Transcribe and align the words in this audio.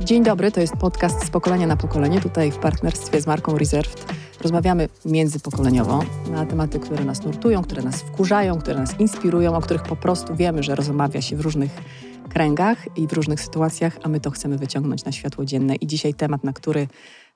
Dzień 0.00 0.22
dobry, 0.22 0.52
to 0.52 0.60
jest 0.60 0.76
podcast 0.76 1.26
z 1.26 1.30
pokolenia 1.30 1.66
na 1.66 1.76
pokolenie, 1.76 2.20
tutaj 2.20 2.50
w 2.50 2.58
partnerstwie 2.58 3.20
z 3.20 3.26
marką 3.26 3.58
Reserved. 3.58 4.14
Rozmawiamy 4.40 4.88
międzypokoleniowo 5.04 6.02
na 6.30 6.46
tematy, 6.46 6.80
które 6.80 7.04
nas 7.04 7.24
nurtują, 7.24 7.62
które 7.62 7.82
nas 7.82 8.02
wkurzają, 8.02 8.58
które 8.58 8.76
nas 8.76 9.00
inspirują, 9.00 9.56
o 9.56 9.60
których 9.60 9.82
po 9.82 9.96
prostu 9.96 10.36
wiemy, 10.36 10.62
że 10.62 10.74
rozmawia 10.74 11.20
się 11.20 11.36
w 11.36 11.40
różnych 11.40 11.70
kręgach 12.28 12.98
i 12.98 13.06
w 13.06 13.12
różnych 13.12 13.40
sytuacjach, 13.40 13.98
a 14.02 14.08
my 14.08 14.20
to 14.20 14.30
chcemy 14.30 14.58
wyciągnąć 14.58 15.04
na 15.04 15.12
światło 15.12 15.44
dzienne. 15.44 15.74
I 15.74 15.86
dzisiaj 15.86 16.14
temat, 16.14 16.44
na 16.44 16.52
który 16.52 16.88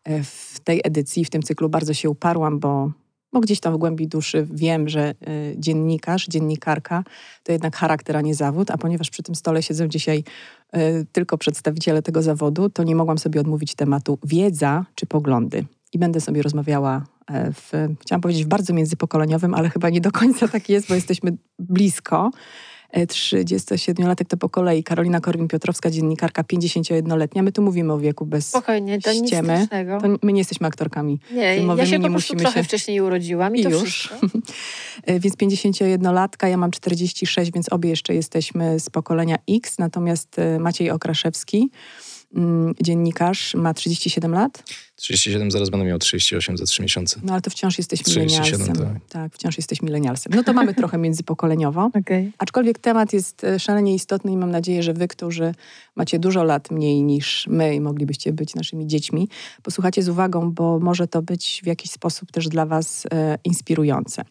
e, 0.05 0.23
w 0.23 0.61
tej 0.65 0.81
edycji, 0.85 1.25
w 1.25 1.31
tym 1.31 1.43
cyklu 1.43 1.69
bardzo 1.69 1.95
się 1.95 2.11
uparłam, 2.11 2.59
bo 2.59 2.91
bo 3.33 3.41
gdzieś 3.41 3.61
tam 3.61 3.75
w 3.75 3.77
głębi 3.77 4.09
duszy 4.09 4.47
wiem, 4.51 4.89
że 4.89 5.15
y, 5.29 5.55
dziennikarz, 5.59 6.27
dziennikarka 6.27 7.05
to 7.43 7.53
jednak 7.53 7.77
charakter, 7.77 8.17
a 8.17 8.21
nie 8.21 8.35
zawód, 8.35 8.71
a 8.71 8.79
ponieważ 8.79 9.11
przy 9.11 9.23
tym 9.23 9.35
stole 9.35 9.63
siedzą 9.63 9.89
dzisiaj 9.89 10.25
y, 10.77 11.07
tylko 11.13 11.39
przedstawiciele 11.39 12.03
tego 12.03 12.23
zawodu, 12.23 12.71
to 12.71 12.83
nie 12.85 12.97
mogłam 12.97 13.19
sobie 13.19 13.41
odmówić 13.41 13.75
tematu 13.75 14.19
wiedza 14.25 14.85
czy 14.95 15.07
poglądy. 15.07 15.65
I 15.93 15.99
będę 15.99 16.21
sobie 16.21 16.43
rozmawiała 16.43 17.05
e, 17.27 17.53
w, 17.53 17.73
chciałam 18.01 18.21
powiedzieć, 18.21 18.45
w 18.45 18.49
bardzo 18.49 18.73
międzypokoleniowym, 18.73 19.55
ale 19.55 19.71
chyba 19.71 19.91
nie 19.91 20.01
do 20.01 20.13
końca 20.13 20.49
tak 20.49 20.69
jest, 20.69 20.89
bo 20.89 20.95
jesteśmy 20.95 21.37
blisko. 21.59 22.31
37-latek 22.97 24.25
to 24.29 24.37
po 24.37 24.49
kolei. 24.49 24.83
Karolina 24.83 25.21
Korwin-Piotrowska, 25.21 25.91
dziennikarka 25.91 26.43
51-letnia. 26.43 27.43
My 27.43 27.53
tu 27.53 27.63
mówimy 27.63 27.93
o 27.93 27.99
wieku 27.99 28.27
bez 28.27 28.49
Spokojnie, 28.49 29.01
to 29.01 29.15
ściemy. 29.15 29.59
nic 29.61 29.71
To 30.03 30.09
my 30.23 30.33
nie 30.33 30.41
jesteśmy 30.41 30.67
aktorkami 30.67 31.21
Nie, 31.33 31.57
filmowymi. 31.57 31.89
ja 31.89 31.93
się 31.93 31.99
nie 31.99 32.09
po 32.09 32.13
prostu 32.13 32.37
trochę 32.37 32.61
się... 32.61 32.65
wcześniej 32.65 33.01
urodziłam 33.01 33.57
i, 33.57 33.61
I 33.61 33.63
to 33.63 33.71
już. 33.71 34.15
więc 35.23 35.37
51-latka, 35.37 36.47
ja 36.47 36.57
mam 36.57 36.71
46, 36.71 37.53
więc 37.53 37.73
obie 37.73 37.91
jeszcze 37.91 38.15
jesteśmy 38.15 38.81
z 38.81 38.91
pokolenia 38.91 39.37
X. 39.51 39.79
Natomiast 39.79 40.39
e, 40.39 40.59
Maciej 40.59 40.91
Okraszewski, 40.91 41.71
dziennikarz, 42.83 43.55
ma 43.55 43.75
37 43.75 44.33
lat. 44.33 44.63
37, 44.97 45.51
zaraz 45.51 45.71
będę 45.71 45.87
miał 45.87 45.99
38 45.99 46.57
za 46.57 46.65
3 46.65 46.83
miesiące. 46.83 47.21
No 47.23 47.33
ale 47.33 47.43
to 47.43 47.51
wciąż 47.51 47.79
jesteś 47.79 48.07
milenialsem. 48.07 48.77
Tak. 48.77 48.87
tak, 49.09 49.35
wciąż 49.35 49.57
jesteś 49.57 49.83
milenialsem. 49.83 50.33
No 50.37 50.45
to 50.45 50.53
mamy 50.53 50.75
trochę 50.75 50.99
międzypokoleniowo. 51.07 51.91
Okay. 52.01 52.33
Aczkolwiek 52.39 52.79
temat 52.79 53.13
jest 53.13 53.45
e, 53.45 53.59
szalenie 53.59 53.95
istotny 53.95 54.33
i 54.33 54.37
mam 54.37 54.51
nadzieję, 54.51 54.83
że 54.83 54.93
wy, 54.93 55.09
którzy 55.09 55.55
macie 55.97 56.19
dużo 56.19 56.45
lat 56.45 56.71
mniej 56.71 57.03
niż 57.03 57.47
my 57.47 57.75
i 57.75 57.81
moglibyście 57.81 58.33
być 58.33 58.55
naszymi 58.55 58.87
dziećmi, 58.87 59.29
posłuchacie 59.63 60.03
z 60.03 60.09
uwagą, 60.09 60.51
bo 60.53 60.79
może 60.79 61.09
to 61.09 61.23
być 61.23 61.61
w 61.65 61.67
jakiś 61.67 61.91
sposób 61.91 62.33
też 62.33 62.49
dla 62.49 62.67
was 62.67 63.07
e, 63.13 63.39
inspirujące. 63.45 64.25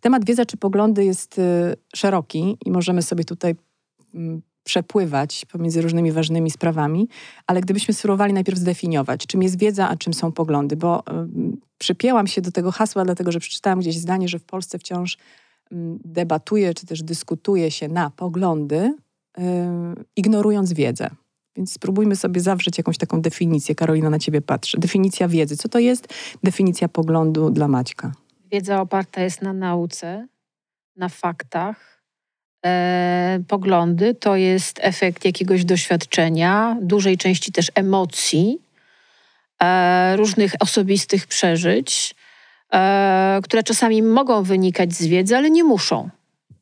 Temat 0.00 0.24
wiedza 0.24 0.46
czy 0.46 0.56
poglądy 0.56 1.04
jest 1.04 1.38
e, 1.38 1.74
szeroki 1.94 2.56
i 2.66 2.70
możemy 2.70 3.02
sobie 3.02 3.24
tutaj 3.24 3.54
mm, 4.14 4.42
przepływać 4.66 5.46
pomiędzy 5.52 5.82
różnymi 5.82 6.12
ważnymi 6.12 6.50
sprawami, 6.50 7.08
ale 7.46 7.60
gdybyśmy 7.60 7.94
spróbowali 7.94 8.32
najpierw 8.32 8.58
zdefiniować, 8.58 9.26
czym 9.26 9.42
jest 9.42 9.58
wiedza, 9.58 9.88
a 9.88 9.96
czym 9.96 10.14
są 10.14 10.32
poglądy, 10.32 10.76
bo 10.76 11.00
y, 11.00 11.02
przypięłam 11.78 12.26
się 12.26 12.40
do 12.40 12.52
tego 12.52 12.72
hasła, 12.72 13.04
dlatego 13.04 13.32
że 13.32 13.40
przeczytałam 13.40 13.80
gdzieś 13.80 13.98
zdanie, 13.98 14.28
że 14.28 14.38
w 14.38 14.44
Polsce 14.44 14.78
wciąż 14.78 15.14
y, 15.14 15.18
debatuje, 16.04 16.74
czy 16.74 16.86
też 16.86 17.02
dyskutuje 17.02 17.70
się 17.70 17.88
na 17.88 18.10
poglądy, 18.10 18.94
y, 19.38 19.42
ignorując 20.16 20.72
wiedzę. 20.72 21.10
Więc 21.56 21.72
spróbujmy 21.72 22.16
sobie 22.16 22.40
zawrzeć 22.40 22.78
jakąś 22.78 22.98
taką 22.98 23.20
definicję. 23.20 23.74
Karolina 23.74 24.10
na 24.10 24.18
ciebie 24.18 24.40
patrzy. 24.40 24.78
Definicja 24.80 25.28
wiedzy. 25.28 25.56
Co 25.56 25.68
to 25.68 25.78
jest 25.78 26.08
definicja 26.44 26.88
poglądu 26.88 27.50
dla 27.50 27.68
Maćka? 27.68 28.12
Wiedza 28.52 28.80
oparta 28.80 29.22
jest 29.22 29.42
na 29.42 29.52
nauce, 29.52 30.26
na 30.96 31.08
faktach, 31.08 31.95
e, 32.66 33.40
poglądy 33.48 34.14
to 34.14 34.36
jest 34.36 34.78
efekt 34.82 35.24
jakiegoś 35.24 35.64
doświadczenia, 35.64 36.76
dużej 36.82 37.18
części 37.18 37.52
też 37.52 37.70
emocji, 37.74 38.58
e, 39.62 40.16
różnych 40.16 40.52
osobistych 40.60 41.26
przeżyć, 41.26 42.14
e, 42.72 43.40
które 43.42 43.62
czasami 43.62 44.02
mogą 44.02 44.42
wynikać 44.42 44.92
z 44.92 45.06
wiedzy, 45.06 45.36
ale 45.36 45.50
nie 45.50 45.64
muszą. 45.64 46.10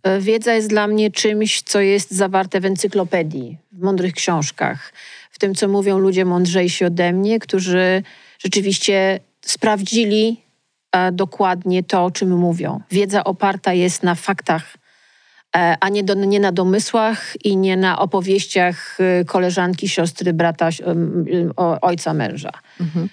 E, 0.02 0.20
wiedza 0.20 0.54
jest 0.54 0.68
dla 0.68 0.86
mnie 0.86 1.10
czymś, 1.10 1.62
co 1.62 1.80
jest 1.80 2.10
zawarte 2.10 2.60
w 2.60 2.64
encyklopedii, 2.64 3.58
w 3.72 3.82
mądrych 3.82 4.14
książkach, 4.14 4.92
w 5.30 5.38
tym, 5.38 5.54
co 5.54 5.68
mówią 5.68 5.98
ludzie 5.98 6.24
mądrzejsi 6.24 6.84
ode 6.84 7.12
mnie, 7.12 7.38
którzy 7.38 8.02
rzeczywiście 8.38 9.20
sprawdzili 9.40 10.40
e, 10.92 11.12
dokładnie 11.12 11.82
to, 11.82 12.04
o 12.04 12.10
czym 12.10 12.38
mówią. 12.38 12.80
Wiedza 12.90 13.24
oparta 13.24 13.72
jest 13.72 14.02
na 14.02 14.14
faktach 14.14 14.83
a 15.80 15.88
nie, 15.88 16.04
do, 16.04 16.14
nie 16.14 16.40
na 16.40 16.52
domysłach 16.52 17.44
i 17.44 17.56
nie 17.56 17.76
na 17.76 17.98
opowieściach 17.98 19.00
y, 19.00 19.24
koleżanki, 19.24 19.88
siostry, 19.88 20.32
brata, 20.32 20.68
ojca, 21.80 22.14
męża. 22.14 22.50
Mhm. 22.80 23.08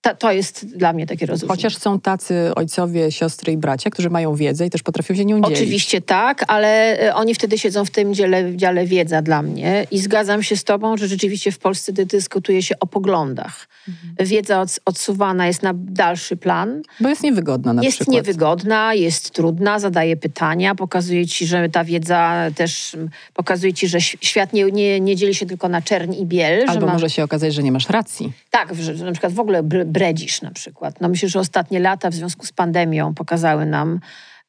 To, 0.00 0.14
to 0.14 0.32
jest 0.32 0.66
dla 0.66 0.92
mnie 0.92 1.06
takie 1.06 1.26
rozumienie. 1.26 1.56
Chociaż 1.56 1.76
są 1.76 2.00
tacy 2.00 2.54
ojcowie, 2.54 3.12
siostry 3.12 3.52
i 3.52 3.56
bracia, 3.56 3.90
którzy 3.90 4.10
mają 4.10 4.34
wiedzę 4.34 4.66
i 4.66 4.70
też 4.70 4.82
potrafią 4.82 5.14
się 5.14 5.24
nią 5.24 5.40
dzielić. 5.40 5.58
Oczywiście 5.58 6.00
tak, 6.00 6.44
ale 6.48 7.00
e, 7.00 7.14
oni 7.14 7.34
wtedy 7.34 7.58
siedzą 7.58 7.84
w 7.84 7.90
tym 7.90 8.14
dziale, 8.14 8.56
dziale 8.56 8.86
wiedza 8.86 9.22
dla 9.22 9.42
mnie 9.42 9.86
i 9.90 9.98
zgadzam 9.98 10.42
się 10.42 10.56
z 10.56 10.64
tobą, 10.64 10.96
że 10.96 11.08
rzeczywiście 11.08 11.52
w 11.52 11.58
Polsce 11.58 11.92
dyskutuje 11.92 12.62
się 12.62 12.74
o 12.80 12.86
poglądach. 12.86 13.68
Mhm. 13.88 14.28
Wiedza 14.28 14.60
od, 14.60 14.80
odsuwana 14.84 15.46
jest 15.46 15.62
na 15.62 15.72
dalszy 15.74 16.36
plan. 16.36 16.82
Bo 17.00 17.08
jest 17.08 17.22
niewygodna 17.22 17.72
na 17.72 17.82
jest 17.82 17.96
przykład. 17.96 18.16
Jest 18.16 18.26
niewygodna, 18.26 18.94
jest 18.94 19.30
trudna, 19.30 19.78
zadaje 19.78 20.16
pytania, 20.16 20.74
pokazuje 20.74 21.26
ci, 21.26 21.46
że 21.46 21.68
ta 21.68 21.84
wiedza 21.84 22.50
też 22.54 22.96
pokazuje 23.34 23.72
ci, 23.72 23.88
że 23.88 24.00
świat 24.00 24.52
nie, 24.52 24.64
nie, 24.64 25.00
nie 25.00 25.16
dzieli 25.16 25.34
się 25.34 25.46
tylko 25.46 25.68
na 25.68 25.82
czerń 25.82 26.14
i 26.14 26.26
biel. 26.26 26.64
Albo 26.68 26.86
ma... 26.86 26.92
może 26.92 27.10
się 27.10 27.24
okazać, 27.24 27.54
że 27.54 27.62
nie 27.62 27.72
masz 27.72 27.88
racji. 27.88 28.32
Tak, 28.50 28.74
że 28.74 28.94
na 29.04 29.12
przykład 29.12 29.32
w 29.32 29.40
ogóle 29.40 29.62
bredzisz 29.90 30.42
na 30.42 30.50
przykład. 30.50 31.00
No 31.00 31.08
myślę, 31.08 31.28
że 31.28 31.40
ostatnie 31.40 31.80
lata 31.80 32.10
w 32.10 32.14
związku 32.14 32.46
z 32.46 32.52
pandemią 32.52 33.14
pokazały 33.14 33.66
nam, 33.66 34.00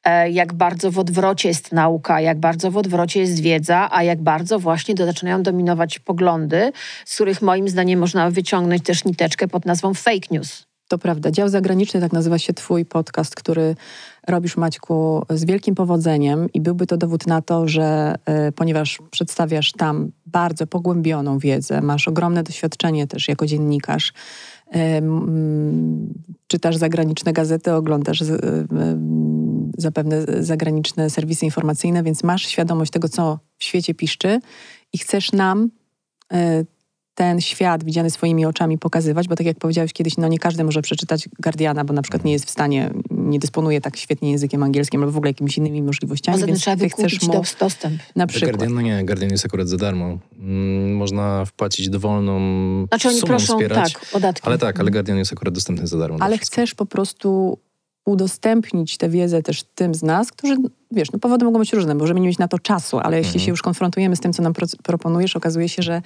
e, 0.04 0.30
jak 0.30 0.52
bardzo 0.52 0.90
w 0.90 0.98
odwrocie 0.98 1.48
jest 1.48 1.72
nauka, 1.72 2.20
jak 2.20 2.38
bardzo 2.38 2.70
w 2.70 2.76
odwrocie 2.76 3.20
jest 3.20 3.40
wiedza, 3.40 3.88
a 3.92 4.02
jak 4.02 4.22
bardzo 4.22 4.58
właśnie 4.58 4.94
zaczynają 4.98 5.42
dominować 5.42 5.98
poglądy, 5.98 6.72
z 7.04 7.14
których 7.14 7.42
moim 7.42 7.68
zdaniem 7.68 8.00
można 8.00 8.30
wyciągnąć 8.30 8.82
też 8.82 9.04
niteczkę 9.04 9.48
pod 9.48 9.66
nazwą 9.66 9.94
fake 9.94 10.28
news. 10.30 10.66
To 10.92 10.98
prawda. 10.98 11.30
Dział 11.30 11.48
zagraniczny, 11.48 12.00
tak 12.00 12.12
nazywa 12.12 12.38
się 12.38 12.52
Twój 12.52 12.84
podcast, 12.84 13.34
który 13.34 13.76
robisz, 14.28 14.56
Maćku, 14.56 15.26
z 15.30 15.44
wielkim 15.44 15.74
powodzeniem 15.74 16.52
i 16.54 16.60
byłby 16.60 16.86
to 16.86 16.96
dowód 16.96 17.26
na 17.26 17.42
to, 17.42 17.68
że 17.68 18.14
y, 18.48 18.52
ponieważ 18.52 18.98
przedstawiasz 19.10 19.72
tam 19.72 20.12
bardzo 20.26 20.66
pogłębioną 20.66 21.38
wiedzę, 21.38 21.80
masz 21.80 22.08
ogromne 22.08 22.42
doświadczenie 22.42 23.06
też 23.06 23.28
jako 23.28 23.46
dziennikarz, 23.46 24.12
czytasz 26.46 26.76
zagraniczne 26.76 27.32
gazety, 27.32 27.72
oglądasz 27.72 28.22
zapewne 29.78 30.24
zagraniczne 30.40 31.10
serwisy 31.10 31.44
informacyjne, 31.44 32.02
więc 32.02 32.22
masz 32.22 32.46
świadomość 32.46 32.90
tego, 32.90 33.08
co 33.08 33.38
w 33.58 33.64
świecie 33.64 33.94
piszczy 33.94 34.40
i 34.92 34.98
chcesz 34.98 35.32
nam 35.32 35.70
e, 36.32 36.64
ten 37.14 37.40
świat 37.40 37.84
widziany 37.84 38.10
swoimi 38.10 38.46
oczami 38.46 38.78
pokazywać, 38.78 39.28
bo 39.28 39.36
tak 39.36 39.46
jak 39.46 39.58
powiedziałeś 39.58 39.92
kiedyś, 39.92 40.16
no 40.16 40.28
nie 40.28 40.38
każdy 40.38 40.64
może 40.64 40.82
przeczytać 40.82 41.28
Guardiana, 41.38 41.84
bo 41.84 41.94
na 41.94 42.02
przykład 42.02 42.24
nie 42.24 42.32
jest 42.32 42.46
w 42.46 42.50
stanie, 42.50 42.90
nie 43.10 43.38
dysponuje 43.38 43.80
tak 43.80 43.96
świetnie 43.96 44.30
językiem 44.30 44.62
angielskim 44.62 45.00
albo 45.00 45.12
w 45.12 45.16
ogóle 45.16 45.30
jakimiś 45.30 45.58
innymi 45.58 45.82
możliwościami, 45.82 46.36
Poza 46.36 46.46
więc 46.46 46.60
trzeba 46.60 46.76
ty 46.76 46.88
chcesz 46.88 47.22
mu 47.22 47.42
dostęp. 47.60 48.02
Na 48.16 48.26
przykład. 48.26 48.50
Guardian, 48.50 48.74
no 48.74 48.80
nie, 48.80 49.04
Guardian 49.04 49.30
jest 49.30 49.44
akurat 49.44 49.68
za 49.68 49.76
darmo. 49.76 50.18
Mm, 50.38 50.96
można 50.96 51.44
wpłacić 51.44 51.88
dowolną 51.88 52.40
znaczy, 52.86 53.08
oni 53.08 53.18
sumą 53.18 53.28
proszą, 53.28 53.52
wspierać. 53.52 53.92
Tak, 53.92 54.06
podatki. 54.06 54.46
Ale 54.46 54.58
tak, 54.58 54.80
ale 54.80 54.90
Guardian 54.90 55.18
jest 55.18 55.32
akurat 55.32 55.54
dostępny 55.54 55.86
za 55.86 55.98
darmo. 55.98 56.18
Ale 56.20 56.38
chcesz 56.38 56.74
po 56.74 56.86
prostu 56.86 57.58
udostępnić 58.06 58.96
tę 58.96 59.08
wiedzę 59.08 59.42
też 59.42 59.62
tym 59.62 59.94
z 59.94 60.02
nas, 60.02 60.32
którzy, 60.32 60.56
wiesz, 60.90 61.12
no 61.12 61.18
powody 61.18 61.44
mogą 61.44 61.58
być 61.58 61.72
różne, 61.72 61.94
możemy 61.94 62.20
nie 62.20 62.26
mieć 62.26 62.38
na 62.38 62.48
to 62.48 62.58
czasu, 62.58 62.98
ale 62.98 63.16
jeśli 63.16 63.28
mhm. 63.28 63.44
się 63.44 63.50
już 63.50 63.62
konfrontujemy 63.62 64.16
z 64.16 64.20
tym, 64.20 64.32
co 64.32 64.42
nam 64.42 64.52
pro 64.52 64.66
proponujesz, 64.82 65.36
okazuje 65.36 65.68
się, 65.68 65.82
że 65.82 66.02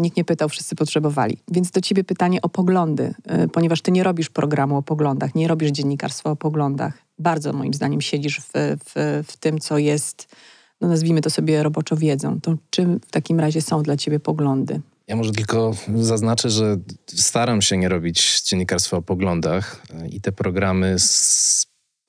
nikt 0.00 0.16
nie 0.16 0.24
pytał, 0.24 0.48
wszyscy 0.48 0.76
potrzebowali. 0.76 1.38
Więc 1.50 1.70
do 1.70 1.80
ciebie 1.80 2.04
pytanie 2.04 2.42
o 2.42 2.48
poglądy, 2.48 3.14
e, 3.26 3.48
ponieważ 3.48 3.82
ty 3.82 3.92
nie 3.92 4.02
robisz 4.02 4.30
programu 4.30 4.76
o 4.76 4.82
poglądach, 4.82 5.34
nie 5.34 5.48
robisz 5.48 5.70
dziennikarstwa 5.70 6.30
o 6.30 6.36
poglądach. 6.36 6.98
Bardzo 7.18 7.52
moim 7.52 7.74
zdaniem 7.74 8.00
siedzisz 8.00 8.40
w, 8.40 8.50
w, 8.54 9.22
w 9.28 9.36
tym, 9.36 9.58
co 9.58 9.78
jest, 9.78 10.36
no 10.80 10.88
nazwijmy 10.88 11.20
to 11.20 11.30
sobie 11.30 11.62
roboczo 11.62 11.96
wiedzą. 11.96 12.40
To 12.40 12.54
czym 12.70 13.00
w 13.06 13.10
takim 13.10 13.40
razie 13.40 13.62
są 13.62 13.82
dla 13.82 13.96
ciebie 13.96 14.20
poglądy? 14.20 14.80
Ja 15.06 15.16
może 15.16 15.32
tylko 15.32 15.74
zaznaczę, 15.94 16.50
że 16.50 16.76
staram 17.06 17.62
się 17.62 17.76
nie 17.76 17.88
robić 17.88 18.42
dziennikarstwa 18.42 18.96
o 18.96 19.02
poglądach 19.02 19.82
e, 19.94 20.08
i 20.08 20.20
te 20.20 20.32
programy 20.32 20.96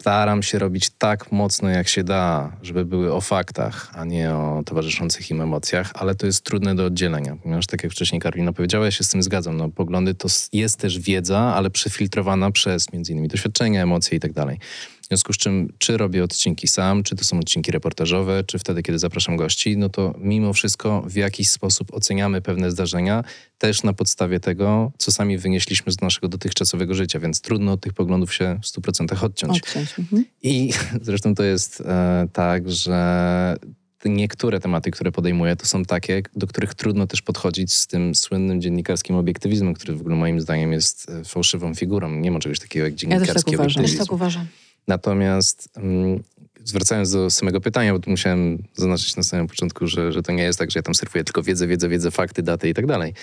staram 0.03 0.43
się 0.43 0.59
robić 0.59 0.89
tak 0.89 1.31
mocno, 1.31 1.69
jak 1.69 1.87
się 1.87 2.03
da, 2.03 2.51
żeby 2.61 2.85
były 2.85 3.13
o 3.13 3.21
faktach, 3.21 3.91
a 3.95 4.05
nie 4.05 4.31
o 4.35 4.63
towarzyszących 4.65 5.31
im 5.31 5.41
emocjach, 5.41 5.91
ale 5.93 6.15
to 6.15 6.25
jest 6.25 6.43
trudne 6.43 6.75
do 6.75 6.85
oddzielenia, 6.85 7.35
ponieważ 7.43 7.67
tak 7.67 7.83
jak 7.83 7.91
wcześniej 7.91 8.21
Karolina 8.21 8.53
powiedziała, 8.53 8.85
ja 8.85 8.91
się 8.91 9.03
z 9.03 9.09
tym 9.09 9.23
zgadzam. 9.23 9.57
No, 9.57 9.69
poglądy 9.69 10.13
to 10.13 10.27
jest 10.53 10.79
też 10.79 10.99
wiedza, 10.99 11.39
ale 11.39 11.69
przefiltrowana 11.69 12.51
przez 12.51 12.93
między 12.93 13.11
innymi 13.11 13.27
doświadczenia, 13.27 13.83
emocje 13.83 14.17
i 14.17 14.19
tak 14.19 14.33
dalej. 14.33 14.59
W 15.03 15.07
związku 15.07 15.33
z 15.33 15.37
czym, 15.37 15.73
czy 15.77 15.97
robię 15.97 16.23
odcinki 16.23 16.67
sam, 16.67 17.03
czy 17.03 17.15
to 17.15 17.23
są 17.23 17.39
odcinki 17.39 17.71
reportażowe, 17.71 18.43
czy 18.43 18.59
wtedy, 18.59 18.83
kiedy 18.83 18.99
zapraszam 18.99 19.37
gości, 19.37 19.77
no 19.77 19.89
to 19.89 20.15
mimo 20.17 20.53
wszystko 20.53 21.03
w 21.07 21.15
jakiś 21.15 21.49
sposób 21.49 21.93
oceniamy 21.93 22.41
pewne 22.41 22.71
zdarzenia, 22.71 23.23
też 23.57 23.83
na 23.83 23.93
podstawie 23.93 24.39
tego, 24.39 24.91
co 24.97 25.11
sami 25.11 25.37
wynieśliśmy 25.37 25.91
z 25.91 26.01
naszego 26.01 26.27
dotychczasowego 26.27 26.93
życia, 26.93 27.19
więc 27.19 27.41
trudno 27.41 27.71
od 27.71 27.81
tych 27.81 27.93
poglądów 27.93 28.33
się 28.33 28.59
w 28.63 28.65
100% 28.65 29.25
odciąć. 29.25 29.57
Odciąć. 29.57 29.99
Mhm. 29.99 30.25
I 30.43 30.73
zresztą 31.01 31.35
to 31.35 31.43
jest 31.43 31.81
e, 31.81 32.27
tak, 32.33 32.71
że 32.71 33.57
niektóre 34.05 34.59
tematy, 34.59 34.91
które 34.91 35.11
podejmuję, 35.11 35.55
to 35.55 35.65
są 35.65 35.85
takie, 35.85 36.21
do 36.35 36.47
których 36.47 36.73
trudno 36.73 37.07
też 37.07 37.21
podchodzić 37.21 37.73
z 37.73 37.87
tym 37.87 38.15
słynnym 38.15 38.61
dziennikarskim 38.61 39.15
obiektywizmem, 39.15 39.73
który 39.73 39.95
w 39.95 40.01
ogóle 40.01 40.15
moim 40.15 40.41
zdaniem 40.41 40.71
jest 40.71 41.09
e, 41.09 41.23
fałszywą 41.23 41.75
figurą. 41.75 42.11
Nie 42.11 42.31
ma 42.31 42.39
czegoś 42.39 42.59
takiego 42.59 42.85
jak 42.85 42.95
dziennikarski 42.95 43.27
ja 43.27 43.33
też 43.33 43.43
tak 43.43 43.53
uważam. 43.53 43.65
obiektywizm. 43.65 43.97
Też 43.97 44.07
tak 44.07 44.13
uważam. 44.13 44.45
Natomiast 44.87 45.69
mm, 45.75 46.23
zwracając 46.63 47.11
do 47.11 47.29
samego 47.29 47.61
pytania, 47.61 47.93
bo 47.93 47.99
tu 47.99 48.09
musiałem 48.09 48.63
zaznaczyć 48.73 49.15
na 49.15 49.23
samym 49.23 49.47
początku, 49.47 49.87
że, 49.87 50.11
że 50.11 50.23
to 50.23 50.31
nie 50.31 50.43
jest 50.43 50.59
tak, 50.59 50.71
że 50.71 50.79
ja 50.79 50.83
tam 50.83 50.95
surfuję 50.95 51.23
tylko 51.23 51.43
wiedzę, 51.43 51.67
wiedzę, 51.67 51.89
wiedzę, 51.89 52.11
fakty, 52.11 52.43
daty 52.43 52.69
i 52.69 52.73
tak 52.73 52.85
dalej. 52.85 53.13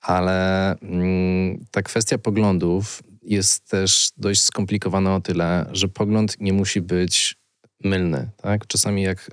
Ale 0.00 0.70
mm, 0.78 1.64
ta 1.70 1.82
kwestia 1.82 2.18
poglądów 2.18 3.02
jest 3.22 3.70
też 3.70 4.10
dość 4.16 4.42
skomplikowana 4.42 5.14
o 5.14 5.20
tyle, 5.20 5.66
że 5.72 5.88
pogląd 5.88 6.40
nie 6.40 6.52
musi 6.52 6.80
być 6.80 7.36
mylny. 7.84 8.30
Tak? 8.36 8.66
Czasami 8.66 9.02
jak 9.02 9.30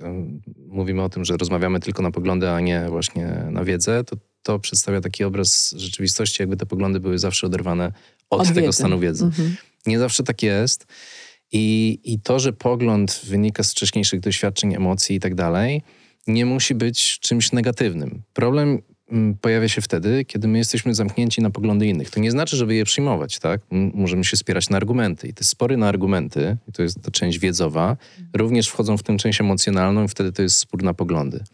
mówimy 0.66 1.02
o 1.02 1.08
tym, 1.08 1.24
że 1.24 1.36
rozmawiamy 1.36 1.80
tylko 1.80 2.02
na 2.02 2.10
poglądy, 2.10 2.50
a 2.50 2.60
nie 2.60 2.86
właśnie 2.88 3.26
na 3.50 3.64
wiedzę, 3.64 4.04
to 4.04 4.16
to 4.42 4.58
przedstawia 4.58 5.00
taki 5.00 5.24
obraz 5.24 5.74
rzeczywistości, 5.76 6.42
jakby 6.42 6.56
te 6.56 6.66
poglądy 6.66 7.00
były 7.00 7.18
zawsze 7.18 7.46
oderwane 7.46 7.92
od, 8.30 8.40
od 8.40 8.48
tego 8.48 8.60
wiedzy. 8.60 8.72
stanu 8.72 8.98
wiedzy. 8.98 9.24
Mhm. 9.24 9.56
Nie 9.86 9.98
zawsze 9.98 10.22
tak 10.22 10.42
jest. 10.42 10.86
I, 11.52 11.98
I 12.04 12.20
to, 12.20 12.38
że 12.38 12.52
pogląd 12.52 13.20
wynika 13.24 13.62
z 13.62 13.72
wcześniejszych 13.72 14.20
doświadczeń, 14.20 14.74
emocji 14.74 15.16
i 15.16 15.20
tak 15.20 15.34
dalej, 15.34 15.82
nie 16.26 16.46
musi 16.46 16.74
być 16.74 17.18
czymś 17.18 17.52
negatywnym. 17.52 18.22
Problem 18.32 18.82
mm, 19.10 19.34
pojawia 19.34 19.68
się 19.68 19.80
wtedy, 19.80 20.24
kiedy 20.24 20.48
my 20.48 20.58
jesteśmy 20.58 20.94
zamknięci 20.94 21.42
na 21.42 21.50
poglądy 21.50 21.86
innych. 21.86 22.10
To 22.10 22.20
nie 22.20 22.30
znaczy, 22.30 22.56
żeby 22.56 22.74
je 22.74 22.84
przyjmować, 22.84 23.38
tak? 23.38 23.60
Możemy 23.70 24.24
się 24.24 24.36
spierać 24.36 24.70
na 24.70 24.76
argumenty. 24.76 25.28
I 25.28 25.34
te 25.34 25.44
spory 25.44 25.76
na 25.76 25.88
argumenty, 25.88 26.56
i 26.68 26.72
to 26.72 26.82
jest 26.82 27.02
ta 27.02 27.10
część 27.10 27.38
wiedzowa, 27.38 27.96
również 28.34 28.68
wchodzą 28.68 28.96
w 28.96 29.02
tę 29.02 29.16
część 29.16 29.40
emocjonalną 29.40 30.04
i 30.04 30.08
wtedy 30.08 30.32
to 30.32 30.42
jest 30.42 30.56
spór 30.56 30.82
na 30.82 30.94
poglądy 30.94 31.44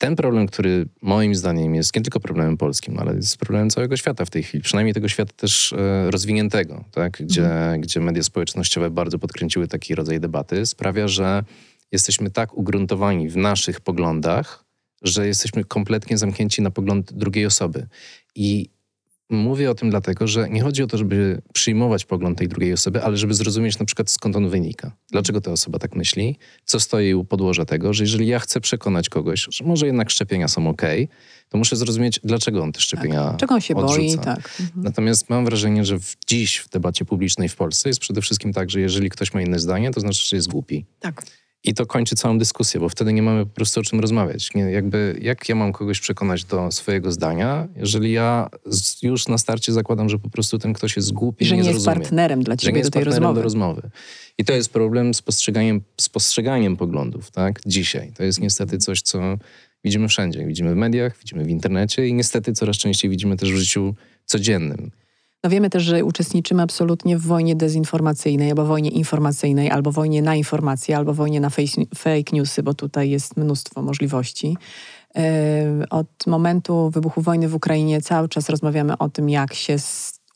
ten 0.00 0.16
problem, 0.16 0.46
który 0.46 0.86
moim 1.02 1.34
zdaniem 1.34 1.74
jest 1.74 1.96
nie 1.96 2.02
tylko 2.02 2.20
problemem 2.20 2.56
polskim, 2.56 2.98
ale 2.98 3.14
jest 3.14 3.36
problemem 3.36 3.70
całego 3.70 3.96
świata 3.96 4.24
w 4.24 4.30
tej 4.30 4.42
chwili, 4.42 4.62
przynajmniej 4.62 4.94
tego 4.94 5.08
świata 5.08 5.32
też 5.36 5.72
e, 5.72 6.10
rozwiniętego, 6.10 6.84
tak? 6.90 7.12
gdzie, 7.20 7.44
mhm. 7.44 7.80
gdzie 7.80 8.00
media 8.00 8.22
społecznościowe 8.22 8.90
bardzo 8.90 9.18
podkręciły 9.18 9.68
taki 9.68 9.94
rodzaj 9.94 10.20
debaty, 10.20 10.66
sprawia, 10.66 11.08
że 11.08 11.44
jesteśmy 11.92 12.30
tak 12.30 12.54
ugruntowani 12.54 13.28
w 13.28 13.36
naszych 13.36 13.80
poglądach, 13.80 14.64
że 15.02 15.26
jesteśmy 15.26 15.64
kompletnie 15.64 16.18
zamknięci 16.18 16.62
na 16.62 16.70
pogląd 16.70 17.12
drugiej 17.12 17.46
osoby. 17.46 17.86
I 18.34 18.70
Mówię 19.30 19.70
o 19.70 19.74
tym 19.74 19.90
dlatego, 19.90 20.26
że 20.26 20.48
nie 20.48 20.62
chodzi 20.62 20.82
o 20.82 20.86
to, 20.86 20.98
żeby 20.98 21.42
przyjmować 21.52 22.04
pogląd 22.04 22.38
tej 22.38 22.48
drugiej 22.48 22.72
osoby, 22.72 23.02
ale 23.02 23.16
żeby 23.16 23.34
zrozumieć 23.34 23.78
na 23.78 23.86
przykład 23.86 24.10
skąd 24.10 24.36
on 24.36 24.48
wynika. 24.48 24.92
Dlaczego 25.10 25.40
ta 25.40 25.50
osoba 25.50 25.78
tak 25.78 25.96
myśli, 25.96 26.38
co 26.64 26.80
stoi 26.80 27.14
u 27.14 27.24
podłoża 27.24 27.64
tego, 27.64 27.94
że 27.94 28.04
jeżeli 28.04 28.26
ja 28.26 28.38
chcę 28.38 28.60
przekonać 28.60 29.08
kogoś, 29.08 29.46
że 29.50 29.64
może 29.64 29.86
jednak 29.86 30.10
szczepienia 30.10 30.48
są 30.48 30.68
ok, 30.68 30.82
to 31.48 31.58
muszę 31.58 31.76
zrozumieć, 31.76 32.20
dlaczego 32.24 32.62
on 32.62 32.72
te 32.72 32.80
szczepienia 32.80 33.24
tak. 33.24 33.36
Czego 33.36 33.54
on 33.54 33.60
się 33.60 33.74
odrzuca. 33.74 34.16
boi, 34.16 34.18
tak. 34.24 34.50
Mhm. 34.60 34.82
Natomiast 34.84 35.30
mam 35.30 35.44
wrażenie, 35.44 35.84
że 35.84 35.98
w, 35.98 36.16
dziś 36.26 36.56
w 36.56 36.68
debacie 36.68 37.04
publicznej 37.04 37.48
w 37.48 37.56
Polsce 37.56 37.88
jest 37.88 38.00
przede 38.00 38.22
wszystkim 38.22 38.52
tak, 38.52 38.70
że 38.70 38.80
jeżeli 38.80 39.10
ktoś 39.10 39.34
ma 39.34 39.42
inne 39.42 39.58
zdanie, 39.58 39.90
to 39.90 40.00
znaczy, 40.00 40.28
że 40.28 40.36
jest 40.36 40.48
głupi. 40.48 40.84
Tak. 41.00 41.22
I 41.64 41.74
to 41.74 41.86
kończy 41.86 42.16
całą 42.16 42.38
dyskusję, 42.38 42.80
bo 42.80 42.88
wtedy 42.88 43.12
nie 43.12 43.22
mamy 43.22 43.46
po 43.46 43.54
prostu 43.54 43.80
o 43.80 43.82
czym 43.82 44.00
rozmawiać. 44.00 44.54
Nie, 44.54 44.62
jakby, 44.62 45.18
jak 45.22 45.48
ja 45.48 45.54
mam 45.54 45.72
kogoś 45.72 46.00
przekonać 46.00 46.44
do 46.44 46.72
swojego 46.72 47.12
zdania, 47.12 47.68
jeżeli 47.76 48.12
ja 48.12 48.48
z, 48.66 49.02
już 49.02 49.28
na 49.28 49.38
starcie 49.38 49.72
zakładam, 49.72 50.08
że 50.08 50.18
po 50.18 50.30
prostu 50.30 50.58
ten 50.58 50.72
ktoś 50.72 50.96
jest 50.96 51.12
głupi 51.12 51.44
I 51.44 51.48
że 51.48 51.56
nie, 51.56 51.62
nie 51.62 51.68
jest 51.68 51.82
zrozumie. 51.82 52.04
partnerem 52.04 52.42
dla 52.42 52.56
ciebie 52.56 52.72
że 52.72 52.76
nie 52.78 52.84
do 52.84 52.90
tej 52.90 53.04
rozmowy. 53.04 53.34
do 53.34 53.42
rozmowy. 53.42 53.90
I 54.38 54.44
to 54.44 54.52
jest 54.52 54.72
problem 54.72 55.14
z 55.14 55.22
postrzeganiem, 55.22 55.80
z 56.00 56.08
postrzeganiem 56.08 56.76
poglądów, 56.76 57.30
tak? 57.30 57.60
Dzisiaj. 57.66 58.12
To 58.16 58.24
jest 58.24 58.40
niestety 58.40 58.78
coś, 58.78 59.02
co 59.02 59.38
widzimy 59.84 60.08
wszędzie. 60.08 60.46
Widzimy 60.46 60.74
w 60.74 60.76
mediach, 60.76 61.18
widzimy 61.18 61.44
w 61.44 61.48
internecie 61.48 62.06
i 62.08 62.14
niestety 62.14 62.52
coraz 62.52 62.76
częściej 62.76 63.10
widzimy 63.10 63.36
też 63.36 63.52
w 63.52 63.56
życiu 63.56 63.94
codziennym. 64.24 64.90
No 65.44 65.50
wiemy 65.50 65.70
też, 65.70 65.82
że 65.82 66.04
uczestniczymy 66.04 66.62
absolutnie 66.62 67.18
w 67.18 67.26
wojnie 67.26 67.56
dezinformacyjnej, 67.56 68.50
albo 68.50 68.64
wojnie 68.64 68.90
informacyjnej, 68.90 69.70
albo 69.70 69.92
wojnie 69.92 70.22
na 70.22 70.34
informacje, 70.34 70.96
albo 70.96 71.14
wojnie 71.14 71.40
na 71.40 71.50
fake 71.96 72.32
newsy, 72.32 72.62
bo 72.62 72.74
tutaj 72.74 73.10
jest 73.10 73.36
mnóstwo 73.36 73.82
możliwości. 73.82 74.56
E, 75.16 75.86
od 75.90 76.26
momentu 76.26 76.90
wybuchu 76.90 77.22
wojny 77.22 77.48
w 77.48 77.54
Ukrainie 77.54 78.00
cały 78.00 78.28
czas 78.28 78.48
rozmawiamy 78.48 78.98
o 78.98 79.08
tym, 79.08 79.28
jak 79.28 79.54
się 79.54 79.76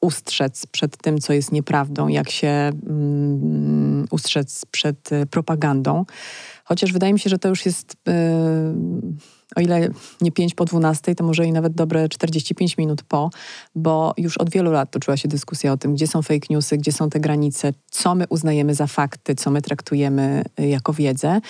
ustrzec 0.01 0.67
przed 0.67 0.97
tym, 0.97 1.19
co 1.19 1.33
jest 1.33 1.53
nieprawdą, 1.53 2.09
jak 2.09 2.31
się 2.31 2.71
um, 2.87 4.07
ustrzec 4.11 4.65
przed 4.71 5.11
propagandą. 5.31 6.05
Chociaż 6.65 6.93
wydaje 6.93 7.13
mi 7.13 7.19
się, 7.19 7.31
że 7.31 7.39
to 7.39 7.49
już 7.49 7.67
jest. 7.67 7.97
Yy, 8.07 8.13
o 9.57 9.61
ile 9.61 9.89
nie 10.21 10.33
5 10.33 10.55
po 10.55 10.65
12, 10.65 11.15
to 11.15 11.25
może 11.25 11.47
i 11.47 11.53
nawet 11.53 11.75
dobre 11.75 12.09
45 12.09 12.79
minut 12.79 13.03
po, 13.03 13.31
bo 13.75 14.15
już 14.17 14.39
od 14.39 14.51
wielu 14.51 14.73
lat 14.73 14.91
toczyła 14.91 15.17
się 15.17 15.29
dyskusja 15.29 15.73
o 15.73 15.77
tym, 15.77 15.95
gdzie 15.95 16.07
są 16.07 16.23
fake 16.23 16.47
newsy, 16.51 16.79
gdzie 16.79 16.93
są 16.93 17.11
te 17.11 17.21
granice, 17.21 17.73
co 17.91 18.15
my 18.15 18.25
uznajemy 18.29 18.75
za 18.75 18.87
fakty, 18.87 19.35
co 19.35 19.51
my 19.51 19.63
traktujemy 19.63 20.45
y, 20.61 20.67
jako 20.67 20.93
wiedzę. 20.93 21.41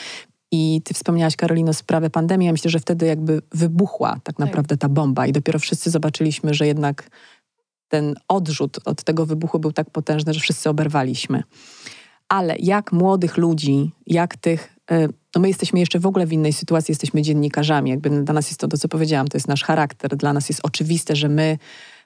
I 0.53 0.83
ty 0.85 0.95
wspomniałaś, 0.95 1.37
Karolino, 1.37 1.73
sprawę 1.73 2.11
pandemii. 2.11 2.47
Ja 2.47 2.53
myślę, 2.53 2.71
że 2.71 2.79
wtedy 2.79 3.07
jakby 3.07 3.43
wybuchła 3.53 4.13
tak, 4.13 4.23
tak 4.23 4.39
naprawdę 4.39 4.77
ta 4.77 4.89
bomba 4.89 5.27
i 5.27 5.33
dopiero 5.33 5.59
wszyscy 5.59 5.91
zobaczyliśmy, 5.91 6.55
że 6.55 6.67
jednak 6.67 7.11
ten 7.89 8.15
odrzut 8.29 8.79
od 8.85 9.03
tego 9.03 9.27
wybuchu 9.27 9.59
był 9.59 9.73
tak 9.73 9.91
potężny, 9.91 10.35
że 10.35 10.41
wszyscy 10.41 10.71
oberwaliśmy. 10.71 11.43
Ale 12.29 12.57
jak 12.59 12.93
młodych 12.93 13.37
ludzi, 13.37 13.91
jak 14.07 14.37
tych 14.37 14.74
no 15.35 15.41
my 15.41 15.49
jesteśmy 15.49 15.81
jeszcze 15.81 15.99
w 15.99 16.07
ogóle 16.07 16.27
w 16.27 16.33
innej 16.33 16.53
sytuacji, 16.53 16.93
jesteśmy 16.93 17.23
dziennikarzami. 17.23 17.91
Jakby 17.91 18.11
dla 18.11 18.35
nas 18.35 18.47
jest 18.47 18.61
to, 18.61 18.69
to 18.69 18.79
co 18.79 18.89
powiedziałam, 18.89 19.29
to 19.29 19.37
jest 19.37 19.49
nasz 19.49 19.65
charakter. 19.65 20.17
Dla 20.17 20.33
nas 20.33 20.49
jest 20.49 20.61
oczywiste, 20.65 21.17
że 21.17 21.29
my 21.29 21.59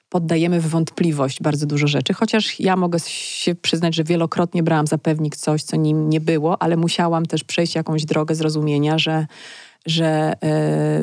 poddajemy 0.09 0.61
w 0.61 0.67
wątpliwość 0.67 1.41
bardzo 1.41 1.65
dużo 1.65 1.87
rzeczy, 1.87 2.13
chociaż 2.13 2.59
ja 2.59 2.75
mogę 2.75 2.99
się 3.05 3.55
przyznać, 3.55 3.95
że 3.95 4.03
wielokrotnie 4.03 4.63
brałam 4.63 4.87
za 4.87 4.97
pewnik 4.97 5.35
coś, 5.35 5.63
co 5.63 5.75
nim 5.75 6.09
nie 6.09 6.21
było, 6.21 6.61
ale 6.61 6.77
musiałam 6.77 7.25
też 7.25 7.43
przejść 7.43 7.75
jakąś 7.75 8.05
drogę 8.05 8.35
zrozumienia, 8.35 8.97
że, 8.97 9.27
że 9.85 10.33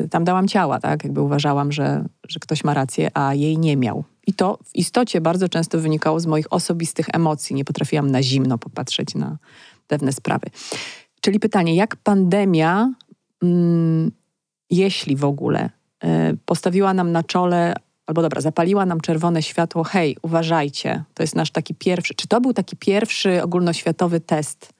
yy, 0.01 0.09
tam 0.09 0.23
dałam 0.23 0.47
ciała, 0.47 0.79
tak? 0.79 1.03
Jakby 1.03 1.21
uważałam, 1.21 1.71
że, 1.71 2.05
że 2.27 2.39
ktoś 2.39 2.63
ma 2.63 2.73
rację, 2.73 3.09
a 3.13 3.33
jej 3.33 3.57
nie 3.57 3.77
miał. 3.77 4.03
I 4.27 4.33
to 4.33 4.59
w 4.65 4.75
istocie 4.75 5.21
bardzo 5.21 5.49
często 5.49 5.79
wynikało 5.79 6.19
z 6.19 6.25
moich 6.25 6.53
osobistych 6.53 7.05
emocji. 7.13 7.55
Nie 7.55 7.65
potrafiłam 7.65 8.11
na 8.11 8.23
zimno 8.23 8.57
popatrzeć 8.57 9.15
na 9.15 9.37
pewne 9.87 10.11
sprawy. 10.11 10.47
Czyli 11.27 11.39
pytanie, 11.39 11.75
jak 11.75 11.95
pandemia, 11.95 12.93
mm, 13.43 14.11
jeśli 14.69 15.15
w 15.15 15.25
ogóle, 15.25 15.69
y, 16.03 16.37
postawiła 16.45 16.93
nam 16.93 17.11
na 17.11 17.23
czole, 17.23 17.73
albo 18.05 18.21
dobra, 18.21 18.41
zapaliła 18.41 18.85
nam 18.85 19.01
czerwone 19.01 19.43
światło, 19.43 19.83
hej, 19.83 20.17
uważajcie, 20.21 21.03
to 21.13 21.23
jest 21.23 21.35
nasz 21.35 21.51
taki 21.51 21.75
pierwszy, 21.75 22.13
czy 22.15 22.27
to 22.27 22.41
był 22.41 22.53
taki 22.53 22.75
pierwszy 22.75 23.43
ogólnoświatowy 23.43 24.19
test 24.19 24.73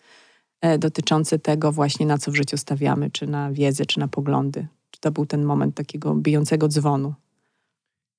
y, 0.66 0.78
dotyczący 0.78 1.40
tego 1.40 1.72
właśnie, 1.72 2.06
na 2.06 2.18
co 2.18 2.32
w 2.32 2.36
życiu 2.36 2.58
stawiamy, 2.58 3.12
czy 3.12 3.28
na 3.28 3.52
wiedzę, 3.52 3.86
czy 3.86 4.00
na 4.00 4.08
poglądy? 4.08 4.68
Czy 4.92 5.02
to 5.02 5.12
był 5.12 5.26
ten 5.26 5.44
moment 5.44 5.76
takiego 5.76 6.16
bijącego 6.16 6.68
dzwonu? 6.68 7.14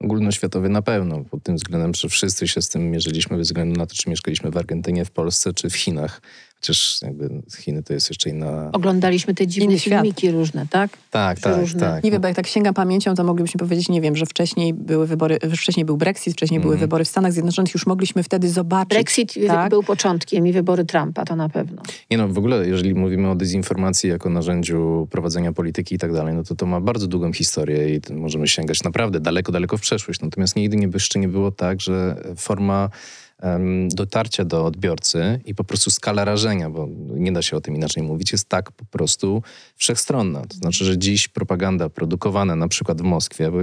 Ogólnoświatowy 0.00 0.68
na 0.68 0.82
pewno, 0.82 1.24
pod 1.24 1.42
tym 1.42 1.56
względem, 1.56 1.94
że 1.94 2.08
wszyscy 2.08 2.48
się 2.48 2.62
z 2.62 2.68
tym 2.68 2.90
mierzyliśmy 2.90 3.36
bez 3.36 3.46
względu 3.46 3.78
na 3.80 3.86
to, 3.86 3.94
czy 3.94 4.10
mieszkaliśmy 4.10 4.50
w 4.50 4.56
Argentynie, 4.56 5.04
w 5.04 5.10
Polsce, 5.10 5.52
czy 5.52 5.70
w 5.70 5.76
Chinach. 5.76 6.20
Chociaż 6.60 6.98
jakby 7.02 7.42
Chiny 7.58 7.82
to 7.82 7.92
jest 7.92 8.10
jeszcze 8.10 8.30
inna... 8.30 8.70
Oglądaliśmy 8.72 9.34
te 9.34 9.46
dziwne 9.46 9.78
filmiki 9.78 10.30
różne, 10.30 10.66
tak? 10.70 10.90
Tak, 11.10 11.40
tak, 11.40 11.60
różne. 11.60 11.80
tak. 11.80 12.04
Nie 12.04 12.10
wiem, 12.10 12.20
bo 12.20 12.28
jak 12.28 12.36
tak 12.36 12.46
sięgam 12.46 12.74
pamięcią, 12.74 13.14
to 13.14 13.24
moglibyśmy 13.24 13.58
powiedzieć, 13.58 13.88
nie 13.88 14.00
wiem, 14.00 14.16
że 14.16 14.26
wcześniej 14.26 14.74
były 14.74 15.06
wybory, 15.06 15.38
wcześniej 15.56 15.86
był 15.86 15.96
Brexit, 15.96 16.32
wcześniej 16.32 16.56
mm. 16.56 16.62
były 16.62 16.74
mhm. 16.74 16.88
wybory 16.88 17.04
w 17.04 17.08
Stanach 17.08 17.32
Zjednoczonych, 17.32 17.74
już 17.74 17.86
mogliśmy 17.86 18.22
wtedy 18.22 18.48
zobaczyć. 18.48 18.88
Brexit 18.88 19.34
tak? 19.46 19.70
był 19.70 19.82
początkiem 19.82 20.46
i 20.46 20.52
wybory 20.52 20.84
Trumpa, 20.84 21.24
to 21.24 21.36
na 21.36 21.48
pewno. 21.48 21.82
Nie 22.10 22.18
no, 22.18 22.28
w 22.28 22.38
ogóle 22.38 22.68
jeżeli 22.68 22.94
mówimy 22.94 23.30
o 23.30 23.34
dezinformacji 23.34 24.10
jako 24.10 24.30
narzędziu 24.30 25.08
prowadzenia 25.10 25.52
polityki 25.52 25.94
i 25.94 25.98
tak 25.98 26.12
dalej, 26.12 26.34
no 26.34 26.44
to 26.44 26.54
to 26.54 26.66
ma 26.66 26.80
bardzo 26.80 27.06
długą 27.06 27.32
historię 27.32 27.94
i 27.94 28.12
możemy 28.12 28.48
sięgać 28.48 28.82
naprawdę 28.82 29.20
daleko, 29.20 29.52
daleko 29.52 29.76
w 29.76 29.80
przeszłość. 29.80 30.20
Natomiast 30.20 30.56
nigdy 30.56 30.76
nie, 30.76 30.88
jeszcze 30.94 31.18
nie 31.18 31.28
było 31.28 31.50
tak, 31.50 31.80
że 31.80 32.16
forma 32.36 32.90
dotarcia 33.88 34.44
do 34.44 34.64
odbiorcy 34.64 35.40
i 35.44 35.54
po 35.54 35.64
prostu 35.64 35.90
skala 35.90 36.24
rażenia, 36.24 36.70
bo 36.70 36.88
nie 37.14 37.32
da 37.32 37.42
się 37.42 37.56
o 37.56 37.60
tym 37.60 37.76
inaczej 37.76 38.02
mówić, 38.02 38.32
jest 38.32 38.48
tak 38.48 38.72
po 38.72 38.84
prostu 38.84 39.42
wszechstronna. 39.76 40.46
To 40.46 40.56
znaczy, 40.56 40.84
że 40.84 40.98
dziś 40.98 41.28
propaganda 41.28 41.88
produkowana 41.88 42.56
na 42.56 42.68
przykład 42.68 43.00
w 43.00 43.04
Moskwie, 43.04 43.50
bo 43.50 43.58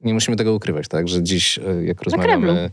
nie 0.00 0.14
musimy 0.14 0.36
tego 0.36 0.54
ukrywać, 0.54 0.88
tak, 0.88 1.08
że 1.08 1.22
dziś 1.22 1.58
e, 1.58 1.84
jak 1.84 2.02
rozmawiamy 2.02 2.70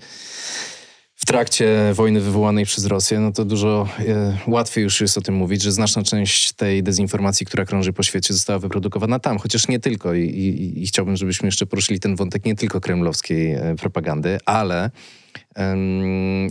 w 1.16 1.26
trakcie 1.26 1.92
wojny 1.94 2.22
wywołanej 2.22 2.66
przez 2.66 2.86
Rosję, 2.86 3.20
no 3.20 3.32
to 3.32 3.46
dużo 3.46 3.88
e, 4.00 4.38
łatwiej 4.48 4.84
już 4.84 5.02
jest 5.02 5.18
o 5.18 5.22
tym 5.22 5.36
mówić, 5.36 5.62
że 5.62 5.72
znaczna 5.72 6.04
część 6.04 6.54
tej 6.54 6.84
dezinformacji, 6.84 7.46
która 7.46 7.66
krąży 7.66 7.94
po 7.94 8.04
świecie, 8.04 8.34
została 8.34 8.60
wyprodukowana 8.60 9.20
tam, 9.20 9.38
chociaż 9.38 9.68
nie 9.68 9.80
tylko. 9.80 10.14
I, 10.14 10.24
i, 10.24 10.84
i 10.84 10.88
chciałbym, 10.88 11.18
żebyśmy 11.18 11.48
jeszcze 11.48 11.66
poruszyli 11.66 12.00
ten 12.00 12.16
wątek 12.16 12.46
nie 12.46 12.56
tylko 12.56 12.82
kremlowskiej 12.82 13.52
e, 13.52 13.76
propagandy, 13.76 14.38
ale 14.46 14.92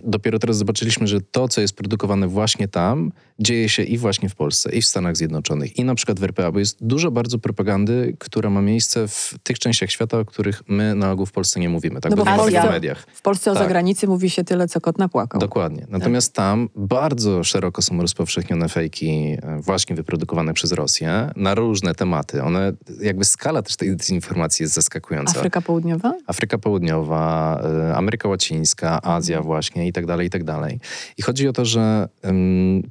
Dopiero 0.05 0.39
teraz 0.39 0.57
zobaczyliśmy, 0.57 1.07
że 1.07 1.21
to, 1.21 1.49
co 1.49 1.61
jest 1.61 1.77
produkowane 1.77 2.29
właśnie 2.29 2.69
tam, 2.69 3.13
dzieje 3.39 3.69
się 3.69 3.83
i 3.83 3.99
właśnie 3.99 4.29
w 4.29 4.35
Polsce, 4.35 4.73
i 4.73 4.83
w 4.83 4.87
Stanach 4.87 5.17
Zjednoczonych, 5.17 5.79
i 5.79 5.85
na 5.85 5.95
przykład 5.95 6.21
w 6.21 6.25
RPA, 6.25 6.53
bo 6.53 6.59
jest 6.59 6.77
dużo 6.81 7.11
bardzo 7.11 7.39
propagandy, 7.39 8.17
która 8.19 8.51
ma 8.51 8.63
miejsce 8.63 9.09
w 9.09 9.35
tych 9.43 9.59
częściach 9.59 9.91
świata, 9.91 10.19
o 10.19 10.25
których 10.25 10.63
my 10.69 10.95
na 10.95 11.11
ogół 11.11 11.27
w 11.27 11.33
Polsce 11.33 11.61
nie 11.61 11.69
mówimy, 11.69 12.01
tak? 12.01 12.11
No 12.11 12.17
bo 12.17 12.25
w 12.25 12.37
Polsce, 12.37 12.71
mediach. 12.71 13.07
W 13.15 13.23
Polsce 13.23 13.51
tak. 13.51 13.61
o 13.61 13.63
zagranicy 13.63 14.07
mówi 14.07 14.31
się 14.31 14.45
tyle, 14.45 14.69
co 14.69 14.81
kot 14.81 14.99
napłakał. 14.99 15.41
Dokładnie. 15.41 15.87
Natomiast 15.89 16.33
tak. 16.33 16.37
tam 16.37 16.69
bardzo 16.77 17.45
szeroko 17.45 17.83
są 17.83 18.01
rozpowszechnione 18.03 18.69
fejki 18.69 19.11
e, 19.11 19.61
właśnie 19.61 19.97
wyprodukowane 19.97 20.55
przez 20.55 20.73
Rosję 20.73 21.31
na 21.37 21.55
różne 21.55 21.95
tematy. 21.95 22.43
One, 22.43 22.73
jakby 23.01 23.25
skala 23.25 23.63
też 23.63 23.77
tej 23.77 23.97
dezinformacji 23.97 24.63
jest 24.63 24.75
zaskakująca. 24.75 25.39
Afryka 25.39 25.61
Południowa? 25.61 26.15
Afryka 26.27 26.59
Południowa, 26.59 27.61
e, 27.91 27.97
Ameryka 27.97 28.29
Łacińska, 28.29 28.90
Azja 29.03 29.43
właśnie 29.43 29.89
i 29.89 29.93
tak 29.93 30.07
dalej, 30.07 30.27
i 30.27 30.31
tak 30.31 30.45
dalej. 30.45 30.81
I 31.19 31.23
chodzi 31.23 31.49
o 31.49 31.53
to, 31.53 31.65
że 31.65 32.09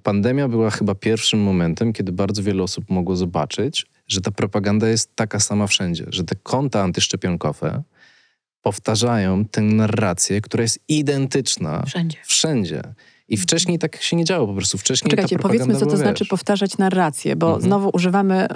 pandemia 0.04 0.48
była 0.48 0.70
chyba 0.70 0.96
pierwszym 0.96 1.40
momentem, 1.40 1.94
kiedy 1.94 2.12
bardzo 2.12 2.44
wiele 2.44 2.64
osób 2.64 2.90
mogło 2.90 3.16
zobaczyć, 3.16 3.86
że 4.08 4.22
ta 4.22 4.32
propaganda 4.32 4.90
jest 4.90 5.16
taka 5.16 5.40
sama 5.40 5.68
wszędzie, 5.68 6.06
że 6.08 6.24
te 6.24 6.36
konta 6.44 6.82
antyszczepionkowe 6.82 7.84
powtarzają 8.62 9.46
tę 9.46 9.62
narrację, 9.62 10.42
która 10.42 10.62
jest 10.62 10.80
identyczna 10.88 11.84
wszędzie. 11.86 12.18
wszędzie. 12.24 12.82
I 13.30 13.38
wcześniej 13.38 13.80
tak 13.80 14.02
się 14.02 14.16
nie 14.16 14.26
działo 14.26 14.48
po 14.48 14.54
prostu. 14.54 14.78
Wcześniej 14.78 15.10
Czekajcie, 15.10 15.40
powiedzmy, 15.40 15.76
co 15.76 15.86
to 15.86 15.98
znaczy 15.98 16.24
wiesz. 16.24 16.30
powtarzać 16.30 16.78
narrację, 16.78 17.36
bo 17.36 17.46
Mhm. 17.48 17.64
znowu 17.64 17.90
używamy 17.94 18.48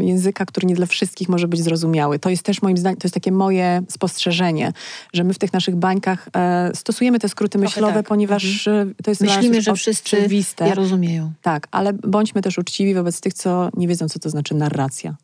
y, 0.00 0.04
języka, 0.04 0.46
który 0.46 0.66
nie 0.66 0.74
dla 0.74 0.86
wszystkich 0.86 1.28
może 1.28 1.48
być 1.48 1.62
zrozumiały. 1.62 2.18
To 2.18 2.30
jest 2.30 2.42
też 2.42 2.62
moim 2.62 2.76
zdaniem, 2.76 2.98
to 2.98 3.06
jest 3.06 3.14
takie 3.14 3.32
moje 3.32 3.82
spostrzeżenie, 3.90 4.72
że 5.12 5.24
my 5.24 5.34
w 5.34 5.38
tych 5.38 5.52
naszych 5.52 5.76
bańkach 5.76 6.28
e, 6.36 6.70
stosujemy 6.74 7.18
te 7.18 7.28
skróty 7.28 7.58
Trochę 7.58 7.64
myślowe, 7.64 7.94
tak. 7.94 8.06
ponieważ 8.08 8.66
e, 8.68 8.86
to 9.04 9.10
jest 9.10 9.22
dla 9.24 9.36
Myślimy, 9.36 9.62
że 9.62 9.74
wszyscy 9.74 10.18
oczywiste. 10.18 10.68
je 10.68 10.74
rozumieją. 10.74 11.32
Tak, 11.42 11.68
ale 11.70 11.92
bądźmy 11.92 12.42
też 12.42 12.58
uczciwi 12.58 12.94
wobec 12.94 13.20
tych, 13.20 13.34
co 13.34 13.68
nie 13.76 13.88
wiedzą, 13.88 14.08
co 14.08 14.18
to 14.18 14.30
znaczy 14.30 14.54
narracja. 14.54 15.16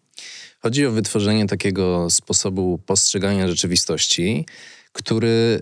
Chodzi 0.62 0.86
o 0.86 0.90
wytworzenie 0.90 1.46
takiego 1.46 2.10
sposobu 2.10 2.78
postrzegania 2.86 3.48
rzeczywistości, 3.48 4.46
który 4.92 5.60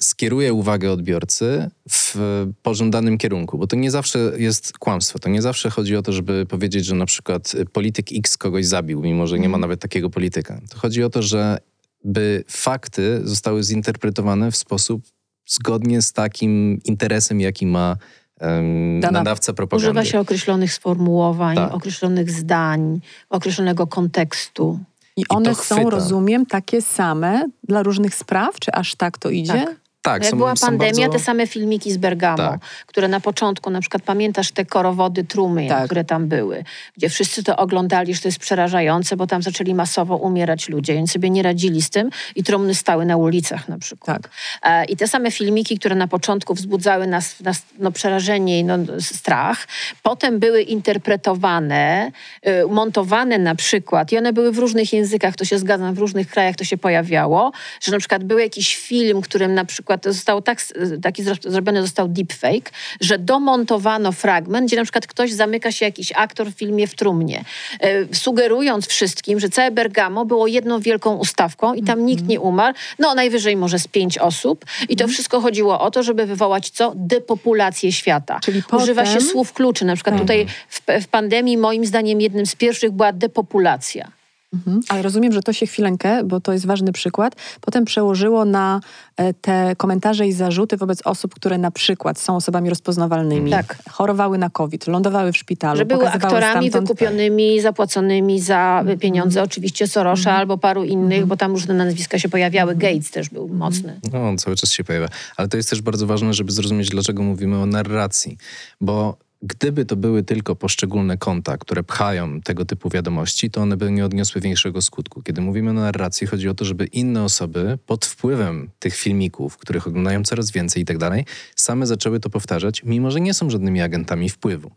skieruje 0.00 0.52
uwagę 0.52 0.92
odbiorcy 0.92 1.70
w 1.90 2.16
pożądanym 2.62 3.18
kierunku, 3.18 3.58
bo 3.58 3.66
to 3.66 3.76
nie 3.76 3.90
zawsze 3.90 4.18
jest 4.36 4.78
kłamstwo. 4.78 5.18
To 5.18 5.28
nie 5.28 5.42
zawsze 5.42 5.70
chodzi 5.70 5.96
o 5.96 6.02
to, 6.02 6.12
żeby 6.12 6.46
powiedzieć, 6.46 6.84
że 6.84 6.94
na 6.94 7.06
przykład 7.06 7.52
polityk 7.72 8.06
X 8.12 8.38
kogoś 8.38 8.66
zabił, 8.66 9.02
mimo 9.02 9.26
że 9.26 9.38
nie 9.38 9.48
ma 9.48 9.58
nawet 9.58 9.80
takiego 9.80 10.10
polityka. 10.10 10.60
To 10.70 10.78
chodzi 10.78 11.02
o 11.04 11.10
to, 11.10 11.22
że 11.22 11.58
by 12.04 12.44
fakty 12.48 13.20
zostały 13.24 13.62
zinterpretowane 13.62 14.50
w 14.50 14.56
sposób 14.56 15.02
zgodnie 15.46 16.02
z 16.02 16.12
takim 16.12 16.80
interesem, 16.84 17.40
jaki 17.40 17.66
ma 17.66 17.96
um, 18.40 19.00
Dana- 19.00 19.12
nadawca 19.12 19.52
propagandy. 19.52 19.86
Używa 19.86 20.04
się 20.04 20.20
określonych 20.20 20.72
sformułowań, 20.72 21.56
Tak. 21.56 21.74
określonych 21.74 22.30
zdań, 22.30 23.00
określonego 23.30 23.86
kontekstu. 23.86 24.78
I 25.16 25.24
one 25.28 25.54
są, 25.54 25.90
rozumiem, 25.90 26.46
takie 26.46 26.82
same 26.82 27.44
dla 27.64 27.82
różnych 27.82 28.14
spraw? 28.14 28.58
Czy 28.60 28.72
aż 28.72 28.94
tak 28.94 29.18
to 29.18 29.30
idzie? 29.30 29.52
Tak. 29.52 29.85
Tak, 30.06 30.22
Jak 30.22 30.30
są- 30.30 30.36
była 30.36 30.54
pandemia, 30.60 30.92
bardzo- 30.92 31.12
te 31.12 31.18
same 31.18 31.46
filmiki 31.46 31.92
z 31.92 31.96
Bergamo, 31.96 32.36
Tak. 32.36 32.60
które 32.86 33.08
na 33.08 33.20
początku, 33.20 33.70
na 33.70 33.80
przykład 33.80 34.02
pamiętasz 34.02 34.50
te 34.52 34.64
korowody 34.64 35.24
trumny, 35.24 35.68
Tak. 35.68 35.84
które 35.84 36.04
tam 36.04 36.28
były, 36.28 36.64
gdzie 36.96 37.08
wszyscy 37.08 37.42
to 37.42 37.56
oglądali, 37.56 38.14
że 38.14 38.20
to 38.20 38.28
jest 38.28 38.38
przerażające, 38.38 39.16
bo 39.16 39.26
tam 39.26 39.42
zaczęli 39.42 39.74
masowo 39.74 40.16
umierać 40.16 40.68
ludzie, 40.68 40.94
więc 40.94 41.12
sobie 41.12 41.30
nie 41.30 41.42
radzili 41.42 41.82
z 41.82 41.90
tym 41.90 42.10
i 42.36 42.44
trumny 42.44 42.74
stały 42.74 43.06
na 43.06 43.16
ulicach 43.16 43.68
na 43.68 43.78
przykład. 43.78 44.22
Tak. 44.22 44.30
E, 44.62 44.84
I 44.84 44.96
te 44.96 45.08
same 45.08 45.30
filmiki, 45.30 45.78
które 45.78 45.94
na 45.94 46.08
początku 46.08 46.54
wzbudzały 46.54 47.06
nas, 47.06 47.40
nas 47.40 47.62
no, 47.78 47.92
przerażenie 47.92 48.58
i 48.60 48.64
no, 48.64 48.74
strach, 49.00 49.66
potem 50.02 50.38
były 50.38 50.62
interpretowane, 50.62 52.10
y, 52.48 52.68
montowane 52.68 53.38
na 53.38 53.54
przykład 53.54 54.12
i 54.12 54.18
one 54.18 54.32
były 54.32 54.52
w 54.52 54.58
różnych 54.58 54.92
językach, 54.92 55.36
to 55.36 55.44
się 55.44 55.58
zgadzam, 55.58 55.94
w 55.94 55.98
różnych 55.98 56.28
krajach 56.28 56.56
to 56.56 56.64
się 56.64 56.76
pojawiało, 56.76 57.52
że 57.80 57.92
na 57.92 57.98
przykład 57.98 58.24
był 58.24 58.38
jakiś 58.38 58.76
film, 58.76 59.22
którym 59.22 59.54
na 59.54 59.64
przykład 59.64 59.95
został 60.04 60.42
tak, 60.42 60.58
taki 61.02 61.24
zro- 61.24 61.50
zrobiony 61.50 61.82
został 61.82 62.08
deepfake, 62.08 62.70
że 63.00 63.18
domontowano 63.18 64.12
fragment, 64.12 64.66
gdzie 64.66 64.76
na 64.76 64.82
przykład 64.82 65.06
ktoś 65.06 65.32
zamyka 65.32 65.72
się 65.72 65.84
jakiś 65.84 66.12
aktor 66.16 66.50
w 66.50 66.54
filmie 66.54 66.86
w 66.86 66.94
trumnie, 66.94 67.44
e, 67.80 68.14
sugerując 68.14 68.86
wszystkim, 68.86 69.40
że 69.40 69.48
całe 69.48 69.70
Bergamo 69.70 70.24
było 70.24 70.46
jedną 70.46 70.80
wielką 70.80 71.16
ustawką 71.16 71.74
i 71.74 71.82
tam 71.82 72.06
nikt 72.06 72.26
nie 72.28 72.40
umarł, 72.40 72.74
no 72.98 73.14
najwyżej 73.14 73.56
może 73.56 73.78
z 73.78 73.88
pięć 73.88 74.18
osób 74.18 74.64
i 74.88 74.96
to 74.96 75.08
wszystko 75.08 75.40
chodziło 75.40 75.80
o 75.80 75.90
to, 75.90 76.02
żeby 76.02 76.26
wywołać 76.26 76.70
co? 76.70 76.92
Depopulację 76.96 77.92
świata. 77.92 78.40
Czyli 78.42 78.62
Używa 78.72 79.02
potem- 79.02 79.20
się 79.20 79.26
słów 79.26 79.52
kluczy, 79.52 79.84
na 79.84 79.94
przykład 79.94 80.18
tutaj 80.18 80.46
w, 80.68 80.80
w 81.02 81.08
pandemii 81.08 81.56
moim 81.56 81.86
zdaniem 81.86 82.20
jednym 82.20 82.46
z 82.46 82.54
pierwszych 82.54 82.90
była 82.90 83.12
depopulacja. 83.12 84.15
Mhm. 84.56 84.80
Ale 84.88 85.02
rozumiem, 85.02 85.32
że 85.32 85.42
to 85.42 85.52
się 85.52 85.66
chwileńkę, 85.66 86.24
bo 86.24 86.40
to 86.40 86.52
jest 86.52 86.66
ważny 86.66 86.92
przykład, 86.92 87.34
potem 87.60 87.84
przełożyło 87.84 88.44
na 88.44 88.80
e, 89.16 89.34
te 89.34 89.76
komentarze 89.76 90.26
i 90.26 90.32
zarzuty 90.32 90.76
wobec 90.76 91.02
osób, 91.04 91.34
które 91.34 91.58
na 91.58 91.70
przykład 91.70 92.18
są 92.18 92.36
osobami 92.36 92.70
rozpoznawalnymi, 92.70 93.50
Tak. 93.50 93.78
chorowały 93.90 94.38
na 94.38 94.50
COVID, 94.50 94.86
lądowały 94.86 95.32
w 95.32 95.36
szpitalu, 95.36 95.78
Że 95.78 95.84
były 95.84 96.08
aktorami 96.08 96.68
stamtąd... 96.68 96.88
wykupionymi, 96.88 97.60
zapłaconymi 97.60 98.40
za 98.40 98.84
pieniądze 99.00 99.42
oczywiście 99.42 99.88
Sorosza 99.88 100.32
albo 100.32 100.58
paru 100.58 100.84
innych, 100.84 101.26
bo 101.26 101.36
tam 101.36 101.52
różne 101.52 101.74
nazwiska 101.74 102.18
się 102.18 102.28
pojawiały. 102.28 102.76
Gates 102.76 103.10
też 103.10 103.28
był 103.28 103.48
mocny. 103.48 104.00
No, 104.12 104.28
on 104.28 104.38
cały 104.38 104.56
czas 104.56 104.70
się 104.70 104.84
pojawia. 104.84 105.08
Ale 105.36 105.48
to 105.48 105.56
jest 105.56 105.70
też 105.70 105.82
bardzo 105.82 106.06
ważne, 106.06 106.34
żeby 106.34 106.52
zrozumieć, 106.52 106.90
dlaczego 106.90 107.22
mówimy 107.22 107.58
o 107.58 107.66
narracji. 107.66 108.38
Bo 108.80 109.16
gdyby 109.46 109.84
to 109.84 109.96
były 109.96 110.22
tylko 110.22 110.56
poszczególne 110.56 111.18
konta, 111.18 111.58
które 111.58 111.82
pchają 111.82 112.40
tego 112.40 112.64
typu 112.64 112.88
wiadomości, 112.88 113.50
to 113.50 113.60
one 113.60 113.76
by 113.76 113.90
nie 113.90 114.04
odniosły 114.04 114.40
większego 114.40 114.82
skutku. 114.82 115.22
Kiedy 115.22 115.40
mówimy 115.40 115.70
o 115.70 115.72
narracji, 115.72 116.26
chodzi 116.26 116.48
o 116.48 116.54
to, 116.54 116.64
żeby 116.64 116.86
inne 116.86 117.24
osoby 117.24 117.78
pod 117.86 118.06
wpływem 118.06 118.70
tych 118.78 118.96
filmików, 118.96 119.56
których 119.56 119.86
oglądają 119.86 120.22
coraz 120.22 120.50
więcej 120.50 120.82
i 120.82 120.86
tak 120.86 120.98
dalej, 120.98 121.24
same 121.56 121.86
zaczęły 121.86 122.20
to 122.20 122.30
powtarzać, 122.30 122.82
mimo 122.84 123.10
że 123.10 123.20
nie 123.20 123.34
są 123.34 123.50
żadnymi 123.50 123.80
agentami 123.80 124.28
wpływu. 124.28 124.70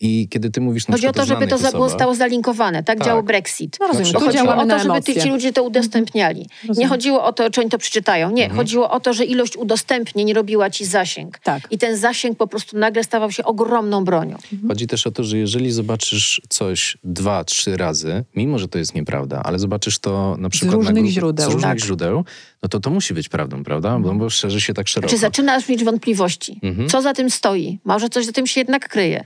I 0.00 0.28
kiedy 0.28 0.50
ty 0.50 0.60
mówisz 0.60 0.88
na 0.88 0.94
Chodzi 0.94 1.06
o 1.08 1.12
to, 1.12 1.24
żeby 1.24 1.46
to 1.46 1.58
znanych 1.58 1.62
za- 1.72 1.72
było 1.72 1.86
osobach- 1.86 1.94
stało 1.98 2.14
zalinkowane. 2.14 2.82
Tak, 2.84 2.98
Tak. 2.98 3.06
działał 3.06 3.22
Brexit. 3.22 3.76
No 3.80 3.86
rozumiem, 3.86 4.04
przykład. 4.04 4.24
Chodziło 4.24 4.54
o 4.56 4.66
to, 4.66 4.78
żeby 4.78 5.02
ty, 5.02 5.14
ci 5.22 5.28
ludzie 5.28 5.52
to 5.52 5.62
udostępniali. 5.62 6.40
Nie 6.40 6.68
Rozumiem. 6.68 6.88
chodziło 6.90 7.24
o 7.24 7.32
to, 7.32 7.50
czy 7.50 7.60
oni 7.60 7.70
to 7.70 7.78
przeczytają. 7.78 8.30
Nie, 8.30 8.42
Mhm. 8.44 8.58
chodziło 8.58 8.90
o 8.90 9.00
to, 9.00 9.12
że 9.12 9.24
ilość 9.24 9.56
udostępnień 9.56 10.32
robiła 10.32 10.70
ci 10.70 10.84
zasięg. 10.84 11.38
Tak. 11.38 11.62
I 11.70 11.78
ten 11.78 11.96
zasięg 11.96 12.38
po 12.38 12.46
prostu 12.46 12.78
nagle 12.78 13.04
stawał 13.04 13.30
się 13.32 13.44
ogromną 13.44 14.04
bronią. 14.04 14.36
Chodzi 14.68 14.86
też 14.86 15.06
o 15.06 15.10
to, 15.10 15.24
że 15.24 15.38
jeżeli 15.38 15.72
zobaczysz 15.72 16.40
coś 16.48 16.96
dwa, 17.04 17.44
trzy 17.44 17.76
razy, 17.76 18.24
mimo 18.36 18.58
że 18.58 18.68
to 18.68 18.78
jest 18.78 18.94
nieprawda, 18.94 19.42
ale 19.44 19.58
zobaczysz 19.58 19.98
to 19.98 20.36
na 20.38 20.48
przykład 20.48 20.74
różnych 20.74 20.94
na 20.94 21.00
grupie, 21.00 21.12
źródeł. 21.14 21.50
z 21.50 21.52
różnych 21.54 21.70
Tak. 21.70 21.80
źródeł, 21.80 22.24
no 22.62 22.68
to 22.68 22.80
to 22.80 22.90
musi 22.90 23.14
być 23.14 23.28
prawdą, 23.28 23.64
prawda? 23.64 23.98
Bo, 23.98 24.14
bo 24.14 24.30
szerzy 24.30 24.60
się 24.60 24.74
tak 24.74 24.88
szeroko. 24.88 25.10
Czy 25.14 25.18
zaczynasz 25.18 25.68
mieć 25.68 25.84
wątpliwości? 25.84 26.60
Mhm. 26.62 26.88
Co 26.88 27.02
za 27.02 27.12
tym 27.14 27.30
stoi? 27.30 27.78
Może 27.84 28.08
coś 28.08 28.26
za 28.26 28.32
tym 28.32 28.46
się 28.46 28.60
jednak 28.60 28.88
kryje. 28.88 29.24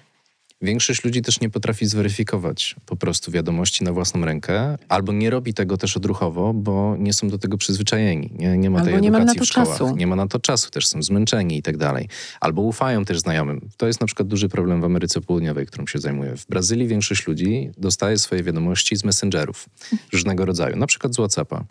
Większość 0.63 1.05
ludzi 1.05 1.23
też 1.23 1.41
nie 1.41 1.51
potrafi 1.51 1.87
zweryfikować 1.87 2.77
po 2.87 2.97
prostu 2.97 3.31
wiadomości 3.31 3.85
na 3.85 3.93
własną 3.93 4.25
rękę, 4.25 4.79
albo 4.89 5.13
nie 5.13 5.31
robi 5.31 5.55
tego 5.55 5.77
też 5.77 5.97
odruchowo, 5.97 6.55
bo 6.55 6.97
nie 6.99 7.13
są 7.13 7.29
do 7.29 7.39
tego 7.39 7.59
przyzwyczajeni. 7.59 8.31
Nie, 8.39 8.59
nie 8.59 8.71
ma 8.71 8.79
Albo 8.79 8.91
tej 8.91 9.01
nie 9.01 9.11
ma 9.11 9.19
na 9.19 9.25
edukacji 9.25 9.39
to 9.39 9.45
w 9.45 9.49
szkołach. 9.49 9.79
czasu. 9.79 9.97
Nie 9.97 10.07
ma 10.07 10.17
na 10.17 10.27
to 10.29 10.39
czasu, 10.39 10.71
też 10.71 10.87
są 10.89 11.03
zmęczeni 11.03 11.59
i 11.59 11.63
tak 11.63 11.77
dalej. 11.77 12.09
Albo 12.41 12.63
ufają 12.63 13.05
też 13.05 13.21
znajomym. 13.21 13.69
To 13.77 13.87
jest 13.87 14.01
na 14.01 14.07
przykład 14.07 14.29
duży 14.29 14.49
problem 14.49 14.81
w 14.81 14.85
Ameryce 14.85 15.21
Południowej, 15.21 15.67
którą 15.67 15.87
się 15.87 15.99
zajmuję. 15.99 16.37
W 16.37 16.47
Brazylii 16.47 16.87
większość 16.87 17.27
ludzi 17.27 17.71
dostaje 17.79 18.19
swoje 18.19 18.43
wiadomości 18.43 18.97
z 18.97 19.05
messengerów 19.05 19.69
różnego 20.13 20.45
rodzaju, 20.45 20.77
na 20.77 20.87
przykład 20.87 21.15
z 21.15 21.17
Whatsappa 21.17 21.65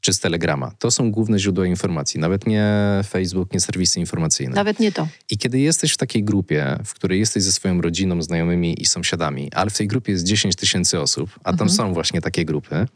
czy 0.00 0.12
z 0.12 0.20
Telegrama. 0.20 0.72
To 0.78 0.90
są 0.90 1.10
główne 1.10 1.38
źródła 1.38 1.66
informacji, 1.66 2.20
nawet 2.20 2.46
nie 2.46 2.66
Facebook, 3.08 3.52
nie 3.52 3.60
serwisy 3.60 4.00
informacyjne. 4.00 4.54
Nawet 4.54 4.80
nie 4.80 4.92
to. 4.92 5.08
I 5.30 5.38
kiedy 5.38 5.58
jesteś 5.58 5.92
w 5.92 5.96
takiej 5.96 6.24
grupie, 6.24 6.78
w 6.84 6.94
której 6.94 7.20
jesteś 7.20 7.42
ze 7.42 7.52
swoją 7.52 7.80
rodziną, 7.80 8.22
znajomymi 8.22 8.82
i 8.82 8.86
sąsiadami, 8.86 9.52
ale 9.52 9.70
w 9.70 9.76
tej 9.76 9.86
grupie 9.86 10.12
jest 10.12 10.24
10 10.24 10.56
tysięcy 10.56 11.00
osób, 11.00 11.30
a 11.44 11.52
tam 11.52 11.70
są 11.70 11.94
właśnie 11.94 12.20
takie 12.20 12.44
grupy, 12.44 12.86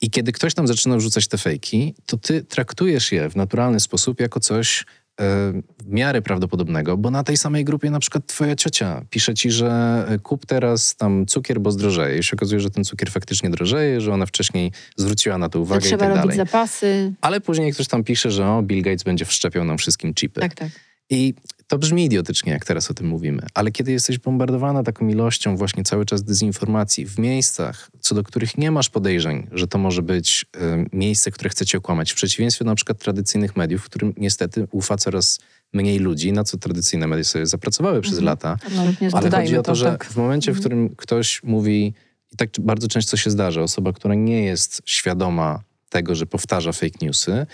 i 0.00 0.10
kiedy 0.10 0.32
ktoś 0.32 0.54
tam 0.54 0.66
zaczyna 0.66 0.96
wrzucać 0.96 1.28
te 1.28 1.38
fejki, 1.38 1.94
to 2.06 2.16
ty 2.16 2.42
traktujesz 2.42 3.12
je 3.12 3.30
w 3.30 3.36
naturalny 3.36 3.80
sposób 3.80 4.20
jako 4.20 4.40
coś 4.40 4.84
w 5.18 5.86
miarę 5.86 6.22
prawdopodobnego, 6.22 6.96
bo 6.96 7.10
na 7.10 7.24
tej 7.24 7.36
samej 7.36 7.64
grupie 7.64 7.90
na 7.90 8.00
przykład 8.00 8.26
twoja 8.26 8.56
ciocia 8.56 9.04
pisze 9.10 9.34
ci, 9.34 9.50
że 9.50 10.04
e, 10.08 10.18
kup 10.18 10.46
teraz 10.46 10.96
tam 10.96 11.26
cukier, 11.26 11.60
bo 11.60 11.70
zdrożeje. 11.70 12.18
I 12.18 12.22
się 12.22 12.36
okazuje, 12.36 12.60
że 12.60 12.70
ten 12.70 12.84
cukier 12.84 13.10
faktycznie 13.10 13.50
drożeje, 13.50 14.00
że 14.00 14.12
ona 14.12 14.26
wcześniej 14.26 14.72
zwróciła 14.96 15.38
na 15.38 15.48
to 15.48 15.60
uwagę 15.60 15.80
i 15.80 15.88
trzeba 15.88 16.06
tak 16.06 16.16
robić 16.16 16.36
dalej. 16.36 16.36
zapasy. 16.36 17.12
Ale 17.20 17.40
później 17.40 17.72
ktoś 17.72 17.88
tam 17.88 18.04
pisze, 18.04 18.30
że 18.30 18.48
o, 18.48 18.62
Bill 18.62 18.82
Gates 18.82 19.02
będzie 19.02 19.24
wszczepiał 19.24 19.64
nam 19.64 19.78
wszystkim 19.78 20.14
chipy. 20.14 20.40
Tak, 20.40 20.54
tak. 20.54 20.68
I 21.10 21.34
to 21.68 21.78
brzmi 21.78 22.04
idiotycznie, 22.04 22.52
jak 22.52 22.64
teraz 22.64 22.90
o 22.90 22.94
tym 22.94 23.06
mówimy, 23.06 23.42
ale 23.54 23.70
kiedy 23.70 23.92
jesteś 23.92 24.18
bombardowana 24.18 24.82
taką 24.82 25.08
ilością 25.08 25.56
właśnie 25.56 25.84
cały 25.84 26.04
czas 26.04 26.22
dezinformacji 26.22 27.06
w 27.06 27.18
miejscach, 27.18 27.90
co 28.00 28.14
do 28.14 28.22
których 28.22 28.58
nie 28.58 28.70
masz 28.70 28.90
podejrzeń, 28.90 29.46
że 29.52 29.66
to 29.66 29.78
może 29.78 30.02
być 30.02 30.46
y, 30.56 30.86
miejsce, 30.92 31.30
które 31.30 31.50
chcecie 31.50 31.78
okłamać, 31.78 32.12
w 32.12 32.14
przeciwieństwie 32.14 32.64
do 32.64 32.70
na 32.70 32.74
przykład 32.74 32.98
tradycyjnych 32.98 33.56
mediów, 33.56 33.82
w 33.82 33.84
którym 33.84 34.14
niestety 34.16 34.66
ufa 34.70 34.96
coraz 34.96 35.38
mniej 35.72 35.98
ludzi, 35.98 36.32
na 36.32 36.44
co 36.44 36.58
tradycyjne 36.58 37.06
media 37.06 37.24
sobie 37.24 37.46
zapracowały 37.46 38.00
przez 38.00 38.18
mhm. 38.18 38.26
lata. 38.26 38.56
Ale 39.12 39.30
chodzi 39.30 39.56
o 39.56 39.62
to, 39.62 39.72
to 39.72 39.74
że 39.74 39.84
tak. 39.84 40.04
w 40.04 40.16
momencie, 40.16 40.52
w 40.52 40.56
mhm. 40.56 40.60
którym 40.60 40.96
ktoś 40.96 41.42
mówi, 41.42 41.94
i 42.32 42.36
tak 42.36 42.50
bardzo 42.60 42.88
często 42.88 43.16
się 43.16 43.30
zdarza, 43.30 43.62
osoba, 43.62 43.92
która 43.92 44.14
nie 44.14 44.42
jest 44.42 44.82
świadoma 44.84 45.62
tego, 45.88 46.14
że 46.14 46.26
powtarza 46.26 46.72
fake 46.72 46.98
newsy, 47.02 47.46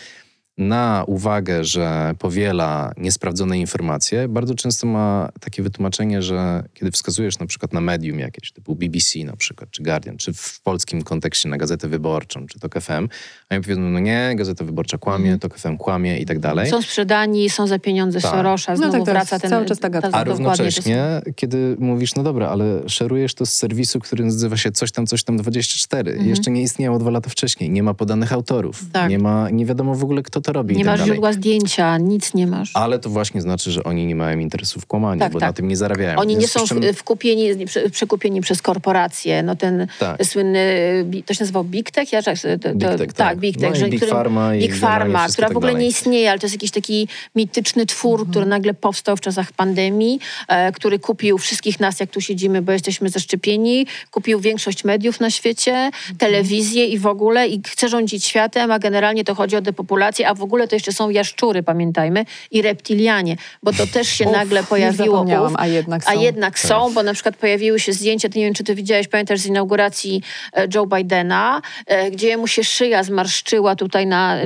na 0.58 1.04
uwagę, 1.06 1.64
że 1.64 2.14
powiela 2.18 2.92
niesprawdzone 2.96 3.58
informacje, 3.58 4.28
bardzo 4.28 4.54
często 4.54 4.87
ma 4.87 5.28
takie 5.40 5.62
wytłumaczenie, 5.62 6.23
że 6.23 6.64
kiedy 6.75 6.90
wskazujesz 6.90 7.38
na 7.38 7.46
przykład 7.46 7.73
na 7.73 7.80
medium 7.80 8.18
jakieś, 8.18 8.52
typu 8.52 8.75
BBC 8.75 9.18
na 9.25 9.37
przykład, 9.37 9.70
czy 9.70 9.82
Guardian, 9.82 10.16
czy 10.16 10.32
w 10.32 10.61
polskim 10.61 11.02
kontekście 11.02 11.49
na 11.49 11.56
Gazetę 11.56 11.88
Wyborczą, 11.88 12.46
czy 12.46 12.58
TOK 12.61 12.75
FM, 12.80 13.08
a 13.49 13.54
ja 13.54 13.61
powiedzą, 13.61 13.80
no 13.80 13.99
nie, 13.99 14.32
Gazeta 14.37 14.64
Wyborcza 14.64 14.99
kłamie, 14.99 15.28
mm. 15.28 15.38
TOK 15.38 15.58
FM 15.58 15.76
kłamie 15.76 16.18
i 16.18 16.26
tak 16.26 16.38
dalej. 16.38 16.70
Są 16.70 16.82
sprzedani, 16.82 17.50
są 17.50 17.66
za 17.66 17.78
pieniądze 17.78 18.20
tak. 18.20 18.30
Sorosza, 18.30 18.76
znowu 18.76 18.99
no 18.99 19.04
tak, 19.04 19.14
wraca 19.14 19.38
ten... 19.38 19.50
Cały 19.50 19.66
czas 19.66 19.78
ta 19.78 19.90
gadka. 19.90 20.11
A 20.12 20.25
równocześnie, 20.25 21.23
kiedy 21.37 21.76
mówisz, 21.78 22.14
no 22.14 22.23
dobra, 22.23 22.49
ale 22.49 22.88
szerujesz 22.88 23.34
to 23.34 23.46
z 23.46 23.52
serwisu, 23.52 24.00
który 24.00 24.25
nazywa 24.25 24.56
się 24.56 24.73
coś 24.73 24.92
tam, 24.92 25.06
coś 25.06 25.25
tam 25.25 25.37
24 25.37 26.12
mm. 26.12 26.28
jeszcze 26.28 26.50
nie 26.50 26.62
istniało 26.62 26.99
dwa 26.99 27.11
lata 27.11 27.30
wcześniej, 27.30 27.70
nie 27.70 27.82
ma 27.82 27.94
podanych 27.94 28.32
autorów, 28.32 28.82
tak. 28.92 29.11
nie 29.11 29.18
ma, 29.18 29.50
nie 29.50 29.66
wiadomo 29.66 29.94
w 29.94 30.04
ogóle, 30.04 30.23
kto 30.23 30.40
to 30.45 30.53
robi. 30.53 30.77
Nie 30.77 30.85
tak 30.85 30.99
masz 30.99 31.07
źródła 31.07 31.33
zdjęcia, 31.33 31.99
nic 31.99 32.35
nie 32.35 32.47
masz. 32.47 32.71
Ale 32.75 32.99
to 32.99 33.11
właśnie 33.11 33.41
znaczy, 33.41 33.71
że 33.71 33.85
oni 33.85 34.07
nie 34.07 34.17
mają 34.17 34.39
interesu 34.39 34.81
w 34.81 34.87
kłamaniu, 34.87 35.21
tak, 35.21 35.33
bo 35.33 35.41
tak. 35.41 35.49
na 35.49 35.53
tym 35.53 35.69
nie 35.69 35.77
zarabiają. 35.77 36.19
Oni 36.19 36.37
nie 36.37 36.49
są 36.49 36.67
czym... 36.67 36.95
wkupieni, 36.95 37.49
przekupieni 37.91 38.41
przez 38.41 38.63
korporacje. 38.63 39.43
No 39.43 39.57
ten 39.57 39.87
tak. 39.99 40.25
słynny, 40.25 40.65
to 41.27 41.35
się 41.35 41.45
nazywał 41.45 41.65
Big 41.65 41.91
Tech? 41.91 42.13
Ja, 42.13 42.23
to, 42.23 42.31
to, 42.63 42.75
Big 42.75 42.89
Tech, 42.89 42.99
tak. 42.99 43.13
tak 43.13 43.39
Big 43.39 43.59
Tech. 43.59 43.71
No 43.71 43.77
że, 43.77 43.89
Big 43.89 43.97
którym, 43.97 44.15
Pharma. 44.15 44.53
Big 44.53 44.77
Pharma, 44.77 45.29
która 45.29 45.49
w 45.49 45.57
ogóle 45.57 45.75
nie 45.75 45.87
istnieje, 45.87 46.31
ale 46.31 46.39
to 46.39 46.47
jest 46.47 46.55
jakiś 46.55 46.71
taki 46.71 47.09
mityczny 47.35 47.87
twór, 47.87 48.21
mhm. 48.21 48.31
który 48.31 48.47
nagle 48.47 48.75
powstał 48.75 49.17
w 49.17 49.21
czasach 49.21 49.53
pandemii, 49.53 50.21
e, 50.49 50.73
który 50.73 50.99
kupił 50.99 51.39
wszystkich 51.39 51.81
nas, 51.81 52.01
jak 52.01 52.11
tu 52.11 52.21
siedzimy, 52.21 52.63
bo 52.63 52.73
jesteśmy 52.73 53.09
zaszczepieni, 53.09 53.87
kupił 54.11 54.41
większość 54.41 54.85
mediów 54.85 55.21
na 55.21 55.31
świecie, 55.31 55.73
mhm. 55.73 56.17
telewizję 56.19 56.87
i 56.87 56.99
w 56.99 57.07
ogóle 57.07 57.49
i 57.49 57.63
chce 57.67 57.89
rządzić 57.89 58.25
światem, 58.25 58.71
a 58.71 58.79
generalnie 58.79 59.25
to 59.25 59.35
chodzi 59.35 59.57
o 59.57 59.61
depopulację, 59.61 60.29
a 60.35 60.37
w 60.37 60.43
ogóle 60.43 60.69
to 60.69 60.76
jeszcze 60.76 60.93
są 60.93 61.11
jaszczury, 61.11 61.62
pamiętajmy, 61.62 62.25
i 62.50 62.62
reptilianie, 62.62 63.37
bo 63.62 63.73
to 63.73 63.87
też 63.87 64.09
się 64.09 64.25
Uf, 64.25 64.33
nagle 64.33 64.62
pojawiło. 64.62 65.23
Uf, 65.23 65.53
a 65.57 65.67
jednak 65.67 66.05
są. 66.05 66.11
A 66.11 66.14
jednak 66.14 66.59
są, 66.59 66.95
bo 66.95 67.03
na 67.03 67.14
przykład 67.14 67.37
pojawiły 67.37 67.81
się 67.81 67.93
zdjęcia, 67.93 68.29
ty 68.29 68.38
nie 68.38 68.45
wiem, 68.45 68.55
czy 68.55 68.64
ty 68.64 68.75
widziałeś, 68.75 69.09
pamiętasz 69.09 69.41
z 69.41 69.47
inauguracji 69.47 70.23
e, 70.53 70.69
Joe 70.75 70.87
Bidena, 70.87 71.62
e, 71.87 72.11
gdzie 72.11 72.37
mu 72.37 72.47
się 72.47 72.64
szyja 72.64 73.03
zmarszczyła 73.03 73.76
tutaj 73.76 74.07
na, 74.07 74.37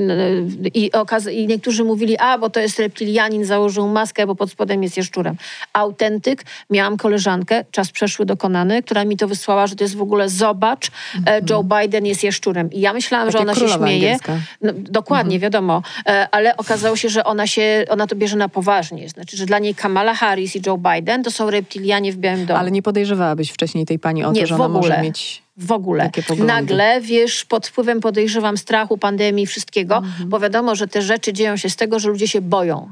i, 0.75 0.91
okaz- 0.91 1.33
i 1.33 1.47
niektórzy 1.47 1.85
mówili, 1.85 2.19
a 2.19 2.39
bo 2.39 2.51
to 2.51 2.61
jest 2.61 2.79
reptilianin, 2.79 3.45
założył 3.45 3.89
maskę, 3.89 4.27
bo 4.27 4.35
pod 4.35 4.51
spodem 4.51 4.83
jest 4.83 4.97
jaszczurem. 4.97 5.37
Autentyk, 5.73 6.45
miałam 6.71 6.97
koleżankę, 6.97 7.65
czas 7.71 7.91
przeszły 7.91 8.27
dokonany, 8.27 8.83
która 8.83 9.05
mi 9.05 9.17
to 9.17 9.29
wysłała, 9.29 9.67
że 9.67 9.77
to 9.77 9.85
jest 9.85 9.97
w 9.97 10.03
ogóle 10.03 10.29
zobacz, 10.29 10.91
mm 11.15 11.25
-hmm. 11.25 11.51
Joe 11.51 11.65
Biden 11.65 12.07
jest 12.07 12.25
jaszczurem. 12.25 12.73
I 12.73 12.81
ja 12.81 12.93
myślałam, 12.93 13.27
Takie 13.27 13.39
że 13.39 13.43
ona 13.43 13.55
się 13.55 13.69
śmieje. 13.69 14.17
No, 14.61 14.73
dokładnie, 14.75 15.37
mm 15.37 15.51
-hmm. 15.51 15.78
Wiadomo, 16.07 16.29
ale 16.31 16.57
okazało 16.57 16.97
się, 16.97 17.09
że 17.09 17.25
ona 17.25 17.47
się, 17.47 17.85
ona 17.89 18.07
to 18.07 18.17
bierze 18.17 18.37
na 18.37 18.49
poważnie. 18.49 19.09
Znaczy, 19.09 19.37
że 19.37 19.47
dla 19.47 19.59
niej 19.59 19.75
Kamala 19.75 20.15
Harris 20.15 20.57
i 20.57 20.63
Joe 20.67 20.79
Biden 20.79 21.23
to 21.23 21.31
są 21.31 21.51
reptilianie 21.51 22.13
w 22.13 22.17
Białym 22.17 22.47
Domu. 22.47 22.61
Ale 22.61 22.71
nie 22.71 22.83
podejrzewałabyś 22.83 23.51
wcześniej 23.51 23.87
tej 23.87 23.99
pani 23.99 24.25
o 24.25 24.33
to, 24.33 24.47
że 24.47 24.55
ona 24.55 24.69
może 24.69 25.03
mieć 25.03 25.43
w 25.57 25.73
ogóle. 25.73 26.11
Nagle, 26.39 27.01
wiesz, 27.01 27.45
pod 27.45 27.67
wpływem 27.67 28.01
podejrzewam 28.01 28.57
strachu, 28.57 28.99
pandemii, 28.99 29.47
wszystkiego, 29.47 29.97
mhm. 29.97 30.29
bo 30.29 30.41
wiadomo, 30.41 30.75
że 30.75 30.89
te 30.89 31.03
rzeczy 31.03 31.33
dzieją 31.33 31.57
się 31.57 31.71
z 31.71 31.77
tego, 31.77 31.99
że 31.99 32.09
ludzie 32.09 32.29
się 32.29 32.41
boją. 32.41 32.91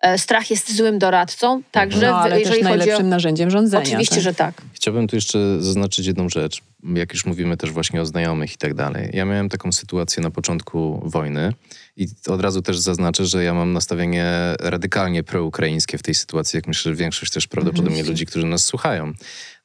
E, 0.00 0.18
strach 0.18 0.50
jest 0.50 0.76
złym 0.76 0.98
doradcą, 0.98 1.62
także 1.70 2.10
no, 2.10 2.16
ale 2.16 2.38
jeżeli 2.40 2.56
też 2.56 2.64
najlepszym 2.64 3.06
o... 3.06 3.08
narzędziem 3.08 3.50
rządzenia. 3.50 3.82
Oczywiście, 3.82 4.14
tak? 4.14 4.24
że 4.24 4.34
tak. 4.34 4.62
Chciałbym 4.72 5.08
tu 5.08 5.16
jeszcze 5.16 5.62
zaznaczyć 5.62 6.06
jedną 6.06 6.28
rzecz, 6.28 6.62
jak 6.94 7.12
już 7.12 7.26
mówimy 7.26 7.56
też 7.56 7.70
właśnie 7.70 8.00
o 8.00 8.06
znajomych 8.06 8.54
i 8.54 8.56
tak 8.56 8.74
dalej. 8.74 9.10
Ja 9.12 9.24
miałem 9.24 9.48
taką 9.48 9.72
sytuację 9.72 10.22
na 10.22 10.30
początku 10.30 11.02
wojny 11.04 11.52
i 11.96 12.06
od 12.28 12.40
razu 12.40 12.62
też 12.62 12.78
zaznaczę, 12.78 13.26
że 13.26 13.44
ja 13.44 13.54
mam 13.54 13.72
nastawienie 13.72 14.26
radykalnie 14.60 15.22
proukraińskie 15.22 15.98
w 15.98 16.02
tej 16.02 16.14
sytuacji, 16.14 16.56
jak 16.56 16.66
myślę, 16.66 16.92
że 16.92 16.96
większość 16.96 17.32
też 17.32 17.46
prawdopodobnie 17.46 17.98
mhm. 17.98 18.08
ludzi, 18.08 18.26
którzy 18.26 18.46
nas 18.46 18.64
słuchają. 18.64 19.12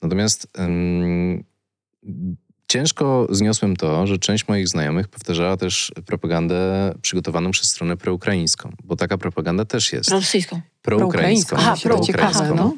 Natomiast 0.02 0.48
um, 0.58 1.44
Ciężko 2.72 3.28
zniosłem 3.30 3.76
to, 3.76 4.08
że 4.08 4.18
część 4.18 4.48
moich 4.48 4.68
znajomych 4.68 5.08
powtarzała 5.08 5.58
też 5.58 5.92
propagandę 6.06 6.94
przygotowaną 7.02 7.52
przez 7.52 7.70
stronę 7.70 7.98
proukraińską, 7.98 8.72
bo 8.84 8.96
taka 8.96 9.18
propaganda 9.18 9.66
też 9.66 9.94
jest. 9.94 10.10
Rosyjską. 10.10 10.62
Proukraińską. 10.82 11.56
Aha, 11.60 11.76
proukraińską. 11.84 12.56
No. 12.56 12.74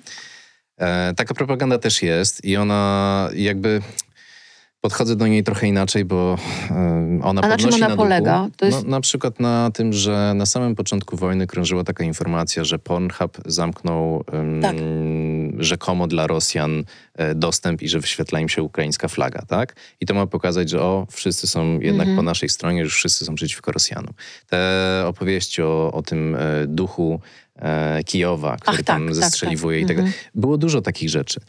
E, 0.78 1.14
taka 1.14 1.34
propaganda 1.34 1.78
też 1.78 2.02
jest 2.02 2.46
i 2.46 2.58
ona 2.58 3.30
jakby 3.36 3.82
podchodzę 4.84 5.16
do 5.16 5.28
niej 5.28 5.44
trochę 5.44 5.68
inaczej, 5.68 6.06
bo 6.06 6.38
ona 7.24 7.42
A 7.42 7.48
na 7.48 7.58
czym 7.58 7.74
ona 7.74 7.88
na 7.88 7.96
polega? 7.96 8.50
Jest... 8.62 8.84
No, 8.84 8.90
na 8.90 9.02
przykład 9.02 9.40
na 9.40 9.72
tym, 9.72 9.94
że 9.94 10.34
na 10.36 10.46
samym 10.46 10.76
początku 10.76 11.18
wojny 11.18 11.48
krążyła 11.48 11.84
taka 11.84 12.04
informacja, 12.04 12.64
że 12.64 12.80
Pornhub 12.80 13.38
zamknął 13.46 14.24
um, 14.34 14.62
tak. 14.62 14.76
rzekomo 15.60 16.08
dla 16.08 16.28
Rosjan 16.28 16.84
e, 17.16 17.36
dostęp 17.36 17.82
i 17.82 17.90
że 17.90 18.00
wyświetla 18.00 18.40
im 18.40 18.50
się 18.50 18.64
ukraińska 18.64 19.08
flaga, 19.08 19.42
tak? 19.48 19.76
I 20.02 20.06
to 20.06 20.14
ma 20.14 20.28
pokazać, 20.28 20.70
że 20.70 20.82
o, 20.82 21.08
wszyscy 21.12 21.48
są 21.48 21.80
jednak 21.80 22.08
mhm. 22.08 22.16
po 22.16 22.24
naszej 22.24 22.50
stronie, 22.50 22.86
że 22.86 22.92
wszyscy 22.92 23.26
są 23.26 23.36
przeciwko 23.36 23.72
Rosjanom. 23.72 24.14
Te 24.50 25.04
opowieści 25.08 25.62
o, 25.62 25.92
o 25.94 26.02
tym 26.02 26.36
e, 26.36 26.68
duchu 26.68 27.22
Kijowa, 28.06 28.58
który 28.58 28.78
Ach, 28.80 28.84
tam 28.84 29.00
tak, 29.00 29.08
tak 29.08 29.16
zestrzeliwuje 29.16 29.80
tak, 29.80 29.88
tak. 29.88 29.98
i 29.98 30.00
tak 30.00 30.06
mhm. 30.06 30.24
Było 30.36 30.58
dużo 30.58 30.82
takich 30.82 31.10
rzeczy. 31.10 31.40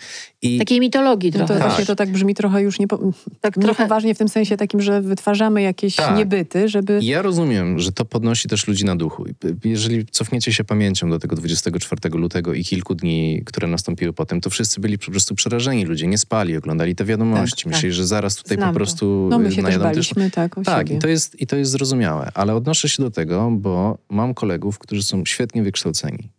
I... 0.42 0.58
Takiej 0.58 0.80
mitologii 0.80 1.30
no 1.30 1.36
trochę. 1.36 1.54
To, 1.54 1.68
właśnie 1.68 1.86
to 1.86 1.96
tak 1.96 2.12
brzmi 2.12 2.34
trochę 2.34 2.62
już 2.62 2.78
niepo... 2.78 2.98
tak 3.40 3.56
niepoważnie 3.56 4.14
w 4.14 4.18
tym 4.18 4.28
sensie 4.28 4.56
takim, 4.56 4.80
że 4.80 5.02
wytwarzamy 5.02 5.62
jakieś 5.62 5.96
tak. 5.96 6.16
niebyty, 6.16 6.68
żeby... 6.68 6.98
Ja 7.02 7.22
rozumiem, 7.22 7.78
że 7.78 7.92
to 7.92 8.04
podnosi 8.04 8.48
też 8.48 8.66
ludzi 8.66 8.84
na 8.84 8.96
duchu. 8.96 9.24
Jeżeli 9.64 10.06
cofniecie 10.06 10.52
się 10.52 10.64
pamięcią 10.64 11.10
do 11.10 11.18
tego 11.18 11.36
24 11.36 12.18
lutego 12.18 12.54
i 12.54 12.64
kilku 12.64 12.94
dni, 12.94 13.42
które 13.46 13.68
nastąpiły 13.68 14.12
potem, 14.12 14.40
to 14.40 14.50
wszyscy 14.50 14.80
byli 14.80 14.98
po 14.98 15.10
prostu 15.10 15.34
przerażeni. 15.34 15.84
Ludzie 15.84 16.06
nie 16.06 16.18
spali, 16.18 16.56
oglądali 16.56 16.94
te 16.94 17.04
wiadomości. 17.04 17.64
Tak, 17.64 17.66
Myśleli, 17.66 17.94
tak. 17.94 17.96
że 17.96 18.06
zaraz 18.06 18.36
tutaj 18.36 18.56
Znam 18.56 18.68
po 18.68 18.74
prostu 18.74 19.28
to. 19.30 19.38
No 19.38 19.38
my 19.38 19.52
się 19.52 19.62
też 19.62 19.78
baliśmy, 19.78 20.30
też... 20.30 20.32
tak, 20.32 20.56
Tak, 20.64 20.90
i 20.90 20.98
to, 20.98 21.08
jest, 21.08 21.40
i 21.40 21.46
to 21.46 21.56
jest 21.56 21.70
zrozumiałe. 21.70 22.30
Ale 22.34 22.54
odnoszę 22.54 22.88
się 22.88 23.02
do 23.02 23.10
tego, 23.10 23.50
bo 23.50 23.98
mam 24.08 24.34
kolegów, 24.34 24.78
którzy 24.78 25.02
są 25.02 25.24
świetnie 25.24 25.62
wykształceni 25.62 25.93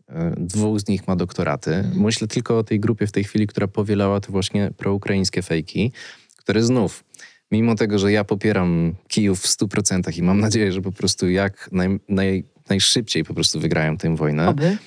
E, 0.10 0.34
dwóch 0.38 0.80
z 0.80 0.88
nich 0.88 1.08
ma 1.08 1.16
doktoraty. 1.16 1.84
Myślę 1.96 2.28
tylko 2.28 2.58
o 2.58 2.64
tej 2.64 2.80
grupie 2.80 3.08
w 3.08 3.12
tej 3.12 3.24
chwili, 3.24 3.48
która 3.48 3.68
powielała 3.68 4.20
te 4.20 4.32
właśnie 4.32 4.72
proukraińskie 4.78 5.42
fejki, 5.42 5.92
które 6.38 6.64
znów, 6.64 7.04
mimo 7.52 7.76
tego, 7.76 8.00
że 8.00 8.12
ja 8.12 8.24
popieram 8.24 8.96
Kijów 9.08 9.42
w 9.42 9.48
100% 9.48 10.18
i 10.18 10.24
mam 10.24 10.40
nadzieję, 10.40 10.72
że 10.72 10.82
po 10.82 10.92
prostu 10.92 11.30
jak 11.30 11.70
naj, 11.72 12.00
naj, 12.10 12.44
najszybciej 12.70 13.24
po 13.24 13.34
prostu 13.34 13.60
wygrają 13.60 13.98
tę 13.98 14.16
wojnę, 14.16 14.50
Oby. 14.50 14.78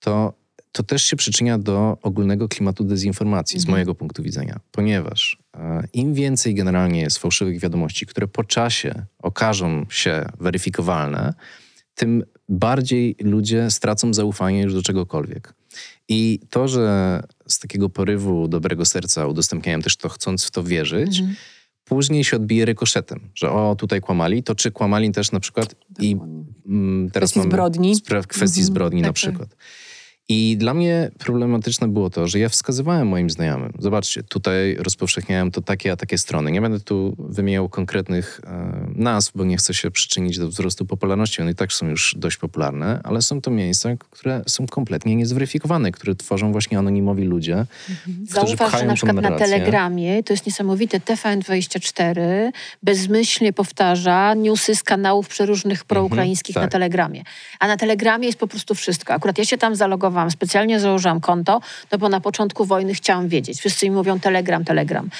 to 0.00 0.42
to 0.72 0.82
też 0.82 1.02
się 1.02 1.16
przyczynia 1.16 1.58
do 1.58 1.98
ogólnego 2.02 2.48
klimatu 2.48 2.84
dezinformacji 2.84 3.56
mhm. 3.56 3.66
z 3.66 3.70
mojego 3.70 3.94
punktu 3.94 4.22
widzenia, 4.22 4.60
ponieważ 4.70 5.38
e, 5.56 5.84
im 5.92 6.14
więcej 6.14 6.54
generalnie 6.54 7.00
jest 7.00 7.18
fałszywych 7.18 7.60
wiadomości, 7.60 8.06
które 8.06 8.28
po 8.28 8.44
czasie 8.44 9.06
okażą 9.18 9.86
się 9.90 10.24
weryfikowalne, 10.40 11.34
tym 11.94 12.24
bardziej 12.52 13.16
ludzie 13.20 13.70
stracą 13.70 14.14
zaufanie 14.14 14.62
już 14.62 14.74
do 14.74 14.82
czegokolwiek. 14.82 15.54
I 16.08 16.40
to, 16.50 16.68
że 16.68 17.22
z 17.48 17.58
takiego 17.58 17.88
porywu 17.88 18.48
dobrego 18.48 18.84
serca 18.84 19.26
udostępniają 19.26 19.82
też 19.82 19.96
to, 19.96 20.08
chcąc 20.08 20.44
w 20.44 20.50
to 20.50 20.64
wierzyć, 20.64 21.18
mhm. 21.18 21.36
później 21.84 22.24
się 22.24 22.36
odbije 22.36 22.64
rykoszetem, 22.64 23.20
że 23.34 23.50
o, 23.50 23.76
tutaj 23.78 24.00
kłamali, 24.00 24.42
to 24.42 24.54
czy 24.54 24.70
kłamali 24.70 25.12
też 25.12 25.32
na 25.32 25.40
przykład 25.40 25.74
i 25.98 26.16
mm, 26.66 27.10
teraz 27.10 27.30
kwestii 27.30 27.38
mamy 27.38 27.50
zbrodni. 27.50 27.94
kwestii 28.28 28.60
mhm. 28.60 28.66
zbrodni 28.66 29.00
tak, 29.00 29.08
na 29.08 29.12
tak. 29.12 29.56
I 30.28 30.56
dla 30.56 30.74
mnie 30.74 31.10
problematyczne 31.18 31.88
było 31.88 32.10
to, 32.10 32.28
że 32.28 32.38
ja 32.38 32.48
wskazywałem 32.48 33.08
moim 33.08 33.30
znajomym, 33.30 33.72
zobaczcie, 33.78 34.22
tutaj 34.22 34.76
rozpowszechniałem 34.76 35.50
to 35.50 35.62
takie, 35.62 35.92
a 35.92 35.96
takie 35.96 36.18
strony. 36.18 36.50
Nie 36.50 36.60
będę 36.60 36.80
tu 36.80 37.16
wymieniał 37.18 37.68
konkretnych 37.68 38.40
e, 38.44 38.86
nazw, 38.94 39.32
bo 39.34 39.44
nie 39.44 39.56
chcę 39.56 39.74
się 39.74 39.90
przyczynić 39.90 40.38
do 40.38 40.48
wzrostu 40.48 40.86
popularności. 40.86 41.42
One 41.42 41.50
i 41.50 41.54
tak 41.54 41.72
są 41.72 41.88
już 41.88 42.14
dość 42.18 42.36
popularne, 42.36 43.00
ale 43.04 43.22
są 43.22 43.40
to 43.40 43.50
miejsca, 43.50 43.88
które 44.10 44.42
są 44.46 44.66
kompletnie 44.66 45.16
niezweryfikowane, 45.16 45.92
które 45.92 46.14
tworzą 46.14 46.52
właśnie 46.52 46.78
anonimowi 46.78 47.24
ludzie, 47.24 47.54
mhm. 47.54 48.26
którzy 48.30 48.56
Zauważ, 48.56 48.80
że 48.80 48.86
na 48.86 48.94
przykład 48.94 49.16
na 49.16 49.38
Telegramie, 49.38 50.22
to 50.22 50.32
jest 50.32 50.46
niesamowite, 50.46 51.00
TVN24 51.00 52.20
bezmyślnie 52.82 53.52
powtarza 53.52 54.34
newsy 54.34 54.76
z 54.76 54.82
kanałów 54.82 55.28
przeróżnych 55.28 55.84
proukraińskich 55.84 56.56
mhm, 56.56 56.70
tak. 56.70 56.72
na 56.72 56.78
Telegramie. 56.78 57.22
A 57.60 57.66
na 57.66 57.76
Telegramie 57.76 58.26
jest 58.26 58.38
po 58.38 58.48
prostu 58.48 58.74
wszystko. 58.74 59.14
Akurat 59.14 59.38
ja 59.38 59.44
się 59.44 59.58
tam 59.58 59.76
zalogowałam 59.76 60.11
specjalnie 60.30 60.80
założyłam 60.80 61.20
konto, 61.20 61.60
no 61.92 61.98
bo 61.98 62.08
na 62.08 62.20
początku 62.20 62.64
wojny 62.64 62.94
chciałam 62.94 63.28
wiedzieć. 63.28 63.58
Wszyscy 63.58 63.90
mi 63.90 63.96
mówią 63.96 64.20
telegram, 64.20 64.64
telegram 64.64 65.10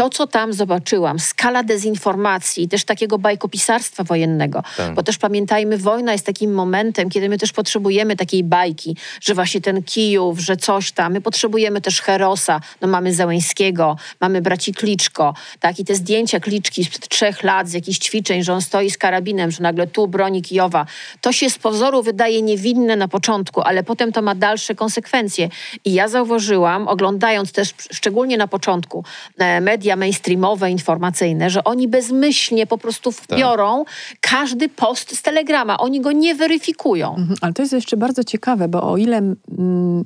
to, 0.00 0.10
co 0.10 0.26
tam 0.26 0.52
zobaczyłam, 0.52 1.18
skala 1.18 1.62
dezinformacji, 1.62 2.68
też 2.68 2.84
takiego 2.84 3.18
bajkopisarstwa 3.18 4.04
wojennego, 4.04 4.62
tak. 4.76 4.94
bo 4.94 5.02
też 5.02 5.18
pamiętajmy, 5.18 5.78
wojna 5.78 6.12
jest 6.12 6.26
takim 6.26 6.54
momentem, 6.54 7.10
kiedy 7.10 7.28
my 7.28 7.38
też 7.38 7.52
potrzebujemy 7.52 8.16
takiej 8.16 8.44
bajki, 8.44 8.96
że 9.20 9.34
właśnie 9.34 9.60
ten 9.60 9.82
Kijów, 9.82 10.38
że 10.38 10.56
coś 10.56 10.92
tam, 10.92 11.12
my 11.12 11.20
potrzebujemy 11.20 11.80
też 11.80 12.00
Herosa, 12.00 12.60
no 12.80 12.88
mamy 12.88 13.14
Załęskiego, 13.14 13.96
mamy 14.20 14.42
braci 14.42 14.74
Kliczko, 14.74 15.34
tak, 15.60 15.78
i 15.78 15.84
te 15.84 15.94
zdjęcia 15.94 16.40
Kliczki 16.40 16.84
sprzed 16.84 17.08
trzech 17.08 17.42
lat 17.42 17.68
z 17.68 17.72
jakichś 17.72 17.98
ćwiczeń, 17.98 18.42
że 18.42 18.52
on 18.52 18.62
stoi 18.62 18.90
z 18.90 18.98
karabinem, 18.98 19.50
że 19.50 19.62
nagle 19.62 19.86
tu 19.86 20.08
broni 20.08 20.42
Kijowa, 20.42 20.86
to 21.20 21.32
się 21.32 21.50
z 21.50 21.58
pozoru 21.58 22.02
wydaje 22.02 22.42
niewinne 22.42 22.96
na 22.96 23.08
początku, 23.08 23.60
ale 23.60 23.82
potem 23.82 24.12
to 24.12 24.22
ma 24.22 24.34
dalsze 24.34 24.74
konsekwencje. 24.74 25.48
I 25.84 25.92
ja 25.92 26.08
zauważyłam, 26.08 26.88
oglądając 26.88 27.52
też 27.52 27.74
szczególnie 27.92 28.36
na 28.36 28.48
początku 28.48 29.04
e, 29.38 29.60
media 29.60 29.89
media 29.90 29.96
mainstreamowe, 29.96 30.70
informacyjne, 30.70 31.50
że 31.50 31.64
oni 31.64 31.88
bezmyślnie 31.88 32.66
po 32.66 32.78
prostu 32.78 33.12
tak. 33.12 33.22
wbiorą 33.22 33.84
tak. 33.84 34.18
każdy 34.20 34.68
post 34.68 35.16
z 35.16 35.22
Telegrama. 35.22 35.78
Oni 35.78 36.00
go 36.00 36.12
nie 36.12 36.34
weryfikują. 36.34 37.14
Mhm, 37.14 37.36
ale 37.40 37.52
to 37.52 37.62
jest 37.62 37.72
jeszcze 37.72 37.96
bardzo 37.96 38.24
ciekawe, 38.24 38.68
bo 38.68 38.82
o 38.82 38.96
ile 38.96 39.16
mm, 39.58 40.04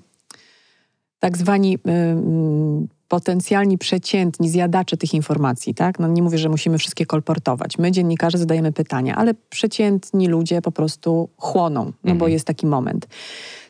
tak 1.21 1.39
zwani 1.39 1.79
mm, 1.85 2.89
potencjalni 3.09 3.79
przeciętni 3.79 4.49
zjadacze 4.49 4.97
tych 4.97 5.15
informacji, 5.15 5.75
tak? 5.75 5.99
No 5.99 6.09
nie 6.09 6.23
mówię, 6.23 6.39
że 6.39 6.49
musimy 6.49 6.79
wszystkie 6.79 7.07
kolportować. 7.07 7.79
My, 7.79 7.93
dziennikarze, 7.93 8.39
zadajemy 8.39 8.73
pytania, 8.73 9.17
ale 9.17 9.35
przeciętni 9.51 10.29
ludzie 10.29 10.63
po 10.63 10.73
prostu 10.73 11.29
chłoną, 11.37 11.85
no 11.85 11.91
mhm. 12.03 12.19
bo 12.19 12.29
jest 12.29 12.47
taki 12.47 12.67
moment. 12.67 13.07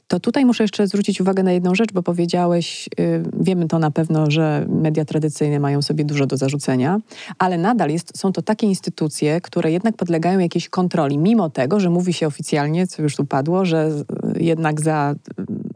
To 0.08 0.20
tutaj 0.20 0.44
muszę 0.44 0.64
jeszcze 0.64 0.86
zwrócić 0.86 1.20
uwagę 1.20 1.42
na 1.42 1.52
jedną 1.52 1.74
rzecz, 1.74 1.92
bo 1.92 2.02
powiedziałeś, 2.02 2.88
yy, 2.98 3.22
wiemy 3.40 3.68
to 3.68 3.78
na 3.78 3.90
pewno, 3.90 4.30
że 4.30 4.66
media 4.68 5.04
tradycyjne 5.04 5.60
mają 5.60 5.82
sobie 5.82 6.04
dużo 6.04 6.26
do 6.26 6.36
zarzucenia, 6.36 7.00
ale 7.38 7.58
nadal 7.58 7.90
jest, 7.90 8.18
są 8.18 8.32
to 8.32 8.42
takie 8.42 8.66
instytucje, 8.66 9.40
które 9.40 9.72
jednak 9.72 9.96
podlegają 9.96 10.38
jakiejś 10.38 10.68
kontroli, 10.68 11.18
mimo 11.18 11.50
tego, 11.50 11.80
że 11.80 11.90
mówi 11.90 12.12
się 12.12 12.26
oficjalnie, 12.26 12.86
co 12.86 13.02
już 13.02 13.16
tu 13.16 13.24
padło, 13.24 13.64
że 13.64 13.90
jednak 14.36 14.80
za 14.80 15.14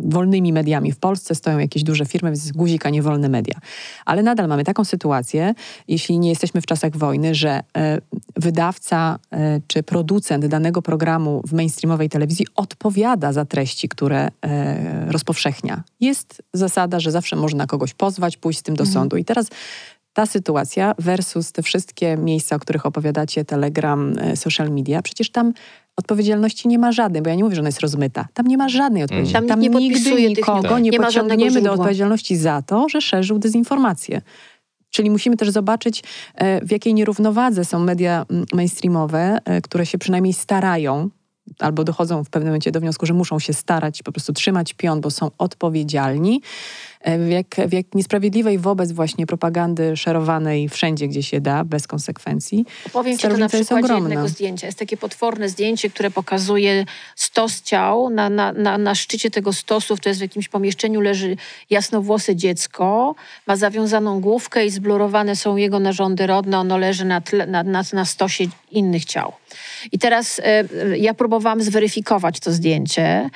wolnymi 0.09 0.53
mediami 0.53 0.93
w 0.93 0.99
Polsce 0.99 1.35
stoją 1.35 1.59
jakieś 1.59 1.83
duże 1.83 2.07
firmy, 2.07 2.31
więc 2.31 2.53
guzik, 2.53 2.87
a 2.87 2.91
nie 2.91 3.03
wolne 3.03 3.29
media. 3.29 3.59
Ale 4.05 4.23
nadal 4.23 4.49
mamy 4.49 4.65
taką 4.65 4.85
sytuację, 4.85 5.55
jeśli 5.89 6.19
nie 6.19 6.29
jesteśmy 6.29 6.61
w 6.61 6.67
czasach 6.67 6.97
wojny, 6.97 7.35
że 7.35 7.61
e, 7.77 7.99
wydawca 8.37 9.19
e, 9.33 9.61
czy 9.67 9.83
producent 9.83 10.47
danego 10.47 10.83
programu 10.83 11.43
w 11.47 11.53
mainstreamowej 11.53 12.09
telewizji 12.09 12.47
odpowiada 12.57 13.33
za 13.33 13.45
treści, 13.45 13.89
które 13.89 14.29
e, 14.45 15.13
rozpowszechnia. 15.13 15.83
Jest 16.01 16.43
zasada, 16.55 17.01
że 17.01 17.11
zawsze 17.11 17.37
można 17.37 17.67
kogoś 17.67 17.95
pozwać, 17.95 18.37
pójść 18.37 18.59
z 18.59 18.63
tym 18.63 18.77
do 18.77 18.85
mhm. 18.85 18.95
sądu. 18.95 19.17
I 19.17 19.25
teraz 19.25 19.47
ta 20.13 20.27
sytuacja 20.27 20.95
versus 20.99 21.53
te 21.53 21.63
wszystkie 21.63 22.17
miejsca, 22.17 22.57
o 22.57 22.59
których 22.59 22.87
opowiadacie, 22.87 23.45
Telegram, 23.45 24.15
social 24.35 24.71
media, 24.71 25.03
przecież 25.03 25.31
tam 25.31 25.53
Odpowiedzialności 25.99 26.69
nie 26.69 26.79
ma 26.79 26.93
żadnej, 26.93 27.23
bo 27.23 27.31
ja 27.31 27.37
nie 27.37 27.45
mówię, 27.45 27.57
że 27.57 27.61
ona 27.63 27.69
jest 27.69 27.81
rozmyta. 27.81 28.29
Tam 28.35 28.47
nie 28.47 28.57
ma 28.57 28.69
żadnej 28.69 29.03
odpowiedzialności. 29.03 29.49
Tam, 29.49 29.63
tam 29.63 29.81
nigdy 29.81 30.29
nikogo 30.29 30.79
nie, 30.79 30.91
nie 30.91 30.99
pociągniemy 30.99 31.63
do 31.63 31.73
odpowiedzialności 31.73 32.37
za 32.37 32.63
to, 32.63 32.89
że 32.89 33.01
szerzył 33.01 33.39
dezinformację. 33.39 34.21
Czyli 34.91 35.11
musimy 35.11 35.37
też 35.37 35.51
zobaczyć, 35.51 36.03
e, 36.35 36.67
w 36.67 36.71
jakiej 36.71 36.95
nierównowadze 36.95 37.65
są 37.65 37.79
media 37.79 38.27
mm, 38.31 38.47
mainstreamowe, 38.53 39.39
e, 39.45 39.61
które 39.61 39.87
się 39.87 39.99
przynajmniej 39.99 40.33
starają 40.33 41.11
albo 41.59 41.85
dochodzą 41.85 42.25
w 42.25 42.31
pewnym 42.31 42.49
momencie 42.49 42.71
do 42.71 42.81
wniosku, 42.81 43.07
że 43.07 43.15
muszą 43.15 43.39
się 43.39 43.53
starać, 43.53 44.03
po 44.03 44.13
prostu 44.13 44.33
trzymać 44.33 44.75
pion, 44.75 45.01
bo 45.01 45.11
są 45.11 45.31
odpowiedzialni, 45.39 46.43
E, 47.01 47.19
w 47.19 47.29
jak, 47.29 47.47
w 47.69 47.73
jak 47.73 47.95
niesprawiedliwej 47.95 48.59
wobec 48.59 48.93
właśnie 48.93 49.27
propagandy 49.27 49.97
szerowanej 49.97 50.69
wszędzie, 50.69 51.09
gdzie 51.09 51.23
się 51.23 51.41
da, 51.41 51.65
bez 51.65 51.87
konsekwencji. 51.87 52.67
Powiem 52.93 53.19
Ci 53.19 53.29
to 53.29 53.37
na 53.37 53.49
przykładzie 53.49 53.95
jednego 53.95 54.29
zdjęcia. 54.29 54.67
Jest 54.67 54.79
takie 54.79 54.97
potworne 54.97 55.49
zdjęcie, 55.49 55.91
które 55.91 56.11
pokazuje 56.11 56.85
stos 57.17 57.63
ciał. 57.63 58.11
Na, 58.11 58.31
na, 58.31 58.53
na, 58.53 58.79
na 58.79 58.95
szczycie 58.95 59.31
tego 59.31 59.53
stosu, 59.53 59.97
to 59.97 60.09
jest 60.09 60.21
w 60.21 60.23
jakimś 60.23 60.49
pomieszczeniu, 60.49 61.01
leży 61.01 61.37
jasnowłose 61.71 62.37
dziecko, 62.37 63.15
ma 63.47 63.57
zawiązaną 63.57 64.21
główkę 64.21 64.67
i 64.67 64.71
zblurowane 64.71 65.37
są 65.37 65.57
jego 65.57 65.81
narządy 65.81 66.27
rodne. 66.27 66.59
Ono 66.59 66.79
leży 66.79 67.05
na, 67.05 67.21
tle, 67.21 67.47
na, 67.47 67.63
na, 67.63 67.83
na 67.93 68.05
stosie 68.05 68.45
innych 68.71 69.05
ciał. 69.05 69.33
I 69.93 69.99
teraz 69.99 70.39
y, 70.39 70.43
ja 70.99 71.15
próbowałam 71.15 71.63
zweryfikować 71.63 72.41
to 72.41 72.53
zdjęcie, 72.53 73.31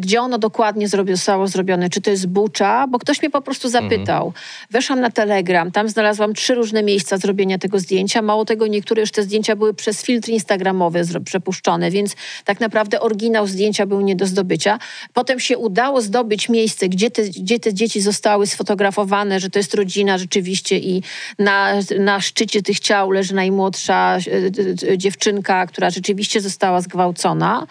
gdzie 0.00 0.20
ono 0.20 0.38
dokładnie 0.38 0.88
zrobi, 0.88 1.12
zostało 1.12 1.46
zrobione, 1.46 1.90
czy 1.90 2.00
to 2.00 2.10
jest 2.10 2.26
bucza, 2.26 2.86
bo 2.86 2.98
ktoś 3.04 3.22
mnie 3.22 3.30
po 3.30 3.42
prostu 3.42 3.68
zapytał. 3.68 4.26
Mhm. 4.26 4.44
Weszłam 4.70 5.00
na 5.00 5.10
Telegram, 5.10 5.72
tam 5.72 5.88
znalazłam 5.88 6.34
trzy 6.34 6.54
różne 6.54 6.82
miejsca 6.82 7.16
zrobienia 7.16 7.58
tego 7.58 7.78
zdjęcia. 7.78 8.22
Mało 8.22 8.44
tego, 8.44 8.66
niektóre 8.66 9.00
już 9.00 9.10
te 9.10 9.22
zdjęcia 9.22 9.56
były 9.56 9.74
przez 9.74 10.02
filtry 10.02 10.32
instagramowe 10.32 11.02
przepuszczone, 11.24 11.90
więc 11.90 12.16
tak 12.44 12.60
naprawdę 12.60 13.00
oryginał 13.00 13.46
zdjęcia 13.46 13.86
był 13.86 14.00
nie 14.00 14.16
do 14.16 14.26
zdobycia. 14.26 14.78
Potem 15.12 15.40
się 15.40 15.58
udało 15.58 16.00
zdobyć 16.00 16.48
miejsce, 16.48 16.88
gdzie 16.88 17.10
te, 17.10 17.22
gdzie 17.22 17.60
te 17.60 17.74
dzieci 17.74 18.00
zostały 18.00 18.46
sfotografowane, 18.46 19.40
że 19.40 19.50
to 19.50 19.58
jest 19.58 19.74
rodzina 19.74 20.18
rzeczywiście 20.18 20.78
i 20.78 21.02
na, 21.38 21.74
na 21.98 22.20
szczycie 22.20 22.62
tych 22.62 22.80
ciał 22.80 23.10
leży 23.10 23.34
najmłodsza 23.34 24.16
e, 24.16 24.92
e, 24.92 24.98
dziewczynka, 24.98 25.66
która 25.66 25.90
rzeczywiście 25.90 26.40
została 26.40 26.80
zgwałcona, 26.80 27.66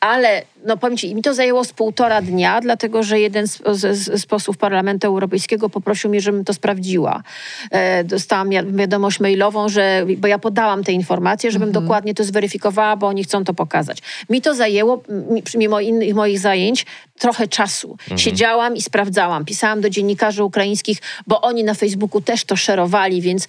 ale 0.00 0.42
no 0.66 0.76
powiem 0.76 0.96
ci, 0.96 1.14
mi 1.14 1.22
to 1.22 1.34
zajęło 1.34 1.64
z 1.64 1.72
półtora 1.72 2.22
dnia, 2.22 2.60
dlatego 2.60 3.02
że 3.02 3.20
jeden 3.20 3.46
z, 3.48 3.62
z, 3.72 4.20
z 4.22 4.26
posłów 4.26 4.56
Parlamentu 4.56 5.06
Europejskiego 5.06 5.70
poprosił 5.70 6.10
mnie, 6.10 6.20
żebym 6.20 6.44
to 6.44 6.54
sprawdziła. 6.54 7.22
E, 7.70 8.04
dostałam 8.04 8.50
wiadomość 8.76 9.20
mailową, 9.20 9.68
że, 9.68 10.06
bo 10.18 10.28
ja 10.28 10.38
podałam 10.38 10.84
te 10.84 10.92
informacje, 10.92 11.50
żebym 11.50 11.68
mhm. 11.68 11.84
dokładnie 11.84 12.14
to 12.14 12.24
zweryfikowała, 12.24 12.96
bo 12.96 13.06
oni 13.06 13.24
chcą 13.24 13.44
to 13.44 13.54
pokazać. 13.54 13.98
Mi 14.30 14.42
to 14.42 14.54
zajęło, 14.54 15.02
mimo 15.54 15.80
innych 15.80 16.14
moich 16.14 16.38
zajęć, 16.38 16.86
trochę 17.18 17.48
czasu. 17.48 17.90
Mhm. 17.90 18.18
Siedziałam 18.18 18.76
i 18.76 18.82
sprawdzałam. 18.82 19.44
Pisałam 19.44 19.80
do 19.80 19.90
dziennikarzy 19.90 20.44
ukraińskich, 20.44 20.98
bo 21.26 21.40
oni 21.40 21.64
na 21.64 21.74
Facebooku 21.74 22.20
też 22.20 22.44
to 22.44 22.56
szerowali, 22.56 23.22
więc 23.22 23.48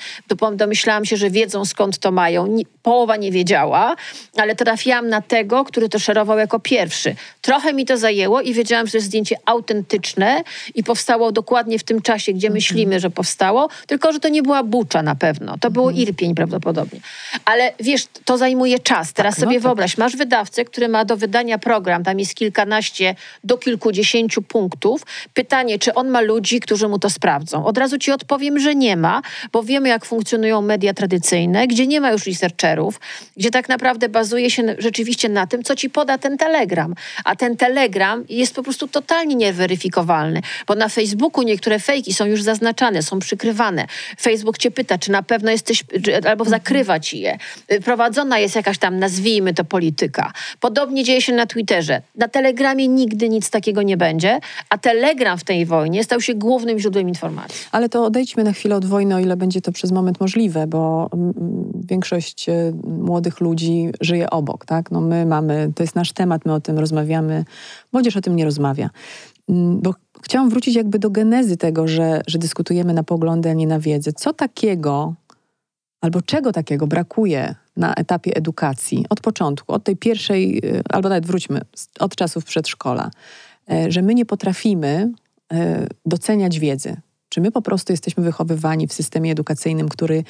domyślałam 0.54 1.06
się, 1.06 1.18
że 1.18 1.30
wiedzą 1.30 1.66
skąd 1.66 1.98
to 1.98 2.12
mają. 2.12 2.58
Połowa 2.84 3.16
nie 3.16 3.32
wiedziała, 3.32 3.96
ale 4.38 4.56
trafiłam 4.56 5.10
na 5.10 5.22
tego, 5.22 5.64
który 5.64 5.90
to 5.90 6.00
szerował 6.00 6.38
jako 6.38 6.60
pierwszy. 6.60 7.07
Trochę 7.42 7.74
mi 7.74 7.86
to 7.86 7.98
zajęło 7.98 8.42
i 8.42 8.54
wiedziałam, 8.54 8.86
że 8.88 8.92
to 8.92 8.98
jest 8.98 9.08
zdjęcie 9.08 9.36
autentyczne 9.46 10.44
i 10.76 10.84
powstało 10.84 11.32
dokładnie 11.32 11.80
w 11.80 11.84
tym 11.84 12.02
czasie, 12.02 12.34
gdzie 12.34 12.48
mhm. 12.48 12.54
myślimy, 12.54 13.00
że 13.00 13.10
powstało, 13.10 13.70
tylko 13.88 14.12
że 14.12 14.20
to 14.20 14.30
nie 14.30 14.44
była 14.44 14.64
bucza 14.64 15.04
na 15.04 15.16
pewno. 15.16 15.58
To 15.58 15.72
było 15.72 15.90
mhm. 15.90 16.08
Irpień 16.08 16.36
prawdopodobnie. 16.36 17.00
Ale 17.46 17.74
wiesz, 17.80 18.06
to 18.26 18.38
zajmuje 18.38 18.80
czas. 18.80 19.14
Teraz 19.14 19.36
tak, 19.36 19.40
sobie 19.40 19.56
no 19.56 19.62
tak. 19.62 19.64
wyobraź, 19.64 19.98
masz 19.98 20.16
wydawcę, 20.16 20.66
który 20.66 20.88
ma 20.88 21.06
do 21.06 21.18
wydania 21.18 21.58
program, 21.58 22.04
tam 22.04 22.20
jest 22.20 22.36
kilkanaście 22.36 23.16
do 23.44 23.58
kilkudziesięciu 23.58 24.42
punktów. 24.42 25.02
Pytanie, 25.34 25.80
czy 25.80 25.94
on 25.94 26.10
ma 26.10 26.22
ludzi, 26.22 26.60
którzy 26.60 26.88
mu 26.88 27.00
to 27.00 27.10
sprawdzą? 27.10 27.66
Od 27.66 27.78
razu 27.78 27.98
ci 27.98 28.12
odpowiem, 28.12 28.60
że 28.60 28.76
nie 28.76 28.98
ma, 28.98 29.22
bo 29.52 29.64
wiemy, 29.64 29.90
jak 29.90 30.06
funkcjonują 30.06 30.62
media 30.62 30.94
tradycyjne, 30.94 31.68
gdzie 31.68 31.88
nie 31.88 32.02
ma 32.02 32.12
już 32.12 32.26
researcherów, 32.26 33.00
gdzie 33.38 33.52
tak 33.52 33.70
naprawdę 33.70 34.10
bazuje 34.10 34.52
się 34.52 34.76
rzeczywiście 34.78 35.30
na 35.30 35.48
tym, 35.48 35.64
co 35.64 35.76
ci 35.76 35.90
poda 35.90 36.18
ten 36.18 36.38
telegram. 36.38 36.96
A 37.24 37.36
ten 37.36 37.58
telegram 37.58 38.24
jest 38.30 38.56
po 38.56 38.64
prostu 38.64 38.88
totalnie 38.88 39.36
nieweryfikowalny, 39.36 40.42
bo 40.68 40.76
na 40.76 40.90
Facebooku 40.90 41.44
niektóre 41.44 41.80
fejki 41.80 42.14
są 42.14 42.26
już 42.26 42.44
zaznaczane, 42.44 43.04
są 43.04 43.20
przykrywane. 43.20 43.88
Facebook 44.20 44.58
cię 44.58 44.72
pyta, 44.72 44.98
czy 44.98 45.12
na 45.12 45.24
pewno 45.24 45.52
jesteś, 45.52 45.84
albo 46.16 46.44
mhm. 46.44 46.50
zakrywa 46.50 47.00
ci 47.00 47.20
je. 47.20 47.38
Prowadzona 47.84 48.40
jest 48.40 48.56
jakaś 48.56 48.78
tam, 48.78 49.00
nazwijmy 49.00 49.54
to, 49.54 49.64
polityka. 49.64 50.32
Podobnie 50.60 51.04
dzieje 51.04 51.22
się 51.22 51.34
na 51.34 51.46
Twitterze. 51.46 52.02
Na 52.16 52.28
Telegramie 52.28 52.88
nigdy 52.88 53.30
nic 53.30 53.50
takiego 53.50 53.82
nie 53.82 53.98
będzie, 53.98 54.40
a 54.70 54.78
Telegram 54.78 55.38
w 55.38 55.44
tej 55.44 55.66
wojnie 55.66 56.04
stał 56.04 56.22
się 56.22 56.34
głównym 56.34 56.80
źródłem 56.80 57.10
informacji. 57.10 57.66
Ale 57.72 57.90
to 57.90 58.06
odejdźmy 58.06 58.44
na 58.44 58.52
chwilę 58.52 58.76
od 58.76 58.86
wojny, 58.86 59.16
o 59.16 59.20
ile 59.20 59.38
będzie 59.38 59.62
to 59.62 59.72
przez 59.72 59.92
moment 59.92 60.20
możliwe, 60.20 60.68
bo 60.68 61.10
mm, 61.14 61.34
większość 61.90 62.50
e, 62.50 62.72
młodych 62.84 63.40
ludzi 63.40 63.90
żyje 64.02 64.30
obok, 64.30 64.66
tak? 64.66 64.92
No 64.92 65.02
my 65.02 65.26
mamy, 65.26 65.72
to 65.76 65.84
jest 65.84 65.96
nasz 65.96 66.12
temat, 66.12 66.46
my 66.46 66.54
o 66.54 66.60
tym 66.60 66.77
rozmawiamy, 66.80 67.46
młodzież 67.94 68.18
o 68.18 68.22
tym 68.22 68.36
nie 68.36 68.46
rozmawia. 68.46 68.90
Mm, 69.50 69.82
bo 69.82 69.94
chciałam 70.22 70.50
wrócić 70.50 70.76
jakby 70.76 71.00
do 71.00 71.10
genezy 71.10 71.58
tego, 71.58 71.88
że, 71.88 72.22
że 72.28 72.38
dyskutujemy 72.38 72.94
na 72.94 73.04
poglądy, 73.04 73.50
a 73.50 73.54
nie 73.54 73.68
na 73.68 73.80
wiedzę. 73.80 74.14
Co 74.14 74.34
takiego 74.34 75.14
albo 76.02 76.22
czego 76.22 76.52
takiego 76.52 76.88
brakuje 76.88 77.56
na 77.78 77.94
etapie 77.94 78.36
edukacji 78.36 79.06
od 79.10 79.22
początku, 79.22 79.74
od 79.74 79.84
tej 79.84 79.96
pierwszej, 79.96 80.58
y, 80.66 80.82
albo 80.90 81.10
nawet 81.10 81.26
wróćmy, 81.26 81.62
od 82.00 82.16
czasów 82.16 82.46
przedszkola, 82.46 83.12
e, 83.72 83.92
że 83.92 84.02
my 84.02 84.16
nie 84.16 84.26
potrafimy 84.26 85.12
e, 85.54 85.88
doceniać 86.06 86.60
wiedzy. 86.60 86.98
Czy 87.38 87.42
my 87.42 87.52
po 87.52 87.62
prostu 87.62 87.94
jesteśmy 87.94 88.24
wychowywani 88.24 88.88
w 88.88 88.94
systemie 88.94 89.32
edukacyjnym, 89.32 89.90
który 89.90 90.24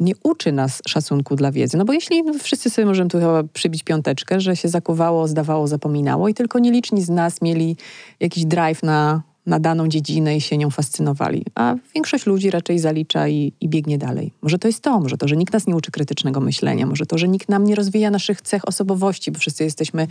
nie 0.00 0.12
uczy 0.22 0.52
nas 0.52 0.82
szacunku 0.88 1.36
dla 1.36 1.52
wiedzy? 1.52 1.76
No 1.76 1.84
bo 1.84 1.92
jeśli 1.92 2.22
no 2.22 2.32
wszyscy 2.34 2.70
sobie 2.70 2.86
możemy 2.86 3.10
tu 3.10 3.18
chyba 3.18 3.42
przybić 3.44 3.82
piąteczkę, 3.82 4.40
że 4.40 4.56
się 4.56 4.68
zakuwało, 4.68 5.28
zdawało, 5.28 5.66
zapominało 5.66 6.28
i 6.28 6.34
tylko 6.34 6.58
nieliczni 6.58 7.02
z 7.02 7.08
nas 7.08 7.42
mieli 7.42 7.76
jakiś 8.20 8.44
drive 8.44 8.82
na 8.82 9.22
na 9.46 9.60
daną 9.60 9.88
dziedzinę 9.88 10.36
i 10.36 10.40
się 10.40 10.58
nią 10.58 10.70
fascynowali. 10.70 11.44
A 11.54 11.74
większość 11.94 12.26
ludzi 12.26 12.50
raczej 12.50 12.78
zalicza 12.78 13.28
i, 13.28 13.52
i, 13.60 13.68
biegnie 13.68 13.98
dalej. 13.98 14.32
Może 14.42 14.58
to 14.58 14.68
jest 14.68 14.82
to, 14.82 15.00
może 15.00 15.16
to, 15.16 15.28
że 15.28 15.36
nikt 15.36 15.52
nas 15.52 15.66
nie 15.66 15.76
uczy 15.76 15.90
krytycznego 15.90 16.40
myślenia, 16.40 16.86
może 16.86 17.06
to, 17.06 17.18
że 17.18 17.28
nikt 17.28 17.48
nam 17.48 17.64
nie 17.64 17.74
rozwija 17.74 18.10
naszych 18.10 18.42
cech 18.42 18.68
osobowości, 18.68 19.32
bo 19.32 19.38
wszyscy 19.38 19.64
jesteśmy 19.64 20.06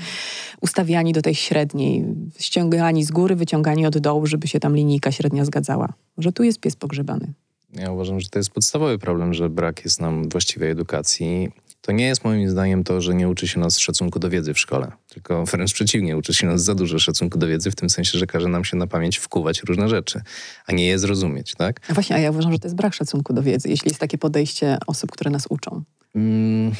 ustawiani 0.62 1.13
do 1.13 1.22
tej 1.22 1.36
średniej, 1.36 2.06
ściągani 2.39 3.04
z 3.04 3.12
góry, 3.12 3.36
wyciągani 3.36 3.86
od 3.86 3.98
dołu, 3.98 4.26
żeby 4.26 4.48
się 4.48 4.60
tam 4.60 4.76
linijka 4.76 5.12
średnia 5.12 5.46
zgadzała. 5.46 5.94
Może 6.18 6.32
tu 6.32 6.44
jest 6.44 6.60
pies 6.60 6.76
pogrzebany. 6.76 7.34
Ja 7.74 7.92
uważam, 7.92 8.20
że 8.20 8.30
to 8.30 8.39
jest 8.39 8.52
podstawowy 8.52 9.00
problem, 9.00 9.34
że 9.34 9.50
brak 9.50 9.86
jest 9.86 10.02
nam 10.02 10.30
właściwej 10.30 10.70
edukacji 10.70 11.52
to 11.89 11.93
nie 11.93 12.06
jest 12.06 12.23
moim 12.23 12.49
zdaniem 12.49 12.84
to, 12.84 13.02
że 13.02 13.15
nie 13.15 13.30
uczy 13.30 13.47
się 13.47 13.60
nas 13.60 13.80
szacunku 13.80 14.19
do 14.19 14.30
wiedzy 14.30 14.54
w 14.54 14.60
szkole, 14.60 14.91
tylko 15.08 15.45
wręcz 15.45 15.73
przeciwnie, 15.73 16.17
uczy 16.17 16.34
się 16.34 16.47
nas 16.47 16.63
za 16.63 16.75
dużo 16.75 16.99
szacunku 16.99 17.38
do 17.38 17.47
wiedzy, 17.47 17.71
w 17.71 17.75
tym 17.75 17.89
sensie, 17.89 18.19
że 18.19 18.28
każe 18.28 18.47
nam 18.47 18.65
się 18.65 18.78
na 18.78 18.88
pamięć 18.88 19.17
wkuwać 19.17 19.63
różne 19.63 19.89
rzeczy, 19.89 20.21
a 20.67 20.73
nie 20.73 20.86
je 20.86 20.99
zrozumieć, 20.99 21.56
tak? 21.56 21.80
A 21.89 21.93
właśnie, 21.93 22.15
a 22.15 22.19
ja 22.19 22.30
uważam, 22.30 22.52
że 22.52 22.60
to 22.60 22.67
jest 22.67 22.75
brak 22.75 22.93
szacunku 22.93 23.34
do 23.34 23.43
wiedzy, 23.43 23.69
jeśli 23.69 23.89
jest 23.89 23.99
takie 23.99 24.17
podejście 24.17 24.78
osób, 24.88 25.12
które 25.12 25.32
nas 25.32 25.47
uczą. 25.49 25.84
Mm. 26.15 26.71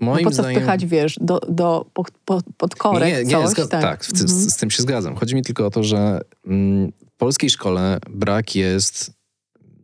Moim 0.00 0.24
no 0.24 0.30
po 0.30 0.36
co 0.36 0.42
zdaniem... 0.42 0.60
wpychać, 0.60 0.86
wiesz, 0.86 1.18
do, 1.20 1.40
do, 1.48 1.86
pod, 1.94 2.10
pod 2.56 2.74
korek 2.74 3.14
nie, 3.14 3.24
nie, 3.24 3.46
coś? 3.46 3.50
Zga- 3.50 3.68
tak, 3.68 3.82
tak 3.82 4.04
z, 4.04 4.22
mhm. 4.22 4.28
z, 4.28 4.56
tym 4.56 4.70
się 4.70 4.82
zgadzam. 4.82 5.16
Chodzi 5.16 5.34
mi 5.34 5.42
tylko 5.42 5.66
o 5.66 5.70
to, 5.70 5.84
że 5.84 6.20
mm, 6.46 6.92
w 6.92 7.16
polskiej 7.16 7.50
szkole 7.50 7.98
brak 8.10 8.54
jest 8.54 9.12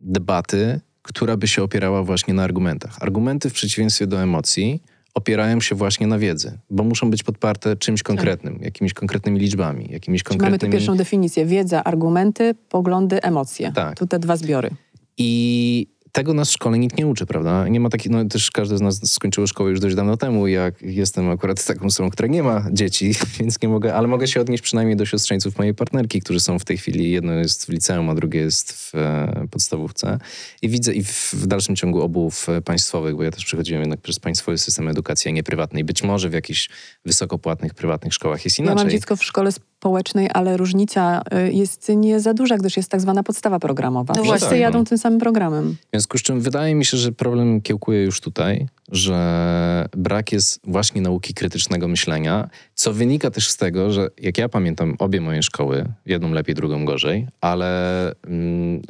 debaty 0.01 0.79
która 1.05 1.37
by 1.37 1.47
się 1.47 1.63
opierała 1.63 2.03
właśnie 2.03 2.33
na 2.33 2.43
argumentach. 2.43 2.97
Argumenty 2.99 3.49
w 3.49 3.53
przeciwieństwie 3.53 4.07
do 4.07 4.21
emocji 4.21 4.83
opierają 5.13 5.61
się 5.61 5.75
właśnie 5.75 6.07
na 6.07 6.19
wiedzy, 6.19 6.57
bo 6.69 6.83
muszą 6.83 7.09
być 7.09 7.23
podparte 7.23 7.75
czymś 7.75 7.99
tak. 7.99 8.07
konkretnym, 8.07 8.59
jakimiś 8.61 8.93
konkretnymi 8.93 9.39
liczbami, 9.39 9.87
jakimiś 9.89 10.23
konkretnymi... 10.23 10.51
Mamy 10.51 10.71
tu 10.71 10.77
pierwszą 10.77 10.97
definicję. 10.97 11.45
Wiedza, 11.45 11.83
argumenty, 11.83 12.55
poglądy, 12.69 13.21
emocje. 13.21 13.71
Tak. 13.71 13.97
Tu 13.97 14.07
te 14.07 14.19
dwa 14.19 14.37
zbiory. 14.37 14.69
I 15.17 15.87
tego 16.15 16.33
nas 16.33 16.49
w 16.49 16.53
szkole 16.53 16.79
nikt 16.79 16.97
nie 16.97 17.07
uczy, 17.07 17.25
prawda? 17.25 17.67
Nie 17.67 17.79
ma 17.79 17.89
takich, 17.89 18.11
no 18.11 18.25
też 18.25 18.51
każdy 18.51 18.77
z 18.77 18.81
nas 18.81 19.11
skończył 19.11 19.47
szkołę 19.47 19.69
już 19.69 19.79
dość 19.79 19.95
dawno 19.95 20.17
temu, 20.17 20.47
jak 20.47 20.81
jestem 20.81 21.29
akurat 21.29 21.65
taką 21.65 21.85
osobą, 21.85 22.09
która 22.09 22.27
nie 22.27 22.43
ma 22.43 22.65
dzieci, 22.71 23.13
więc 23.39 23.61
nie 23.61 23.69
mogę, 23.69 23.95
ale 23.95 24.07
mogę 24.07 24.27
się 24.27 24.41
odnieść 24.41 24.63
przynajmniej 24.63 24.97
do 24.97 25.05
siostrzeńców 25.05 25.57
mojej 25.57 25.73
partnerki, 25.73 26.21
którzy 26.21 26.39
są 26.39 26.59
w 26.59 26.65
tej 26.65 26.77
chwili, 26.77 27.11
jedno 27.11 27.33
jest 27.33 27.65
w 27.65 27.69
liceum, 27.69 28.09
a 28.09 28.15
drugie 28.15 28.39
jest 28.39 28.73
w 28.73 28.95
e, 28.95 29.47
podstawówce 29.51 30.19
i 30.61 30.69
widzę 30.69 30.93
i 30.93 31.03
w, 31.03 31.33
w, 31.33 31.47
dalszym 31.47 31.75
ciągu 31.75 32.01
obu 32.01 32.31
w 32.31 32.47
państwowych, 32.65 33.15
bo 33.15 33.23
ja 33.23 33.31
też 33.31 33.45
przechodziłem 33.45 33.81
jednak 33.81 34.01
przez 34.01 34.19
państwowy 34.19 34.57
system 34.57 34.87
edukacji, 34.87 35.29
a 35.29 35.31
nie 35.31 35.43
prywatnej. 35.43 35.83
Być 35.83 36.03
może 36.03 36.29
w 36.29 36.33
jakichś 36.33 36.69
wysokopłatnych, 37.05 37.73
prywatnych 37.73 38.13
szkołach 38.13 38.45
jest 38.45 38.59
inaczej. 38.59 38.77
Ja 38.77 38.83
mam 38.83 38.91
dziecko 38.91 39.15
w 39.15 39.23
szkole 39.23 39.51
społecznej, 39.85 40.29
ale 40.33 40.57
różnica 40.57 41.21
y, 41.47 41.53
jest 41.53 41.89
nie 41.95 42.19
za 42.19 42.33
duża, 42.33 42.57
gdyż 42.57 42.77
jest 42.77 42.89
tak 42.89 43.01
zwana 43.01 43.23
podstawa 43.23 43.59
programowa. 43.59 44.13
No 44.17 44.23
Wszyscy 44.23 44.49
tak, 44.49 44.59
jadą 44.59 44.79
no. 44.79 44.85
tym 44.85 44.97
samym 44.97 45.19
programem. 45.19 45.75
W 45.87 45.89
związku 45.91 46.17
z 46.17 46.21
czym 46.21 46.41
wydaje 46.41 46.75
mi 46.75 46.85
się, 46.85 46.97
że 46.97 47.11
problem 47.11 47.61
kiełkuje 47.61 48.03
już 48.03 48.21
tutaj, 48.21 48.67
że 48.91 49.87
brak 49.97 50.31
jest 50.31 50.59
właśnie 50.63 51.01
nauki 51.01 51.33
krytycznego 51.33 51.87
myślenia, 51.87 52.49
co 52.75 52.93
wynika 52.93 53.31
też 53.31 53.49
z 53.49 53.57
tego, 53.57 53.91
że 53.91 54.09
jak 54.17 54.37
ja 54.37 54.49
pamiętam 54.49 54.95
obie 54.99 55.21
moje 55.21 55.43
szkoły, 55.43 55.85
jedną 56.05 56.31
lepiej, 56.31 56.55
drugą 56.55 56.85
gorzej, 56.85 57.27
ale 57.41 58.11
mm, 58.27 58.81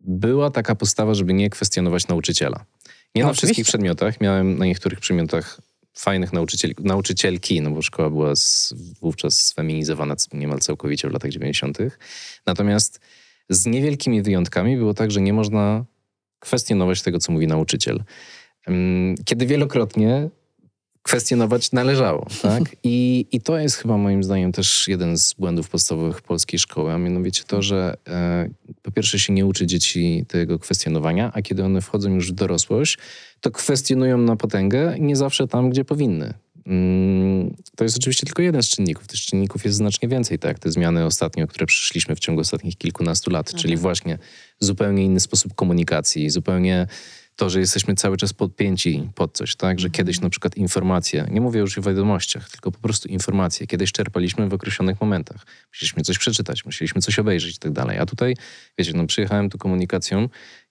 była 0.00 0.50
taka 0.50 0.74
postawa, 0.74 1.14
żeby 1.14 1.32
nie 1.32 1.50
kwestionować 1.50 2.08
nauczyciela. 2.08 2.64
Nie 3.14 3.22
no, 3.22 3.28
na 3.28 3.34
wszystkich 3.34 3.64
przedmiotach. 3.64 4.20
Miałem 4.20 4.58
na 4.58 4.64
niektórych 4.64 5.00
przedmiotach 5.00 5.60
fajnych 5.94 6.32
nauczycieli, 6.32 6.74
nauczycielki, 6.78 7.60
no 7.60 7.70
bo 7.70 7.82
szkoła 7.82 8.10
była 8.10 8.36
z, 8.36 8.74
wówczas 9.00 9.46
sfeminizowana 9.46 10.16
niemal 10.32 10.58
całkowicie 10.58 11.08
w 11.08 11.12
latach 11.12 11.30
90. 11.30 11.78
Natomiast 12.46 13.00
z 13.48 13.66
niewielkimi 13.66 14.22
wyjątkami 14.22 14.76
było 14.76 14.94
tak, 14.94 15.10
że 15.10 15.20
nie 15.20 15.32
można 15.32 15.84
kwestionować 16.38 17.02
tego, 17.02 17.18
co 17.18 17.32
mówi 17.32 17.46
nauczyciel. 17.46 18.04
Kiedy 19.24 19.46
wielokrotnie 19.46 20.28
kwestionować 21.02 21.72
należało. 21.72 22.26
Tak? 22.42 22.62
I, 22.82 23.26
I 23.32 23.40
to 23.40 23.58
jest 23.58 23.76
chyba 23.76 23.96
moim 23.96 24.24
zdaniem 24.24 24.52
też 24.52 24.88
jeden 24.88 25.18
z 25.18 25.32
błędów 25.32 25.68
podstawowych 25.68 26.22
polskiej 26.22 26.58
szkoły, 26.58 26.92
a 26.92 26.98
mianowicie 26.98 27.42
to, 27.46 27.62
że 27.62 27.96
e, 28.08 28.48
po 28.82 28.90
pierwsze 28.90 29.18
się 29.18 29.32
nie 29.32 29.46
uczy 29.46 29.66
dzieci 29.66 30.24
tego 30.28 30.58
kwestionowania, 30.58 31.30
a 31.34 31.42
kiedy 31.42 31.64
one 31.64 31.80
wchodzą 31.80 32.14
już 32.14 32.32
w 32.32 32.34
dorosłość, 32.34 32.98
to 33.40 33.50
kwestionują 33.50 34.18
na 34.18 34.36
potęgę 34.36 34.96
nie 34.98 35.16
zawsze 35.16 35.48
tam, 35.48 35.70
gdzie 35.70 35.84
powinny. 35.84 36.34
Mm, 36.66 37.54
to 37.76 37.84
jest 37.84 37.96
oczywiście 37.96 38.26
tylko 38.26 38.42
jeden 38.42 38.62
z 38.62 38.68
czynników. 38.68 39.06
Tych 39.06 39.20
czynników 39.20 39.64
jest 39.64 39.76
znacznie 39.76 40.08
więcej, 40.08 40.38
tak? 40.38 40.58
Te 40.58 40.70
zmiany 40.70 41.04
ostatnio, 41.04 41.46
które 41.46 41.66
przyszliśmy 41.66 42.16
w 42.16 42.20
ciągu 42.20 42.40
ostatnich 42.40 42.76
kilkunastu 42.76 43.30
lat, 43.30 43.46
mhm. 43.46 43.62
czyli 43.62 43.76
właśnie 43.76 44.18
zupełnie 44.60 45.04
inny 45.04 45.20
sposób 45.20 45.54
komunikacji, 45.54 46.30
zupełnie 46.30 46.86
to, 47.36 47.50
że 47.50 47.60
jesteśmy 47.60 47.94
cały 47.94 48.16
czas 48.16 48.32
podpięci 48.32 49.08
pod 49.14 49.36
coś, 49.36 49.56
tak? 49.56 49.80
Że 49.80 49.90
kiedyś 49.90 50.20
na 50.20 50.30
przykład 50.30 50.56
informacje, 50.56 51.28
nie 51.30 51.40
mówię 51.40 51.60
już 51.60 51.78
o 51.78 51.82
wiadomościach, 51.82 52.50
tylko 52.50 52.72
po 52.72 52.78
prostu 52.78 53.08
informacje, 53.08 53.66
kiedyś 53.66 53.92
czerpaliśmy 53.92 54.48
w 54.48 54.54
określonych 54.54 55.00
momentach. 55.00 55.46
Musieliśmy 55.68 56.02
coś 56.02 56.18
przeczytać, 56.18 56.64
musieliśmy 56.64 57.00
coś 57.00 57.18
obejrzeć 57.18 57.56
i 57.56 57.58
tak 57.58 57.72
dalej. 57.72 57.98
A 57.98 58.06
tutaj, 58.06 58.36
wiecie, 58.78 58.92
no 58.94 59.06
przyjechałem 59.06 59.50
tu 59.50 59.58
komunikacją 59.58 60.28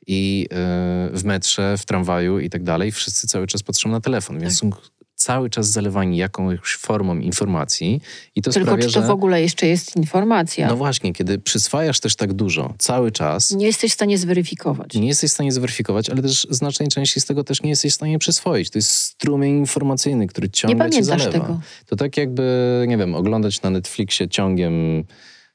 i 0.07 0.47
yy, 0.51 1.19
w 1.19 1.23
metrze, 1.23 1.77
w 1.77 1.85
tramwaju 1.85 2.39
i 2.39 2.49
tak 2.49 2.63
dalej, 2.63 2.91
wszyscy 2.91 3.27
cały 3.27 3.47
czas 3.47 3.63
patrzą 3.63 3.89
na 3.89 4.01
telefon, 4.01 4.39
więc 4.39 4.53
tak. 4.53 4.59
są 4.59 4.91
cały 5.23 5.49
czas 5.49 5.67
zalewani 5.67 6.17
jakąś 6.17 6.59
formą 6.59 7.17
informacji 7.17 8.01
i 8.35 8.41
to 8.41 8.51
Tylko 8.51 8.65
sprawia, 8.67 8.87
czy 8.87 8.93
to 8.93 9.01
że... 9.01 9.07
w 9.07 9.11
ogóle 9.11 9.41
jeszcze 9.41 9.67
jest 9.67 9.95
informacja? 9.95 10.67
No 10.67 10.75
właśnie, 10.75 11.13
kiedy 11.13 11.39
przyswajasz 11.39 11.99
też 11.99 12.15
tak 12.15 12.33
dużo, 12.33 12.73
cały 12.77 13.11
czas... 13.11 13.51
Nie 13.51 13.65
jesteś 13.65 13.91
w 13.91 13.93
stanie 13.93 14.17
zweryfikować. 14.17 14.93
Nie 14.93 15.07
jesteś 15.07 15.31
w 15.31 15.33
stanie 15.33 15.51
zweryfikować, 15.51 16.09
ale 16.09 16.21
też 16.21 16.47
znacznej 16.49 16.89
części 16.89 17.21
z 17.21 17.25
tego 17.25 17.43
też 17.43 17.61
nie 17.61 17.69
jesteś 17.69 17.91
w 17.91 17.95
stanie 17.95 18.19
przyswoić. 18.19 18.69
To 18.69 18.77
jest 18.77 18.91
strumień 18.91 19.57
informacyjny, 19.57 20.27
który 20.27 20.49
ciągle 20.49 20.89
nie 20.89 20.97
cię 20.97 21.03
zalewa. 21.03 21.31
Tego. 21.31 21.59
To 21.85 21.95
tak 21.95 22.17
jakby, 22.17 22.85
nie 22.87 22.97
wiem, 22.97 23.15
oglądać 23.15 23.61
na 23.61 23.69
Netflixie 23.69 24.29
ciągiem 24.29 25.03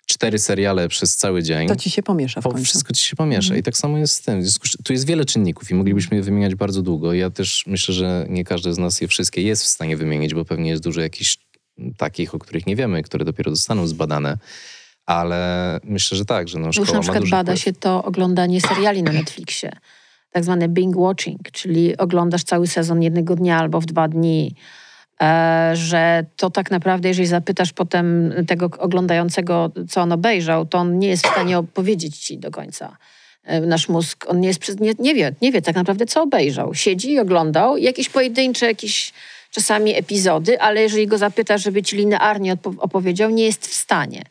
cztery 0.07 0.39
seriale 0.39 0.89
przez 0.89 1.17
cały 1.17 1.43
dzień. 1.43 1.69
To 1.69 1.77
ci 1.77 1.91
się 1.91 2.03
pomiesza 2.03 2.41
w 2.41 2.45
końcu. 2.45 2.65
Wszystko 2.65 2.93
ci 2.93 3.05
się 3.05 3.17
pomiesza 3.17 3.47
mhm. 3.47 3.61
i 3.61 3.63
tak 3.63 3.77
samo 3.77 3.99
jest 3.99 4.15
z 4.15 4.23
tym. 4.23 4.43
Tu 4.85 4.93
jest 4.93 5.07
wiele 5.07 5.25
czynników 5.25 5.71
i 5.71 5.75
moglibyśmy 5.75 6.17
je 6.17 6.23
wymieniać 6.23 6.55
bardzo 6.55 6.83
długo. 6.83 7.13
Ja 7.13 7.31
też 7.31 7.65
myślę, 7.67 7.95
że 7.95 8.27
nie 8.29 8.45
każdy 8.45 8.75
z 8.75 8.79
nas 8.79 9.01
je 9.01 9.09
wszystkie 9.09 9.43
jest 9.43 9.63
w 9.63 9.67
stanie 9.67 9.97
wymienić, 9.97 10.35
bo 10.35 10.45
pewnie 10.45 10.71
jest 10.71 10.83
dużo 10.83 11.01
jakichś 11.01 11.39
takich, 11.97 12.35
o 12.35 12.39
których 12.39 12.67
nie 12.67 12.77
wiemy, 12.77 13.03
które 13.03 13.25
dopiero 13.25 13.51
zostaną 13.51 13.87
zbadane. 13.87 14.39
Ale 15.07 15.81
myślę, 15.85 16.19
że 16.19 16.25
tak, 16.25 16.49
że 16.49 16.59
no, 16.59 16.73
szkoła 16.73 16.87
Już 16.87 16.95
na 16.95 17.01
przykład 17.01 17.31
bada 17.31 17.53
wpływ. 17.53 17.65
się 17.65 17.73
to 17.73 18.05
oglądanie 18.05 18.61
seriali 18.61 19.03
na 19.03 19.13
Netflixie. 19.13 19.73
Tak 20.31 20.45
zwane 20.45 20.69
binge 20.69 21.01
watching, 21.01 21.51
czyli 21.53 21.97
oglądasz 21.97 22.45
cały 22.45 22.67
sezon 22.67 23.03
jednego 23.03 23.37
dnia 23.37 23.59
albo 23.59 23.81
w 23.81 23.87
dwa 23.87 24.09
dni 24.09 24.55
że 25.73 26.25
to 26.37 26.51
tak 26.51 26.71
naprawdę, 26.71 27.09
jeżeli 27.09 27.29
zapytasz 27.29 27.73
potem 27.73 28.35
tego 28.47 28.71
oglądającego, 28.79 29.71
co 29.89 30.01
on 30.01 30.13
obejrzał, 30.13 30.67
to 30.67 30.79
on 30.79 30.99
nie 30.99 31.09
jest 31.09 31.27
w 31.27 31.31
stanie 31.31 31.59
opowiedzieć 31.59 32.19
ci 32.19 32.39
do 32.39 32.51
końca. 32.51 32.97
E, 33.45 33.61
nasz 33.61 33.89
mózg, 33.89 34.27
on 34.29 34.41
nie, 34.41 34.49
jest, 34.49 34.81
nie, 34.81 34.93
nie, 34.99 35.15
wie, 35.15 35.35
nie 35.43 35.53
wie 35.53 35.63
tak 35.63 35.75
naprawdę, 35.75 36.07
co 36.07 36.23
obejrzał. 36.23 36.75
Siedzi 36.75 37.13
i 37.13 37.19
oglądał 37.19 37.77
jakieś 37.77 38.09
pojedyncze, 38.09 38.67
jakieś 38.67 39.13
czasami 39.51 39.95
epizody, 39.95 40.61
ale 40.61 40.83
jeżeli 40.83 41.07
go 41.07 41.19
zapytasz, 41.19 41.63
żeby 41.63 41.83
ci 41.83 41.97
linearnie 41.97 42.57
opowiedział, 42.79 43.31
nie 43.31 43.45
jest 43.45 43.67
w 43.67 43.75
stanie 43.75 44.23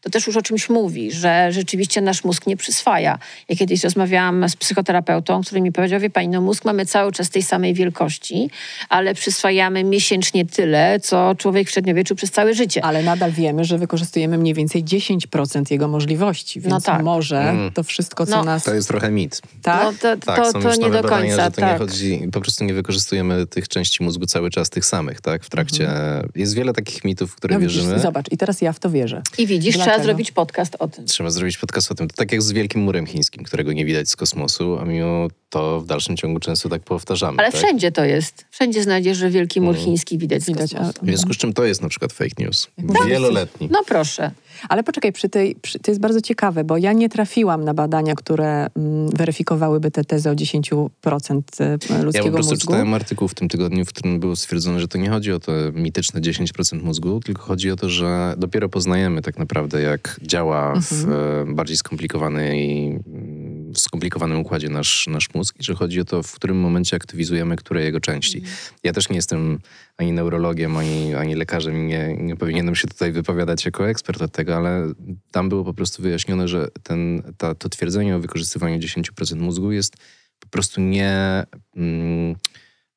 to 0.00 0.10
też 0.10 0.26
już 0.26 0.36
o 0.36 0.42
czymś 0.42 0.68
mówi, 0.68 1.12
że 1.12 1.52
rzeczywiście 1.52 2.00
nasz 2.00 2.24
mózg 2.24 2.46
nie 2.46 2.56
przyswaja. 2.56 3.18
Ja 3.48 3.56
kiedyś 3.56 3.84
rozmawiałam 3.84 4.48
z 4.48 4.56
psychoterapeutą, 4.56 5.42
który 5.42 5.60
mi 5.60 5.72
powiedział, 5.72 6.00
wie 6.00 6.10
pani, 6.10 6.28
no 6.28 6.40
mózg 6.40 6.64
mamy 6.64 6.86
cały 6.86 7.12
czas 7.12 7.30
tej 7.30 7.42
samej 7.42 7.74
wielkości, 7.74 8.50
ale 8.88 9.14
przyswajamy 9.14 9.84
miesięcznie 9.84 10.46
tyle, 10.46 11.00
co 11.00 11.34
człowiek 11.34 11.68
w 11.68 11.70
średniowieczu 11.70 12.16
przez 12.16 12.30
całe 12.30 12.54
życie. 12.54 12.84
Ale 12.84 13.02
nadal 13.02 13.32
wiemy, 13.32 13.64
że 13.64 13.78
wykorzystujemy 13.78 14.38
mniej 14.38 14.54
więcej 14.54 14.84
10% 14.84 15.70
jego 15.70 15.88
możliwości, 15.88 16.60
więc 16.60 16.70
no 16.70 16.80
tak. 16.80 17.02
może 17.02 17.40
mm. 17.40 17.72
to 17.72 17.82
wszystko, 17.82 18.26
co 18.26 18.36
no. 18.36 18.44
nas... 18.44 18.64
To 18.64 18.74
jest 18.74 18.88
trochę 18.88 19.10
mit. 19.10 19.42
Tak? 19.62 19.82
No 19.82 19.92
to, 19.92 20.16
tak, 20.16 20.36
to, 20.36 20.52
to 20.52 20.76
nie 20.76 20.90
do 20.90 21.02
badania, 21.02 21.08
końca, 21.08 21.44
że 21.44 21.50
to 21.50 21.60
tak. 21.60 21.72
nie 21.72 21.78
chodzi, 21.78 22.28
po 22.32 22.40
prostu 22.40 22.64
nie 22.64 22.74
wykorzystujemy 22.74 23.46
tych 23.46 23.68
części 23.68 24.02
mózgu 24.02 24.26
cały 24.26 24.50
czas 24.50 24.70
tych 24.70 24.84
samych, 24.84 25.20
tak? 25.20 25.44
W 25.44 25.50
trakcie... 25.50 25.88
Mhm. 25.88 26.28
Jest 26.34 26.54
wiele 26.54 26.72
takich 26.72 27.04
mitów, 27.04 27.32
w 27.32 27.36
które 27.36 27.54
no, 27.54 27.60
wierzymy. 27.60 27.98
Zobacz, 27.98 28.26
i 28.30 28.36
teraz 28.36 28.60
ja 28.60 28.72
w 28.72 28.78
to 28.78 28.90
wierzę. 28.90 29.22
I 29.38 29.46
widzisz, 29.46 29.74
Dlatego, 29.74 29.95
Trzeba 29.96 30.04
zrobić 30.04 30.32
podcast 30.32 30.76
o 30.78 30.88
tym. 30.88 31.06
Trzeba 31.06 31.30
zrobić 31.30 31.58
podcast 31.58 31.92
o 31.92 31.94
tym. 31.94 32.08
To 32.08 32.16
tak 32.16 32.32
jak 32.32 32.42
z 32.42 32.52
Wielkim 32.52 32.80
Murem 32.80 33.06
Chińskim, 33.06 33.44
którego 33.44 33.72
nie 33.72 33.84
widać 33.84 34.08
z 34.08 34.16
kosmosu, 34.16 34.78
a 34.78 34.84
mimo 34.84 35.28
to 35.48 35.80
w 35.80 35.86
dalszym 35.86 36.16
ciągu 36.16 36.40
często 36.40 36.68
tak 36.68 36.82
powtarzamy. 36.82 37.38
Ale 37.38 37.52
tak? 37.52 37.60
wszędzie 37.60 37.92
to 37.92 38.04
jest. 38.04 38.44
Wszędzie 38.50 38.82
znajdziesz, 38.82 39.18
że 39.18 39.30
Wielki 39.30 39.60
Mur 39.60 39.74
Mm. 39.74 39.84
Chiński 39.84 40.18
widać 40.18 40.44
Widać, 40.44 40.70
W 41.02 41.06
związku 41.06 41.32
z 41.34 41.36
czym 41.36 41.52
to 41.52 41.64
jest 41.64 41.82
na 41.82 41.88
przykład 41.88 42.12
fake 42.12 42.30
news. 42.38 42.68
Tak. 42.98 43.06
Wieloletni. 43.08 43.68
No 43.72 43.78
proszę. 43.86 44.30
Ale 44.68 44.82
poczekaj, 44.82 45.12
przy 45.12 45.28
tej, 45.28 45.54
przy, 45.54 45.78
to 45.78 45.90
jest 45.90 46.00
bardzo 46.00 46.20
ciekawe, 46.20 46.64
bo 46.64 46.76
ja 46.76 46.92
nie 46.92 47.08
trafiłam 47.08 47.64
na 47.64 47.74
badania, 47.74 48.14
które 48.14 48.66
mm, 48.76 49.08
weryfikowałyby 49.10 49.90
tę 49.90 50.04
tezę 50.04 50.30
o 50.30 50.34
10% 50.34 51.40
Ja 51.60 51.98
po 51.98 52.04
ludzkiego 52.04 52.30
prostu 52.30 52.52
mózgu. 52.52 52.66
czytałem 52.66 52.94
artykuł 52.94 53.28
w 53.28 53.34
tym 53.34 53.48
tygodniu, 53.48 53.84
w 53.84 53.88
którym 53.88 54.20
było 54.20 54.36
stwierdzone, 54.36 54.80
że 54.80 54.88
to 54.88 54.98
nie 54.98 55.10
chodzi 55.10 55.32
o 55.32 55.40
to 55.40 55.52
mityczne 55.72 56.20
10% 56.20 56.82
mózgu, 56.82 57.20
tylko 57.20 57.42
chodzi 57.42 57.70
o 57.70 57.76
to, 57.76 57.88
że 57.88 58.34
dopiero 58.38 58.68
poznajemy 58.68 59.22
tak 59.22 59.38
naprawdę, 59.38 59.82
jak 59.82 60.20
działa 60.22 60.74
w 60.80 60.92
Mhm. 60.92 61.50
e, 61.50 61.54
bardziej 61.54 61.76
skomplikowanej, 61.76 62.86
mm, 62.88 63.72
w 63.74 63.78
skomplikowanym 63.80 64.40
układzie 64.40 64.68
nasz, 64.68 65.06
nasz 65.06 65.28
mózg 65.36 65.60
i 65.60 65.64
że 65.64 65.74
chodzi 65.74 66.00
o 66.00 66.04
to, 66.04 66.22
w 66.22 66.32
którym 66.32 66.60
momencie 66.60 66.96
aktywizujemy 66.96 67.56
które 67.56 67.84
jego 67.84 68.00
części. 68.00 68.38
Mhm. 68.38 68.56
Ja 68.84 68.92
też 68.92 69.08
nie 69.08 69.16
jestem 69.16 69.58
ani 69.96 70.12
neurologiem, 70.12 70.76
ani, 70.76 71.14
ani 71.14 71.34
lekarzem 71.34 71.86
nie, 71.86 72.16
nie 72.16 72.36
powinienem 72.36 72.74
się 72.74 72.88
tutaj 72.88 73.12
wypowiadać 73.12 73.64
jako 73.64 73.88
ekspert 73.88 74.22
od 74.22 74.32
tego, 74.32 74.56
ale 74.56 74.92
tam 75.30 75.48
było 75.48 75.64
po 75.64 75.74
prostu 75.74 76.02
wyjaśnione, 76.02 76.48
że 76.48 76.68
ten, 76.82 77.22
ta, 77.38 77.54
to 77.54 77.68
twierdzenie 77.68 78.16
o 78.16 78.20
wykorzystywaniu 78.20 78.78
10% 78.78 79.36
mózgu 79.36 79.72
jest 79.72 79.96
po 80.40 80.48
prostu 80.48 80.80
nie, 80.80 81.44
mm, 81.76 82.36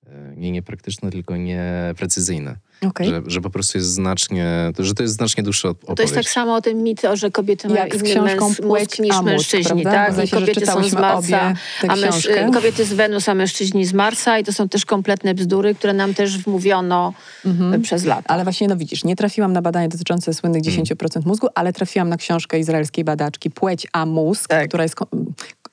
e, 0.08 0.34
nie 0.38 0.52
niepraktyczne, 0.52 1.12
tylko 1.12 1.38
nieprecyzyjne. 1.38 2.56
Okej. 2.88 3.08
Że, 3.10 3.22
że 3.28 3.42
po 3.42 3.50
prostu 3.50 3.78
jest 3.78 3.90
znacznie, 3.90 4.72
to, 4.76 4.84
że 4.84 4.94
to 4.94 5.04
jest 5.04 5.16
znacznie 5.16 5.44
dłuższa 5.44 5.68
op- 5.70 5.74
To 5.74 5.92
jest 5.92 5.98
tak 5.98 6.06
opowieść. 6.08 6.30
samo 6.30 6.56
o 6.56 6.62
tym 6.62 6.78
mit, 6.78 7.02
że 7.14 7.32
kobiety 7.32 7.68
mają 7.70 7.80
Jak 7.84 7.96
z 7.96 8.00
inny 8.00 8.10
książką 8.12 8.50
męs- 8.50 8.62
Płeć 8.62 8.90
mózg 8.90 9.00
niż 9.00 9.22
mężczyźni, 9.22 9.82
prawda? 9.82 10.16
tak? 10.16 10.26
I 10.26 10.30
kobiety 10.30 10.66
są 10.66 10.84
z 10.90 10.94
Marsa, 10.94 11.54
a 11.88 11.96
męż- 11.96 12.54
kobiety 12.54 12.86
z 12.86 12.94
Wenus, 12.94 13.30
a 13.30 13.36
mężczyźni 13.36 13.86
z 13.86 13.94
Marsa 13.94 14.40
i 14.40 14.44
to 14.44 14.54
są 14.54 14.70
też 14.70 14.86
kompletne 14.86 15.34
bzdury, 15.34 15.76
które 15.76 15.94
nam 15.94 16.14
też 16.14 16.38
wmówiono 16.38 17.14
Mhm. 17.46 17.82
przez 17.82 18.06
lata. 18.06 18.24
Ale 18.34 18.44
właśnie, 18.44 18.68
no 18.68 18.78
widzisz, 18.78 19.04
nie 19.04 19.16
trafiłam 19.16 19.54
na 19.54 19.62
badania 19.62 19.88
dotyczące 19.88 20.34
słynnych 20.34 20.62
Mm. 20.62 20.76
10% 20.86 21.26
mózgu, 21.26 21.48
ale 21.56 21.74
trafiłam 21.74 22.10
na 22.10 22.18
książkę 22.18 22.60
izraelskiej 22.60 23.04
badaczki 23.04 23.50
Płeć 23.50 23.88
a 23.94 24.06
mózg, 24.06 24.48
Tak. 24.48 24.68
która 24.68 24.84
jest 24.84 24.96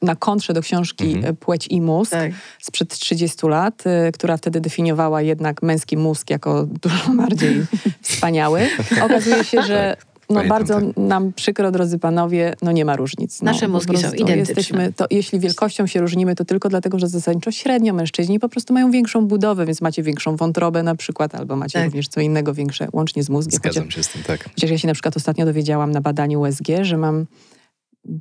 na 0.06 0.16
kontrze 0.16 0.52
do 0.52 0.60
książki 0.62 1.04
Mhm. 1.04 1.24
e, 1.24 1.32
Płeć 1.34 1.66
i 1.70 1.80
mózg 1.80 2.10
Tak. 2.12 2.32
sprzed 2.62 2.88
30 2.98 3.48
lat, 3.48 3.84
y, 4.08 4.12
która 4.12 4.36
wtedy 4.36 4.60
definiowała 4.60 5.22
jednak 5.22 5.62
męski 5.62 5.96
mózg 5.96 6.30
jako 6.30 6.66
dużo 6.82 7.10
bardziej 7.16 7.64
wspaniały. 8.02 8.68
Okazuje 9.02 9.44
się, 9.44 9.62
że 9.62 9.96
no 10.30 10.34
Pamiętam, 10.36 10.58
bardzo 10.58 10.80
tak. 10.80 10.96
nam 10.96 11.32
przykro, 11.32 11.70
drodzy 11.70 11.98
panowie, 11.98 12.54
no 12.62 12.72
nie 12.72 12.84
ma 12.84 12.96
różnic. 12.96 13.42
No, 13.42 13.52
Nasze 13.52 13.68
mózgi 13.68 13.96
są 13.96 14.06
identyczne. 14.12 14.36
Jesteśmy, 14.36 14.92
to, 14.92 15.06
jeśli 15.10 15.40
wielkością 15.40 15.86
się 15.86 16.00
różnimy, 16.00 16.34
to 16.34 16.44
tylko 16.44 16.68
dlatego, 16.68 16.98
że 16.98 17.08
zasadniczo 17.08 17.50
średnio 17.50 17.94
mężczyźni 17.94 18.40
po 18.40 18.48
prostu 18.48 18.74
mają 18.74 18.90
większą 18.90 19.26
budowę, 19.26 19.66
więc 19.66 19.80
macie 19.80 20.02
większą 20.02 20.36
wątrobę 20.36 20.82
na 20.82 20.94
przykład, 20.94 21.34
albo 21.34 21.56
macie 21.56 21.78
Tak. 21.78 21.84
również 21.84 22.08
co 22.08 22.20
innego 22.20 22.54
większe, 22.54 22.88
łącznie 22.92 23.22
z 23.22 23.28
mózgiem. 23.30 23.60
Chociaż, 23.60 23.72
Zgadzam 23.74 23.90
się 23.90 24.02
z 24.02 24.08
tym, 24.08 24.22
tak. 24.22 24.44
chociaż 24.54 24.70
ja 24.70 24.78
się 24.78 24.86
na 24.88 24.94
przykład 24.94 25.16
ostatnio 25.16 25.44
dowiedziałam 25.44 25.90
na 25.92 26.00
badaniu 26.00 26.40
USG, 26.40 26.66
że 26.82 26.96
mam 26.96 27.26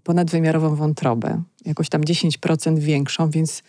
ponadwymiarową 0.03 0.75
wątrobę, 0.75 1.41
jakoś 1.65 1.89
tam 1.89 2.01
10% 2.01 2.79
większą, 2.79 3.29
więc 3.29 3.63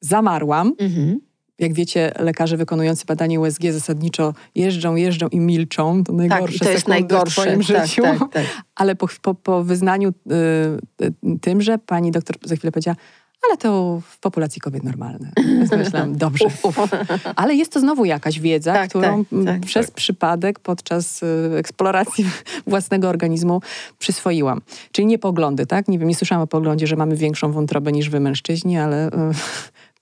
zamarłam. 0.00 0.74
Mhm. 0.78 1.20
Jak 1.58 1.72
wiecie, 1.72 2.12
lekarze 2.18 2.56
wykonujący 2.56 3.04
badanie 3.06 3.40
USG 3.40 3.62
zasadniczo 3.70 4.34
jeżdżą, 4.54 4.94
jeżdżą 4.96 5.28
i 5.28 5.40
milczą. 5.40 6.04
To 6.04 6.12
Tak, 6.12 6.18
najgorsze 6.18 6.56
i 6.56 6.58
to 6.58 6.70
jest 6.70 6.88
najgorsze. 6.88 7.40
w 7.40 7.44
twoim 7.44 7.64
tak, 7.64 7.86
życiu. 7.86 8.02
tak, 8.02 8.18
tak. 8.32 8.44
Ale 8.74 8.96
po, 8.96 9.08
po, 9.22 9.34
po 9.34 9.64
wyznaniu 9.64 10.08
y, 10.08 11.04
y, 11.06 11.38
tymże 11.40 11.78
pani 11.78 12.10
doktor 12.10 12.36
za 12.44 12.56
chwilę 12.56 12.72
powiedziała, 12.72 12.96
ale 13.48 13.56
to 13.56 14.00
w 14.10 14.18
populacji 14.18 14.60
kobiet 14.60 14.84
normalne. 14.84 15.32
Więc 15.36 15.70
myślałam, 15.84 16.16
dobrze, 16.16 16.44
uf. 16.62 16.76
Ale 17.36 17.54
jest 17.54 17.72
to 17.72 17.80
znowu 17.80 18.04
jakaś 18.04 18.40
wiedza, 18.40 18.72
Tak, 18.72 18.88
którą 18.88 19.24
tak, 19.24 19.44
tak. 19.44 19.60
przez 19.60 19.86
Tak. 19.86 19.94
przypadek 19.94 20.58
podczas 20.58 21.22
y, 21.22 21.26
eksploracji 21.56 22.24
własnego 22.66 23.08
organizmu 23.08 23.60
przyswoiłam. 23.98 24.60
Czyli 24.92 25.06
nie 25.06 25.18
poglądy, 25.18 25.66
tak? 25.66 25.88
Nie 25.88 25.98
wiem, 25.98 26.08
nie 26.08 26.14
słyszałam 26.14 26.42
o 26.42 26.46
poglądzie, 26.46 26.86
że 26.86 26.96
mamy 26.96 27.16
większą 27.16 27.52
wątrobę 27.52 27.92
niż 27.92 28.10
wy 28.10 28.20
mężczyźni, 28.20 28.78
ale 28.78 29.08
y, 29.08 29.10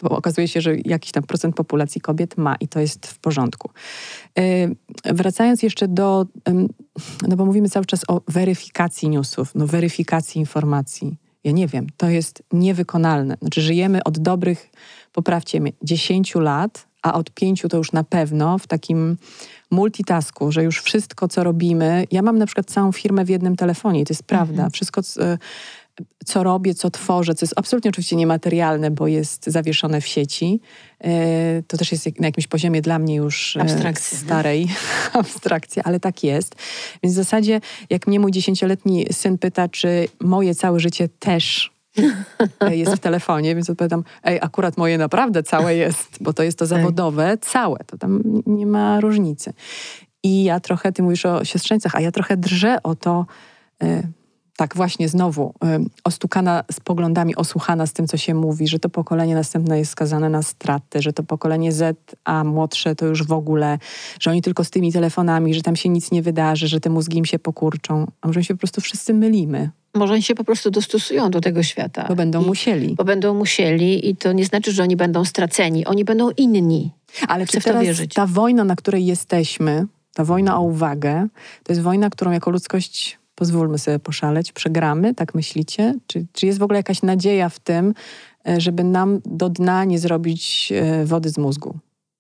bo 0.03 0.09
okazuje 0.11 0.49
się, 0.49 0.61
że 0.61 0.77
jakiś 0.85 1.13
tam 1.13 1.23
procent 1.23 1.57
populacji 1.57 2.01
kobiet 2.01 2.37
ma 2.37 2.57
i 2.61 2.69
to 2.69 2.81
jest 2.81 3.07
w 3.07 3.19
porządku. 3.19 3.71
Y, 4.39 4.77
Wracając 5.05 5.63
jeszcze 5.63 5.89
do, 5.89 6.27
no 7.29 7.37
bo 7.37 7.45
mówimy 7.45 7.69
cały 7.69 7.87
czas 7.87 8.05
o 8.09 8.21
weryfikacji 8.29 9.09
newsów, 9.09 9.55
no 9.55 9.67
weryfikacji 9.67 10.39
informacji. 10.39 11.17
Ja 11.45 11.53
nie 11.53 11.67
wiem, 11.67 11.87
to 11.97 12.09
jest 12.09 12.43
niewykonalne. 12.53 13.37
Znaczy 13.41 13.61
żyjemy 13.61 14.05
od 14.05 14.19
dobrych, 14.19 14.71
poprawcie 15.13 15.61
mnie, 15.61 15.73
10 15.83 16.35
lat, 16.35 16.89
a 17.03 17.15
od 17.15 17.31
pięciu 17.31 17.69
to 17.69 17.77
już 17.77 17.93
na 17.93 18.05
pewno 18.05 18.59
w 18.59 18.67
takim 18.67 19.17
multitasku, 19.71 20.53
że 20.53 20.65
już 20.65 20.83
wszystko, 20.83 21.29
co 21.29 21.45
robimy, 21.45 22.05
ja 22.11 22.23
mam 22.23 22.39
na 22.39 22.47
przykład 22.47 22.67
całą 22.67 22.93
firmę 22.93 23.25
w 23.25 23.29
jednym 23.29 23.57
telefonie 23.57 24.01
i 24.01 24.05
to 24.05 24.13
jest 24.13 24.23
prawda. 24.23 24.71
Wszystko, 24.71 25.01
co 26.25 26.43
robię, 26.43 26.75
co 26.75 26.91
tworzę, 26.91 27.35
co 27.35 27.45
jest 27.45 27.55
absolutnie 27.57 27.89
oczywiście 27.89 28.17
niematerialne, 28.17 28.91
bo 28.91 29.07
jest 29.07 29.47
zawieszone 29.47 30.01
w 30.01 30.07
sieci, 30.07 30.61
e, 31.01 31.63
to 31.63 31.77
też 31.77 31.93
jest 31.93 32.21
na 32.21 32.27
jakimś 32.27 32.47
poziomie 32.47 32.83
dla 32.83 32.99
mnie 32.99 33.15
już 33.15 33.57
e, 33.57 33.61
Abstrakcja, 33.61 34.19
starej 34.19 34.69
abstrakcji, 35.13 35.83
ale 35.85 36.01
tak 36.01 36.25
jest. 36.25 36.55
Więc 37.03 37.15
w 37.15 37.17
zasadzie, 37.17 37.61
jak 37.91 38.07
mnie 38.07 38.21
mój 38.21 38.33
dziesięcioletni 38.33 39.07
syn 39.13 39.39
pyta, 39.39 39.69
czy 39.69 40.09
moje 40.21 40.55
całe 40.55 40.81
życie 40.81 41.09
też 41.09 41.73
e, 42.61 42.77
jest 42.77 42.93
w 42.93 42.99
telefonie, 42.99 43.55
więc 43.55 43.71
odpowiadam, 43.71 44.05
ej, 44.25 44.39
akurat 44.43 44.77
moje 44.77 44.99
naprawdę 44.99 45.43
całe 45.43 45.77
jest, 45.77 46.19
bo 46.21 46.33
to 46.33 46.43
jest 46.43 46.59
to 46.59 46.67
zawodowe, 46.67 47.39
całe, 47.41 47.79
to 47.87 47.99
tam 47.99 48.23
nie 48.47 48.67
ma 48.67 49.01
różnicy. 49.01 49.53
I 50.23 50.45
ja 50.45 50.61
trochę, 50.61 50.93
ty 50.93 51.03
mówisz 51.03 51.27
o 51.27 51.45
siostrzeńcach, 51.45 51.95
a 51.95 52.01
ja 52.01 52.13
trochę 52.13 52.37
drżę 52.37 52.83
o 52.83 52.95
to, 52.95 53.27
tak 54.59 54.77
właśnie 54.77 55.09
znowu, 55.09 55.55
ostukana 56.05 56.65
z 56.73 56.81
poglądami, 56.81 57.37
osłuchana 57.37 57.87
z 57.87 57.93
tym, 57.93 58.07
co 58.09 58.17
się 58.17 58.35
mówi, 58.35 58.69
że 58.69 58.79
to 58.79 58.89
pokolenie 58.89 59.35
następne 59.35 59.79
jest 59.79 59.91
skazane 59.91 60.29
na 60.31 60.43
straty, 60.43 61.03
że 61.03 61.13
to 61.13 61.23
pokolenie 61.23 61.73
Z, 61.73 61.99
a 62.25 62.45
młodsze 62.45 62.95
to 62.95 63.07
już 63.07 63.25
w 63.25 63.33
ogóle, 63.33 63.79
że 64.21 64.31
oni 64.31 64.43
tylko 64.43 64.65
z 64.65 64.71
tymi 64.71 64.93
telefonami, 64.93 65.55
że 65.55 65.63
tam 65.63 65.77
się 65.77 65.89
nic 65.89 66.11
nie 66.11 66.23
wydarzy, 66.23 66.69
że 66.69 66.81
te 66.81 66.91
mózgi 66.91 67.19
im 67.19 67.25
się 67.25 67.39
pokurczą, 67.39 68.07
a 68.21 68.27
może 68.27 68.45
się 68.45 68.55
po 68.55 68.59
prostu 68.59 68.81
wszyscy 68.81 69.15
mylimy, 69.15 69.71
Może 69.95 70.13
oni 70.13 70.23
się 70.23 70.35
po 70.35 70.45
prostu 70.45 70.71
dostosują 70.71 71.31
do 71.31 71.41
tego 71.41 71.63
świata. 71.63 72.05
bo 72.09 72.15
będą 72.17 72.43
I, 72.43 72.47
musieli. 72.47 72.95
Bo 72.95 73.05
będą 73.05 73.35
musieli 73.35 74.09
i 74.11 74.17
to 74.17 74.33
nie 74.33 74.45
znaczy, 74.45 74.73
że 74.73 74.83
oni 74.83 74.97
będą 74.97 75.25
straceni. 75.25 75.85
Oni 75.87 76.05
będą 76.05 76.31
inni. 76.31 76.91
Ale 77.29 77.47
Chcę 77.47 77.59
czy 77.61 77.65
teraz 77.65 77.83
wierzyć. 77.85 78.15
ta 78.15 78.27
wojna, 78.27 78.65
na 78.65 78.77
której 78.77 79.07
jesteśmy, 79.07 79.87
ta 80.15 80.25
wojna 80.25 80.59
o 80.59 80.61
uwagę, 80.63 81.29
to 81.65 81.73
jest 81.73 81.83
wojna, 81.83 82.11
którą 82.11 82.31
jako 82.31 82.51
ludzkość, 82.51 83.18
pozwólmy 83.39 83.79
sobie 83.79 83.99
poszaleć, 83.99 84.53
przegramy, 84.53 85.15
tak 85.15 85.35
myślicie? 85.35 85.95
Czy, 86.07 86.27
czy 86.33 86.47
jest 86.47 86.59
w 86.59 86.63
ogóle 86.63 86.79
jakaś 86.79 87.03
nadzieja 87.03 87.49
w 87.49 87.59
tym, 87.59 87.95
e, 88.49 88.61
żeby 88.61 88.85
nam 88.85 89.21
do 89.25 89.49
dna 89.49 89.85
nie 89.85 89.99
zrobić 89.99 90.73
e, 90.73 91.05
wody 91.05 91.29
z 91.29 91.39
mózgu? 91.39 91.79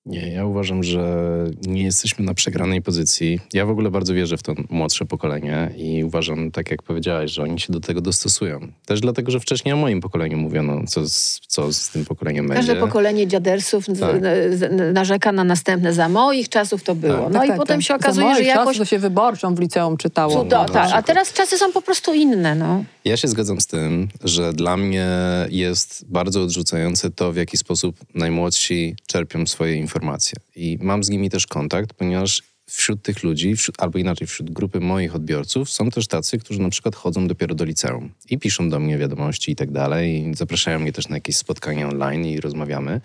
Nie, 0.08 0.28
ja 0.32 0.44
uważam, 0.46 0.82
że 0.82 1.26
nie 1.66 1.82
jesteśmy 1.82 2.24
na 2.24 2.34
przegranej 2.34 2.82
pozycji. 2.82 3.40
Ja 3.52 3.66
w 3.66 3.70
ogóle 3.70 3.90
bardzo 3.90 4.14
wierzę 4.14 4.36
w 4.36 4.42
to 4.42 4.54
młodsze 4.70 5.04
pokolenie 5.04 5.70
i 5.76 6.04
uważam, 6.04 6.50
tak 6.50 6.70
jak 6.70 6.82
powiedziałaś, 6.82 7.30
że 7.30 7.42
oni 7.42 7.60
się 7.60 7.72
do 7.72 7.80
tego 7.80 8.00
dostosują. 8.00 8.60
Też 8.86 9.00
dlatego, 9.00 9.30
że 9.30 9.40
wcześniej 9.40 9.74
o 9.74 9.76
moim 9.76 10.00
pokoleniu 10.00 10.36
mówiono, 10.38 10.80
co 10.86 11.08
z, 11.08 11.40
co 11.46 11.72
z 11.72 11.88
tym 11.90 12.04
pokoleniem 12.04 12.48
Każde 12.48 12.72
będzie. 12.72 12.86
pokolenie 12.86 13.26
dziadersów 13.26 13.86
Tak. 13.86 14.16
z- 14.50 14.94
narzeka 14.94 15.32
na 15.32 15.44
następne. 15.44 15.92
Za 15.92 16.08
moich 16.08 16.48
czasów 16.48 16.82
to 16.82 16.94
było. 16.94 17.14
Tak. 17.24 17.32
No 17.32 17.38
Tak, 17.38 17.44
i 17.44 17.48
tak, 17.48 17.56
potem 17.58 17.76
tak. 17.78 17.86
się 17.86 17.94
okazuje, 17.94 18.34
że 18.34 18.42
jakoś... 18.42 18.78
to 18.78 18.84
się 18.84 18.98
wyborczą 18.98 19.54
w 19.54 19.60
liceum 19.60 19.96
czytało. 19.96 20.32
Cudo, 20.42 20.62
no, 20.62 20.68
tak. 20.68 20.90
A 20.92 21.02
teraz 21.02 21.32
czasy 21.32 21.58
są 21.58 21.72
po 21.72 21.82
prostu 21.82 22.14
inne. 22.14 22.54
No. 22.54 22.84
Ja 23.04 23.16
się 23.16 23.28
zgadzam 23.28 23.60
z 23.60 23.66
tym, 23.66 24.08
że 24.24 24.52
dla 24.52 24.76
mnie 24.76 25.06
jest 25.50 26.04
bardzo 26.08 26.42
odrzucające 26.42 27.10
to, 27.10 27.32
w 27.32 27.36
jaki 27.36 27.56
sposób 27.56 27.96
najmłodsi 28.14 28.96
czerpią 29.06 29.46
swoje 29.46 29.74
informacje. 29.74 29.97
I 30.56 30.78
mam 30.80 31.04
z 31.04 31.08
nimi 31.08 31.30
też 31.30 31.46
kontakt, 31.46 31.92
ponieważ 31.92 32.42
wśród 32.68 33.02
tych 33.02 33.22
ludzi, 33.22 33.56
wśród, 33.56 33.82
albo 33.82 33.98
inaczej, 33.98 34.26
wśród 34.26 34.50
grupy 34.50 34.80
moich 34.80 35.14
odbiorców 35.14 35.70
są 35.70 35.90
też 35.90 36.06
tacy, 36.06 36.38
którzy 36.38 36.60
na 36.60 36.70
przykład 36.70 36.96
chodzą 36.96 37.26
dopiero 37.26 37.54
do 37.54 37.64
liceum 37.64 38.10
i 38.30 38.38
piszą 38.38 38.68
do 38.68 38.78
mnie 38.80 38.98
wiadomości 38.98 39.52
i 39.52 39.56
tak 39.56 39.70
dalej, 39.70 40.28
i 40.28 40.34
zapraszają 40.34 40.78
mnie 40.78 40.92
też 40.92 41.08
na 41.08 41.16
jakieś 41.16 41.36
spotkania 41.36 41.88
online 41.88 42.26
i 42.26 42.40
rozmawiamy. 42.40 43.00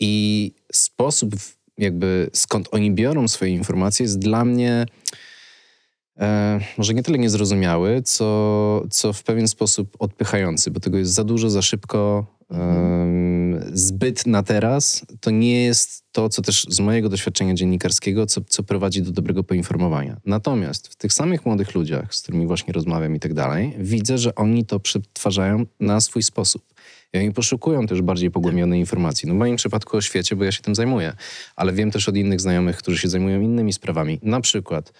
I 0.00 0.52
sposób, 0.72 1.36
jakby 1.78 2.30
skąd 2.32 2.68
oni 2.70 2.90
biorą 2.90 3.28
swoje 3.28 3.52
informacje, 3.52 4.04
jest 4.04 4.18
dla 4.18 4.44
mnie 4.44 4.86
e, 6.18 6.60
może 6.78 6.94
nie 6.94 7.02
tyle 7.02 7.18
niezrozumiały, 7.18 8.02
co, 8.02 8.84
co 8.90 9.12
w 9.12 9.22
pewien 9.22 9.48
sposób 9.48 9.96
odpychający, 9.98 10.70
bo 10.70 10.80
tego 10.80 10.98
jest 10.98 11.12
za 11.12 11.24
dużo, 11.24 11.50
za 11.50 11.62
szybko. 11.62 12.26
em, 12.50 13.39
zbyt 13.72 14.26
na 14.26 14.42
teraz 14.42 15.06
to 15.20 15.30
nie 15.30 15.64
jest 15.64 16.04
to, 16.12 16.28
co 16.28 16.42
też 16.42 16.66
z 16.68 16.80
mojego 16.80 17.08
doświadczenia 17.08 17.54
dziennikarskiego, 17.54 18.26
co, 18.26 18.40
co 18.48 18.62
prowadzi 18.62 19.02
do 19.02 19.12
dobrego 19.12 19.44
poinformowania. 19.44 20.20
Natomiast 20.26 20.88
w 20.88 20.96
tych 20.96 21.12
samych 21.12 21.46
młodych 21.46 21.74
ludziach, 21.74 22.14
z 22.14 22.22
którymi 22.22 22.46
właśnie 22.46 22.72
rozmawiam 22.72 23.16
i 23.16 23.20
tak 23.20 23.34
dalej, 23.34 23.74
widzę, 23.78 24.18
że 24.18 24.34
oni 24.34 24.66
to 24.66 24.80
przetwarzają 24.80 25.66
na 25.80 26.00
swój 26.00 26.22
sposób. 26.22 26.62
I 27.12 27.18
oni 27.18 27.32
poszukują 27.32 27.86
też 27.86 28.02
bardziej 28.02 28.30
pogłębionej 28.30 28.80
informacji. 28.80 29.28
No 29.28 29.34
w 29.34 29.36
moim 29.36 29.56
przypadku 29.56 29.96
o 29.96 30.00
świecie, 30.00 30.36
bo 30.36 30.44
ja 30.44 30.52
się 30.52 30.62
tym 30.62 30.74
zajmuję, 30.74 31.12
ale 31.56 31.72
wiem 31.72 31.90
też 31.90 32.08
od 32.08 32.16
innych 32.16 32.40
znajomych, 32.40 32.76
którzy 32.76 32.98
się 32.98 33.08
zajmują 33.08 33.40
innymi 33.40 33.72
sprawami. 33.72 34.18
Na 34.22 34.40
przykład 34.40 34.92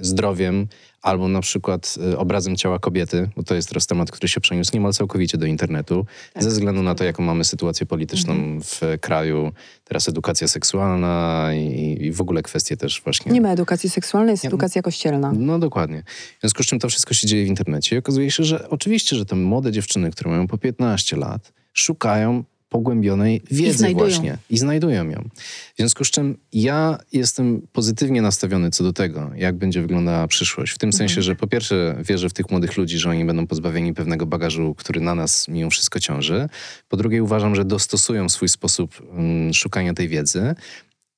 zdrowiem, 0.00 0.68
albo 1.02 1.28
na 1.28 1.40
przykład 1.40 1.94
y, 2.12 2.18
obrazem 2.18 2.56
ciała 2.56 2.78
kobiety, 2.78 3.30
bo 3.36 3.42
to 3.42 3.54
jest 3.54 3.68
teraz 3.68 3.86
temat, 3.86 4.10
który 4.10 4.28
się 4.28 4.40
przeniósł 4.40 4.70
niemal 4.74 4.92
całkowicie 4.92 5.38
do 5.38 5.46
internetu, 5.46 6.06
tak. 6.32 6.42
ze 6.42 6.50
względu 6.50 6.82
na 6.82 6.94
to, 6.94 7.04
jaką 7.04 7.22
mamy 7.22 7.44
sytuację 7.44 7.86
polityczną 7.86 8.32
mhm. 8.32 8.62
w 8.62 8.80
kraju, 9.00 9.52
teraz 9.84 10.08
edukacja 10.08 10.48
seksualna 10.48 11.48
i, 11.54 11.96
i, 12.00 12.12
w 12.12 12.20
ogóle 12.20 12.42
kwestie 12.42 12.76
też 12.76 13.02
właśnie... 13.04 13.32
Nie 13.32 13.40
ma 13.40 13.48
edukacji 13.48 13.90
seksualnej, 13.90 14.32
jest 14.32 14.44
edukacja 14.44 14.82
kościelna. 14.82 15.32
No 15.36 15.58
dokładnie. 15.58 16.02
W 16.38 16.40
związku 16.40 16.62
z 16.62 16.66
czym 16.66 16.78
to 16.78 16.88
wszystko 16.88 17.14
się 17.14 17.26
dzieje 17.26 17.44
w 17.44 17.48
internecie 17.48 17.96
i 17.96 17.98
okazuje 17.98 18.30
się, 18.30 18.44
że 18.44 18.68
oczywiście, 18.68 19.16
że 19.16 19.26
te 19.26 19.36
młode 19.36 19.72
dziewczyny, 19.72 20.10
które 20.10 20.30
mają 20.30 20.46
po 20.46 20.58
15 20.58 21.16
lat, 21.16 21.52
szukają 21.72 22.44
pogłębionej 22.72 23.42
wiedzy 23.50 23.90
I 23.90 23.94
właśnie 23.94 24.38
i 24.50 24.58
znajdują 24.58 25.10
ją. 25.10 25.28
W 25.74 25.76
związku 25.76 26.04
z 26.04 26.10
czym 26.10 26.36
ja 26.52 26.98
jestem 27.12 27.62
pozytywnie 27.72 28.22
nastawiony 28.22 28.70
co 28.70 28.84
do 28.84 28.92
tego, 28.92 29.30
jak 29.36 29.56
będzie 29.56 29.80
wyglądała 29.80 30.28
przyszłość. 30.28 30.72
W 30.72 30.78
tym 30.78 30.88
mhm. 30.88 30.98
sensie, 30.98 31.22
że 31.22 31.34
po 31.34 31.46
pierwsze 31.46 31.96
wierzę 32.08 32.28
w 32.28 32.32
tych 32.32 32.50
młodych 32.50 32.76
ludzi, 32.76 32.98
że 32.98 33.10
oni 33.10 33.24
będą 33.24 33.46
pozbawieni 33.46 33.94
pewnego 33.94 34.26
bagażu, 34.26 34.74
który 34.74 35.00
na 35.00 35.14
nas 35.14 35.48
mimo 35.48 35.70
wszystko 35.70 36.00
ciąży. 36.00 36.48
Po 36.88 36.96
drugie 36.96 37.22
uważam, 37.22 37.54
że 37.54 37.64
dostosują 37.64 38.28
swój 38.28 38.48
sposób 38.48 39.02
um, 39.10 39.54
szukania 39.54 39.94
tej 39.94 40.08
wiedzy. 40.08 40.54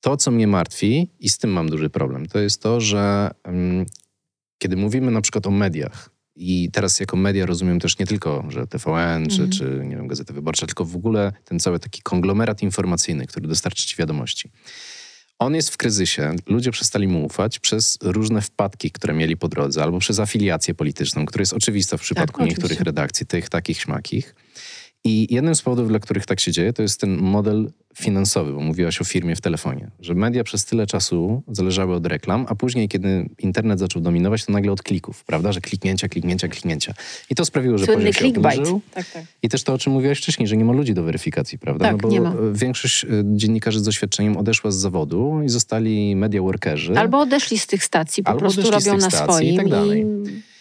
To, 0.01 0.17
co 0.17 0.31
mnie 0.31 0.47
martwi 0.47 1.09
i 1.19 1.29
z 1.29 1.37
tym 1.37 1.49
mam 1.49 1.69
duży 1.69 1.89
problem, 1.89 2.25
to 2.25 2.39
jest 2.39 2.61
to, 2.61 2.81
że 2.81 3.31
um, 3.45 3.85
kiedy 4.57 4.75
mówimy 4.77 5.11
na 5.11 5.21
przykład 5.21 5.47
o 5.47 5.51
mediach, 5.51 6.14
i 6.35 6.69
teraz 6.71 6.99
jako 6.99 7.17
media 7.17 7.45
rozumiem 7.45 7.79
też 7.79 7.99
nie 7.99 8.07
tylko, 8.07 8.45
że 8.49 8.67
TVN 8.67 9.27
czy, 9.27 9.41
mhm. 9.41 9.51
czy 9.51 9.81
nie 9.85 9.95
wiem, 9.95 10.07
Gazeta 10.07 10.33
Wyborcza, 10.33 10.65
tylko 10.65 10.85
w 10.85 10.95
ogóle 10.95 11.33
ten 11.45 11.59
cały 11.59 11.79
taki 11.79 12.01
konglomerat 12.01 12.61
informacyjny, 12.61 13.27
który 13.27 13.47
dostarczy 13.47 13.87
ci 13.87 13.95
wiadomości. 13.95 14.51
On 15.39 15.55
jest 15.55 15.69
w 15.69 15.77
kryzysie. 15.77 16.35
Ludzie 16.47 16.71
przestali 16.71 17.07
mu 17.07 17.25
ufać 17.25 17.59
przez 17.59 17.97
różne 18.01 18.41
wpadki, 18.41 18.91
które 18.91 19.13
mieli 19.13 19.37
po 19.37 19.47
drodze, 19.47 19.83
albo 19.83 19.99
przez 19.99 20.19
afiliację 20.19 20.73
polityczną, 20.73 21.25
która 21.25 21.41
jest 21.41 21.53
oczywista 21.53 21.97
w 21.97 22.01
przypadku 22.01 22.39
tak, 22.39 22.49
niektórych 22.49 22.81
redakcji, 22.81 23.25
tych 23.25 23.49
takich 23.49 23.79
śmakich. 23.79 24.35
I 25.07 25.33
jednym 25.33 25.55
z 25.55 25.61
powodów, 25.61 25.87
dla 25.87 25.99
których 25.99 26.25
tak 26.25 26.39
się 26.39 26.51
dzieje, 26.51 26.73
to 26.73 26.81
jest 26.81 27.01
ten 27.01 27.17
model 27.17 27.71
finansowy, 27.95 28.53
bo 28.53 28.59
mówiłaś 28.59 29.01
o 29.01 29.03
firmie 29.03 29.35
w 29.35 29.41
telefonie, 29.41 29.91
że 29.99 30.13
media 30.13 30.43
przez 30.43 30.65
tyle 30.65 30.87
czasu 30.87 31.43
zależały 31.47 31.95
od 31.95 32.05
reklam, 32.05 32.45
a 32.49 32.55
później, 32.55 32.87
kiedy 32.87 33.29
internet 33.39 33.79
zaczął 33.79 34.01
dominować, 34.01 34.45
to 34.45 34.51
nagle 34.51 34.71
od 34.71 34.83
klików, 34.83 35.23
prawda, 35.23 35.51
że 35.51 35.61
kliknięcia, 35.61 36.07
kliknięcia, 36.07 36.47
kliknięcia. 36.47 36.93
I 37.29 37.35
to 37.35 37.45
sprawiło, 37.45 37.77
że 37.77 37.85
Słynny 37.85 38.13
poziom 38.13 38.33
się 38.33 38.39
obniżył. 38.39 38.81
Tak, 38.93 39.11
tak. 39.11 39.23
I 39.43 39.49
też 39.49 39.63
to, 39.63 39.73
o 39.73 39.77
czym 39.77 39.93
mówiłaś 39.93 40.17
wcześniej, 40.17 40.47
że 40.47 40.57
nie 40.57 40.65
ma 40.65 40.73
ludzi 40.73 40.93
do 40.93 41.03
weryfikacji, 41.03 41.59
prawda? 41.59 41.85
Tak, 41.85 41.91
no 41.91 41.97
bo 41.97 42.09
nie 42.09 42.21
ma. 42.21 42.33
większość 42.53 43.03
y, 43.03 43.07
dziennikarzy 43.25 43.79
z 43.79 43.83
doświadczeniem 43.83 44.37
odeszła 44.37 44.71
z 44.71 44.75
zawodu 44.75 45.41
i 45.45 45.49
zostali 45.49 46.15
media 46.15 46.41
workerzy. 46.41 46.97
Albo 46.97 47.19
odeszli 47.19 47.59
z 47.59 47.67
tych 47.67 47.83
stacji, 47.83 48.23
po 48.23 48.33
prostu 48.33 48.71
robią 48.71 48.97
na 48.97 49.09
swoim. 49.09 49.53
I 49.53 49.57
tak 49.57 49.69
dalej. 49.69 50.01
I 50.01 50.54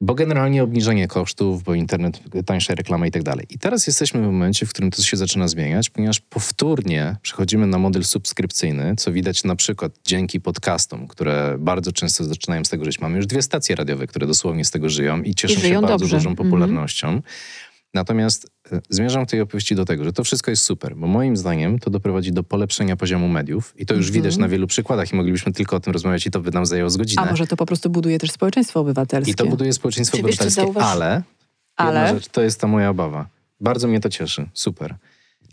bo 0.00 0.14
generalnie 0.14 0.62
obniżenie 0.62 1.08
kosztów, 1.08 1.62
bo 1.62 1.74
internet, 1.74 2.20
tańsza 2.46 2.74
reklama 2.74 3.06
i 3.06 3.10
tak 3.10 3.22
dalej. 3.22 3.46
I 3.50 3.58
teraz 3.58 3.86
jesteśmy 3.86 4.20
w 4.22 4.24
momencie, 4.24 4.66
w 4.66 4.70
którym 4.70 4.90
to 4.90 5.02
się 5.02 5.16
zaczyna 5.16 5.48
zmieniać, 5.48 5.90
ponieważ 5.90 6.20
powtórnie 6.20 7.16
przechodzimy 7.22 7.66
na 7.66 7.78
model 7.78 8.04
subskrypcyjny, 8.04 8.96
co 8.96 9.12
widać 9.12 9.44
na 9.44 9.56
przykład 9.56 9.92
dzięki 10.04 10.40
podcastom, 10.40 11.08
które 11.08 11.56
bardzo 11.58 11.92
często 11.92 12.24
zaczynają 12.24 12.64
z 12.64 12.68
tego 12.68 12.84
żyć. 12.84 13.00
Mamy 13.00 13.16
już 13.16 13.26
dwie 13.26 13.42
stacje 13.42 13.76
radiowe, 13.76 14.06
które 14.06 14.26
dosłownie 14.26 14.64
z 14.64 14.70
tego 14.70 14.88
żyją 14.88 15.22
i 15.22 15.34
cieszą 15.34 15.54
I 15.54 15.62
się 15.62 15.74
bardzo 15.74 15.98
dobrze. 15.98 16.16
dużą 16.16 16.30
mhm. 16.30 16.36
popularnością. 16.36 17.08
Mm 17.08 17.20
-hmm. 17.20 17.65
Natomiast 17.94 18.50
e, 18.72 18.80
zmierzam 18.90 19.26
w 19.26 19.30
tej 19.30 19.40
opowieści 19.40 19.74
do 19.74 19.84
tego, 19.84 20.04
że 20.04 20.12
to 20.12 20.24
wszystko 20.24 20.50
jest 20.50 20.64
super, 20.64 20.96
bo 20.96 21.06
moim 21.06 21.36
zdaniem 21.36 21.78
to 21.78 21.90
doprowadzi 21.90 22.32
do 22.32 22.42
polepszenia 22.42 22.96
poziomu 22.96 23.28
mediów 23.28 23.74
i 23.76 23.86
to 23.86 23.94
już 23.94 24.10
widać 24.10 24.32
mhm. 24.32 24.40
na 24.40 24.48
wielu 24.48 24.66
przykładach 24.66 25.12
i 25.12 25.16
moglibyśmy 25.16 25.52
tylko 25.52 25.76
o 25.76 25.80
tym 25.80 25.92
rozmawiać 25.92 26.26
i 26.26 26.30
to 26.30 26.40
by 26.40 26.50
nam 26.50 26.66
zajęło 26.66 26.90
z 26.90 26.96
godzinę. 26.96 27.22
A 27.22 27.30
może 27.30 27.46
to 27.46 27.56
po 27.56 27.66
prostu 27.66 27.90
buduje 27.90 28.18
też 28.18 28.30
społeczeństwo 28.30 28.80
obywatelskie. 28.80 29.32
I 29.32 29.34
to 29.34 29.46
buduje 29.46 29.72
społeczeństwo 29.72 30.16
Czy 30.16 30.22
obywatelskie, 30.22 30.66
wiesz, 30.66 30.84
ale, 30.84 31.22
ale... 31.76 32.14
Rzecz, 32.14 32.28
to 32.28 32.42
jest 32.42 32.60
ta 32.60 32.66
moja 32.66 32.90
obawa. 32.90 33.26
Bardzo 33.60 33.88
mnie 33.88 34.00
to 34.00 34.08
cieszy, 34.08 34.46
super. 34.54 34.94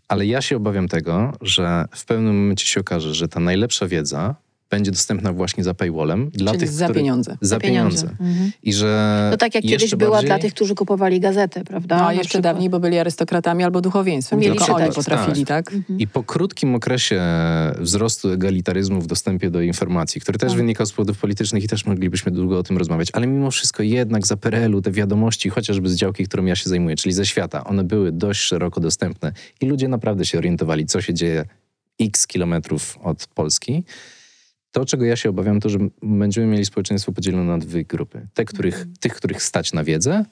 Ale 0.08 0.26
ja 0.26 0.42
się 0.42 0.58
obawiam 0.58 0.88
tego, 0.88 1.34
że 1.42 1.86
w 1.92 2.06
pewnym 2.06 2.38
momencie 2.42 2.66
się 2.66 2.80
okaże, 2.80 3.14
że 3.14 3.28
ta 3.28 3.40
najlepsza 3.40 3.88
wiedza 3.88 4.36
będzie 4.76 4.92
dostępna 4.92 5.34
właśnie 5.34 5.64
za 5.64 5.74
paywallem. 5.74 6.30
Dla 6.30 6.52
Czyli 6.52 6.60
tych, 6.60 6.72
za 6.72 6.86
który, 6.86 7.00
pieniądze. 7.00 7.38
Za 7.42 7.60
pieniądze. 7.60 8.08
Mhm. 8.10 8.52
I 8.64 8.74
że 8.74 9.28
to 9.32 9.38
tak 9.38 9.56
jak 9.56 9.64
kiedyś 9.64 9.96
była 9.96 10.22
dla 10.22 10.40
tych, 10.40 10.54
którzy 10.54 10.76
kupowali 10.76 11.20
gazetę, 11.20 11.64
prawda? 11.64 11.98
No, 11.98 12.08
a 12.08 12.14
jeszcze 12.14 12.42
dawniej, 12.42 12.70
bo 12.70 12.80
byli 12.80 13.00
arystokratami 13.00 13.64
albo 13.64 13.82
duchowieństwem. 13.82 14.40
Mieli 14.40 14.52
Tylko 14.52 14.66
czytać. 14.66 14.84
oni 14.84 14.96
potrafili, 14.96 15.46
tak? 15.46 15.66
tak? 15.66 15.76
Mhm. 15.76 16.00
I 16.00 16.08
po 16.08 16.24
krótkim 16.24 16.76
okresie 16.76 17.22
wzrostu 17.80 18.30
egalitaryzmu 18.30 19.02
w 19.02 19.08
dostępie 19.08 19.50
do 19.52 19.62
informacji, 19.62 20.22
który 20.22 20.40
też 20.40 20.50
tak. 20.50 20.58
wynikał 20.58 20.86
z 20.86 20.92
powodów 20.92 21.18
politycznych 21.18 21.64
i 21.64 21.68
też 21.68 21.86
moglibyśmy 21.86 22.32
długo 22.32 22.60
o 22.60 22.64
tym 22.64 22.78
rozmawiać, 22.78 23.08
ale 23.14 23.28
mimo 23.28 23.52
wszystko 23.52 23.84
jednak 23.84 24.28
za 24.28 24.38
PRL-u 24.38 24.82
te 24.82 24.92
wiadomości, 24.92 25.50
chociażby 25.50 25.90
z 25.90 25.96
działki, 25.96 26.26
którą 26.26 26.46
ja 26.46 26.56
się 26.56 26.70
zajmuję, 26.70 26.96
czyli 26.96 27.14
ze 27.14 27.26
świata, 27.26 27.64
one 27.64 27.84
były 27.84 28.12
dość 28.12 28.42
szeroko 28.42 28.82
dostępne 28.82 29.32
i 29.62 29.66
ludzie 29.66 29.88
naprawdę 29.88 30.26
się 30.26 30.38
orientowali, 30.38 30.86
co 30.86 31.02
się 31.02 31.14
dzieje 31.14 31.46
x 32.00 32.28
kilometrów 32.28 32.98
od 33.04 33.28
Polski. 33.28 33.84
To, 34.74 34.86
czego 34.86 35.06
ja 35.06 35.16
się 35.16 35.30
obawiam, 35.30 35.60
to, 35.60 35.70
że 35.70 35.80
będziemy 36.02 36.48
mieli 36.48 36.66
społeczeństwo 36.66 37.12
podzielone 37.12 37.44
na 37.44 37.58
dwie 37.58 37.86
grupy. 37.86 38.28
Te, 38.34 38.46
których, 38.46 38.76
mm. 38.76 38.94
Tych, 39.00 39.16
których 39.16 39.44
stać 39.44 39.74
na 39.74 39.84
wiedzę 39.84 40.26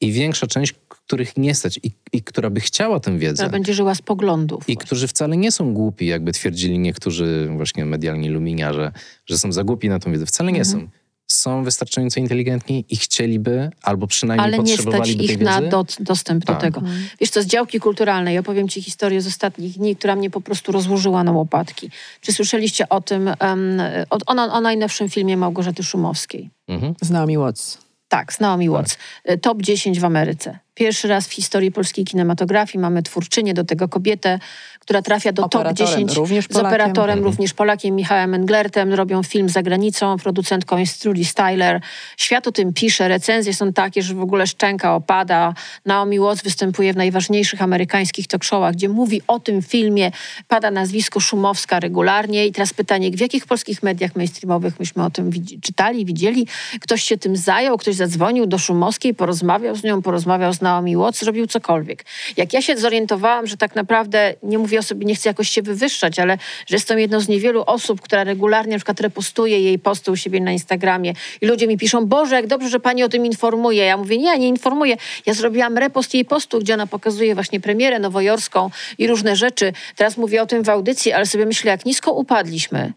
i 0.00 0.12
większa 0.12 0.46
część, 0.46 0.74
których 0.88 1.36
nie 1.36 1.54
stać 1.54 1.80
i, 1.82 1.90
i 2.12 2.22
która 2.22 2.50
by 2.50 2.60
chciała 2.60 3.00
tę 3.00 3.18
wiedzę. 3.18 3.34
Która 3.34 3.48
będzie 3.48 3.74
żyła 3.74 3.94
z 3.94 4.02
poglądów. 4.02 4.62
I 4.62 4.74
właśnie. 4.74 4.86
którzy 4.86 5.08
wcale 5.08 5.36
nie 5.36 5.52
są 5.52 5.74
głupi, 5.74 6.06
jakby 6.06 6.32
twierdzili 6.32 6.78
niektórzy 6.78 7.48
właśnie 7.56 7.84
medialni 7.84 8.28
luminiarze, 8.28 8.92
że 9.26 9.38
są 9.38 9.52
za 9.52 9.64
głupi 9.64 9.88
na 9.88 9.98
tę 9.98 10.12
wiedzę. 10.12 10.26
Wcale 10.26 10.52
nie 10.52 10.62
mm 10.62 10.68
-hmm. 10.68 10.80
są 10.80 10.88
są 11.28 11.64
wystarczająco 11.64 12.20
inteligentni 12.20 12.84
i 12.88 12.96
chcieliby, 12.96 13.70
albo 13.82 14.06
przynajmniej 14.06 14.46
Ale 14.48 14.56
potrzebowaliby 14.56 15.22
nie 15.22 15.28
stać 15.28 15.36
ich 15.36 15.40
na 15.40 15.62
do, 15.62 15.84
dostęp 16.00 16.44
tak. 16.44 16.56
do 16.56 16.60
tego. 16.60 16.80
Hmm. 16.80 17.08
Wiesz 17.20 17.30
co, 17.30 17.42
z 17.42 17.46
działki 17.46 17.80
kulturalnej, 17.80 18.38
opowiem 18.38 18.68
Ci 18.68 18.82
historię 18.82 19.20
z 19.20 19.26
ostatnich 19.26 19.72
dni, 19.72 19.96
która 19.96 20.16
mnie 20.16 20.30
po 20.30 20.40
prostu 20.40 20.72
rozłożyła 20.72 21.24
na 21.24 21.32
łopatki. 21.32 21.90
Czy 22.20 22.32
słyszeliście 22.32 22.88
o 22.88 23.00
tym, 23.00 23.30
um, 23.40 23.80
o, 24.10 24.18
o, 24.26 24.52
o 24.52 24.60
najnowszym 24.60 25.08
filmie 25.08 25.36
Małgorzaty 25.36 25.82
Szumowskiej? 25.82 26.50
Mhm. 26.68 26.94
Z 27.00 27.10
Naomi 27.10 27.38
Watts. 27.38 27.86
Tak, 28.08 28.32
z 28.32 28.40
Naomi 28.40 28.70
Watts. 28.70 28.98
Tak. 29.24 29.40
Top 29.40 29.62
10 29.62 30.00
w 30.00 30.04
Ameryce. 30.04 30.58
Pierwszy 30.74 31.08
raz 31.08 31.28
w 31.28 31.32
historii 31.32 31.72
polskiej 31.72 32.04
kinematografii 32.04 32.82
mamy 32.82 33.02
twórczynię, 33.02 33.54
do 33.54 33.64
tego 33.64 33.88
kobietę, 33.88 34.38
która 34.86 35.02
trafia 35.02 35.32
do 35.32 35.48
top 35.48 35.72
10 35.72 36.14
również 36.14 36.44
z 36.50 36.56
operatorem, 36.56 37.18
mhm. 37.18 37.24
również 37.24 37.54
Polakiem 37.54 37.94
Michałem 37.94 38.34
Englertem. 38.34 38.94
Robią 38.94 39.22
film 39.22 39.48
za 39.48 39.62
granicą, 39.62 40.16
producentką 40.16 40.78
jest 40.78 41.02
Trudy 41.02 41.24
Styler. 41.24 41.80
Świat 42.16 42.46
o 42.46 42.52
tym 42.52 42.72
pisze, 42.72 43.08
recenzje 43.08 43.54
są 43.54 43.72
takie, 43.72 44.02
że 44.02 44.14
w 44.14 44.20
ogóle 44.20 44.46
szczęka 44.46 44.94
opada. 44.94 45.54
Naomi 45.86 46.20
Watts 46.20 46.42
występuje 46.42 46.92
w 46.92 46.96
najważniejszych 46.96 47.62
amerykańskich 47.62 48.26
talk 48.26 48.44
showach, 48.44 48.74
gdzie 48.74 48.88
mówi 48.88 49.22
o 49.26 49.38
tym 49.40 49.62
filmie, 49.62 50.10
pada 50.48 50.70
nazwisko 50.70 51.20
Szumowska 51.20 51.80
regularnie. 51.80 52.46
I 52.46 52.52
teraz 52.52 52.74
pytanie, 52.74 53.10
w 53.10 53.20
jakich 53.20 53.46
polskich 53.46 53.82
mediach 53.82 54.16
mainstreamowych 54.16 54.80
myśmy 54.80 55.04
o 55.04 55.10
tym 55.10 55.30
czytali, 55.62 56.04
widzieli? 56.04 56.46
Ktoś 56.80 57.02
się 57.02 57.18
tym 57.18 57.36
zajął, 57.36 57.78
ktoś 57.78 57.94
zadzwonił 57.94 58.46
do 58.46 58.58
Szumowskiej, 58.58 59.14
porozmawiał 59.14 59.76
z 59.76 59.84
nią, 59.84 60.02
porozmawiał 60.02 60.52
z 60.52 60.60
Naomi 60.60 60.96
Watts, 60.96 61.20
zrobił 61.20 61.46
cokolwiek. 61.46 62.04
Jak 62.36 62.52
ja 62.52 62.62
się 62.62 62.76
zorientowałam, 62.76 63.46
że 63.46 63.56
tak 63.56 63.74
naprawdę, 63.74 64.34
nie 64.42 64.58
mówię 64.58 64.75
o 64.78 64.82
sobie, 64.82 65.06
nie 65.06 65.14
chcę 65.14 65.28
jakoś 65.28 65.48
się 65.48 65.62
wywyższać, 65.62 66.18
ale 66.18 66.38
że 66.66 66.76
jestem 66.76 66.98
jedną 66.98 67.20
z 67.20 67.28
niewielu 67.28 67.62
osób, 67.66 68.00
która 68.00 68.24
regularnie 68.24 68.72
na 68.72 68.78
przykład 68.78 69.00
repostuje 69.00 69.60
jej 69.60 69.78
posty 69.78 70.10
u 70.10 70.16
siebie 70.16 70.40
na 70.40 70.52
Instagramie 70.52 71.12
i 71.40 71.46
ludzie 71.46 71.66
mi 71.66 71.78
piszą, 71.78 72.06
Boże, 72.06 72.34
jak 72.34 72.46
dobrze, 72.46 72.68
że 72.68 72.80
pani 72.80 73.02
o 73.02 73.08
tym 73.08 73.26
informuje. 73.26 73.84
Ja 73.84 73.96
mówię, 73.96 74.18
nie, 74.18 74.38
nie 74.38 74.48
informuję. 74.48 74.96
Ja 75.26 75.34
zrobiłam 75.34 75.78
repost 75.78 76.14
jej 76.14 76.24
postu, 76.24 76.58
gdzie 76.58 76.74
ona 76.74 76.86
pokazuje 76.86 77.34
właśnie 77.34 77.60
premierę 77.60 77.98
nowojorską 77.98 78.70
i 78.98 79.06
różne 79.06 79.36
rzeczy. 79.36 79.72
Teraz 79.96 80.16
mówię 80.16 80.42
o 80.42 80.46
tym 80.46 80.62
w 80.62 80.68
audycji, 80.68 81.12
ale 81.12 81.26
sobie 81.26 81.46
myślę, 81.46 81.70
jak 81.70 81.84
nisko 81.84 82.12
upadliśmy 82.12 82.92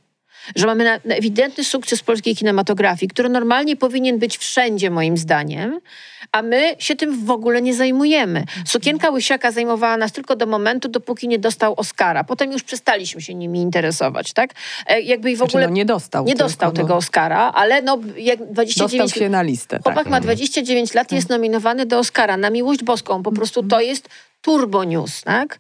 że 0.56 0.68
mamy 0.68 0.84
na, 0.84 1.00
na 1.06 1.16
ewidentny 1.16 1.64
sukces 1.64 2.04
polskiej 2.04 2.36
kinematografii, 2.36 3.10
który 3.10 3.30
normalnie 3.30 3.76
powinien 3.76 4.20
być 4.20 4.38
wszędzie, 4.38 4.90
moim 4.90 5.18
zdaniem, 5.18 5.80
a 6.32 6.42
my 6.42 6.76
się 6.80 6.96
tym 6.96 7.26
w 7.26 7.32
ogóle 7.32 7.62
nie 7.62 7.74
zajmujemy. 7.74 8.44
Sukienka 8.66 9.10
Łysiaka 9.10 9.52
zajmowała 9.52 9.98
nas 9.98 10.12
tylko 10.12 10.36
do 10.36 10.46
momentu, 10.46 10.90
dopóki 10.90 11.28
nie 11.28 11.40
dostał 11.40 11.74
Oscara. 11.78 12.24
Potem 12.24 12.52
już 12.52 12.64
przestaliśmy 12.64 13.22
się 13.22 13.36
nimi 13.36 13.62
interesować, 13.62 14.34
tak? 14.34 14.54
E, 14.88 15.02
jakby 15.02 15.32
i 15.32 15.36
w 15.36 15.38
znaczy, 15.38 15.52
ogóle... 15.52 15.68
no 15.68 15.74
nie 15.74 15.86
dostał. 15.86 16.26
Nie 16.26 16.36
dostał 16.36 16.72
tego 16.72 16.88
no... 16.88 16.96
Oscara, 16.96 17.52
ale 17.56 17.82
no 17.82 18.00
jak 18.18 18.52
29... 18.52 18.78
Dostał 18.78 19.24
się 19.24 19.30
na 19.30 19.42
listę. 19.42 19.80
Chłopak 19.84 20.04
tak. 20.04 20.12
ma 20.12 20.22
29 20.22 20.94
lat, 20.94 21.12
jest 21.12 21.30
nominowany 21.30 21.86
do 21.86 22.00
Oscara 22.00 22.38
na 22.38 22.50
miłość 22.50 22.84
boską. 22.84 23.24
Po 23.24 23.32
prostu 23.32 23.64
to 23.64 23.82
jest 23.82 24.10
turbo 24.42 24.84
news, 24.84 25.22
tak? 25.22 25.60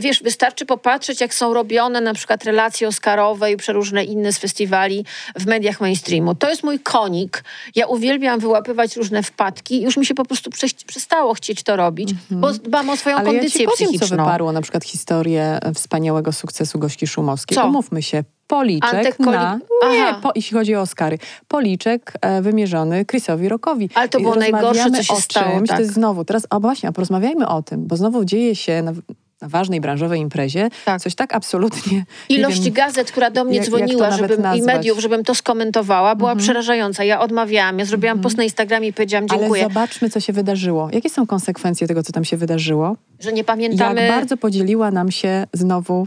Wiesz, 0.00 0.22
wystarczy 0.22 0.66
popatrzeć, 0.66 1.20
jak 1.20 1.34
są 1.34 1.54
robione 1.54 2.00
na 2.00 2.14
przykład 2.14 2.44
relacje 2.44 2.88
oscarowe 2.88 3.52
i 3.52 3.56
przeróżne 3.56 4.04
inne 4.04 4.32
z 4.32 4.38
festiwali 4.38 5.04
w 5.36 5.46
mediach 5.46 5.80
mainstreamu. 5.80 6.34
To 6.34 6.50
jest 6.50 6.62
mój 6.64 6.80
konik. 6.80 7.44
Ja 7.74 7.86
uwielbiam 7.86 8.40
wyłapywać 8.40 8.96
różne 8.96 9.22
wpadki. 9.22 9.82
Już 9.82 9.96
mi 9.96 10.06
się 10.06 10.14
po 10.14 10.24
prostu 10.24 10.50
przestało 10.86 11.34
chcieć 11.34 11.62
to 11.62 11.76
robić, 11.76 12.14
bo 12.30 12.52
dbam 12.52 12.90
o 12.90 12.96
swoją 12.96 13.16
Ale 13.16 13.24
kondycję 13.24 13.64
ja 13.64 13.70
ci 13.70 13.76
powiem, 13.76 13.88
psychiczną. 13.88 14.16
co 14.16 14.22
wyparło 14.22 14.52
na 14.52 14.60
przykład 14.62 14.84
historię 14.84 15.58
wspaniałego 15.74 16.32
sukcesu 16.32 16.78
Gośki 16.78 17.06
Szumowskiej. 17.06 17.54
Co? 17.54 17.66
Umówmy 17.66 18.02
się, 18.02 18.24
policzek 18.48 18.94
Antekoli... 18.94 19.30
na... 19.30 19.58
Nie, 19.90 20.14
po, 20.22 20.32
jeśli 20.34 20.56
chodzi 20.56 20.76
o 20.76 20.80
Oscary. 20.80 21.18
Policzek 21.48 22.12
e, 22.20 22.42
wymierzony 22.42 23.04
Chrisowi 23.10 23.48
Rockowi. 23.48 23.88
Ale 23.94 24.08
to 24.08 24.20
było 24.20 24.34
najgorsze, 24.34 24.90
co 24.90 25.02
się 25.02 25.14
o 25.14 25.20
stało. 25.20 25.56
Czymś, 25.56 25.68
tak. 25.68 25.76
To 25.76 25.82
jest 25.82 25.94
znowu, 25.94 26.24
teraz, 26.24 26.46
a 26.50 26.60
właśnie, 26.60 26.88
a 26.88 26.92
porozmawiajmy 26.92 27.48
o 27.48 27.62
tym, 27.62 27.86
bo 27.86 27.96
znowu 27.96 28.24
dzieje 28.24 28.56
się 28.56 28.82
na, 28.82 28.92
na 28.92 29.27
ważnej 29.42 29.80
branżowej 29.80 30.20
imprezie 30.20 30.68
Tak. 30.84 31.00
coś 31.02 31.14
tak 31.14 31.34
absolutnie... 31.34 32.04
Ilość 32.28 32.60
wiem, 32.60 32.72
gazet, 32.74 33.10
która 33.12 33.30
do 33.30 33.44
mnie 33.44 33.56
jak- 33.56 33.64
jak 33.66 33.74
dzwoniła 33.74 34.10
nawet 34.10 34.30
żebym, 34.30 34.54
i 34.54 34.62
mediów, 34.62 34.98
żebym 35.00 35.24
to 35.24 35.34
skomentowała, 35.34 36.14
była 36.14 36.36
przerażająca. 36.36 37.04
Ja 37.04 37.20
odmawiałam. 37.20 37.78
Ja 37.78 37.84
zrobiłam 37.84 38.20
post 38.20 38.36
na 38.36 38.44
Instagramie 38.44 38.88
i 38.88 38.92
powiedziałam 38.92 39.28
dziękuję, 39.28 39.62
Ale 39.64 39.74
zobaczmy, 39.74 40.10
co 40.10 40.20
się 40.20 40.32
wydarzyło. 40.32 40.88
Jakie 40.92 41.10
są 41.10 41.26
konsekwencje 41.26 41.86
tego, 41.88 42.02
co 42.02 42.12
tam 42.12 42.24
się 42.24 42.36
wydarzyło? 42.36 42.96
że 43.20 43.32
nie 43.32 43.44
pamiętamy... 43.44 44.00
Jak 44.02 44.10
bardzo 44.12 44.36
podzieliła 44.36 44.90
nam 44.90 45.10
się 45.10 45.46
znowu 45.52 46.06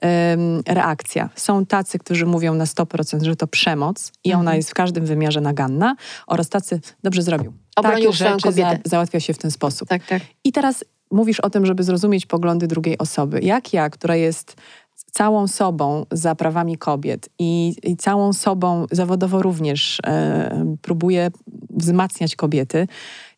em, 0.00 0.62
reakcja. 0.68 1.28
Są 1.36 1.66
tacy, 1.66 1.98
którzy 1.98 2.26
mówią 2.26 2.54
na 2.54 2.64
100%, 2.64 3.22
że 3.22 3.36
to 3.36 3.46
przemoc 3.46 4.12
i 4.24 4.28
Mhm. 4.30 4.40
ona 4.40 4.56
jest 4.56 4.70
w 4.70 4.74
każdym 4.74 5.06
wymiarze 5.06 5.40
naganna, 5.40 5.96
oraz 6.26 6.48
tacy, 6.48 6.80
dobrze 7.02 7.22
zrobił. 7.22 7.52
Obronił 7.76 8.12
Takie 8.12 8.16
rzeczy 8.24 8.42
kobietę. 8.42 8.78
załatwia 8.84 9.20
się 9.20 9.34
w 9.34 9.38
ten 9.38 9.50
sposób. 9.50 9.88
Tak, 9.88 10.06
tak. 10.06 10.22
I 10.44 10.52
teraz 10.52 10.84
mówisz 11.12 11.40
o 11.40 11.50
tym, 11.50 11.66
żeby 11.66 11.82
zrozumieć 11.82 12.26
poglądy 12.26 12.66
drugiej 12.66 12.98
osoby. 12.98 13.40
Jak 13.42 13.72
ja, 13.72 13.90
która 13.90 14.16
jest 14.16 14.56
całą 15.12 15.48
sobą 15.48 16.06
za 16.10 16.34
prawami 16.34 16.78
kobiet 16.78 17.28
i, 17.38 17.74
i 17.82 17.96
całą 17.96 18.32
sobą 18.32 18.86
zawodowo 18.90 19.42
również 19.42 19.98
e, 20.06 20.76
próbuję 20.82 21.30
wzmacniać 21.70 22.36
kobiety, 22.36 22.88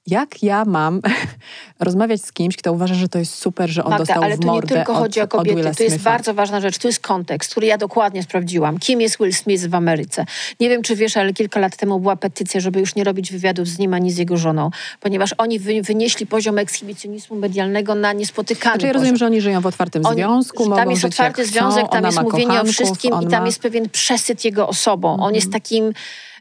jak 0.07 0.43
ja 0.43 0.65
mam 0.65 1.01
rozmawiać 1.81 2.23
z 2.23 2.33
kimś, 2.33 2.57
kto 2.57 2.73
uważa, 2.73 2.95
że 2.95 3.09
to 3.09 3.19
jest 3.19 3.35
super, 3.35 3.71
że 3.71 3.85
on 3.85 3.91
Magda, 3.91 4.05
dostał 4.05 4.23
ale 4.23 4.37
w 4.37 4.41
tu 4.41 4.47
nie 4.47 4.53
mordę 4.53 4.75
tylko 4.75 4.93
od, 4.93 4.99
chodzi 4.99 5.21
o 5.21 5.29
kobiety. 5.29 5.75
To 5.77 5.83
jest 5.83 5.99
bardzo 5.99 6.35
ważna 6.35 6.61
rzecz. 6.61 6.79
Tu 6.79 6.89
jest 6.89 7.01
kontekst, 7.01 7.51
który 7.51 7.67
ja 7.67 7.79
dokładnie 7.79 8.23
sprawdziłam. 8.23 8.79
Kim 8.79 9.01
jest 9.01 9.19
Will 9.19 9.35
Smith 9.35 9.67
w 9.67 9.75
Ameryce? 9.75 10.27
Nie 10.61 10.69
wiem, 10.69 10.83
czy 10.83 10.97
wiesz, 10.97 11.17
ale 11.17 11.33
kilka 11.33 11.61
lat 11.61 11.77
temu 11.77 12.01
była 12.01 12.17
petycja, 12.17 12.61
żeby 12.61 12.81
już 12.81 12.95
nie 12.95 13.05
robić 13.05 13.33
wywiadów 13.33 13.69
z 13.69 13.79
nim 13.79 13.95
ani 13.95 14.11
z 14.11 14.17
jego 14.17 14.37
żoną, 14.37 14.71
ponieważ 15.01 15.35
oni 15.39 15.59
wy, 15.59 15.83
wynieśli 15.83 16.27
poziom 16.27 16.59
ekshibicjonizmu 16.59 17.37
medialnego 17.37 17.95
na 17.95 18.13
niespotykany 18.13 18.75
Znaczy 18.75 18.87
ja 18.87 18.93
rozumiem, 18.93 19.17
że 19.17 19.27
oni 19.27 19.41
żyją 19.41 19.61
w 19.61 19.67
otwartym 19.67 20.07
Oni- 20.07 20.17
związku, 20.17 20.77
tam 20.77 20.91
jest 20.91 21.05
otwarty 21.05 21.47
związek, 21.47 21.85
chcą, 21.85 21.93
tam 21.93 22.05
jest 22.05 22.23
mówienie 22.23 22.61
o 22.61 22.65
wszystkim 22.65 23.11
i 23.11 23.13
tam 23.13 23.21
ma... 23.21 23.27
Mhm. 23.27 23.47
jest 23.47 23.63
pewien 23.63 23.89
przesyt 23.89 24.45
jego 24.45 24.69
osobą. 24.69 25.17
On 25.21 25.35
jest 25.35 25.53
takim, 25.53 25.93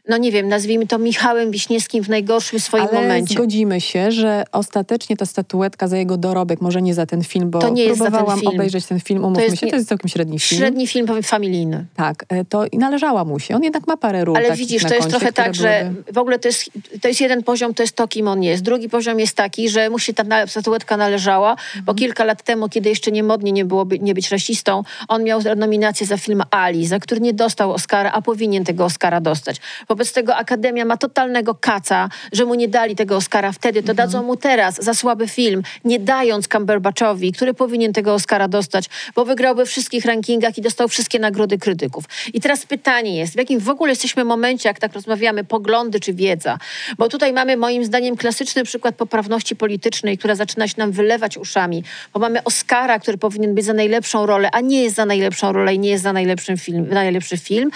no 0.08 0.16
nie 0.16 0.32
wiem, 0.32 0.48
nazwijmy 0.48 0.86
to 0.86 0.98
Michałem 0.98 1.50
Wiśniewskim 1.50 2.04
w 2.04 2.08
najgorszym 2.08 2.60
swoim 2.60 2.84
Ale 2.90 3.02
momencie. 3.02 3.34
zgodzimy 3.34 3.80
się, 3.80 4.12
że 4.12 4.44
ostatecznie 4.52 5.16
ta 5.16 5.26
statuetka 5.26 5.88
za 5.88 5.96
jego 5.96 6.16
dorobek, 6.16 6.60
może 6.60 6.82
nie 6.82 6.94
za 6.94 7.06
ten 7.06 7.24
film, 7.24 7.50
bo 7.50 7.58
To 7.58 7.68
nie 7.68 7.84
jest 7.84 7.98
za 7.98 8.04
ten 8.04 8.12
próbowałam 8.12 8.40
film. 8.40 8.52
obejrzeć 8.54 8.86
ten 8.86 9.00
film, 9.00 9.24
umówmy 9.24 9.44
jest 9.44 9.60
się, 9.60 9.66
to 9.66 9.76
jest 9.76 9.88
całkiem 9.88 10.08
średni 10.08 10.38
film. 10.38 10.58
Średni 10.58 10.86
film 10.86 11.06
powiem, 11.06 11.22
familijny. 11.22 11.84
Tak, 11.96 12.24
e, 12.28 12.44
to 12.44 12.66
i 12.66 12.78
należała 12.78 13.24
mu 13.24 13.38
się. 13.38 13.56
On 13.56 13.62
jednak 13.62 13.86
ma 13.86 13.96
parę 13.96 14.24
ról 14.24 14.36
Ale 14.36 14.52
widzisz, 14.56 14.82
to 14.82 14.88
jest 14.88 14.98
koncie, 15.00 15.10
trochę 15.10 15.32
które 15.32 15.44
tak, 15.46 15.54
że 15.54 15.90
byłyby- 15.92 16.12
w 16.12 16.18
ogóle 16.18 16.38
to 16.38 16.48
jest, 16.48 16.70
to 17.02 17.08
jest 17.08 17.20
jeden 17.20 17.42
poziom, 17.42 17.74
to 17.74 17.82
jest 17.82 17.96
to, 17.96 18.08
kim 18.08 18.28
on 18.28 18.42
jest. 18.42 18.62
Drugi 18.62 18.88
poziom 18.88 19.20
jest 19.20 19.36
taki, 19.36 19.68
że 19.68 19.90
mu 19.90 19.98
się 19.98 20.14
ta 20.14 20.46
statuetka 20.46 20.96
należała, 20.96 21.50
Mhm. 21.50 21.84
bo 21.84 21.94
kilka 21.94 22.24
lat 22.24 22.42
temu, 22.42 22.68
kiedy 22.68 22.88
jeszcze 22.88 23.10
nie 23.12 23.22
modnie 23.22 23.52
nie 23.52 23.64
było 23.64 23.84
by, 23.84 23.98
nie 23.98 24.14
być 24.14 24.30
rasistą, 24.30 24.82
on 25.08 25.24
miał 25.24 25.40
nominację 25.56 26.06
za 26.06 26.16
film 26.16 26.42
Ali, 26.50 26.86
za 26.86 26.98
który 26.98 27.20
nie 27.20 27.32
dostał 27.34 27.72
Oscara, 27.72 28.12
a 28.12 28.22
powinien 28.22 28.64
tego 28.64 28.84
Oscara 28.84 29.20
dostać. 29.20 29.56
Wobec 29.94 30.12
tego 30.12 30.36
Akademia 30.36 30.84
ma 30.84 30.96
totalnego 30.96 31.54
kaca, 31.54 32.08
że 32.32 32.44
mu 32.44 32.54
nie 32.54 32.68
dali 32.68 32.96
tego 32.96 33.16
Oscara 33.16 33.52
wtedy, 33.52 33.82
to 33.82 33.92
Mhm. 33.92 33.96
dadzą 33.96 34.22
mu 34.22 34.36
teraz 34.36 34.84
za 34.84 34.94
słaby 34.94 35.28
film, 35.28 35.62
nie 35.84 35.98
dając 35.98 36.48
Cumberbatchowi, 36.48 37.32
który 37.32 37.54
powinien 37.54 37.92
tego 37.92 38.14
Oscara 38.14 38.48
dostać, 38.48 38.84
bo 39.14 39.24
wygrał 39.24 39.54
we 39.54 39.66
wszystkich 39.66 40.04
rankingach 40.04 40.58
i 40.58 40.62
dostał 40.62 40.88
wszystkie 40.88 41.18
nagrody 41.18 41.58
krytyków. 41.58 42.04
I 42.32 42.40
teraz 42.40 42.66
pytanie 42.66 43.16
jest, 43.16 43.32
w 43.32 43.36
jakim 43.36 43.60
w 43.60 43.68
ogóle 43.68 43.92
jesteśmy 43.92 44.24
momencie, 44.24 44.68
jak 44.68 44.78
tak 44.78 44.92
rozmawiamy, 44.92 45.44
poglądy 45.44 46.00
czy 46.00 46.14
wiedza? 46.14 46.58
Bo 46.98 47.08
tutaj 47.08 47.32
mamy 47.32 47.56
moim 47.56 47.84
zdaniem 47.84 48.16
klasyczny 48.16 48.64
przykład 48.64 48.94
poprawności 48.94 49.56
politycznej, 49.56 50.18
która 50.18 50.34
zaczyna 50.34 50.68
się 50.68 50.74
nam 50.78 50.92
wylewać 50.92 51.36
uszami, 51.38 51.84
bo 52.12 52.20
mamy 52.20 52.44
Oscara, 52.44 52.98
który 52.98 53.18
powinien 53.18 53.54
być 53.54 53.64
za 53.64 53.72
najlepszą 53.72 54.26
rolę, 54.26 54.48
a 54.52 54.60
nie 54.60 54.82
jest 54.82 54.96
za 54.96 55.06
najlepszą 55.06 55.52
rolę 55.52 55.74
i 55.74 55.78
nie 55.78 55.90
jest 55.90 56.04
za 56.04 56.12
najlepszy 56.12 56.56
film. 56.56 56.88
Najlepszy 56.90 57.38
film. 57.38 57.70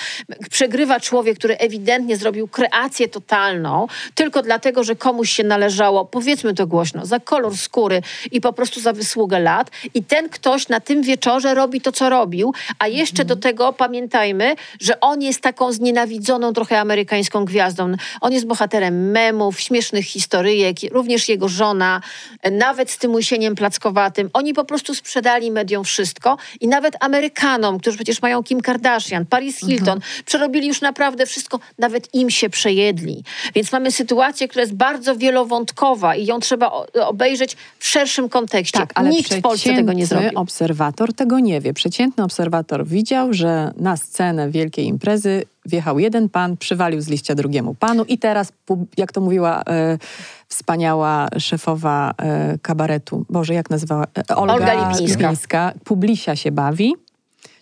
Przegrywa 0.51 1.01
człowiek, 1.01 1.39
który 1.39 1.57
ewidentnie 1.57 2.08
zrobił 2.17 2.49
kreację 2.49 3.09
totalną, 3.09 3.87
tylko 4.15 4.43
dlatego, 4.43 4.85
że 4.85 4.97
komuś 4.97 5.31
się 5.31 5.45
należało, 5.45 6.05
powiedzmy 6.05 6.55
to 6.55 6.67
głośno, 6.67 7.07
za 7.07 7.21
kolor 7.21 7.57
skóry 7.57 8.03
i 8.31 8.41
po 8.41 8.53
prostu 8.53 8.81
za 8.81 8.93
wysługę 8.93 9.41
lat. 9.41 9.71
I 9.95 10.03
ten 10.03 10.29
ktoś 10.29 10.69
na 10.69 10.81
tym 10.81 11.03
wieczorze 11.03 11.55
robi 11.55 11.81
to, 11.81 11.93
co 11.93 12.09
robił, 12.09 12.55
a 12.79 12.89
jeszcze 12.89 13.25
do 13.25 13.37
tego 13.37 13.73
pamiętajmy, 13.73 14.55
że 14.81 15.01
on 15.01 15.23
jest 15.23 15.41
taką 15.41 15.73
znienawidzoną 15.73 16.53
trochę 16.53 16.81
amerykańską 16.81 17.45
gwiazdą. 17.45 17.93
On 18.21 18.33
jest 18.33 18.47
bohaterem 18.47 19.11
memów, 19.11 19.61
śmiesznych 19.61 20.05
historyjek, 20.05 20.77
również 20.93 21.29
jego 21.29 21.49
żona, 21.49 22.01
nawet 22.53 22.91
z 22.91 22.99
tym 22.99 23.15
łysieniem 23.15 23.55
plackowatym. 23.55 24.31
Oni 24.33 24.55
po 24.55 24.65
prostu 24.65 24.95
sprzedali 24.95 25.51
mediom 25.51 25.85
wszystko 25.85 26.37
i 26.61 26.69
nawet 26.69 26.97
Amerykanom, 27.01 27.79
którzy 27.79 27.97
przecież 27.97 28.23
mają 28.23 28.43
Kim 28.43 28.61
Kardashian, 28.61 29.27
Paris 29.27 29.59
Hilton, 29.59 30.01
przerobili 30.25 30.69
już 30.69 30.81
naprawdę 30.81 31.27
wszystko, 31.27 31.61
nawet 31.79 31.97
im 32.14 32.30
się 32.30 32.51
przejedli. 32.51 33.24
Więc 33.55 33.72
mamy 33.72 33.92
sytuację, 33.92 34.49
która 34.49 34.61
jest 34.62 34.74
bardzo 34.74 35.16
wielowątkowa 35.16 36.14
i 36.14 36.26
ją 36.26 36.40
trzeba 36.40 36.70
obejrzeć 37.07 37.57
w 37.78 37.86
szerszym 37.86 38.28
kontekście. 38.28 38.78
Tak, 38.78 38.90
ale 38.94 39.11
Nikt 39.11 39.34
w 39.34 39.40
Polsce 39.40 39.74
tego 39.74 39.92
nie 39.92 40.07
zrobił. 40.07 40.30
obserwator 40.34 41.12
tego 41.12 41.38
nie 41.38 41.61
wie. 41.61 41.72
Przeciętny 41.72 42.24
obserwator 42.24 42.86
widział, 42.86 43.32
że 43.32 43.72
na 43.76 43.96
scenę 43.96 44.51
wielkiej 44.51 44.86
imprezy 44.86 45.42
wjechał 45.66 45.99
jeden 45.99 46.28
pan, 46.28 46.57
przywalił 46.57 47.01
z 47.01 47.09
liścia 47.09 47.34
drugiemu 47.34 47.74
panu 47.74 48.05
i 48.05 48.18
teraz, 48.18 48.53
jak 48.96 49.12
to 49.12 49.20
mówiła 49.20 49.62
e, 49.68 49.99
wspaniała 50.49 51.28
szefowa 51.38 52.14
e, 52.18 52.59
kabaretu, 52.62 53.24
Boże, 53.30 53.55
jak 53.55 53.70
nazywała? 53.70 54.05
E, 54.30 54.36
Olga, 54.36 54.55
Olga 54.55 54.74
Lipińska. 54.74 55.22
Lipińska. 55.22 55.72
Publisia 55.84 56.36
się 56.36 56.53
bawi. 56.53 56.94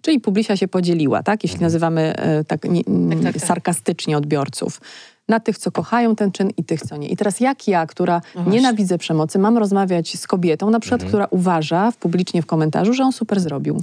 Czyli 0.07 0.21
publisia 0.21 0.57
się 0.57 0.69
podzieliła, 0.69 1.23
tak? 1.23 1.43
Jeśli 1.45 1.61
nazywamy 1.61 2.17
e, 2.17 2.45
tak, 2.45 2.65
nie, 2.65 2.85
Tak, 2.85 3.23
tak, 3.23 3.33
tak. 3.33 3.43
sarkastycznie 3.43 4.17
odbiorców. 4.17 4.81
Na 5.29 5.41
tych, 5.41 5.59
co 5.59 5.73
kochają 5.73 6.17
ten 6.17 6.33
czyn 6.33 6.51
i 6.57 6.65
tych, 6.65 6.81
co 6.83 6.97
nie. 6.97 7.09
I 7.09 7.17
teraz 7.17 7.41
jak 7.41 7.69
ja, 7.69 7.87
która 7.87 8.21
No 8.35 8.51
nienawidzę 8.51 8.99
przemocy, 8.99 9.39
mam 9.39 9.59
rozmawiać 9.59 10.19
z 10.19 10.27
kobietą, 10.27 10.71
na 10.71 10.81
przykład, 10.81 11.05
która 11.05 11.27
uważa 11.31 11.91
w, 11.91 11.97
publicznie 11.97 12.43
w 12.43 12.47
komentarzu, 12.47 12.95
że 12.95 13.03
on 13.03 13.13
super 13.13 13.41
zrobił. 13.41 13.81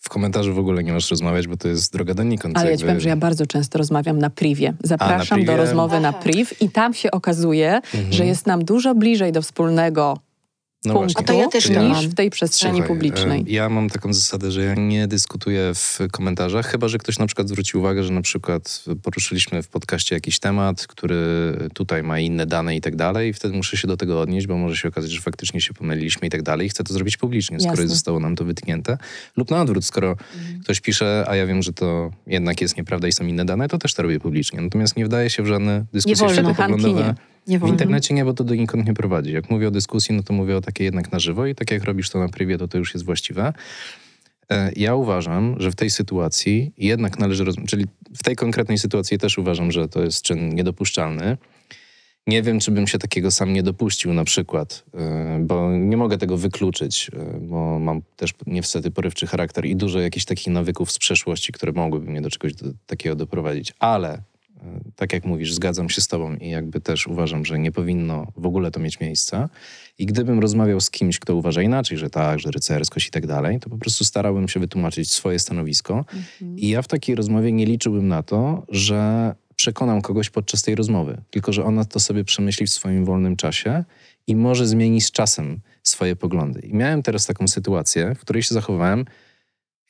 W 0.00 0.08
komentarzu 0.08 0.54
w 0.54 0.58
ogóle 0.58 0.84
nie 0.84 0.92
możesz 0.92 1.10
rozmawiać, 1.10 1.46
bo 1.48 1.56
to 1.56 1.68
jest 1.68 1.92
droga 1.92 2.14
donikąd. 2.14 2.58
Ale 2.58 2.70
ja 2.70 2.76
ci 2.76 2.80
jakby- 2.80 2.86
powiem, 2.92 3.00
że 3.00 3.08
ja 3.08 3.16
bardzo 3.16 3.46
często 3.46 3.78
rozmawiam 3.78 4.18
na 4.18 4.30
privie. 4.30 4.72
Zapraszam 4.84 5.36
privie? 5.38 5.46
do 5.52 5.56
rozmowy 5.56 6.00
na 6.00 6.12
priv 6.12 6.54
i 6.60 6.68
tam 6.70 6.94
się 6.94 7.10
okazuje, 7.10 7.80
że 8.10 8.26
jest 8.26 8.46
nam 8.46 8.64
dużo 8.64 8.94
bliżej 8.94 9.32
do 9.32 9.42
wspólnego 9.42 10.18
No 10.84 10.94
punktu 10.94 11.12
właśnie. 11.14 11.34
A 11.34 11.36
to 11.36 11.40
ja 11.42 11.48
też 11.48 11.68
niż 11.68 11.78
mam. 11.78 12.08
w 12.08 12.14
tej 12.14 12.30
przestrzeni 12.30 12.72
Słuchaj, 12.72 12.88
publicznej. 12.88 13.40
e, 13.40 13.44
Ja 13.46 13.68
mam 13.68 13.90
taką 13.90 14.12
zasadę, 14.12 14.50
że 14.52 14.64
ja 14.64 14.74
nie 14.74 15.08
dyskutuję 15.08 15.72
w 15.74 15.98
komentarzach, 16.12 16.66
chyba 16.66 16.88
że 16.88 16.98
ktoś 16.98 17.18
na 17.18 17.26
przykład 17.26 17.48
zwróci 17.48 17.76
uwagę, 17.78 18.02
że 18.04 18.12
na 18.12 18.22
przykład 18.22 18.84
poruszyliśmy 19.02 19.62
w 19.62 19.68
podcaście 19.68 20.14
jakiś 20.14 20.38
temat, 20.38 20.86
który 20.86 21.16
tutaj 21.74 22.02
ma 22.02 22.18
inne 22.20 22.46
dane 22.46 22.76
i 22.76 22.80
tak 22.80 22.96
dalej, 22.96 23.30
i 23.30 23.32
wtedy 23.32 23.54
muszę 23.56 23.76
się 23.76 23.88
do 23.88 23.96
tego 23.96 24.20
odnieść, 24.20 24.46
bo 24.46 24.56
może 24.56 24.76
się 24.76 24.88
okazać, 24.88 25.10
że 25.10 25.20
faktycznie 25.20 25.60
się 25.60 25.74
pomyliliśmy 25.74 26.28
i 26.28 26.30
tak 26.30 26.42
dalej. 26.42 26.66
I 26.66 26.70
chcę 26.70 26.84
to 26.84 26.94
zrobić 26.94 27.16
publicznie, 27.16 27.60
skoro 27.60 27.72
Jasne. 27.72 27.88
zostało 27.88 28.20
nam 28.20 28.36
to 28.36 28.44
wytknięte. 28.44 28.98
Lub 29.36 29.50
na 29.50 29.62
odwrót, 29.62 29.84
skoro 29.84 30.10
Mhm. 30.10 30.60
ktoś 30.62 30.80
pisze, 30.80 31.24
a 31.28 31.36
ja 31.36 31.46
wiem, 31.46 31.62
że 31.62 31.72
to 31.72 32.10
jednak 32.26 32.60
jest 32.60 32.76
nieprawda 32.76 33.08
i 33.08 33.12
są 33.12 33.26
inne 33.26 33.44
dane, 33.44 33.68
to 33.68 33.78
też 33.78 33.94
to 33.94 34.02
robię 34.02 34.20
publicznie. 34.20 34.60
Natomiast 34.60 34.96
nie 34.96 35.04
wdaję 35.04 35.30
się 35.30 35.42
w 35.42 35.46
żadne 35.46 35.84
dyskusje 35.92 36.26
wolno. 36.26 36.34
światopoglądowe. 36.54 37.14
Nie 37.46 37.58
W 37.58 37.68
internecie 37.68 38.14
nie, 38.14 38.24
bo 38.24 38.34
to 38.34 38.44
donikąd 38.44 38.86
nie 38.86 38.94
prowadzi. 38.94 39.32
Jak 39.32 39.50
mówię 39.50 39.68
o 39.68 39.70
dyskusji, 39.70 40.14
no 40.14 40.22
to 40.22 40.32
mówię 40.32 40.56
o 40.56 40.60
takiej 40.60 40.84
jednak 40.84 41.12
na 41.12 41.18
żywo 41.18 41.46
i 41.46 41.54
tak 41.54 41.70
jak 41.70 41.84
robisz 41.84 42.10
to 42.10 42.18
na 42.18 42.28
privie, 42.28 42.58
to 42.58 42.68
to 42.68 42.78
już 42.78 42.94
jest 42.94 43.06
właściwe. 43.06 43.52
E, 44.50 44.72
Ja 44.76 44.94
uważam, 44.94 45.56
że 45.58 45.70
w 45.70 45.74
tej 45.74 45.90
sytuacji 45.90 46.72
jednak 46.78 47.18
należy 47.18 47.44
czyli 47.68 47.86
w 48.18 48.22
tej 48.22 48.36
konkretnej 48.36 48.78
sytuacji 48.78 49.18
też 49.18 49.38
uważam, 49.38 49.72
że 49.72 49.88
to 49.88 50.02
jest 50.02 50.22
czyn 50.22 50.54
niedopuszczalny. 50.54 51.36
Nie 52.26 52.42
wiem, 52.42 52.60
czy 52.60 52.70
bym 52.70 52.86
się 52.86 52.98
takiego 52.98 53.30
sam 53.30 53.52
nie 53.52 53.62
dopuścił 53.62 54.14
na 54.14 54.24
przykład, 54.24 54.84
e, 54.94 55.38
bo 55.42 55.70
nie 55.76 55.96
mogę 55.96 56.18
tego 56.18 56.36
wykluczyć, 56.36 57.10
e, 57.12 57.40
bo 57.40 57.78
mam 57.78 58.02
też 58.16 58.30
niestety 58.46 58.90
porywczy 58.90 59.26
charakter 59.26 59.66
i 59.66 59.76
dużo 59.76 60.00
jakichś 60.00 60.24
takich 60.24 60.46
nawyków 60.46 60.92
z 60.92 60.98
przeszłości, 60.98 61.52
które 61.52 61.72
mogłyby 61.72 62.10
mnie 62.10 62.22
do 62.22 62.30
czegoś 62.30 62.54
do, 62.54 62.66
takiego 62.86 63.16
doprowadzić. 63.16 63.72
Ale 63.78 64.22
Tak 64.96 65.12
jak 65.12 65.24
mówisz, 65.24 65.54
zgadzam 65.54 65.90
się 65.90 66.00
z 66.00 66.08
tobą 66.08 66.36
i 66.36 66.48
jakby 66.48 66.80
też 66.80 67.06
uważam, 67.06 67.44
że 67.44 67.58
nie 67.58 67.72
powinno 67.72 68.26
w 68.36 68.46
ogóle 68.46 68.70
to 68.70 68.80
mieć 68.80 69.00
miejsca. 69.00 69.48
I 69.98 70.06
gdybym 70.06 70.40
rozmawiał 70.40 70.80
z 70.80 70.90
kimś, 70.90 71.18
kto 71.18 71.34
uważa 71.34 71.62
inaczej, 71.62 71.98
że 71.98 72.10
tak, 72.10 72.38
że 72.38 72.50
rycerskość 72.50 73.08
i 73.08 73.10
tak 73.10 73.26
dalej, 73.26 73.60
to 73.60 73.70
po 73.70 73.78
prostu 73.78 74.04
starałbym 74.04 74.48
się 74.48 74.60
wytłumaczyć 74.60 75.12
swoje 75.12 75.38
stanowisko. 75.38 75.98
Mhm. 75.98 76.58
I 76.58 76.68
ja 76.68 76.82
w 76.82 76.88
takiej 76.88 77.14
rozmowie 77.14 77.52
nie 77.52 77.66
liczyłbym 77.66 78.08
na 78.08 78.22
to, 78.22 78.66
że 78.68 79.34
przekonam 79.56 80.02
kogoś 80.02 80.30
podczas 80.30 80.62
tej 80.62 80.74
rozmowy, 80.74 81.22
tylko 81.30 81.52
że 81.52 81.64
ona 81.64 81.84
to 81.84 82.00
sobie 82.00 82.24
przemyśli 82.24 82.66
w 82.66 82.70
swoim 82.70 83.04
wolnym 83.04 83.36
czasie 83.36 83.84
i 84.26 84.36
może 84.36 84.66
zmieni 84.66 85.00
z 85.00 85.10
czasem 85.10 85.60
swoje 85.82 86.16
poglądy. 86.16 86.60
I 86.60 86.74
miałem 86.74 87.02
teraz 87.02 87.26
taką 87.26 87.48
sytuację, 87.48 88.14
w 88.14 88.20
której 88.20 88.42
się 88.42 88.54
zachowałem 88.54 89.04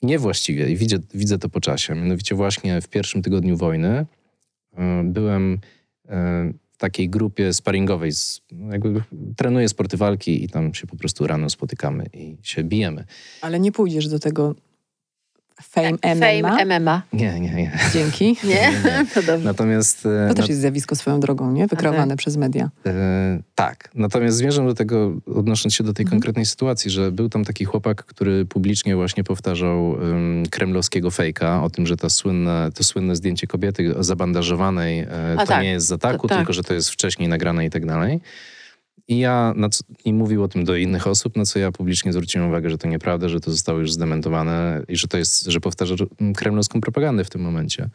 niewłaściwie 0.03 0.71
i 0.71 0.77
widzę, 0.77 0.99
widzę 1.14 1.39
to 1.39 1.49
po 1.49 1.61
czasie. 1.61 1.95
Mianowicie 1.95 2.35
właśnie 2.35 2.81
w 2.81 2.89
pierwszym 2.89 3.23
tygodniu 3.23 3.57
wojny 3.57 4.07
byłem 5.05 5.53
y, 5.55 5.59
w 6.71 6.77
takiej 6.79 7.11
grupie 7.11 7.53
sparingowej, 7.53 8.12
z, 8.12 8.41
jakby 8.71 9.03
trenuję 9.37 9.68
sporty 9.68 9.97
walki 9.97 10.45
i 10.45 10.49
tam 10.49 10.75
się 10.75 10.87
po 10.87 10.97
prostu 10.97 11.27
rano 11.27 11.51
spotykamy 11.51 12.07
i 12.12 12.37
się 12.43 12.64
bijemy. 12.64 13.05
Ale 13.41 13.61
nie 13.61 13.73
pójdziesz 13.73 14.09
do 14.09 14.18
tego 14.18 14.55
Fame 15.63 15.93
MMA? 16.41 16.57
Fame 16.57 16.81
MMA. 16.81 17.03
Nie, 17.13 17.41
nie, 17.41 17.55
nie. 17.55 17.79
Dzięki. 17.93 18.37
Nie? 18.45 18.55
nie, 18.55 19.05
nie. 19.39 19.45
Natomiast... 19.45 20.07
E, 20.07 20.29
to 20.29 20.35
też 20.35 20.49
jest 20.49 20.61
zjawisko 20.61 20.97
swoją 20.97 21.21
drogą, 21.21 21.53
nie? 21.53 21.67
Wykreowane 21.67 22.05
okay. 22.05 22.17
przez 22.17 22.37
media. 22.37 22.71
E, 22.87 23.41
tak. 23.55 23.91
Natomiast 23.95 24.37
zmierzam 24.37 24.67
do 24.67 24.75
tego, 24.75 25.13
odnosząc 25.35 25.75
się 25.75 25.85
do 25.85 25.93
tej 25.93 26.05
mhm. 26.05 26.21
konkretnej 26.21 26.47
sytuacji, 26.47 26.91
że 26.91 27.13
był 27.13 27.29
tam 27.29 27.45
taki 27.45 27.65
chłopak, 27.65 28.05
który 28.05 28.47
publicznie 28.47 28.97
właśnie 28.97 29.25
powtarzał 29.25 29.91
um, 29.91 30.43
kremlowskiego 30.51 31.11
fejka 31.11 31.63
o 31.63 31.71
tym, 31.71 31.87
że 31.87 31.97
to 31.97 32.11
słynne, 32.11 32.71
to 32.75 32.85
słynne 32.85 33.17
zdjęcie 33.17 33.47
kobiety 33.47 33.95
zabandażowanej 34.01 35.01
e, 35.01 35.07
to 35.39 35.47
tak. 35.47 35.63
nie 35.63 35.71
jest 35.71 35.87
z 35.87 35.93
ataku, 35.93 36.23
to, 36.23 36.29
tak. 36.29 36.39
tylko 36.39 36.53
że 36.53 36.63
to 36.63 36.75
jest 36.75 36.91
wcześniej 36.91 37.29
nagrane 37.29 37.67
i 37.67 37.71
tak 37.71 37.87
dalej. 37.87 38.21
I 39.09 39.19
ja 39.19 39.55
co, 39.71 39.85
i 40.05 40.13
mówił 40.13 40.43
o 40.43 40.49
tym 40.49 40.65
do 40.65 40.77
innych 40.77 41.07
osób, 41.07 41.37
na 41.37 41.45
co 41.45 41.59
ja 41.59 41.73
publicznie 41.73 42.13
zwróciłem 42.13 42.49
uwagę, 42.49 42.71
że 42.71 42.79
to 42.79 42.89
nieprawda, 42.89 43.29
że 43.29 43.41
to 43.41 43.51
zostało 43.51 43.79
już 43.79 43.93
zdementowane 43.93 44.83
i 44.89 44.97
że 44.97 45.09
to 45.09 45.19
jest, 45.19 45.45
że 45.45 45.61
powtarza 45.61 45.95
kremlowską 46.37 46.81
propagandę 46.81 47.25
w 47.25 47.31
tym 47.31 47.41
momencie. 47.41 47.89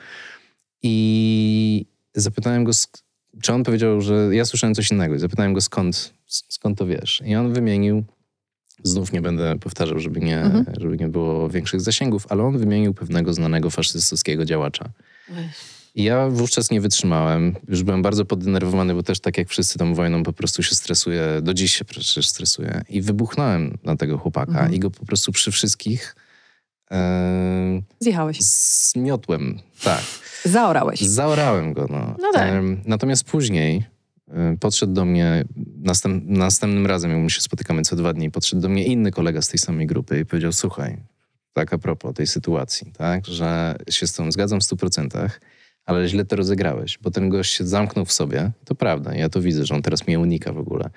I 0.83 1.85
zapytałem 2.15 2.63
go, 2.63 2.71
czy 3.41 3.53
on 3.53 3.63
powiedział, 3.63 4.01
że 4.01 4.29
ja 4.31 4.45
słyszałem 4.45 4.75
coś 4.75 4.91
innego. 4.91 5.15
I 5.15 5.19
zapytałem 5.19 5.53
go, 5.53 5.61
skąd, 5.61 6.13
skąd 6.27 6.77
to 6.77 6.85
wiesz? 6.85 7.21
I 7.25 7.35
on 7.35 7.53
wymienił, 7.53 8.03
znów 8.83 9.13
nie 9.13 9.21
będę 9.21 9.59
powtarzał, 9.59 9.99
żeby 9.99 10.19
nie, 10.19 10.41
mhm. 10.41 10.65
żeby 10.79 10.97
nie 10.97 11.07
było 11.07 11.49
większych 11.49 11.81
zasięgów, 11.81 12.25
ale 12.29 12.43
on 12.43 12.57
wymienił 12.57 12.93
pewnego 12.93 13.33
znanego 13.33 13.69
faszystowskiego 13.69 14.45
działacza. 14.45 14.89
I 15.95 16.03
ja 16.03 16.29
wówczas 16.29 16.71
nie 16.71 16.81
wytrzymałem. 16.81 17.55
Już 17.67 17.83
byłem 17.83 18.01
bardzo 18.01 18.25
poddenerwowany, 18.25 18.93
bo 18.93 19.03
też 19.03 19.19
tak 19.19 19.37
jak 19.37 19.49
wszyscy 19.49 19.79
tą 19.79 19.93
wojną 19.93 20.23
po 20.23 20.33
prostu 20.33 20.63
się 20.63 20.75
stresuję. 20.75 21.39
Do 21.41 21.53
dziś 21.53 21.75
się 21.75 21.85
przecież 21.85 22.27
stresuję. 22.27 22.81
I 22.89 23.01
wybuchnąłem 23.01 23.77
na 23.83 23.95
tego 23.95 24.17
chłopaka 24.17 24.51
mhm. 24.51 24.73
i 24.73 24.79
go 24.79 24.91
po 24.91 25.05
prostu 25.05 25.31
przy 25.31 25.51
wszystkich... 25.51 26.15
E, 26.91 27.81
Zjechałeś. 27.99 28.41
Zmiotłem, 28.41 29.59
tak. 29.83 30.01
Zaorałeś. 30.45 30.99
Zaorałem 30.99 31.73
go, 31.73 31.87
no. 31.89 32.15
no 32.21 32.31
tak. 32.33 32.49
e, 32.49 32.63
natomiast 32.85 33.23
później 33.23 33.85
e, 34.31 34.57
podszedł 34.59 34.93
do 34.93 35.05
mnie, 35.05 35.45
następ, 35.83 36.23
następnym 36.27 36.85
razem, 36.85 37.11
jak 37.11 37.19
my 37.19 37.29
się 37.29 37.41
spotykamy 37.41 37.81
co 37.81 37.95
dwa 37.95 38.13
dni, 38.13 38.31
podszedł 38.31 38.61
do 38.61 38.69
mnie 38.69 38.85
inny 38.85 39.11
kolega 39.11 39.41
z 39.41 39.47
tej 39.47 39.59
samej 39.59 39.87
grupy 39.87 40.19
i 40.19 40.25
powiedział, 40.25 40.51
słuchaj, 40.51 40.97
tak 41.53 41.73
a 41.73 41.77
propos 41.77 42.13
tej 42.13 42.27
sytuacji, 42.27 42.91
tak, 42.97 43.25
że 43.25 43.75
się 43.89 44.07
z 44.07 44.13
tą 44.13 44.31
zgadzam 44.31 44.59
w 44.59 44.63
stu 44.63 44.77
procentach, 44.77 45.39
ale 45.85 46.07
źle 46.07 46.25
to 46.25 46.35
rozegrałeś, 46.35 46.97
bo 47.01 47.11
ten 47.11 47.29
gość 47.29 47.53
się 47.53 47.67
zamknął 47.67 48.05
w 48.05 48.11
sobie. 48.11 48.51
To 48.65 48.75
prawda, 48.75 49.15
ja 49.15 49.29
to 49.29 49.41
widzę, 49.41 49.65
że 49.65 49.75
on 49.75 49.81
teraz 49.81 50.07
mnie 50.07 50.19
unika 50.19 50.53
w 50.53 50.57
ogóle. 50.57 50.89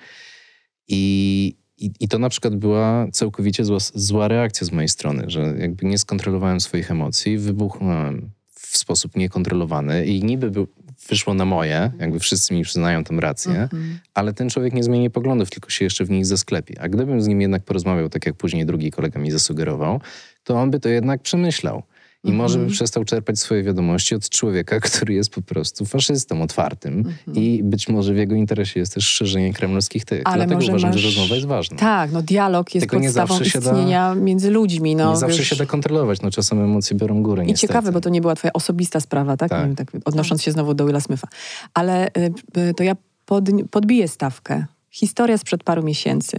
I, 0.87 1.55
i, 1.77 1.91
i 1.99 2.07
to 2.07 2.19
na 2.19 2.29
przykład 2.29 2.55
była 2.55 3.07
całkowicie 3.11 3.65
zła, 3.65 3.77
zła 3.93 4.27
reakcja 4.27 4.67
z 4.67 4.71
mojej 4.71 4.89
strony, 4.89 5.23
że 5.27 5.41
jakby 5.41 5.85
nie 5.85 5.97
skontrolowałem 5.97 6.59
swoich 6.59 6.91
emocji, 6.91 7.37
wybuchnąłem 7.37 8.29
w 8.71 8.77
sposób 8.77 9.15
niekontrolowany 9.15 10.05
i 10.05 10.23
niby 10.23 10.51
był, 10.51 10.67
wyszło 11.09 11.33
na 11.33 11.45
moje, 11.45 11.91
jakby 11.99 12.19
wszyscy 12.19 12.53
mi 12.53 12.63
przyznają 12.63 13.03
tę 13.03 13.15
rację, 13.19 13.61
mhm. 13.61 13.99
ale 14.13 14.33
ten 14.33 14.49
człowiek 14.49 14.73
nie 14.73 14.83
zmieni 14.83 15.09
poglądów, 15.09 15.49
tylko 15.49 15.69
się 15.69 15.85
jeszcze 15.85 16.05
w 16.05 16.09
nich 16.09 16.25
zasklepi. 16.25 16.77
A 16.77 16.89
gdybym 16.89 17.21
z 17.21 17.27
nim 17.27 17.41
jednak 17.41 17.63
porozmawiał, 17.63 18.09
tak 18.09 18.25
jak 18.25 18.35
później 18.35 18.65
drugi 18.65 18.91
kolega 18.91 19.19
mi 19.19 19.31
zasugerował, 19.31 20.01
to 20.43 20.55
on 20.55 20.71
by 20.71 20.79
to 20.79 20.89
jednak 20.89 21.21
przemyślał. 21.21 21.83
I 22.23 22.27
mm 22.27 22.37
-hmm. 22.37 22.41
może 22.41 22.57
by 22.57 22.63
mhm. 22.63 22.73
przestał 22.73 23.05
czerpać 23.05 23.39
swoje 23.39 23.63
wiadomości 23.63 24.15
od 24.15 24.29
człowieka, 24.29 24.79
który 24.79 25.13
jest 25.13 25.29
po 25.29 25.41
prostu 25.41 25.85
faszystą 25.85 26.41
otwartym 26.41 26.93
mm 26.93 27.03
-hmm. 27.03 27.39
i 27.39 27.63
być 27.63 27.89
może 27.89 28.13
w 28.13 28.17
jego 28.17 28.35
interesie 28.35 28.79
jest 28.79 28.93
też 28.93 29.07
szerzenie 29.07 29.53
kremlowskich 29.53 30.05
tych. 30.05 30.21
Ale 30.25 30.45
Dlatego 30.45 30.69
uważam, 30.69 30.89
masz... 30.89 30.99
że 30.99 31.07
rozmowa 31.07 31.35
jest 31.35 31.47
ważna. 31.47 31.77
Tak, 31.77 32.11
no 32.11 32.21
dialog 32.21 32.75
jest 32.75 32.89
Tylko 32.89 33.03
podstawą 33.03 33.39
istnienia 33.39 34.15
da... 34.15 34.21
między 34.21 34.51
ludźmi. 34.51 34.95
No, 34.95 35.05
nie 35.05 35.11
wiesz... 35.11 35.19
zawsze 35.19 35.45
się 35.45 35.55
da 35.55 35.65
kontrolować, 35.65 36.21
no 36.21 36.31
czasem 36.31 36.59
emocje 36.59 36.97
biorą 36.97 37.23
górę 37.23 37.43
I 37.43 37.47
niestety. 37.47 37.67
ciekawe, 37.67 37.91
bo 37.91 38.01
to 38.01 38.09
nie 38.09 38.21
była 38.21 38.35
twoja 38.35 38.53
osobista 38.53 38.99
sprawa, 38.99 39.37
tak? 39.37 39.49
tak. 39.49 39.65
Wiem, 39.65 39.75
tak 39.75 39.87
odnosząc 40.05 40.43
się 40.43 40.51
znowu 40.51 40.73
do 40.73 40.85
Willa 40.85 40.99
Smitha. 40.99 41.27
Ale 41.73 42.07
y, 42.07 42.33
y, 42.57 42.73
to 42.73 42.83
ja 42.83 42.95
pod, 43.25 43.49
podbiję 43.71 44.07
stawkę. 44.07 44.65
Historia 44.91 45.37
sprzed 45.37 45.63
paru 45.63 45.83
miesięcy. 45.83 46.37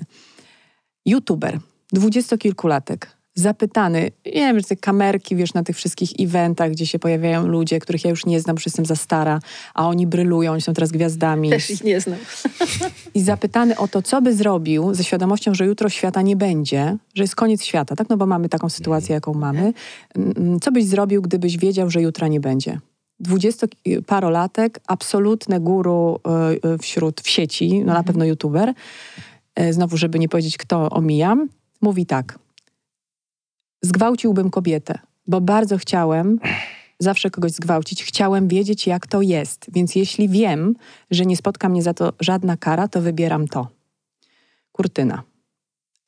YouTuber, 1.07 1.59
dwudziestokilkulatek, 1.93 3.16
zapytany, 3.35 4.11
wiem, 4.35 4.61
że 4.61 4.64
te 4.64 4.76
kamerki, 4.76 5.37
wiesz, 5.37 5.55
na 5.55 5.62
tych 5.62 5.76
wszystkich 5.76 6.11
eventach, 6.18 6.70
gdzie 6.70 6.87
się 6.87 6.99
pojawiają 6.99 7.47
ludzie, 7.47 7.78
których 7.78 8.05
ja 8.05 8.11
już 8.11 8.26
nie 8.26 8.41
znam, 8.41 8.57
bo 8.57 8.62
jestem 8.66 8.87
za 8.87 8.97
stara, 8.97 9.41
a 9.74 9.89
oni 9.89 10.07
brylują, 10.07 10.53
oni 10.53 10.61
są 10.61 10.74
teraz 10.74 10.93
gwiazdami. 10.93 11.51
Też 11.51 11.70
ich 11.70 11.85
nie 11.85 12.01
znam. 12.01 12.18
I 13.14 13.20
zapytany 13.20 13.76
o 13.76 13.89
to, 13.89 14.03
co 14.03 14.22
by 14.22 14.35
zrobił 14.35 14.95
ze 14.95 15.05
świadomością, 15.05 15.55
że 15.55 15.66
jutro 15.66 15.89
świata 15.89 16.22
nie 16.22 16.37
będzie, 16.37 16.97
że 17.14 17.22
jest 17.22 17.37
koniec 17.37 17.64
świata, 17.64 17.97
tak? 17.97 18.09
No 18.09 18.16
bo 18.16 18.26
mamy 18.26 18.49
taką 18.49 18.68
sytuację, 18.68 19.14
jaką 19.14 19.35
mamy. 19.35 19.72
Mm, 20.16 20.61
co 20.61 20.72
byś 20.72 20.85
zrobił, 20.85 21.22
gdybyś 21.22 21.59
wiedział, 21.59 21.91
że 21.91 22.03
jutra 22.03 22.28
nie 22.28 22.41
będzie? 22.41 22.81
Dwudziestoparolatek, 23.20 24.81
absolutne 24.87 25.61
guru 25.61 26.20
e, 26.24 26.31
e, 26.74 26.78
wśród 26.78 27.20
w 27.20 27.28
sieci, 27.28 27.78
no 27.78 27.87
na 27.87 27.93
mhm. 27.93 28.05
pewno 28.05 28.24
youtuber, 28.24 28.74
e, 29.55 29.72
znowu, 29.72 29.97
żeby 29.97 30.18
nie 30.18 30.28
powiedzieć, 30.28 30.57
kto 30.57 30.91
omijam, 30.91 31.49
mówi 31.81 32.07
tak– 32.07 32.39
zgwałciłbym 33.83 34.51
kobietę, 34.51 34.99
bo 35.26 35.41
bardzo 35.41 35.78
chciałem 35.78 36.39
zawsze 37.01 37.31
kogoś 37.31 37.53
zgwałcić. 37.53 38.05
Chciałem 38.05 38.49
wiedzieć, 38.49 38.87
jak 38.87 39.07
to 39.07 39.22
jest. 39.22 39.66
Więc 39.72 39.95
jeśli 39.97 40.28
wiem, 40.28 40.74
że 41.11 41.26
nie 41.26 41.37
spotka 41.37 41.68
mnie 41.68 41.83
za 41.83 41.95
to 41.95 42.12
żadna 42.20 42.57
kara, 42.57 42.89
to 42.89 43.01
wybieram 43.01 43.49
to. 43.49 43.68
Kurtyna. 44.72 45.22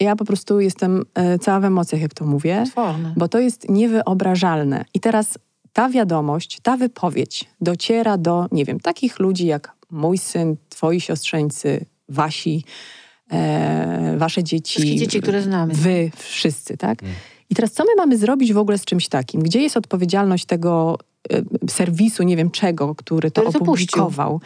Ja 0.00 0.16
po 0.16 0.24
prostu 0.24 0.60
jestem 0.60 1.04
e, 1.14 1.38
cała 1.38 1.60
w 1.60 1.64
emocjach, 1.64 2.00
jak 2.00 2.14
to 2.14 2.24
mówię, 2.24 2.62
Otworne. 2.62 3.14
bo 3.16 3.28
to 3.28 3.38
jest 3.38 3.68
niewyobrażalne. 3.68 4.84
I 4.94 5.00
teraz 5.00 5.38
ta 5.72 5.88
wiadomość, 5.88 6.60
ta 6.62 6.76
wypowiedź 6.76 7.44
dociera 7.60 8.18
do, 8.18 8.46
nie 8.52 8.64
wiem, 8.64 8.80
takich 8.80 9.18
ludzi 9.18 9.46
jak 9.46 9.72
mój 9.90 10.18
syn, 10.18 10.56
twoi 10.68 11.00
siostrzeńcy, 11.00 11.84
wasi, 12.08 12.64
e, 13.32 14.14
wasze 14.18 14.44
dzieci. 14.44 14.80
Wszystkie 14.80 14.96
dzieci, 14.96 15.20
które 15.20 15.42
znamy. 15.42 15.74
Wy, 15.74 16.10
wszyscy, 16.16 16.76
tak? 16.76 17.02
Mm. 17.02 17.14
I 17.52 17.54
teraz 17.54 17.72
co 17.72 17.84
my 17.84 17.90
mamy 17.96 18.16
zrobić 18.16 18.52
w 18.52 18.58
ogóle 18.58 18.78
z 18.78 18.84
czymś 18.84 19.08
takim? 19.08 19.42
Gdzie 19.42 19.62
jest 19.62 19.76
odpowiedzialność 19.76 20.44
tego 20.44 20.98
y, 21.32 21.44
serwisu, 21.70 22.22
nie 22.22 22.36
wiem 22.36 22.50
czego, 22.50 22.94
który 22.94 23.30
to 23.30 23.42
który 23.42 23.58
opublikował? 23.58 24.40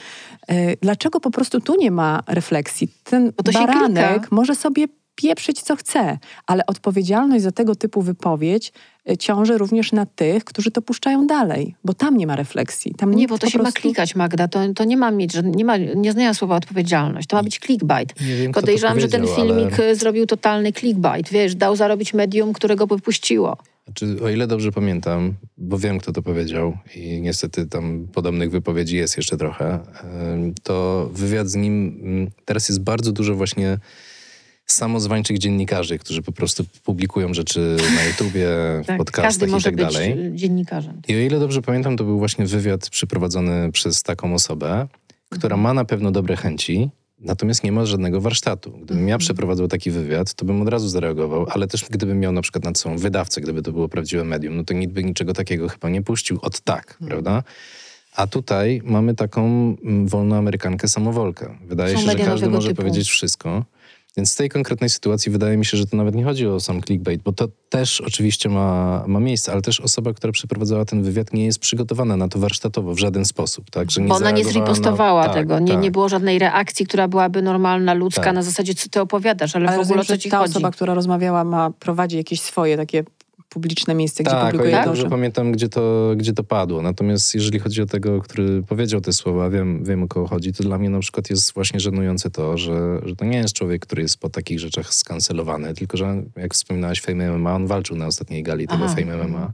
Y, 0.51 0.77
dlaczego 0.83 1.21
po 1.21 1.31
prostu 1.31 1.61
tu 1.61 1.77
nie 1.77 1.91
ma 1.91 2.23
refleksji? 2.27 2.89
Ten 3.05 3.33
baranek 3.53 4.33
może 4.33 4.55
sobie 4.55 4.87
pieprzyć 5.17 5.63
co 5.63 5.77
chce, 5.77 6.19
ale 6.47 6.67
odpowiedzialność 6.67 7.45
za 7.45 7.53
tego 7.53 7.75
typu 7.75 8.03
wypowiedź 8.03 8.73
e, 9.11 9.17
ciąży 9.17 9.59
również 9.59 9.93
na 9.93 10.07
tych, 10.07 10.45
którzy 10.45 10.71
to 10.71 10.83
puszczają 10.83 11.27
dalej, 11.27 11.75
bo 11.85 11.95
tam 11.95 12.17
nie 12.17 12.27
ma 12.27 12.37
refleksji. 12.37 12.95
Tam 12.95 13.15
nie, 13.15 13.29
bo 13.29 13.39
to 13.39 13.47
się 13.47 13.59
prostu... 13.59 13.79
ma 13.79 13.83
klikać, 13.83 14.15
Magda, 14.15 14.49
to, 14.49 14.61
to 14.75 14.85
nie 14.85 14.97
ma 14.97 15.11
mieć, 15.11 15.33
że 15.33 15.43
nie, 15.43 15.65
ma, 15.65 15.77
nie 15.77 16.13
znają 16.13 16.35
słowa 16.35 16.57
odpowiedzialność, 16.57 17.29
to 17.29 17.37
ma 17.37 17.43
być 17.43 17.59
clickbait. 17.59 18.21
Nie 18.21 18.37
wiem, 18.37 18.53
Podejrzewam, 18.53 19.01
że 19.01 19.09
ten 19.09 19.27
filmik 19.27 19.81
ale... 19.81 19.97
zrobił 19.97 20.27
totalny 20.27 20.73
clickbait, 20.73 21.29
wiesz, 21.29 21.55
dał 21.55 21.77
zarobić 21.77 22.15
medium, 22.15 22.53
którego 22.53 22.87
wypuściło. 22.87 23.57
Znaczy, 23.87 24.17
o 24.25 24.29
ile 24.29 24.47
dobrze 24.47 24.73
pamiętam, 24.73 25.35
bo 25.59 25.79
wiem, 25.79 25.99
kto 25.99 26.13
to 26.13 26.23
powiedział 26.23 26.79
i 26.97 27.21
niestety 27.21 27.67
tam 27.67 28.09
podobnych 28.13 28.51
wypowiedzi 28.51 28.97
jest 28.97 29.17
jeszcze 29.17 29.37
trochę, 29.37 29.79
to 30.63 31.09
wywiad 31.13 31.49
z 31.49 31.55
nim, 31.55 32.01
mm, 32.03 32.31
teraz 32.45 32.69
jest 32.69 32.83
bardzo 32.83 33.13
dużo 33.13 33.35
właśnie 33.35 33.79
samozwańczych 34.67 35.39
dziennikarzy, 35.39 35.99
którzy 35.99 36.23
po 36.23 36.33
prostu 36.33 36.65
publikują 36.85 37.35
rzeczy 37.35 37.77
na 37.97 38.05
YouTubie, 38.05 38.49
w 38.83 38.87
tak, 38.87 38.99
podcastach 38.99 39.49
i 39.49 39.63
tak 39.63 39.77
dalej. 39.77 40.15
Być 40.15 40.41
dziennikarzem. 40.41 41.03
I 41.09 41.15
o 41.15 41.19
ile 41.19 41.41
dobrze 41.41 41.63
pamiętam, 41.63 41.97
to 41.97 42.05
był 42.05 42.19
właśnie 42.19 42.47
wywiad 42.47 42.91
przeprowadzony 42.91 43.73
przez 43.73 44.03
taką 44.03 44.35
osobę, 44.35 44.87
która 45.31 45.55
mhm. 45.55 45.61
ma 45.61 45.75
na 45.75 45.85
pewno 45.85 46.11
dobre 46.11 46.37
chęci, 46.37 46.91
natomiast 47.19 47.65
nie 47.65 47.73
ma 47.73 47.87
żadnego 47.87 48.21
warsztatu. 48.21 48.71
Gdybym 48.71 48.97
mhm. 48.97 49.09
ja 49.09 49.19
przeprowadzał 49.19 49.69
taki 49.69 49.91
wywiad, 49.91 50.35
to 50.35 50.45
bym 50.45 50.63
od 50.63 50.69
razu 50.69 50.89
zareagował, 50.89 51.47
ale 51.51 51.67
też 51.67 51.85
gdybym 51.91 52.21
miał 52.21 52.33
na 52.33 52.43
przykład 52.43 52.65
nad 52.65 52.79
sobą 52.79 52.99
wydawcę, 52.99 53.41
gdyby 53.41 53.63
to 53.63 53.73
było 53.73 53.89
prawdziwe 53.89 54.25
medium, 54.25 54.57
no 54.57 54.65
to 54.65 54.75
nikt 54.75 54.93
by 54.93 55.05
niczego 55.05 55.33
takiego 55.33 55.69
chyba 55.69 55.89
nie 55.89 56.03
puścił 56.03 56.39
od 56.43 56.61
tak, 56.61 56.91
mhm. 56.91 57.09
prawda? 57.09 57.43
A 58.17 58.27
tutaj 58.27 58.83
mamy 58.85 59.15
taką 59.15 59.77
mm, 59.85 60.09
wolną 60.09 60.37
Amerykankę 60.37 60.89
samowolkę. 60.89 61.59
Wydaje 61.69 61.95
Są 61.95 62.01
się, 62.01 62.11
że 62.11 62.19
każdy 62.19 62.51
może 62.51 62.69
typu. 62.69 62.83
powiedzieć 62.83 63.09
wszystko. 63.09 63.65
Więc 64.17 64.35
w 64.35 64.37
tej 64.37 64.49
konkretnej 64.49 64.91
sytuacji 64.91 65.33
wydaje 65.33 65.57
mi 65.57 65.65
się, 65.65 65.77
że 65.77 65.87
to 65.87 65.97
nawet 65.97 66.15
nie 66.15 66.25
chodzi 66.25 66.47
o 66.47 66.61
sam 66.61 66.83
clickbait, 66.83 67.23
bo 67.23 67.33
to 67.33 67.49
też 67.69 68.01
oczywiście 68.01 68.49
ma, 68.49 69.05
ma 69.07 69.21
miejsce, 69.21 69.53
ale 69.53 69.63
też 69.63 69.81
osoba, 69.81 70.13
która 70.13 70.33
przeprowadzała 70.33 70.85
ten 70.85 71.03
wywiad, 71.03 71.33
nie 71.33 71.45
jest 71.47 71.59
przygotowana 71.59 72.17
na 72.17 72.29
to 72.29 72.39
warsztatowo 72.39 72.95
w 72.95 72.99
żaden 72.99 73.25
sposób. 73.25 73.71
Tak? 73.71 73.91
Że 73.91 74.01
nie 74.01 74.09
Bo 74.09 74.15
ona 74.15 74.31
nie 74.31 74.45
zareagowała 74.45 74.75
zripostowała 74.75 75.23
na... 75.23 75.29
tak, 75.29 75.37
tego. 75.37 75.59
Nie, 75.59 75.73
tak. 75.73 75.83
nie 75.83 75.91
było 75.91 76.09
żadnej 76.09 76.39
reakcji, 76.39 76.87
która 76.87 77.09
byłaby 77.09 77.43
normalna, 77.43 77.95
ludzka, 77.95 78.23
Tak. 78.23 78.35
na 78.35 78.43
zasadzie, 78.43 78.75
co 78.75 78.89
ty 78.89 79.01
opowiadasz, 79.01 79.57
ale, 79.57 79.69
Ale 79.69 79.77
w 79.77 79.81
ogóle 79.81 79.95
o 79.95 79.99
rozumiem, 79.99 80.05
co 80.07 80.15
że 80.15 80.19
ci 80.19 80.31
ta 80.31 80.39
chodzi. 80.39 80.51
osoba, 80.51 80.71
która 80.71 80.95
rozmawiała, 80.95 81.45
ma 81.45 81.71
prowadzi 81.71 82.17
jakieś 82.17 82.41
swoje 82.41 82.77
takie 82.77 83.05
publiczne 83.57 83.95
miejsce, 83.95 84.23
gdzie 84.23 84.31
Tak, 84.33 84.53
publikuje 84.53 84.79
to, 84.79 84.85
dobrze 84.85 85.09
pamiętam, 85.11 85.53
gdzie 85.53 85.69
to, 85.69 86.13
gdzie 86.17 86.33
to 86.33 86.45
padło. 86.45 86.83
Natomiast 86.83 87.35
jeżeli 87.35 87.59
chodzi 87.59 87.83
o 87.83 87.87
tego, 87.87 88.21
który 88.21 88.63
powiedział 88.63 89.01
te 89.01 89.13
słowa, 89.13 89.51
wiem, 89.51 89.85
wiem 89.85 90.03
o 90.03 90.09
kogo 90.09 90.27
chodzi, 90.27 90.53
to 90.53 90.63
dla 90.63 90.79
mnie 90.79 90.91
na 90.91 91.01
przykład 91.01 91.31
jest 91.31 91.55
właśnie 91.55 91.81
żenujące 91.81 92.31
to, 92.31 92.59
że, 92.59 93.01
że 93.05 93.17
to 93.17 93.25
nie 93.25 93.39
jest 93.39 93.55
człowiek, 93.55 93.83
który 93.83 94.03
jest 94.03 94.19
po 94.19 94.29
takich 94.29 94.61
rzeczach 94.61 94.95
skancelowany, 94.95 95.75
tylko 95.75 95.97
że 95.97 96.23
jak 96.37 96.55
wspominałaś 96.55 97.01
Fame 97.01 97.33
MMA, 97.33 97.55
on 97.55 97.67
walczył 97.67 97.97
na 97.97 98.07
ostatniej 98.07 98.43
gali 98.43 98.67
tego 98.69 98.85
Aha. 98.85 98.95
Fame 98.95 99.17
MMA. 99.17 99.53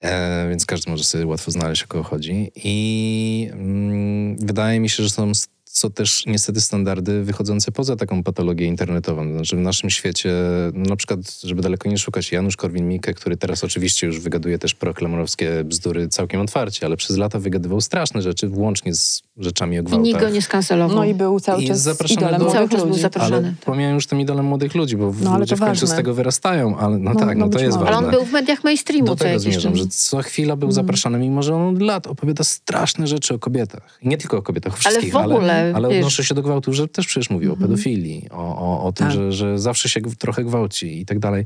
E, 0.00 0.48
więc 0.48 0.66
każdy 0.66 0.90
może 0.90 1.04
sobie 1.04 1.26
łatwo 1.26 1.50
znaleźć, 1.50 1.82
o 1.82 1.86
kogo 1.86 2.04
chodzi. 2.04 2.50
I 2.56 3.48
mm, 3.52 4.36
wydaje 4.36 4.80
mi 4.80 4.88
się, 4.88 5.02
że 5.02 5.10
są 5.10 5.32
co 5.76 5.90
też 5.90 6.26
niestety 6.26 6.60
standardy 6.60 7.22
wychodzące 7.24 7.72
poza 7.72 7.96
taką 7.96 8.22
patologię 8.22 8.66
internetową. 8.66 9.32
Znaczy 9.32 9.56
w 9.56 9.60
naszym 9.60 9.90
świecie, 9.90 10.32
no 10.74 10.88
na 10.90 10.96
przykład, 10.96 11.18
żeby 11.44 11.62
daleko 11.62 11.88
nie 11.88 11.98
szukać, 11.98 12.32
Janusz 12.32 12.56
Korwin-Mikke, 12.56 13.14
który 13.14 13.36
teraz 13.36 13.64
oczywiście 13.64 14.06
już 14.06 14.20
wygaduje 14.20 14.58
też 14.58 14.74
proklamorowskie 14.74 15.64
bzdury 15.64 16.08
całkiem 16.08 16.40
otwarcie, 16.40 16.86
ale 16.86 16.96
przez 16.96 17.16
lata 17.16 17.38
wygadywał 17.38 17.80
straszne 17.80 18.22
rzeczy, 18.22 18.48
włącznie 18.48 18.94
z 18.94 19.22
rzeczami 19.36 19.78
o 19.78 19.80
I 19.80 19.84
gwałtach. 19.84 20.04
nikt 20.06 20.20
go 20.20 20.28
nie 20.30 20.42
skancelował. 20.42 20.96
No 20.96 21.04
i 21.04 21.14
był 21.14 21.40
cały 21.40 21.62
I 21.62 21.68
czas 21.68 22.10
idolem 22.10 22.40
do- 22.40 22.50
Cały 22.50 22.68
czas 22.68 22.84
był 22.84 22.94
zapraszany. 22.94 23.36
Ale 23.36 23.44
tak. 23.56 23.64
pomijam 23.64 23.94
już 23.94 24.06
tym 24.06 24.20
idolem 24.20 24.46
młodych 24.46 24.74
ludzi, 24.74 24.96
bo 24.96 25.14
No, 25.20 25.30
ale 25.30 25.38
ludzie 25.40 25.56
w 25.56 25.60
końcu 25.60 25.80
ważne. 25.80 25.86
z 25.94 25.96
tego 25.96 26.14
wyrastają, 26.14 26.78
ale 26.78 26.98
no, 26.98 27.12
No, 27.12 27.20
tak, 27.20 27.38
no 27.38 27.46
no, 27.46 27.52
to 27.52 27.58
jest 27.58 27.78
ważne. 27.78 27.96
Ale 27.96 28.06
on 28.06 28.10
był 28.12 28.24
w 28.24 28.32
mediach 28.32 28.64
mainstreamu 28.64 29.06
Do 29.06 29.16
co 29.16 29.24
tego 29.24 29.38
zmierzam, 29.38 29.76
że 29.76 29.86
co 29.86 30.22
chwila 30.22 30.56
był 30.56 30.66
Mm. 30.66 30.72
zapraszany, 30.74 31.18
mimo 31.18 31.42
że 31.42 31.54
on 31.54 31.76
od 31.76 31.82
lat 31.82 32.06
opowiada 32.06 32.44
straszne 32.44 33.06
rzeczy 33.06 33.34
o 33.34 33.38
kobietach. 33.38 33.98
I 34.02 34.08
nie 34.08 34.18
tylko 34.18 34.36
o 34.36 34.42
kobietach, 34.42 34.72
o 34.72 34.76
Ale 34.76 34.80
wszystkich, 34.80 35.12
w 35.12 35.16
ogóle, 35.16 35.36
ale, 35.52 35.63
ale 35.74 35.88
wiesz- 35.88 35.98
odnoszę 35.98 36.24
się 36.24 36.34
do 36.34 36.42
gwałtu, 36.42 36.72
że 36.72 36.88
też 36.88 37.06
przecież 37.06 37.30
mówił 37.30 37.52
o 37.52 37.56
pedofilii, 37.56 38.28
o, 38.30 38.56
o, 38.58 38.84
o 38.84 38.92
tym, 38.92 39.06
Tak. 39.06 39.14
że, 39.16 39.32
że 39.32 39.58
zawsze 39.58 39.88
się 39.88 40.00
trochę 40.18 40.44
gwałci 40.44 41.00
i 41.00 41.06
tak 41.06 41.18
dalej. 41.18 41.44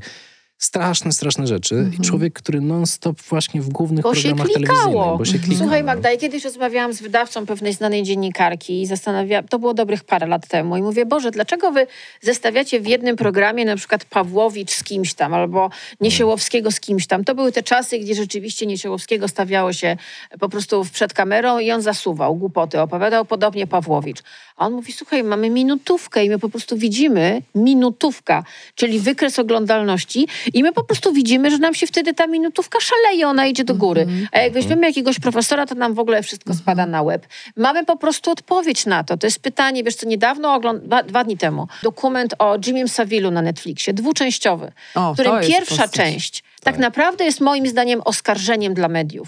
Straszne, 0.59 1.11
straszne 1.11 1.47
rzeczy. 1.47 1.91
I 1.99 2.01
człowiek, 2.01 2.33
który 2.33 2.61
non-stop 2.61 3.21
właśnie 3.21 3.61
w 3.61 3.69
głównych 3.69 4.03
Bo 4.03 4.11
programach 4.11 4.47
telewizyjnych, 4.47 5.17
bo 5.17 5.25
się 5.25 5.39
klikało. 5.39 5.57
Słuchaj 5.57 5.83
Magda, 5.83 6.11
ja 6.11 6.17
kiedyś 6.17 6.43
rozmawiałam 6.43 6.93
z 6.93 7.01
wydawcą 7.01 7.45
pewnej 7.45 7.73
znanej 7.73 8.03
dziennikarki 8.03 8.81
i 8.81 8.85
zastanawiałam, 8.85 9.47
to 9.47 9.59
było 9.59 9.73
dobrych 9.73 10.03
parę 10.03 10.27
lat 10.27 10.47
temu 10.47 10.77
i 10.77 10.81
mówię, 10.81 11.05
Boże, 11.05 11.31
dlaczego 11.31 11.71
wy 11.71 11.87
zestawiacie 12.21 12.79
w 12.79 12.87
jednym 12.87 13.15
programie 13.15 13.65
na 13.65 13.75
przykład 13.75 14.05
Pawłowicz 14.05 14.71
z 14.71 14.83
kimś 14.83 15.13
tam 15.13 15.33
albo 15.33 15.69
Niesiełowskiego 16.01 16.71
z 16.71 16.79
kimś 16.79 17.07
tam. 17.07 17.23
To 17.23 17.35
były 17.35 17.51
te 17.51 17.63
czasy, 17.63 17.99
gdzie 17.99 18.15
rzeczywiście 18.15 18.65
Niesiełowskiego 18.65 19.27
stawiało 19.27 19.73
się 19.73 19.97
po 20.39 20.49
prostu 20.49 20.85
przed 20.93 21.13
kamerą 21.13 21.59
i 21.59 21.71
on 21.71 21.81
zasuwał 21.81 22.35
głupoty, 22.35 22.81
opowiadał 22.81 23.25
podobnie 23.25 23.67
Pawłowicz. 23.67 24.23
A 24.57 24.65
on 24.65 24.73
mówi, 24.73 24.93
słuchaj, 24.93 25.23
mamy 25.23 25.49
minutówkę 25.49 26.25
i 26.25 26.29
my 26.29 26.39
po 26.39 26.49
prostu 26.49 26.77
widzimy 26.77 27.41
minutówka, 27.55 28.43
czyli 28.75 28.99
wykres 28.99 29.39
oglądalności 29.39 30.27
i 30.53 30.63
my 30.63 30.71
po 30.73 30.83
prostu 30.83 31.13
widzimy, 31.13 31.51
że 31.51 31.57
nam 31.57 31.73
się 31.73 31.87
wtedy 31.87 32.13
ta 32.13 32.27
minutówka 32.27 32.79
szaleje, 32.79 33.27
ona 33.27 33.45
idzie 33.47 33.63
do 33.63 33.75
góry. 33.75 34.07
A 34.31 34.39
jak 34.39 34.53
weźmiemy 34.53 34.87
jakiegoś 34.87 35.19
profesora, 35.19 35.65
to 35.65 35.75
nam 35.75 35.93
w 35.93 35.99
ogóle 35.99 36.23
wszystko 36.23 36.53
spada 36.53 36.85
na 36.85 37.01
łeb. 37.01 37.27
Mamy 37.57 37.85
po 37.85 37.97
prostu 37.97 38.31
odpowiedź 38.31 38.85
na 38.85 39.03
to. 39.03 39.17
To 39.17 39.27
jest 39.27 39.39
pytanie, 39.39 39.83
wiesz 39.83 39.95
co, 39.95 40.07
niedawno, 40.07 40.53
ogląd- 40.53 40.79
dwa, 40.83 41.03
dwa 41.03 41.23
dni 41.23 41.37
temu, 41.37 41.67
dokument 41.83 42.35
o 42.39 42.57
Jimmy 42.67 42.87
Savilu 42.87 43.31
na 43.31 43.41
Netflixie, 43.41 43.93
dwuczęściowy, 43.93 44.71
O, 44.95 45.11
w 45.11 45.13
którym 45.13 45.41
pierwsza 45.47 45.75
postać. 45.83 45.91
część 45.91 46.43
tak 46.63 46.77
naprawdę 46.77 47.25
jest 47.25 47.41
moim 47.41 47.67
zdaniem 47.67 48.01
oskarżeniem 48.05 48.73
dla 48.73 48.87
mediów. 48.87 49.27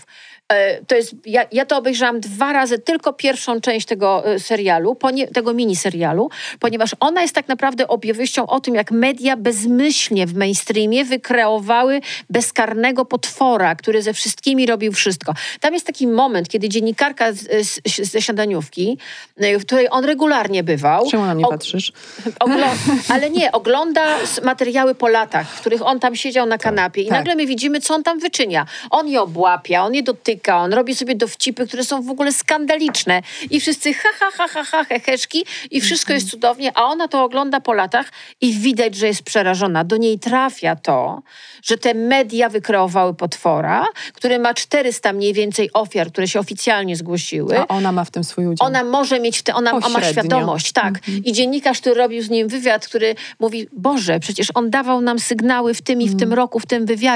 E, 0.53 0.86
To 0.86 0.95
jest, 0.95 1.13
ja, 1.25 1.45
ja 1.51 1.65
to 1.65 1.77
obejrzałam 1.77 2.19
dwa 2.19 2.53
razy, 2.53 2.79
tylko 2.79 3.13
pierwszą 3.13 3.61
część 3.61 3.88
tego 3.88 4.25
e, 4.34 4.39
serialu, 4.39 4.95
ponie, 4.95 5.27
tego 5.27 5.53
miniserialu, 5.53 6.29
ponieważ 6.59 6.95
ona 6.99 7.21
jest 7.21 7.36
tak 7.36 7.47
naprawdę 7.47 7.88
opowieścią 7.88 8.47
o 8.47 8.59
tym, 8.59 8.75
jak 8.75 8.91
media 8.91 9.38
bezmyślnie 9.38 10.27
w 10.27 10.36
mainstreamie 10.36 11.05
wykreowały 11.05 12.01
bezkarnego 12.29 13.05
potwora, 13.05 13.75
który 13.75 14.01
ze 14.01 14.13
wszystkimi 14.13 14.65
robił 14.65 14.91
wszystko. 14.93 15.34
Tam 15.59 15.73
jest 15.73 15.86
taki 15.88 16.07
moment, 16.07 16.49
kiedy 16.49 16.69
dziennikarka 16.69 17.34
z, 17.34 17.47
z, 17.86 18.11
ze 18.11 18.21
śniadaniówki, 18.21 18.97
e, 19.38 19.59
w 19.59 19.65
której 19.65 19.88
on 19.91 20.05
regularnie 20.05 20.63
bywał, 20.63 21.09
Czemu 21.11 21.25
na 21.25 21.36
mnie 21.36 21.45
patrzysz? 21.49 21.93
Oglo- 22.45 22.75
ale 23.09 23.29
nie, 23.29 23.51
ogląda 23.51 24.03
materiały 24.43 24.95
po 24.95 25.07
latach, 25.07 25.49
w 25.49 25.59
których 25.59 25.82
on 25.86 25.99
tam 25.99 26.15
siedział 26.15 26.45
na 26.45 26.57
kanapie 26.57 27.01
i 27.01 27.07
tak. 27.07 27.20
Nagle 27.22 27.36
my 27.36 27.45
widzimy, 27.45 27.82
co 27.82 27.95
on 27.95 28.03
tam 28.03 28.19
wyczynia. 28.19 28.65
On 28.89 29.07
je 29.07 29.22
obłapia, 29.22 29.84
on 29.84 29.93
je 29.93 30.03
dotyka, 30.03 30.57
on 30.57 30.74
robi 30.74 30.95
sobie 30.95 31.15
dowcipy, 31.15 31.67
które 31.67 31.84
są 31.84 32.01
w 32.01 32.09
ogóle 32.09 32.34
skandaliczne 32.34 33.22
i 33.49 33.59
wszyscy 33.59 33.93
ha, 33.93 34.09
ha, 34.19 34.26
ha, 34.38 34.47
ha, 34.47 34.63
ha, 34.63 34.84
heheszki 34.84 35.45
i 35.72 35.82
wszystko 35.82 36.13
jest 36.13 36.30
cudownie, 36.30 36.72
a 36.76 36.84
ona 36.84 37.07
to 37.07 37.24
ogląda 37.24 37.59
po 37.59 37.74
latach 37.74 38.11
i 38.41 38.53
widać, 38.53 38.95
że 38.95 39.07
jest 39.07 39.24
przerażona. 39.24 39.84
Do 39.84 39.97
niej 39.97 40.19
trafia 40.19 40.76
to, 40.76 41.22
że 41.63 41.78
te 41.78 41.93
media 41.93 42.49
wykreowały 42.49 43.13
potwora, 43.13 43.86
który 44.13 44.39
ma 44.39 44.53
400 44.53 45.13
mniej 45.13 45.34
więcej 45.34 45.69
ofiar, 45.74 46.11
które 46.11 46.28
się 46.28 46.39
oficjalnie 46.39 46.95
zgłosiły. 46.95 47.59
A 47.59 47.67
ona 47.67 47.91
ma 47.91 48.05
w 48.05 48.11
tym 48.11 48.24
swój 48.24 48.47
udział. 48.47 48.67
Ona 48.67 48.84
może 48.84 49.19
mieć, 49.19 49.39
w 49.39 49.43
te, 49.43 49.55
ona, 49.55 49.72
ona 49.72 49.89
ma 49.89 50.03
świadomość, 50.03 50.72
tak. 50.72 50.99
I 51.26 51.34
dziennikarz, 51.34 51.82
który 51.82 51.95
robił 51.95 52.22
z 52.22 52.30
nim 52.30 52.47
wywiad, 52.47 52.88
który 52.88 53.15
mówi, 53.39 53.67
Boże, 53.72 54.19
przecież 54.19 54.47
on 54.53 54.69
dawał 54.69 55.01
nam 55.01 55.19
sygnały 55.19 55.74
w 55.74 55.82
tym 55.82 56.01
i 56.01 56.09
w 56.09 56.19
tym 56.19 56.34
roku, 56.34 56.59
w 56.59 56.65
tym 56.65 56.86
wywiadzie. 56.86 57.11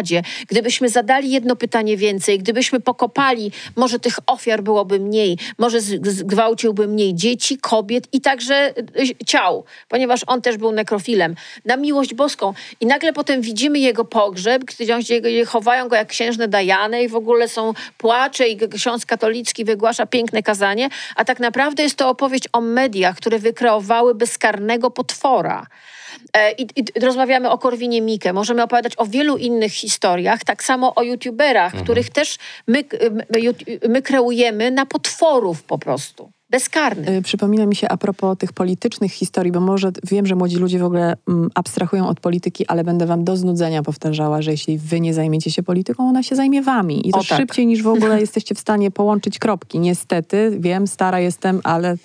Gdybyśmy 0.48 0.90
zadali 0.90 1.32
jedno 1.32 1.56
pytanie 1.56 1.98
więcej, 1.98 2.40
gdybyśmy 2.40 2.80
pokopali, 2.80 3.52
może 3.76 4.00
tych 4.00 4.20
ofiar 4.28 4.64
byłoby 4.64 5.00
mniej, 5.00 5.38
może 5.58 5.82
zgwałciłby 5.82 6.88
mniej 6.88 7.16
dzieci, 7.16 7.58
kobiet 7.58 8.08
i 8.14 8.22
także 8.22 8.74
y, 9.00 9.26
ciał, 9.26 9.64
ponieważ 9.90 10.22
on 10.28 10.42
też 10.42 10.58
był 10.58 10.72
nekrofilem. 10.72 11.36
Na 11.66 11.78
miłość 11.78 12.14
boską. 12.14 12.54
I 12.80 12.86
nagle 12.86 13.14
potem 13.14 13.42
widzimy 13.42 13.80
jego 13.80 14.06
pogrzeb, 14.06 14.64
gdzie 14.64 15.46
chowają 15.46 15.88
go 15.88 15.96
jak 15.96 16.08
księżne 16.08 16.48
Dajany 16.48 17.04
i 17.04 17.08
w 17.08 17.16
ogóle 17.16 17.48
są 17.48 17.74
płacze 17.98 18.48
i 18.48 18.70
ksiądz 18.70 19.06
katolicki 19.06 19.66
wygłasza 19.66 20.06
piękne 20.06 20.44
kazanie, 20.44 20.90
a 21.16 21.26
tak 21.26 21.40
naprawdę 21.40 21.84
jest 21.84 21.96
to 21.96 22.10
opowieść 22.10 22.44
o 22.54 22.62
mediach, 22.62 23.16
które 23.18 23.40
wykreowały 23.40 24.16
bezkarnego 24.16 24.92
potwora. 24.92 25.68
E, 26.34 26.52
I, 26.52 26.68
I 26.76 27.00
rozmawiamy 27.00 27.50
o 27.50 27.58
Korwinie 27.58 28.02
Mikke. 28.02 28.34
Możemy 28.34 28.64
opowiadać 28.64 28.94
o 28.98 29.06
wielu 29.06 29.38
innych 29.38 29.74
historiach, 29.74 30.44
tak 30.44 30.64
samo 30.64 30.96
o 30.96 31.04
youtuberach, 31.04 31.74
których 31.84 32.10
też 32.10 32.38
my, 32.68 32.84
my, 33.12 33.54
my 33.90 34.02
kreujemy 34.02 34.72
na 34.72 34.86
potworów 34.86 35.64
po 35.64 35.78
prostu. 35.78 36.35
Bezkarnych. 36.56 37.10
Y, 37.10 37.22
Przypomina 37.22 37.66
mi 37.66 37.76
się 37.76 37.90
a 37.90 37.98
propos 37.98 38.38
tych 38.38 38.54
politycznych 38.54 39.12
historii, 39.12 39.52
bo 39.52 39.60
może 39.60 39.92
wiem, 40.04 40.26
że 40.26 40.36
młodzi 40.36 40.56
ludzie 40.56 40.80
w 40.80 40.84
ogóle 40.84 41.16
mm, 41.28 41.50
abstrahują 41.56 42.08
od 42.08 42.20
polityki, 42.20 42.68
ale 42.68 42.84
będę 42.84 43.06
wam 43.06 43.24
do 43.24 43.38
znudzenia 43.38 43.84
powtarzała, 43.84 44.42
że 44.42 44.52
jeśli 44.52 44.78
wy 44.78 45.00
nie 45.00 45.14
zajmiecie 45.14 45.52
się 45.52 45.64
polityką, 45.64 46.10
ona 46.10 46.24
się 46.24 46.36
zajmie 46.36 46.62
wami. 46.62 47.08
I 47.08 47.12
to 47.12 47.24
tak. 47.24 47.38
szybciej 47.38 47.68
niż 47.68 47.84
w 47.84 47.88
ogóle 47.88 48.20
jesteście 48.26 48.56
w 48.56 48.60
stanie 48.60 48.92
połączyć 48.92 49.40
kropki. 49.40 49.80
Niestety, 49.80 50.58
wiem, 50.60 50.88
stara 50.88 51.20
jestem, 51.20 51.62
ale 51.64 51.96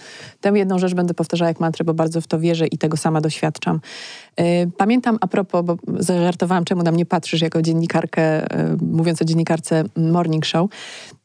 tę 0.41 0.53
jedną 0.55 0.79
rzecz 0.79 0.95
będę 0.95 1.15
powtarzała 1.15 1.49
jak 1.49 1.61
mantrę, 1.61 1.85
bo 1.85 1.95
bardzo 1.95 2.21
w 2.21 2.27
to 2.27 2.41
wierzę 2.41 2.67
i 2.67 2.79
tego 2.79 2.97
sama 2.97 3.21
doświadczam. 3.21 3.81
Y, 4.41 4.71
Pamiętam 4.77 5.19
a 5.21 5.27
propos, 5.27 5.65
bo 5.65 5.77
zażartowałam, 5.99 6.65
czemu 6.65 6.83
na 6.83 6.93
mnie 6.93 7.07
patrzysz 7.07 7.41
jako 7.41 7.63
dziennikarkę, 7.63 8.45
y, 8.45 8.77
mówiąc 8.83 9.23
o 9.23 9.25
dziennikarce 9.25 9.85
Morning 9.97 10.47
Show. 10.47 10.71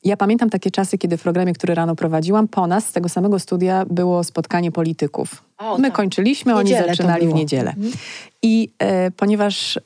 Ja 0.04 0.18
pamiętam 0.18 0.50
takie 0.50 0.72
czasy, 0.72 0.98
kiedy 0.98 1.18
w 1.18 1.22
programie, 1.24 1.54
który 1.54 1.76
rano 1.76 1.96
prowadziłam, 1.96 2.48
po 2.48 2.68
nas 2.68 2.88
z 2.88 2.92
tego 2.92 3.10
samego 3.10 3.40
studia 3.40 3.86
było 3.90 4.24
spotkanie 4.24 4.72
polityków. 4.72 5.44
O, 5.58 5.78
My 5.78 5.88
tak. 5.88 5.94
kończyliśmy, 5.94 6.56
oni 6.56 6.74
zaczynali 6.74 7.28
w 7.28 7.34
niedzielę. 7.34 7.74
I 8.42 8.70
e, 8.80 9.12
ponieważ 9.12 9.78
e, 9.78 9.82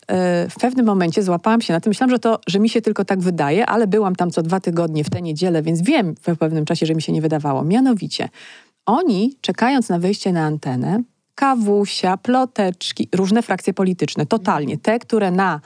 w 0.49 0.55
pewnym 0.55 0.85
momencie 0.85 1.23
złapałam 1.23 1.61
się 1.61 1.73
na 1.73 1.79
tym, 1.79 1.89
myślałam, 1.89 2.11
że 2.11 2.19
to, 2.19 2.39
że 2.47 2.59
mi 2.59 2.69
się 2.69 2.81
tylko 2.81 3.05
tak 3.05 3.19
wydaje, 3.19 3.65
ale 3.65 3.87
byłam 3.87 4.15
tam 4.15 4.31
co 4.31 4.41
dwa 4.43 4.59
tygodnie 4.59 5.03
w 5.03 5.09
tę 5.09 5.21
niedzielę, 5.21 5.61
więc 5.61 5.81
wiem 5.81 6.15
w 6.27 6.37
pewnym 6.37 6.65
czasie, 6.65 6.85
że 6.85 6.95
mi 6.95 7.01
się 7.01 7.11
nie 7.11 7.21
wydawało. 7.21 7.63
Mianowicie, 7.63 8.29
oni 8.85 9.37
czekając 9.41 9.89
na 9.89 9.99
wyjście 9.99 10.33
na 10.33 10.45
antenę, 10.45 11.03
kawusia, 11.39 12.17
ploteczki, 12.17 13.07
różne 13.15 13.41
frakcje 13.41 13.73
polityczne, 13.73 14.25
totalnie. 14.25 14.77
Te, 14.77 14.99
które 14.99 15.31
na 15.31 15.61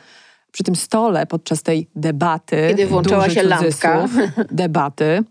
przy 0.53 0.63
tym 0.63 0.75
stole 0.75 1.25
podczas 1.25 1.63
tej 1.63 1.87
debaty, 1.95 2.65
Kiedy 2.69 2.87
włączała 2.87 3.23
duży 3.23 3.35
się 3.35 3.43
lampka. 3.43 4.07
debaty, 4.51 5.23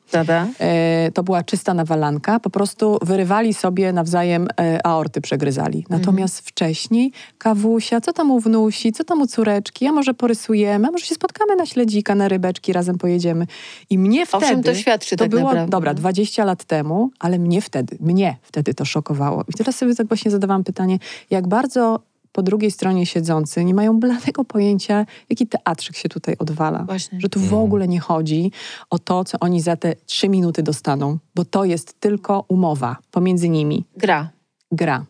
e, 0.59 1.11
to 1.15 1.23
była 1.23 1.43
czysta 1.43 1.75
nawalanka, 1.75 2.41
po 2.41 2.51
prostu 2.51 2.99
wyrywali 3.03 3.55
sobie 3.55 3.93
nawzajem 3.93 4.49
e, 4.61 4.87
aorty, 4.87 5.21
przegryzali. 5.21 5.87
Natomiast 5.91 6.41
wcześniej 6.41 7.13
kawusia, 7.39 8.01
co 8.01 8.13
tam 8.13 8.31
u 8.31 8.41
wnusi, 8.41 8.93
co 8.93 9.05
tam 9.05 9.23
u 9.23 9.27
córeczki, 9.27 9.87
a 9.87 9.93
może 9.93 10.15
porysujemy, 10.15 10.89
a 10.89 10.91
może 10.91 11.07
się 11.07 11.15
spotkamy 11.15 11.57
na 11.57 11.67
śledzika, 11.67 12.15
na 12.15 12.29
rybeczki, 12.29 12.73
razem 12.73 12.99
pojedziemy. 12.99 13.47
I 13.91 13.99
mnie 13.99 14.23
O 14.23 14.27
wtedy... 14.27 14.47
czym 14.47 14.63
to 14.63 14.75
świadczy 14.75 15.17
To 15.17 15.25
tak 15.25 15.31
było, 15.31 15.43
naprawdę? 15.43 15.71
dobra, 15.71 15.95
20 15.95 16.45
lat 16.45 16.65
temu, 16.65 17.11
ale 17.19 17.39
mnie 17.39 17.61
wtedy, 17.61 17.97
mnie 18.01 18.37
wtedy 18.43 18.75
to 18.75 18.85
szokowało. 18.85 19.45
I 19.49 19.53
teraz 19.53 19.77
sobie 19.77 19.95
tak 19.95 20.07
właśnie 20.07 20.31
zadawałam 20.31 20.65
pytanie, 20.65 20.99
jak 21.31 21.49
bardzo 21.49 22.01
po 22.33 22.43
drugiej 22.43 22.71
stronie 22.71 23.07
siedzący 23.07 23.65
nie 23.65 23.75
mają 23.75 24.01
bladego 24.01 24.45
pojęcia, 24.45 25.07
jaki 25.31 25.47
teatrzyk 25.47 25.97
się 25.97 26.09
tutaj 26.09 26.35
odwala. 26.39 26.85
Właśnie. 26.85 27.21
Że 27.21 27.29
tu 27.29 27.41
w 27.41 27.55
ogóle 27.55 27.89
nie 27.89 28.01
chodzi 28.01 28.53
o 28.91 28.99
to, 28.99 29.25
co 29.25 29.39
oni 29.41 29.61
za 29.61 29.77
te 29.77 29.95
trzy 30.07 30.29
minuty 30.29 30.63
dostaną, 30.63 31.19
bo 31.35 31.45
to 31.45 31.65
jest 31.65 32.01
tylko 32.01 32.45
umowa 32.49 32.97
pomiędzy 33.11 33.49
nimi, 33.49 33.85
Gra. 33.97 34.31
gra. 34.73 35.05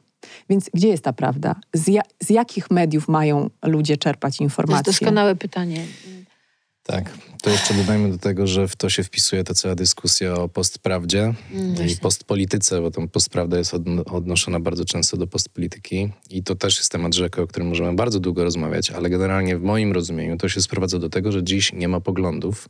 Więc 0.50 0.70
gdzie 0.74 0.88
jest 0.88 1.04
ta 1.04 1.12
prawda? 1.12 1.54
Z, 1.72 1.88
ja, 1.88 2.02
z 2.20 2.30
jakich 2.30 2.70
mediów 2.70 3.08
mają 3.08 3.50
ludzie 3.62 3.96
czerpać 3.96 4.36
To 4.38 4.44
jest 4.44 4.52
informacje? 4.52 4.92
doskonałe 4.92 5.36
pytanie. 5.36 5.84
Tak. 6.82 7.18
To 7.42 7.50
jeszcze 7.50 7.74
dodajmy 7.74 8.10
do 8.10 8.18
tego, 8.18 8.46
że 8.46 8.68
w 8.68 8.76
to 8.76 8.90
się 8.90 9.04
wpisuje 9.04 9.44
ta 9.44 9.54
cała 9.54 9.74
dyskusja 9.74 10.34
o 10.34 10.48
postprawdzie 10.48 11.34
Mm, 11.52 11.88
i 11.88 11.96
postpolityce, 11.96 12.80
bo 12.80 12.90
tam 12.90 13.08
postprawda 13.08 13.58
jest 13.58 13.74
odno- 13.74 14.04
odnoszona 14.14 14.60
bardzo 14.60 14.84
często 14.84 15.16
do 15.16 15.26
postpolityki 15.26 16.08
i 16.30 16.42
to 16.42 16.54
też 16.54 16.76
jest 16.78 16.92
temat 16.92 17.14
rzeka, 17.14 17.42
o 17.42 17.46
którym 17.46 17.68
możemy 17.68 17.94
bardzo 17.94 18.20
długo 18.20 18.44
rozmawiać, 18.44 18.90
ale 18.90 19.10
generalnie 19.10 19.56
w 19.58 19.62
moim 19.62 19.92
rozumieniu 19.92 20.36
to 20.36 20.48
się 20.48 20.62
sprowadza 20.62 20.98
do 20.98 21.08
tego, 21.08 21.32
że 21.32 21.44
dziś 21.44 21.72
nie 21.72 21.88
ma 21.88 22.00
poglądów. 22.00 22.68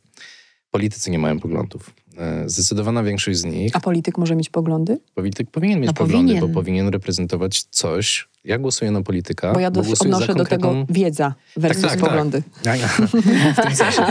Politycy 0.71 1.11
nie 1.11 1.19
mają 1.19 1.41
poglądów. 1.41 1.95
E, 2.19 2.49
Zdecydowana 2.49 3.03
większość 3.03 3.39
z 3.39 3.45
nich, 3.45 3.77
A 3.77 3.81
polityk 3.81 4.19
może 4.19 4.37
mieć 4.37 4.51
poglądy? 4.51 4.99
polityk 5.15 5.51
powinien 5.51 5.81
mieć 5.81 5.87
No 5.87 5.93
poglądy, 5.95 6.33
powinien. 6.35 6.53
bo 6.53 6.61
powinien 6.61 6.89
reprezentować 6.89 7.63
coś. 7.71 8.29
Ja 8.45 8.59
głosuję 8.59 8.91
na 8.91 9.03
polityka, 9.03 9.53
Bo 9.53 9.61
ja 9.61 9.71
za 9.75 9.81
odnoszę 10.05 10.35
do 10.35 10.45
tego 10.45 10.69
konkretną- 10.69 10.87
wiedza 10.91 11.35
versus 11.57 11.83
Tak, 11.83 11.91
tak, 11.91 12.01
tak. 12.01 12.09
poglądy. 12.09 12.43
Ja, 12.65 12.77
ja. 12.77 12.89
W 12.89 13.63
tym 13.63 13.75
sensie. 13.77 14.03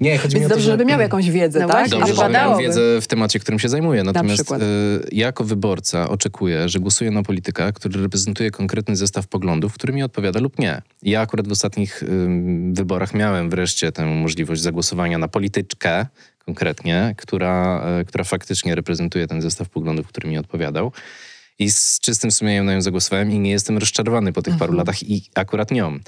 Nie, 0.00 0.18
chodzi 0.18 0.34
mi 0.36 0.40
Więc 0.40 0.46
o 0.46 0.48
to, 0.48 0.54
dobrze, 0.54 0.64
że... 0.64 0.70
żeby 0.72 0.84
miał 0.84 1.00
jakąś 1.00 1.30
wiedzę, 1.30 1.60
No 1.60 1.68
tak? 1.68 1.88
Dobrze, 1.88 2.04
A 2.04 2.06
że 2.06 2.14
potem- 2.14 2.32
miałem 2.32 2.48
wypadałoby. 2.56 2.62
wiedzę 2.62 3.00
w 3.00 3.06
temacie, 3.06 3.38
którym 3.38 3.58
się 3.58 3.68
zajmuję. 3.68 4.02
Natomiast 4.04 4.52
y, 4.52 4.54
ja 5.12 5.26
jako 5.26 5.44
wyborca 5.44 6.08
oczekuję, 6.08 6.68
że 6.68 6.78
głosuję 6.80 7.10
na 7.10 7.22
polityka, 7.22 7.72
który 7.72 8.02
reprezentuje 8.02 8.50
konkretny 8.50 8.96
zestaw 8.96 9.26
poglądów, 9.26 9.74
który 9.74 9.92
mi 9.92 10.02
odpowiada 10.02 10.40
lub 10.40 10.58
nie. 10.58 10.82
Ja 11.02 11.20
akurat 11.20 11.48
w 11.48 11.52
ostatnich 11.52 12.04
wyborach 12.72 13.14
miałem 13.14 13.50
wreszcie 13.50 13.92
tę 13.92 14.06
możliwość 14.06 14.62
zagłosowania 14.62 15.18
na 15.18 15.28
polityczkę 15.28 16.06
konkretnie, 16.48 17.14
która, 17.16 17.84
y, 18.00 18.04
która 18.04 18.24
faktycznie 18.24 18.74
reprezentuje 18.74 19.26
ten 19.26 19.40
zestaw 19.42 19.68
poglądów, 19.68 20.06
który 20.06 20.28
mi 20.28 20.38
odpowiadał. 20.38 20.92
I 21.58 21.70
z 21.70 22.00
czystym 22.00 22.30
sumieniem 22.30 22.66
na 22.66 22.74
nią 22.74 22.80
zagłosowałem 22.80 23.30
i 23.30 23.38
nie 23.38 23.50
jestem 23.50 23.78
rozczarowany 23.78 24.32
po 24.32 24.42
tych 24.42 24.56
paru 24.56 24.72
latach 24.72 25.02
i 25.02 25.22
akurat 25.34 25.70
nią. 25.70 25.98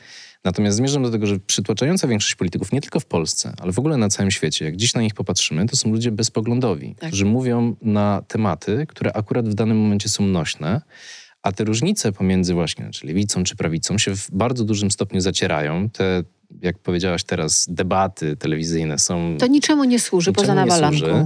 Natomiast 0.44 0.76
zmierzam 0.76 1.02
do 1.02 1.10
tego, 1.10 1.26
że 1.26 1.38
przytłaczająca 1.38 2.08
większość 2.08 2.34
polityków, 2.34 2.72
nie 2.72 2.80
tylko 2.80 3.00
w 3.00 3.06
Polsce, 3.06 3.52
ale 3.58 3.72
w 3.72 3.78
ogóle 3.78 3.96
na 3.96 4.08
całym 4.08 4.30
świecie, 4.30 4.64
jak 4.64 4.76
dziś 4.76 4.94
na 4.94 5.02
nich 5.02 5.14
popatrzymy, 5.14 5.66
to 5.66 5.76
są 5.76 5.90
ludzie 5.90 6.10
bezpoglądowi, 6.12 6.94
Tak. 6.98 7.08
którzy 7.08 7.24
mówią 7.24 7.76
na 7.82 8.22
tematy, 8.28 8.86
które 8.88 9.12
akurat 9.12 9.48
w 9.48 9.54
danym 9.54 9.78
momencie 9.78 10.08
są 10.08 10.26
nośne, 10.26 10.80
a 11.42 11.52
te 11.52 11.64
różnice 11.64 12.12
pomiędzy 12.12 12.54
właśnie 12.54 12.90
czy 12.90 13.06
lewicą 13.06 13.44
czy 13.44 13.56
prawicą 13.56 13.98
się 13.98 14.16
w 14.16 14.30
bardzo 14.32 14.64
dużym 14.64 14.90
stopniu 14.90 15.20
zacierają. 15.20 15.90
Te, 15.90 16.24
jak 16.62 16.78
powiedziałaś 16.78 17.24
teraz, 17.24 17.66
debaty 17.68 18.36
telewizyjne 18.36 18.98
są... 18.98 19.36
To 19.38 19.46
niczemu 19.46 19.84
nie 19.84 19.98
służy 19.98 20.30
Niczemu 20.30 20.42
poza 20.46 20.54
nie 20.54 20.60
nawalanką. 20.60 20.98
służy. 20.98 21.24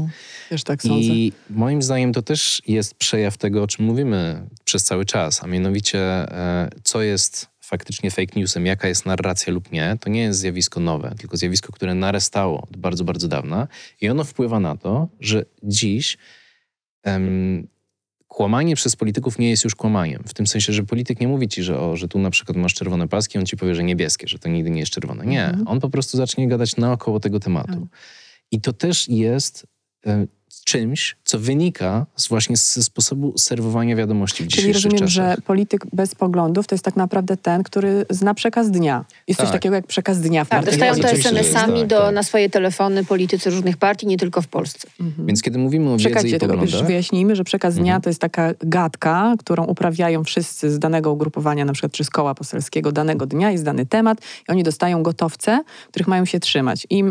Też 0.49 0.64
tak 0.64 0.83
sądzę. 0.83 0.97
I 0.97 1.33
moim 1.51 1.83
zdaniem 1.83 2.12
to 2.12 2.22
też 2.22 2.62
jest 2.66 2.95
przejaw 2.95 3.37
tego, 3.37 3.62
o 3.62 3.66
czym 3.66 3.85
mówimy 3.85 4.47
przez 4.64 4.85
cały 4.85 5.05
czas, 5.05 5.45
a 5.45 5.47
mianowicie 5.47 6.01
e, 6.01 6.70
co 6.85 7.03
jest 7.03 7.49
faktycznie 7.61 8.11
fake 8.11 8.33
newsem, 8.41 8.66
jaka 8.66 8.89
jest 8.89 9.07
narracja 9.07 9.53
lub 9.53 9.72
nie, 9.72 9.97
to 10.01 10.11
nie 10.11 10.20
jest 10.20 10.39
zjawisko 10.39 10.81
nowe, 10.81 11.14
tylko 11.18 11.37
zjawisko, 11.37 11.72
które 11.72 11.95
narestało 11.95 12.61
od 12.62 12.77
bardzo, 12.77 13.05
bardzo 13.05 13.29
dawna 13.29 13.68
i 14.01 14.09
ono 14.09 14.25
wpływa 14.25 14.61
na 14.61 14.77
to, 14.77 15.09
że 15.20 15.45
dziś 15.62 16.18
em, 17.03 17.66
kłamanie 18.29 18.77
przez 18.77 18.97
polityków 18.97 19.39
nie 19.39 19.51
jest 19.51 19.64
już 19.64 19.75
kłamaniem. 19.75 20.22
W 20.27 20.35
tym 20.35 20.47
sensie, 20.47 20.72
że 20.72 20.83
polityk 20.83 21.20
nie 21.20 21.29
mówi 21.29 21.49
ci, 21.49 21.62
że, 21.62 21.81
o, 21.81 21.97
że 21.97 22.09
tu 22.09 22.18
na 22.18 22.31
przykład 22.31 22.57
masz 22.57 22.75
czerwone 22.75 23.09
paski, 23.09 23.39
on 23.39 23.47
ci 23.47 23.57
powie, 23.57 23.75
że 23.75 23.85
niebieskie, 23.85 24.29
że 24.29 24.39
to 24.39 24.49
nigdy 24.49 24.70
nie 24.70 24.81
jest 24.81 24.93
czerwone. 24.93 25.27
Nie, 25.27 25.45
Mhm. 25.45 25.68
on 25.68 25.81
po 25.81 25.91
prostu 25.91 26.16
zacznie 26.16 26.49
gadać 26.49 26.77
naokoło 26.77 27.20
tego 27.20 27.41
tematu. 27.41 27.72
Tak. 27.72 27.99
I 28.51 28.61
to 28.61 28.72
też 28.72 29.09
jest 29.09 29.66
e, 30.07 30.27
czymś, 30.65 31.17
co 31.25 31.39
wynika 31.39 32.07
z 32.17 32.29
właśnie 32.29 32.57
ze 32.57 32.83
sposobu 32.83 33.39
serwowania 33.39 33.97
wiadomości 33.97 34.45
w 34.45 34.47
Czyli 34.49 34.51
dzisiejszych 34.57 34.75
rozumiem, 34.85 34.99
czasach. 35.09 35.37
że 35.37 35.43
polityk 35.47 35.87
bez 35.93 36.15
poglądów 36.15 36.67
to 36.67 36.75
jest 36.75 36.85
tak 36.85 36.97
naprawdę 36.97 37.37
ten, 37.37 37.62
który 37.62 38.07
zna 38.11 38.35
przekaz 38.35 38.71
dnia. 38.71 39.05
Jest 39.29 39.41
coś 39.41 39.49
Tak. 39.49 39.53
takiego 39.57 39.75
jak 39.75 39.87
przekaz 39.87 40.21
dnia 40.21 40.45
w 40.45 40.49
Tak, 40.49 40.65
dostają 40.65 40.95
to 40.95 41.01
politycznej. 41.03 41.35
jest, 41.35 41.49
SMS-ami 41.51 41.79
tak, 41.81 41.89
do, 41.89 41.99
tak. 42.01 42.15
na 42.15 42.23
swoje 42.23 42.51
telefony 42.51 43.05
politycy 43.05 43.51
różnych 43.51 43.77
partii, 43.77 44.07
nie 44.07 44.17
tylko 44.17 44.43
w 44.43 44.49
Polsce. 44.49 44.89
Mhm. 45.01 45.27
Więc 45.27 45.43
kiedy 45.43 45.59
mówimy 45.59 45.91
o 45.91 45.97
wiedzy 45.97 46.29
i 46.29 46.39
poglądach... 46.39 46.71
już 46.73 46.83
wyjaśnijmy, 46.83 47.37
że 47.37 47.45
przekaz 47.45 47.75
dnia 47.75 47.85
Mhm. 47.85 48.03
to 48.03 48.11
jest 48.11 48.21
taka 48.21 48.51
gadka, 48.61 49.35
którą 49.39 49.65
uprawiają 49.65 50.25
wszyscy 50.25 50.71
z 50.71 50.79
danego 50.79 51.12
ugrupowania, 51.12 51.65
na 51.65 51.73
przykład 51.73 51.93
czy 51.93 52.05
z 52.05 52.11
koła 52.11 52.35
poselskiego 52.35 52.93
danego 52.93 53.27
dnia, 53.27 53.51
jest 53.51 53.65
dany 53.65 53.87
temat 53.87 54.19
i 54.49 54.53
oni 54.53 54.62
dostają 54.62 55.03
gotowce, 55.03 55.65
których 55.89 56.09
mają 56.09 56.25
się 56.25 56.41
trzymać. 56.41 56.87
I 56.91 57.05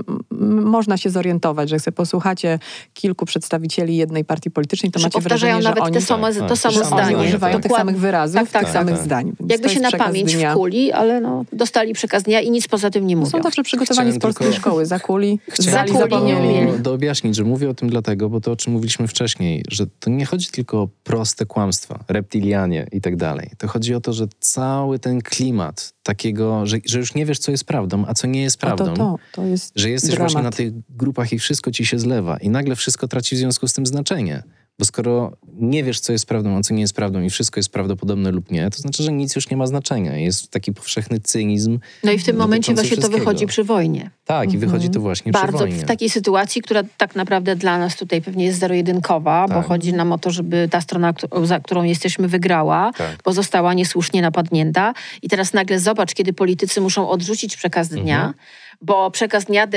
można 0.62 0.98
się 0.98 1.10
zorientować, 1.10 1.70
że 1.70 1.76
jak 1.76 1.84
sobie 1.84 1.96
posłuchacie 1.96 2.60
kilku 2.94 3.26
przedstawicieli 3.44 3.98
jednej 3.98 4.26
partii 4.26 4.52
politycznej, 4.52 4.92
to 4.92 5.00
Że 5.00 5.06
macie 5.06 5.14
powtarzają 5.14 5.54
wrażenie, 5.54 5.64
że 5.64 5.70
nawet 5.70 5.84
oni, 5.84 5.94
te 5.94 6.02
same, 6.02 6.34
tak, 6.34 6.42
to 6.42 6.48
tak, 6.48 6.58
samo 6.58 6.74
że 6.74 6.80
że 6.80 6.86
zdanie. 6.86 7.18
używają 7.18 7.54
tych 7.56 7.64
Dokładnie. 7.64 7.78
samych 7.92 8.02
wyrazów, 8.02 8.36
Tak, 8.36 8.50
tak, 8.52 8.64
tych 8.64 8.74
samych 8.74 8.96
tak. 8.96 9.04
zdań. 9.06 9.34
Więc 9.40 9.52
Jakby 9.52 9.70
się 9.70 9.80
na 9.80 9.92
pamięć 9.92 10.36
dnia. 10.36 10.52
wkuli, 10.52 10.92
ale 10.92 11.22
no, 11.22 11.46
dostali 11.54 11.94
przekaz 11.94 12.24
dnia 12.24 12.42
i 12.42 12.52
nic 12.52 12.68
poza 12.68 12.90
tym 12.90 13.08
nie 13.08 13.16
To 13.16 13.20
mówią. 13.20 13.32
Są 13.32 13.42
dobrze 13.42 13.64
przygotowani 13.64 14.10
Chciałem 14.12 14.22
z 14.22 14.24
polskiej 14.24 14.48
tylko- 14.48 14.60
szkoły, 14.62 14.86
zakuli, 14.86 15.40
Chciałem 15.50 15.88
zapomnieli. 15.98 16.48
umieli. 16.48 16.80
doobjaśnić, 16.80 17.36
że 17.36 17.44
mówię 17.44 17.70
o 17.70 17.74
tym 17.74 17.90
dlatego, 17.90 18.30
bo 18.30 18.42
to 18.42 18.52
o 18.52 18.56
czym 18.56 18.74
mówiliśmy 18.74 19.08
wcześniej, 19.08 19.64
że 19.70 19.86
to 20.00 20.10
nie 20.10 20.26
chodzi 20.26 20.48
tylko 20.48 20.82
o 20.82 20.88
proste 21.04 21.46
kłamstwa, 21.46 22.00
reptilianie 22.08 22.88
i 22.92 23.02
tak 23.02 23.16
dalej. 23.16 23.50
To 23.58 23.68
chodzi 23.68 23.96
o 23.96 24.02
to, 24.02 24.14
że 24.14 24.26
cały 24.40 25.00
ten 25.00 25.22
klimat 25.22 25.93
takiego, 26.04 26.66
że, 26.66 26.78
że 26.86 27.00
już 27.00 27.16
nie 27.16 27.26
wiesz, 27.26 27.40
co 27.40 27.52
jest 27.52 27.66
prawdą, 27.66 28.06
a 28.08 28.14
co 28.14 28.28
nie 28.28 28.42
jest 28.42 28.64
A 28.64 28.70
to, 28.70 28.76
prawdą. 28.76 28.96
to, 28.96 29.20
to 29.32 29.46
jest 29.46 29.74
Że 29.76 29.90
jesteś 29.90 30.12
dramat. 30.12 30.32
właśnie 30.32 30.44
na 30.44 30.52
tych 30.52 30.74
grupach 30.90 31.34
i 31.34 31.40
wszystko 31.40 31.72
ci 31.72 31.86
się 31.86 32.00
zlewa 32.00 32.38
i 32.38 32.50
nagle 32.50 32.76
wszystko 32.76 33.08
traci 33.08 33.36
w 33.36 33.40
związku 33.40 33.68
z 33.68 33.74
tym 33.74 33.86
znaczenie. 33.86 34.44
Bo 34.80 34.86
skoro 34.86 35.32
nie 35.60 35.84
wiesz, 35.84 36.00
co 36.00 36.12
jest 36.14 36.26
prawdą, 36.26 36.58
a 36.58 36.62
co 36.62 36.74
nie 36.74 36.82
jest 36.82 36.94
prawdą 36.96 37.22
i 37.22 37.30
wszystko 37.30 37.60
jest 37.60 37.70
prawdopodobne 37.70 38.32
lub 38.32 38.52
nie, 38.52 38.70
to 38.70 38.78
znaczy, 38.78 39.04
że 39.04 39.12
nic 39.12 39.36
już 39.36 39.50
nie 39.50 39.58
ma 39.58 39.68
znaczenia. 39.68 40.18
Jest 40.18 40.52
taki 40.52 40.74
powszechny 40.74 41.20
cynizm. 41.20 41.80
No 42.04 42.12
i 42.12 42.18
w 42.20 42.24
tym 42.24 42.36
momencie 42.38 42.74
właśnie 42.74 42.98
to 42.98 43.10
wychodzi 43.10 43.48
przy 43.48 43.64
wojnie. 43.64 44.10
Tak, 44.26 44.54
i 44.54 44.58
wychodzi 44.58 44.90
to 44.90 45.00
właśnie 45.00 45.32
przy 45.34 45.42
Bardzo 45.42 45.58
wojnie. 45.58 45.76
w 45.76 45.84
takiej 45.84 46.10
sytuacji, 46.10 46.62
która 46.62 46.82
tak 46.98 47.16
naprawdę 47.16 47.56
dla 47.56 47.78
nas 47.78 47.96
tutaj 47.96 48.22
pewnie 48.22 48.46
jest 48.46 48.60
zero-jedynkowa, 48.60 49.48
bo 49.48 49.54
Tak. 49.54 49.66
chodzi 49.68 49.94
nam 49.94 50.12
o 50.12 50.18
to, 50.18 50.32
żeby 50.32 50.68
ta 50.72 50.82
strona, 50.82 51.14
za 51.44 51.60
którą 51.60 51.84
jesteśmy, 51.84 52.28
wygrała, 52.28 52.92
Tak. 52.98 53.18
bo 53.26 53.34
została 53.34 53.74
niesłusznie 53.74 54.22
napadnięta. 54.22 54.94
I 55.22 55.30
teraz 55.30 55.54
nagle 55.54 55.80
zobacz, 55.80 56.14
kiedy 56.14 56.34
politycy 56.34 56.82
muszą 56.82 57.10
odrzucić 57.10 57.58
przekaz 57.58 57.90
dnia, 57.90 58.16
Mhm. 58.18 58.34
Bo 58.82 59.12
przekaz 59.12 59.46
dnia 59.46 59.68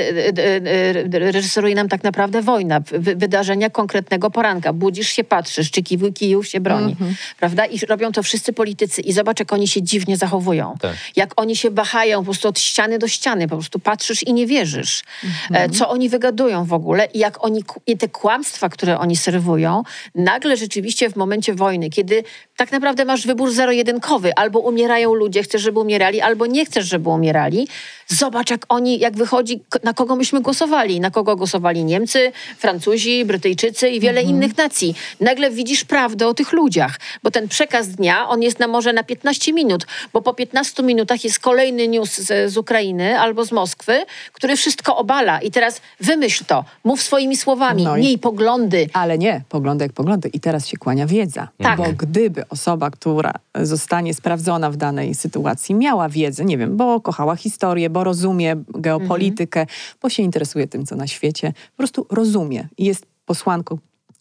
reżyseruje 1.11 1.75
nam 1.75 1.89
tak 1.89 2.03
naprawdę 2.03 2.41
wojna, 2.41 2.79
wy- 2.79 3.15
wydarzenia 3.15 3.69
konkretnego 3.69 4.31
poranka. 4.31 4.73
Budzisz 4.73 5.09
się, 5.09 5.23
patrzysz, 5.23 5.71
czy 5.71 5.81
kij- 5.81 6.13
kijów 6.13 6.47
się 6.47 6.59
broni, 6.59 6.91
Mhm. 6.91 7.15
prawda? 7.39 7.65
I 7.65 7.79
robią 7.79 8.11
to 8.11 8.23
wszyscy 8.23 8.53
politycy. 8.53 9.01
I 9.01 9.13
zobacz, 9.13 9.39
jak 9.39 9.53
oni 9.53 9.67
się 9.67 9.81
dziwnie 9.81 10.17
zachowują. 10.17 10.75
Tak. 10.81 10.95
Jak 11.15 11.41
oni 11.41 11.55
się 11.55 11.71
wahają 11.71 12.19
po 12.19 12.25
prostu 12.25 12.47
od 12.47 12.59
ściany 12.59 12.99
do 12.99 13.07
ściany, 13.07 13.47
po 13.47 13.55
prostu 13.55 13.79
patrzysz 13.79 14.23
i 14.23 14.33
nie 14.33 14.45
wierzysz, 14.47 15.03
Mhm. 15.23 15.71
e, 15.71 15.73
co 15.73 15.89
oni 15.89 16.09
wygadują 16.09 16.65
w 16.65 16.73
ogóle 16.73 17.05
i 17.13 17.19
jak 17.19 17.43
oni, 17.45 17.63
i 17.87 17.97
te 17.97 18.07
kłamstwa, 18.09 18.69
które 18.69 18.99
oni 18.99 19.15
serwują, 19.15 19.83
nagle 20.15 20.57
rzeczywiście 20.57 21.09
w 21.09 21.15
momencie 21.15 21.53
wojny, 21.53 21.89
kiedy 21.89 22.23
tak 22.57 22.71
naprawdę 22.71 23.05
masz 23.05 23.27
wybór 23.27 23.51
zero-jedynkowy, 23.51 24.35
albo 24.35 24.59
umierają 24.59 25.13
ludzie, 25.13 25.43
chcesz, 25.43 25.61
żeby 25.61 25.79
umierali, 25.79 26.21
albo 26.21 26.45
nie 26.45 26.65
chcesz, 26.65 26.85
żeby 26.85 27.09
umierali, 27.09 27.67
zobacz, 28.07 28.49
jak 28.51 28.65
oni 28.69 28.86
oni, 28.87 28.99
jak 28.99 29.15
wychodzi, 29.15 29.61
na 29.83 29.93
kogo 29.93 30.15
myśmy 30.15 30.41
głosowali. 30.41 30.99
Na 30.99 31.11
kogo 31.11 31.35
głosowali 31.35 31.83
Niemcy, 31.83 32.31
Francuzi, 32.57 33.25
Brytyjczycy 33.25 33.89
i 33.89 33.99
wiele 33.99 34.21
innych 34.21 34.57
nacji. 34.57 34.95
Nagle 35.21 35.51
widzisz 35.51 35.83
prawdę 35.85 36.27
o 36.27 36.33
tych 36.33 36.51
ludziach, 36.53 36.99
bo 37.23 37.31
ten 37.31 37.47
przekaz 37.47 37.87
dnia, 37.87 38.29
on 38.29 38.41
jest 38.41 38.59
na 38.59 38.67
może 38.67 38.93
na 38.93 39.03
15 39.03 39.53
minut, 39.53 39.85
bo 40.13 40.21
po 40.21 40.33
15 40.33 40.83
minutach 40.83 41.23
jest 41.23 41.39
kolejny 41.39 41.87
news 41.87 42.17
z, 42.17 42.51
z 42.53 42.57
Ukrainy 42.57 43.19
albo 43.19 43.45
z 43.45 43.51
Moskwy, 43.51 44.05
który 44.33 44.55
wszystko 44.55 44.97
obala. 44.97 45.41
I 45.41 45.51
teraz 45.51 45.81
wymyśl 45.99 46.45
to, 46.45 46.63
mów 46.83 47.01
swoimi 47.01 47.37
słowami, 47.37 47.83
No 47.83 47.97
i- 47.97 48.01
miej 48.01 48.17
poglądy. 48.17 48.89
Ale 48.93 49.17
nie, 49.17 49.41
poglądy 49.49 49.85
jak 49.85 49.93
poglądy. 49.93 50.29
I 50.33 50.39
teraz 50.39 50.67
się 50.67 50.77
kłania 50.77 51.07
wiedza. 51.07 51.47
Tak. 51.57 51.77
Bo 51.77 51.83
gdyby 51.97 52.43
osoba, 52.49 52.89
która 52.91 53.31
zostanie 53.61 54.13
sprawdzona 54.13 54.71
w 54.71 54.75
danej 54.77 55.15
sytuacji, 55.15 55.75
miała 55.75 56.09
wiedzę, 56.09 56.45
nie 56.45 56.57
wiem, 56.57 56.77
bo 56.77 57.01
kochała 57.01 57.35
historię, 57.35 57.89
bo 57.89 58.03
rozumie 58.03 58.55
geopolitykę, 58.81 59.65
bo 60.01 60.09
się 60.09 60.23
interesuje 60.23 60.67
tym, 60.67 60.85
co 60.85 60.95
na 60.95 61.07
świecie, 61.07 61.53
po 61.71 61.77
prostu 61.77 62.05
rozumie 62.09 62.67
i 62.77 62.85
jest 62.85 63.05
posłanką 63.25 63.77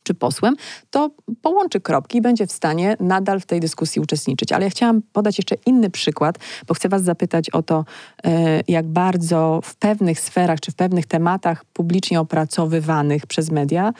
czy 0.06 0.14
posłem, 0.14 0.56
to 0.90 1.10
połączy 1.42 1.80
kropki 1.80 2.18
i 2.18 2.20
będzie 2.20 2.46
w 2.46 2.52
stanie 2.52 2.96
nadal 3.00 3.40
w 3.40 3.46
tej 3.46 3.60
dyskusji 3.60 4.02
uczestniczyć. 4.02 4.52
Ale 4.52 4.64
ja 4.64 4.70
chciałam 4.70 5.02
podać 5.12 5.38
jeszcze 5.38 5.54
inny 5.66 5.90
przykład, 5.90 6.38
bo 6.66 6.74
chcę 6.74 6.88
Was 6.88 7.02
zapytać 7.02 7.50
o 7.50 7.62
to, 7.62 7.84
e, 8.24 8.60
jak 8.68 8.86
bardzo 8.86 9.60
w 9.64 9.76
pewnych 9.76 10.20
sferach 10.20 10.60
czy 10.60 10.72
w 10.72 10.74
pewnych 10.74 11.06
tematach 11.06 11.64
publicznie 11.64 12.20
opracowywanych 12.20 13.26
przez 13.26 13.50
media 13.50 13.92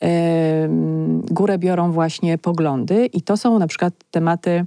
em, 0.00 1.20
górę 1.20 1.58
biorą 1.58 1.92
właśnie 1.92 2.38
poglądy 2.38 3.06
i 3.06 3.22
to 3.22 3.36
są 3.36 3.58
na 3.58 3.66
przykład 3.66 3.94
tematy 4.10 4.50
e, 4.50 4.66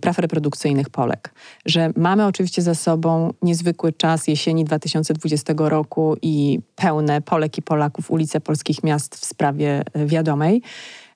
praw 0.00 0.18
reprodukcyjnych 0.18 0.90
Polek. 0.90 1.34
Że 1.66 1.90
mamy 1.96 2.26
oczywiście 2.26 2.62
za 2.62 2.74
sobą 2.74 3.32
niezwykły 3.42 3.92
czas 3.92 4.28
jesieni 4.28 4.64
2020 4.64 5.52
roku 5.56 6.16
i 6.22 6.60
pełne 6.76 7.20
Polek 7.22 7.58
i 7.58 7.62
Polaków 7.62 8.10
ulice 8.10 8.40
polskich 8.40 8.82
miast 8.84 9.14
w 9.16 9.24
sprawie 9.24 9.82
e, 9.94 10.06
wiadomej. 10.06 10.62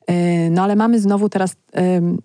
E, 0.06 0.50
No 0.50 0.62
ale 0.62 0.76
mamy 0.76 1.00
znowu 1.00 1.28
teraz, 1.28 1.56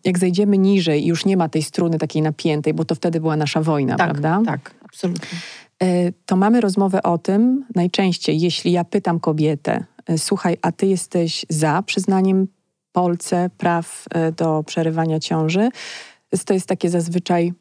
jak 0.03 0.19
zejdziemy 0.19 0.57
niżej 0.57 1.03
i 1.03 1.07
już 1.07 1.25
nie 1.25 1.37
ma 1.37 1.49
tej 1.49 1.63
struny 1.63 1.97
takiej 1.97 2.21
napiętej, 2.21 2.73
bo 2.73 2.85
to 2.85 2.95
wtedy 2.95 3.19
była 3.19 3.35
nasza 3.37 3.61
wojna, 3.61 3.95
Tak, 3.95 4.09
prawda? 4.09 4.41
tak, 4.45 4.73
absolutnie. 4.85 5.39
E, 5.83 6.11
to 6.25 6.35
mamy 6.35 6.61
rozmowę 6.61 7.03
o 7.03 7.17
tym, 7.17 7.65
najczęściej, 7.75 8.39
jeśli 8.41 8.71
ja 8.71 8.83
pytam 8.83 9.19
kobietę, 9.19 9.85
e, 10.07 10.17
słuchaj, 10.17 10.57
a 10.61 10.71
ty 10.71 10.85
jesteś 10.85 11.45
za 11.49 11.83
przyznaniem 11.85 12.47
Polce 12.91 13.49
praw 13.57 14.05
e, 14.13 14.31
do 14.31 14.63
przerywania 14.67 15.19
ciąży, 15.19 15.69
to 16.45 16.53
jest 16.53 16.67
takie 16.67 16.89
zazwyczaj, 16.89 17.53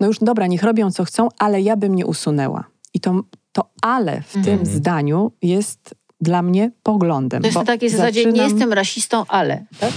no 0.00 0.06
już 0.06 0.18
dobra, 0.18 0.46
niech 0.46 0.62
robią 0.62 0.90
co 0.90 1.04
chcą, 1.04 1.28
ale 1.38 1.60
ja 1.60 1.76
bym 1.76 1.94
nie 1.94 2.06
usunęła. 2.06 2.64
I 2.94 3.00
to, 3.00 3.22
to 3.52 3.70
ale 3.82 4.20
w 4.22 4.32
tym 4.32 4.40
Mhm. 4.48 4.66
zdaniu 4.66 5.32
jest 5.42 5.94
dla 6.20 6.42
mnie 6.42 6.70
poglądem. 6.82 7.42
To 7.42 7.48
jest 7.48 7.58
na 7.58 7.64
takiej 7.64 7.90
zasadzie, 7.90 8.24
nie 8.24 8.30
zaczynam- 8.32 8.50
jestem 8.50 8.72
rasistą, 8.72 9.24
ale. 9.28 9.64
Tak? 9.80 9.92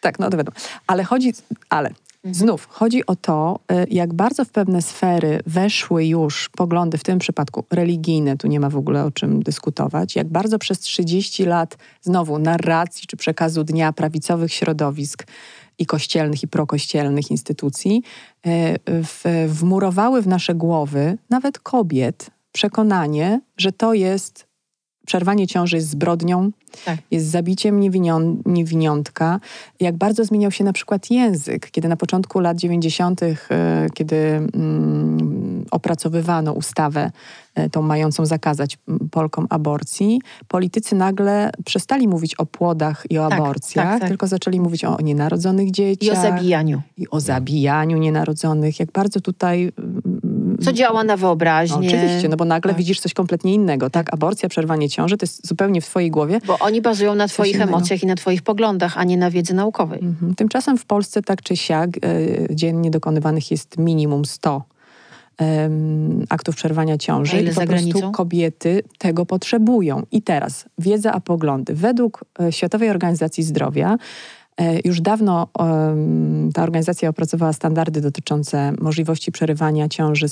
tak, 0.00 0.18
no 0.18 0.30
to 0.30 0.36
wiadomo. 0.36 0.56
Ale 0.86 1.04
chodzi, 1.04 1.32
ale 1.68 1.90
znów 2.24 2.66
chodzi 2.70 3.06
o 3.06 3.16
to, 3.16 3.60
y, 3.72 3.86
jak 3.90 4.14
bardzo 4.14 4.44
w 4.44 4.50
pewne 4.50 4.82
sfery 4.82 5.40
weszły 5.46 6.06
już 6.06 6.48
poglądy, 6.48 6.98
w 6.98 7.04
tym 7.04 7.18
przypadku 7.18 7.64
religijne, 7.70 8.36
tu 8.36 8.48
nie 8.48 8.60
ma 8.60 8.70
w 8.70 8.76
ogóle 8.76 9.04
o 9.04 9.10
czym 9.10 9.42
dyskutować, 9.42 10.16
jak 10.16 10.28
bardzo 10.28 10.58
przez 10.58 10.80
30 10.80 11.44
lat 11.44 11.76
znowu 12.00 12.38
narracji 12.38 13.06
czy 13.06 13.16
przekazu 13.16 13.64
dnia 13.64 13.92
prawicowych 13.92 14.52
środowisk 14.52 15.26
i 15.78 15.86
kościelnych, 15.86 16.42
i 16.42 16.48
prokościelnych 16.48 17.30
instytucji 17.30 18.02
y, 18.46 19.48
wmurowały 19.48 20.22
w 20.22 20.26
nasze 20.26 20.54
głowy, 20.54 21.18
nawet 21.30 21.58
kobiet, 21.58 22.30
przekonanie, 22.52 23.40
że 23.56 23.72
to 23.72 23.94
jest 23.94 24.51
przerwanie 25.06 25.46
ciąży 25.46 25.76
jest 25.76 25.88
zbrodnią, 25.88 26.50
Tak. 26.84 26.98
jest 27.10 27.26
zabiciem 27.26 27.80
niewinion, 27.80 28.42
niewiniątka. 28.46 29.40
Jak 29.80 29.96
bardzo 29.96 30.24
zmieniał 30.24 30.50
się 30.50 30.64
na 30.64 30.72
przykład 30.72 31.10
język, 31.10 31.70
kiedy 31.70 31.88
na 31.88 31.96
początku 31.96 32.40
lat 32.40 32.56
90., 32.58 33.22
e, 33.22 33.36
kiedy 33.94 34.16
mm, 34.16 35.64
opracowywano 35.70 36.52
ustawę 36.52 37.10
e, 37.54 37.70
tą 37.70 37.82
mającą 37.82 38.26
zakazać 38.26 38.78
Polkom 39.10 39.46
aborcji, 39.50 40.20
politycy 40.48 40.94
nagle 40.94 41.50
przestali 41.64 42.08
mówić 42.08 42.34
o 42.34 42.46
płodach 42.46 43.06
i 43.10 43.18
o 43.18 43.28
Tak, 43.28 43.40
aborcjach, 43.40 43.86
tak, 43.86 44.00
tak. 44.00 44.08
tylko 44.08 44.26
zaczęli 44.26 44.60
mówić 44.60 44.84
o 44.84 44.96
nienarodzonych 45.02 45.70
dzieciach. 45.70 46.16
I 46.16 46.18
o 46.18 46.22
zabijaniu. 46.22 46.82
I 46.98 47.08
o 47.10 47.20
zabijaniu 47.20 47.98
nienarodzonych. 47.98 48.80
Jak 48.80 48.92
bardzo 48.92 49.20
tutaj... 49.20 49.72
Co 50.64 50.72
działa 50.72 51.04
na 51.04 51.12
no, 51.12 51.18
wyobraźnię. 51.18 51.88
oczywiście, 51.88 52.28
no 52.28 52.36
bo 52.36 52.44
nagle 52.44 52.72
Tak. 52.72 52.78
widzisz 52.78 53.00
coś 53.00 53.14
kompletnie 53.14 53.54
innego, 53.54 53.90
tak? 53.90 54.14
Aborcja, 54.14 54.48
przerwanie 54.48 54.88
ciąży, 54.88 55.16
to 55.16 55.24
jest 55.24 55.46
zupełnie 55.46 55.80
w 55.80 55.86
twojej 55.86 56.10
głowie. 56.10 56.40
Bo 56.46 56.58
oni 56.58 56.80
bazują 56.80 57.14
na 57.14 57.28
twoich 57.28 57.60
emocjach 57.60 58.02
i 58.02 58.06
na 58.06 58.14
twoich 58.14 58.42
poglądach, 58.42 58.98
a 58.98 59.04
nie 59.04 59.16
na 59.16 59.30
wiedzy 59.30 59.54
naukowej. 59.54 60.00
Mhm. 60.02 60.34
Tymczasem 60.34 60.78
w 60.78 60.84
Polsce 60.84 61.22
tak 61.22 61.42
czy 61.42 61.56
siak 61.56 61.90
e, 61.96 62.00
dziennie 62.50 62.90
dokonywanych 62.90 63.50
jest 63.50 63.78
minimum 63.78 64.24
100 64.24 64.62
em, 65.38 66.24
aktów 66.28 66.56
przerwania 66.56 66.98
ciąży. 66.98 67.36
A 67.36 67.40
ile 67.40 67.50
I 67.50 67.54
po 67.54 67.60
za 67.60 67.66
prostu 67.66 67.90
granicą? 67.90 68.12
kobiety 68.12 68.82
tego 68.98 69.26
potrzebują. 69.26 70.02
I 70.12 70.22
teraz 70.22 70.64
wiedza 70.78 71.12
a 71.12 71.20
poglądy. 71.20 71.74
Według 71.74 72.24
e, 72.40 72.52
Światowej 72.52 72.90
Organizacji 72.90 73.44
Zdrowia 73.44 73.96
już 74.84 75.00
dawno 75.00 75.48
ta 76.54 76.62
organizacja 76.62 77.08
opracowała 77.08 77.52
standardy 77.52 78.00
dotyczące 78.00 78.72
możliwości 78.80 79.32
przerywania 79.32 79.88
ciąży 79.88 80.26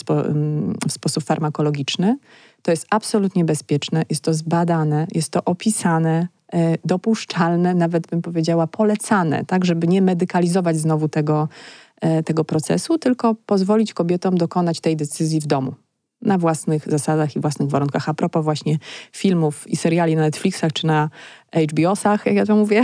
w 0.89 0.93
sposób 0.93 1.25
farmakologiczny. 1.25 2.19
To 2.63 2.71
jest 2.71 2.87
absolutnie 2.91 3.45
bezpieczne, 3.45 4.03
jest 4.11 4.23
to 4.23 4.35
zbadane, 4.35 5.07
jest 5.15 5.31
to 5.31 5.45
opisane, 5.45 6.29
e, 6.53 6.75
dopuszczalne, 6.85 7.75
nawet 7.75 8.07
bym 8.07 8.23
powiedziała 8.23 8.67
polecane, 8.67 9.45
tak, 9.45 9.65
żeby 9.65 9.89
nie 9.89 10.03
medykalizować 10.03 10.77
znowu 10.77 11.09
tego, 11.09 11.49
e, 12.01 12.23
tego 12.23 12.45
procesu, 12.45 12.99
tylko 12.99 13.35
pozwolić 13.35 13.95
kobietom 13.95 14.39
dokonać 14.39 14.81
tej 14.81 14.97
decyzji 14.97 15.41
w 15.41 15.47
domu. 15.47 15.75
Na 16.23 16.39
własnych 16.39 16.89
zasadach 16.91 17.37
i 17.37 17.41
własnych 17.41 17.69
warunkach. 17.69 18.09
A 18.09 18.15
propos 18.15 18.45
właśnie 18.45 18.79
filmów 19.13 19.69
i 19.69 19.77
seriali 19.77 20.17
na 20.17 20.23
Netflixach 20.23 20.73
czy 20.73 20.87
na 20.87 21.11
HBO-sach, 21.55 22.27
jak 22.27 22.35
ja 22.35 22.47
to 22.47 22.57
mówię, 22.57 22.83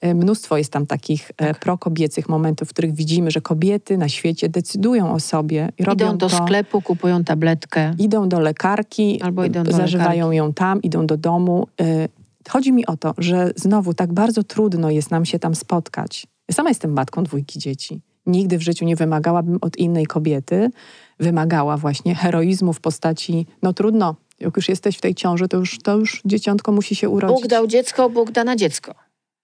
e, 0.00 0.14
mnóstwo 0.22 0.56
jest 0.56 0.72
tam 0.72 0.86
takich 0.86 1.30
e, 1.36 1.54
prokobiecych 1.54 2.28
momentów, 2.28 2.68
w 2.68 2.72
których 2.72 2.94
widzimy, 2.94 3.30
że 3.30 3.40
kobiety 3.40 3.98
na 3.98 4.08
świecie 4.08 4.48
decydują 4.48 5.12
o 5.12 5.20
sobie 5.20 5.68
i 5.78 5.84
robią 5.84 6.06
Idą 6.06 6.18
do 6.18 6.28
to 6.28 6.36
sklepu, 6.36 6.82
kupują 6.82 7.24
tabletkę. 7.24 7.94
idą 7.98 8.28
do 8.28 8.40
lekarki, 8.40 9.22
Albo 9.22 9.44
idą 9.44 9.62
do 9.62 9.72
zażywają 9.72 10.26
lekarki. 10.26 10.36
ją 10.36 10.52
tam, 10.52 10.82
idą 10.82 11.06
do 11.06 11.16
domu. 11.16 11.66
Y, 11.80 12.08
Chodzi 12.48 12.72
mi 12.72 12.86
o 12.86 12.96
to, 12.96 13.14
że 13.18 13.50
znowu 13.56 13.94
tak 13.94 14.12
bardzo 14.12 14.42
trudno 14.42 14.90
jest 14.90 15.10
nam 15.10 15.24
się 15.24 15.38
tam 15.38 15.54
spotkać. 15.54 16.26
Ja 16.48 16.54
sama 16.54 16.68
jestem 16.70 16.92
matką 16.92 17.24
dwójki 17.24 17.58
dzieci. 17.58 18.00
Nigdy 18.26 18.58
w 18.58 18.62
życiu 18.62 18.84
nie 18.84 18.96
wymagałabym 18.96 19.58
od 19.60 19.76
innej 19.76 20.06
kobiety, 20.06 20.70
wymagała 21.22 21.76
właśnie 21.76 22.14
heroizmu 22.14 22.72
w 22.72 22.80
postaci, 22.80 23.46
no 23.62 23.72
trudno, 23.72 24.14
jak 24.40 24.56
już 24.56 24.68
jesteś 24.68 24.98
w 24.98 25.00
tej 25.00 25.14
ciąży, 25.14 25.48
to 25.48 25.56
już, 25.56 25.78
to 25.78 25.96
już 25.96 26.22
dzieciątko 26.24 26.72
musi 26.72 26.94
się 26.94 27.08
urodzić. 27.08 27.36
Bóg 27.36 27.46
dał 27.46 27.66
dziecko, 27.66 28.10
Bóg 28.10 28.30
da 28.30 28.44
na 28.44 28.56
dziecko. 28.56 28.94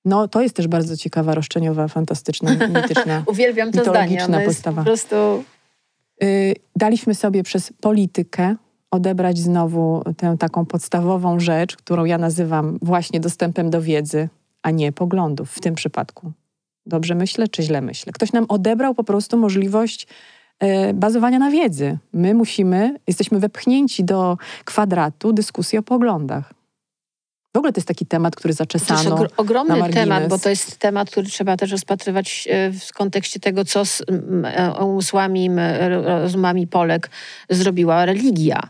No 0.05 0.29
to 0.29 0.43
jest 0.43 0.57
też 0.57 0.69
bardzo 0.69 0.97
ciekawa, 0.97 1.35
roszczeniowa, 1.35 1.89
fantastyczna, 1.89 2.51
mityczna 2.83 3.23
Uwielbiam 3.27 3.73
to 3.73 3.83
zdanie. 3.83 4.11
Mitologiczna 4.11 4.43
jest 4.43 4.57
postawa. 4.57 4.83
po 4.83 4.87
prostu... 4.87 5.45
Y, 6.23 6.55
daliśmy 6.77 7.15
sobie 7.15 7.43
przez 7.43 7.73
politykę 7.81 8.57
odebrać 8.91 9.39
znowu 9.39 10.03
tę 10.17 10.37
taką 10.39 10.67
podstawową 10.67 11.41
rzecz, 11.41 11.77
którą 11.77 12.05
ja 12.05 12.19
nazywam 12.19 12.79
właśnie 12.83 13.21
dostępem 13.21 13.71
do 13.71 13.83
wiedzy, 13.83 14.29
a 14.63 14.71
nie 14.71 14.93
poglądów 14.93 15.53
w 15.53 15.61
tym 15.61 15.75
przypadku. 15.75 16.33
Dobrze 16.87 17.15
myślę, 17.15 17.49
czy 17.49 17.63
źle 17.63 17.81
myślę? 17.81 18.13
Ktoś 18.13 18.33
nam 18.33 18.47
odebrał 18.49 18.95
po 18.95 19.05
prostu 19.05 19.37
możliwość 19.37 20.07
bazowania 20.95 21.39
na 21.39 21.51
wiedzy. 21.51 21.99
My 22.13 22.35
musimy, 22.35 22.97
jesteśmy 23.07 23.39
wepchnięci 23.41 24.05
do 24.05 24.37
kwadratu 24.65 25.33
dyskusji 25.33 25.79
o 25.79 25.83
poglądach. 25.83 26.53
W 27.55 27.59
ogóle 27.59 27.73
to 27.73 27.79
jest 27.79 27.89
taki 27.89 28.07
temat, 28.07 28.37
który 28.37 28.55
To 28.55 28.65
jest 28.65 28.87
zaczesano. 28.87 29.17
ogr- 29.17 29.29
ogromny 29.37 29.91
temat, 29.93 30.29
bo 30.29 30.39
to 30.39 30.49
jest 30.49 30.77
temat, 30.79 31.11
który 31.11 31.27
trzeba 31.27 31.57
też 31.57 31.71
rozpatrywać 31.71 32.49
e, 32.51 32.71
w 32.73 32.93
kontekście 32.93 33.41
tego, 33.41 33.65
co 33.65 33.85
z 33.85 34.03
e, 34.45 34.85
umysłami, 34.85 35.47
m, 35.47 35.59
rozumami 36.05 36.67
Polek 36.67 37.11
zrobiła 37.51 38.07
religia. 38.07 38.61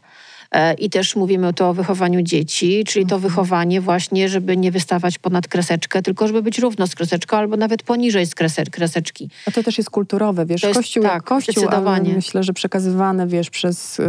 E, 0.52 0.74
I 0.74 0.90
też 0.90 1.16
mówimy 1.16 1.52
tu 1.54 1.64
o 1.64 1.74
wychowaniu 1.74 2.22
dzieci, 2.22 2.84
czyli 2.86 3.02
Mhm. 3.02 3.08
to 3.22 3.28
wychowanie 3.28 3.80
właśnie, 3.80 4.28
żeby 4.28 4.56
nie 4.56 4.70
wystawać 4.70 5.18
ponad 5.18 5.48
kreseczkę, 5.48 6.02
tylko 6.02 6.26
żeby 6.26 6.42
być 6.42 6.58
równo 6.58 6.86
z 6.86 6.94
kreseczką 6.94 7.36
albo 7.36 7.56
nawet 7.56 7.82
poniżej 7.82 8.26
z 8.26 8.34
krese- 8.34 8.70
kreseczki. 8.70 9.30
A 9.46 9.50
to 9.50 9.62
też 9.62 9.78
jest 9.78 9.90
kulturowe, 9.90 10.46
wiesz, 10.46 10.60
To 10.60 10.66
jest- 10.68 10.78
kościół 10.80 11.02
tak, 11.02 11.22
kościół, 11.22 11.68
ale 11.68 12.00
myślę, 12.02 12.42
że 12.42 12.52
przekazywane, 12.52 13.26
wiesz, 13.26 13.50
przez 13.50 14.00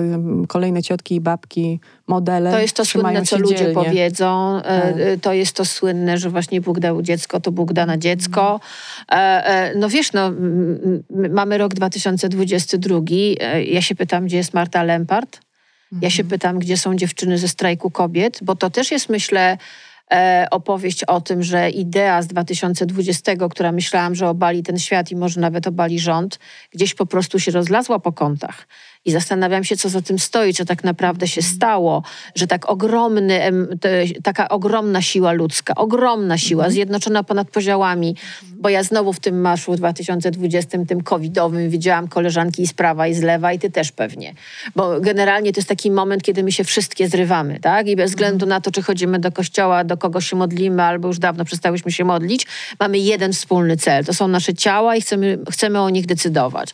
kolejne 0.47 0.83
ciotki 0.83 1.15
i 1.15 1.21
babki 1.21 1.79
modele 2.07 2.51
To 2.51 2.59
jest 2.59 2.75
to 2.75 2.85
słynne, 2.85 3.21
co 3.25 3.37
ludzie 3.37 3.55
dzielnie. 3.55 3.73
powiedzą. 3.73 4.57
E, 4.57 4.61
Tak. 4.81 4.95
e, 5.01 5.17
To 5.17 5.33
jest 5.33 5.55
to 5.55 5.65
słynne, 5.65 6.17
że 6.17 6.29
właśnie 6.29 6.61
Bóg 6.61 6.79
dał 6.79 7.01
dziecko, 7.01 7.39
to 7.39 7.51
Bóg 7.51 7.73
da 7.73 7.85
na 7.85 7.97
dziecko. 7.97 8.59
E, 9.11 9.13
e, 9.15 9.75
No 9.75 9.89
wiesz, 9.89 10.13
no, 10.13 10.31
mamy 11.29 11.57
rok 11.57 11.73
2022. 11.73 13.35
E, 13.39 13.63
Ja 13.63 13.81
się 13.81 13.95
pytam, 13.95 14.25
gdzie 14.25 14.37
jest 14.37 14.53
Marta 14.53 14.83
Lempart? 14.83 15.39
Ja 16.01 16.09
się 16.09 16.23
pytam, 16.23 16.59
gdzie 16.59 16.77
są 16.77 16.95
dziewczyny 16.95 17.37
ze 17.37 17.47
strajku 17.47 17.91
kobiet, 17.91 18.39
bo 18.41 18.55
to 18.55 18.69
też 18.69 18.91
jest, 18.91 19.09
myślę, 19.09 19.57
e, 20.11 20.47
opowieść 20.51 21.03
o 21.03 21.21
tym, 21.21 21.43
że 21.43 21.69
idea 21.69 22.21
z 22.21 22.27
2020, 22.27 23.49
która 23.49 23.71
myślałam, 23.71 24.15
że 24.15 24.29
obali 24.29 24.63
ten 24.63 24.79
świat 24.79 25.11
i 25.11 25.15
może 25.15 25.41
nawet 25.41 25.67
obali 25.67 25.99
rząd, 25.99 26.39
gdzieś 26.71 26.93
po 26.93 27.05
prostu 27.05 27.39
się 27.39 27.51
rozlazła 27.51 27.99
po 27.99 28.11
kątach. 28.11 28.67
I 29.06 29.12
zastanawiam 29.12 29.64
się, 29.64 29.78
co 29.78 29.89
za 29.89 30.02
tym 30.02 30.20
stoi, 30.20 30.54
co 30.54 30.66
tak 30.66 30.84
naprawdę 30.84 31.28
się 31.28 31.41
stało, 31.41 32.04
że 32.36 32.47
tak 32.47 32.70
ogromny, 32.70 33.52
taka 34.24 34.50
ogromna 34.50 35.02
siła 35.02 35.32
ludzka, 35.32 35.76
ogromna 35.76 36.38
siła, 36.38 36.70
zjednoczona 36.70 37.24
ponad 37.24 37.50
podziałami, 37.50 38.16
bo 38.60 38.70
ja 38.70 38.84
znowu 38.84 39.14
w 39.14 39.20
tym 39.20 39.41
marszu 39.41 39.76
2020, 39.76 40.86
tym 40.88 41.04
covidowym, 41.04 41.70
widziałam 41.70 42.08
koleżanki 42.08 42.62
i 42.62 42.68
z 42.68 42.74
prawa, 42.74 43.08
i 43.08 43.14
z 43.14 43.22
lewa, 43.22 43.54
i 43.54 43.60
ty 43.60 43.72
też 43.72 43.91
pewnie. 43.91 44.34
Bo 44.76 45.02
generalnie 45.02 45.54
to 45.54 45.60
jest 45.60 45.70
taki 45.70 45.91
moment, 45.91 46.24
kiedy 46.24 46.43
my 46.43 46.52
się 46.52 46.64
wszystkie 46.64 47.10
zrywamy, 47.10 47.60
tak? 47.60 47.88
I 47.88 47.95
bez 47.95 48.12
względu 48.12 48.45
na 48.45 48.62
to, 48.62 48.72
czy 48.72 48.82
chodzimy 48.82 49.20
do 49.20 49.32
kościoła, 49.32 49.84
do 49.84 49.97
kogo 49.97 50.22
się 50.22 50.36
modlimy, 50.36 50.84
albo 50.84 51.08
już 51.08 51.20
dawno 51.20 51.45
przestałyśmy 51.45 51.91
się 51.91 52.04
modlić, 52.06 52.47
mamy 52.80 52.97
jeden 52.97 53.34
wspólny 53.34 53.78
cel. 53.78 54.06
To 54.06 54.14
są 54.14 54.28
nasze 54.28 54.54
ciała 54.54 54.95
i 54.95 55.02
chcemy, 55.02 55.39
chcemy 55.52 55.82
o 55.82 55.89
nich 55.89 56.06
decydować. 56.06 56.74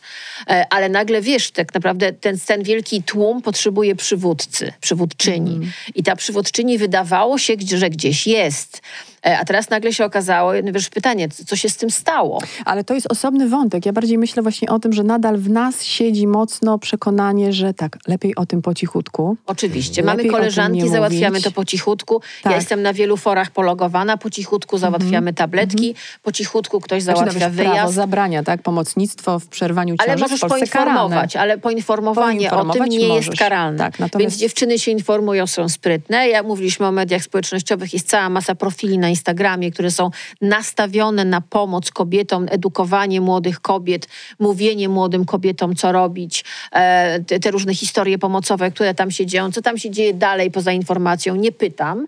E, 0.50 0.66
Ale 0.70 0.88
nagle 0.88 1.20
wiesz, 1.20 1.50
tak 1.50 1.74
naprawdę 1.74 2.15
ten, 2.20 2.38
ten 2.46 2.62
wielki 2.62 3.02
tłum 3.02 3.42
potrzebuje 3.42 3.96
przywódcy, 3.96 4.72
przywódczyni. 4.80 5.60
I 5.94 6.02
ta 6.02 6.16
przywódczyni 6.16 6.78
wydawało 6.78 7.38
się, 7.38 7.54
że 7.76 7.90
gdzieś 7.90 8.26
jest. 8.26 8.82
E, 9.26 9.38
A 9.38 9.44
teraz 9.44 9.70
nagle 9.70 9.92
się 9.92 10.04
okazało, 10.04 10.52
no 10.64 10.72
wiesz, 10.72 10.88
pytanie, 10.90 11.28
co 11.46 11.56
się 11.56 11.68
z 11.68 11.76
tym 11.76 11.90
stało? 11.90 12.40
Ale 12.64 12.84
to 12.84 12.94
jest 12.94 13.06
osobny 13.12 13.48
wątek. 13.48 13.86
Ja 13.86 13.92
bardziej 13.92 14.18
myślę 14.18 14.42
właśnie 14.42 14.68
o 14.68 14.78
tym, 14.78 14.92
że 14.92 15.02
nadal 15.02 15.36
w 15.38 15.50
nas 15.50 15.82
siedzi 15.82 16.26
mocno 16.26 16.78
przekonanie, 16.78 17.52
że 17.52 17.74
tak, 17.74 17.98
lepiej 18.08 18.36
o 18.36 18.46
tym 18.46 18.62
po 18.62 18.74
cichutku. 18.74 19.36
Oczywiście. 19.46 20.02
Lepiej 20.02 20.16
Mamy 20.26 20.38
koleżanki, 20.38 20.88
załatwiamy 20.88 21.28
mówić. 21.30 21.44
to 21.44 21.50
po 21.50 21.64
cichutku. 21.64 22.20
Tak. 22.42 22.50
Ja 22.50 22.56
jestem 22.58 22.82
na 22.82 22.92
wielu 22.92 23.16
forach 23.16 23.50
pologowana, 23.50 24.16
po 24.16 24.30
cichutku 24.30 24.78
załatwiamy 24.78 25.32
tabletki, 25.34 25.94
po 26.22 26.32
cichutku 26.32 26.80
ktoś 26.80 27.02
Znaczy, 27.02 27.18
załatwia 27.18 27.40
prawo 27.50 27.70
wyjazd. 27.70 27.94
zabrania, 27.94 28.42
tak? 28.42 28.62
Pomocnictwo 28.62 29.38
w 29.38 29.46
przerwaniu 29.46 29.96
ciąży 29.96 30.10
Ale 30.12 30.20
możesz 30.20 30.40
karane. 30.40 30.58
poinformować, 30.60 31.36
ale 31.36 31.58
poinformowanie 31.58 32.50
o 32.52 32.64
tym 32.72 32.84
nie 32.84 32.98
jest 32.98 33.26
możesz. 33.26 33.38
karalne. 33.38 33.78
Tak, 33.78 33.98
natomiast- 33.98 34.18
Więc 34.30 34.36
dziewczyny 34.40 34.78
się 34.78 34.90
informują, 34.90 35.46
są 35.46 35.68
sprytne. 35.68 36.28
Ja 36.28 36.42
mówiliśmy 36.42 36.86
o 36.86 36.92
mediach 36.92 37.22
społecznościowych, 37.22 37.92
jest 37.94 38.08
cała 38.08 38.28
masa 38.28 38.54
profili 38.54 38.98
na 38.98 39.08
Instagramie, 39.16 39.70
które 39.72 39.90
są 39.90 40.10
nastawione 40.40 41.24
na 41.24 41.40
pomoc 41.40 41.90
kobietom, 41.90 42.46
edukowanie 42.50 43.20
młodych 43.20 43.60
kobiet, 43.60 44.08
mówienie 44.38 44.88
młodym 44.88 45.24
kobietom, 45.24 45.74
co 45.76 45.92
robić, 45.92 46.44
e, 46.72 47.20
te, 47.20 47.40
te 47.40 47.50
różne 47.50 47.74
historie 47.74 48.18
pomocowe, 48.18 48.70
które 48.70 48.94
tam 48.94 49.10
się 49.10 49.26
dzieją, 49.26 49.52
co 49.52 49.62
tam 49.62 49.78
się 49.78 49.90
dzieje 49.90 50.14
dalej 50.14 50.50
poza 50.50 50.72
informacją, 50.72 51.36
nie 51.36 51.52
pytam, 51.52 52.06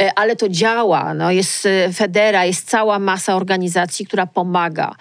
e, 0.00 0.12
ale 0.14 0.36
to 0.36 0.48
działa. 0.48 1.14
No, 1.14 1.30
jest 1.30 1.66
e, 1.66 1.92
Federa, 1.92 2.44
jest 2.44 2.70
cała 2.70 2.98
masa 2.98 3.36
organizacji, 3.36 4.06
która 4.06 4.26
pomaga, 4.26 4.94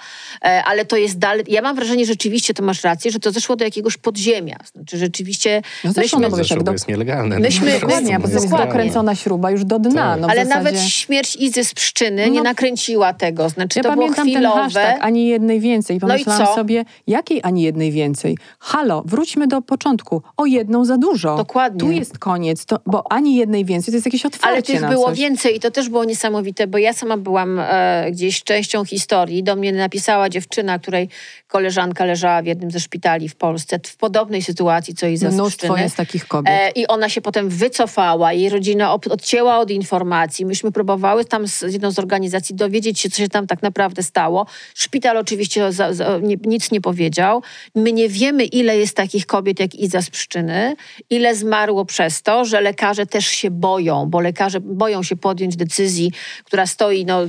ale 0.65 0.85
to 0.85 0.95
jest 0.97 1.19
dalej. 1.19 1.45
Ja 1.47 1.61
mam 1.61 1.75
wrażenie, 1.75 2.05
że 2.05 2.13
rzeczywiście 2.19 2.53
to 2.53 2.63
masz 2.63 2.83
rację, 2.83 3.11
że 3.11 3.19
to 3.19 3.31
zeszło 3.31 3.55
do 3.55 3.65
jakiegoś 3.65 3.97
podziemia. 3.97 4.57
Znaczy 4.75 4.97
rzeczywiście 4.97 5.61
No 5.83 5.91
zresztą, 5.91 6.17
myśmy, 6.17 6.29
no 6.29 6.35
Zresztą 6.35 6.63
do- 6.63 6.71
jest 6.71 6.87
nielegalne. 6.87 7.39
Myśmy- 7.39 7.73
No, 7.73 7.79
Dokładnie, 7.79 8.15
to 8.15 8.21
bo 8.21 8.27
to 8.27 8.33
jest 8.33 8.49
dokręcona 8.49 9.15
śruba 9.15 9.51
już 9.51 9.65
do 9.65 9.79
dna. 9.79 10.11
Tak. 10.11 10.21
No, 10.21 10.27
ale 10.27 10.45
zasadzie... 10.45 10.63
nawet 10.63 10.81
śmierć 10.81 11.35
Izy 11.49 11.63
z 11.63 11.73
Pszczyny 11.73 12.29
nie 12.29 12.37
No. 12.37 12.43
nakręciła 12.43 13.13
tego. 13.13 13.49
Znaczy 13.49 13.79
Ja 13.79 13.83
to 13.83 13.89
było 13.91 14.01
pamiętam 14.01 14.25
ten 14.25 14.33
chwilowe. 14.35 14.61
hashtag, 14.61 14.97
ani 15.01 15.27
jednej 15.27 15.59
więcej. 15.59 15.97
I 15.97 15.99
No 16.01 16.07
i 16.07 16.09
Pomyślałam 16.11 16.47
co? 16.47 16.55
sobie, 16.55 16.85
jakiej 17.07 17.39
ani 17.43 17.61
jednej 17.61 17.91
więcej? 17.91 18.37
Halo, 18.59 19.03
wróćmy 19.05 19.47
do 19.47 19.61
początku. 19.61 20.21
O 20.37 20.45
jedną 20.45 20.85
za 20.85 20.97
dużo. 20.97 21.37
Dokładnie. 21.37 21.79
Tu 21.79 21.91
jest 21.91 22.17
koniec, 22.19 22.65
to, 22.65 22.79
bo 22.85 23.03
ani 23.11 23.35
jednej 23.35 23.65
więcej 23.65 23.91
to 23.91 23.95
jest 23.95 24.05
jakieś 24.05 24.25
otwarcie 24.25 24.53
Ale 24.53 24.61
tych 24.81 24.89
było 24.89 25.05
coś. 25.09 25.17
więcej 25.19 25.55
i 25.55 25.59
to 25.59 25.71
też 25.71 25.89
było 25.89 26.03
niesamowite, 26.03 26.67
bo 26.67 26.77
ja 26.77 26.93
sama 26.93 27.17
byłam 27.17 27.59
e, 27.59 28.07
gdzieś 28.11 28.43
częścią 28.43 28.85
historii. 28.85 29.43
Do 29.43 29.55
mnie 29.55 29.71
napisała 29.73 30.29
dziewczyna, 30.29 30.79
której 30.79 31.09
koleżanka 31.47 32.05
leżała 32.05 32.41
w 32.41 32.45
jednym 32.45 32.71
ze 32.71 32.79
szpitali 32.79 33.29
w 33.29 33.35
Polsce 33.35 33.79
w 33.87 33.97
podobnej 33.97 34.41
sytuacji, 34.41 34.95
co 34.95 35.07
Iza 35.07 35.31
z 35.31 35.33
Mnóstwo 35.33 35.77
jest 35.77 35.95
takich 35.95 36.27
kobiet. 36.27 36.53
E, 36.53 36.69
I 36.71 36.87
ona 36.87 37.09
się 37.09 37.21
potem 37.21 37.49
wycofała, 37.49 38.33
jej 38.33 38.49
rodzina 38.49 38.93
odcięła 38.93 39.57
od 39.57 39.71
informacji. 39.71 40.45
Myśmy 40.45 40.71
próbowały 40.71 41.25
tam 41.25 41.38
z 41.47 41.59
z 41.69 41.73
jedną 41.73 41.91
z 41.91 41.99
organizacji 41.99 42.55
dowiedzieć 42.55 42.99
się, 42.99 43.09
co 43.09 43.17
się 43.17 43.27
tam 43.27 43.47
tak 43.47 43.61
naprawdę 43.61 44.03
stało. 44.03 44.45
Szpital 44.75 45.17
oczywiście 45.17 45.71
za, 45.71 45.93
za, 45.93 46.17
nie, 46.17 46.35
nic 46.45 46.71
nie 46.71 46.81
powiedział. 46.81 47.43
My 47.75 47.91
nie 47.93 48.09
wiemy, 48.09 48.45
ile 48.45 48.77
jest 48.77 48.95
takich 48.95 49.25
kobiet 49.25 49.59
jak 49.59 49.75
Iza 49.75 50.01
z 50.01 50.09
Pszczyny, 50.09 50.75
ile 51.09 51.35
zmarło 51.35 51.85
przez 51.85 52.21
to, 52.21 52.45
że 52.45 52.61
lekarze 52.61 53.05
też 53.05 53.27
się 53.27 53.51
boją, 53.51 54.05
bo 54.05 54.19
lekarze 54.19 54.59
boją 54.59 55.03
się 55.03 55.15
podjąć 55.15 55.55
decyzji, 55.55 56.11
która 56.43 56.65
stoi, 56.67 57.05
no, 57.05 57.21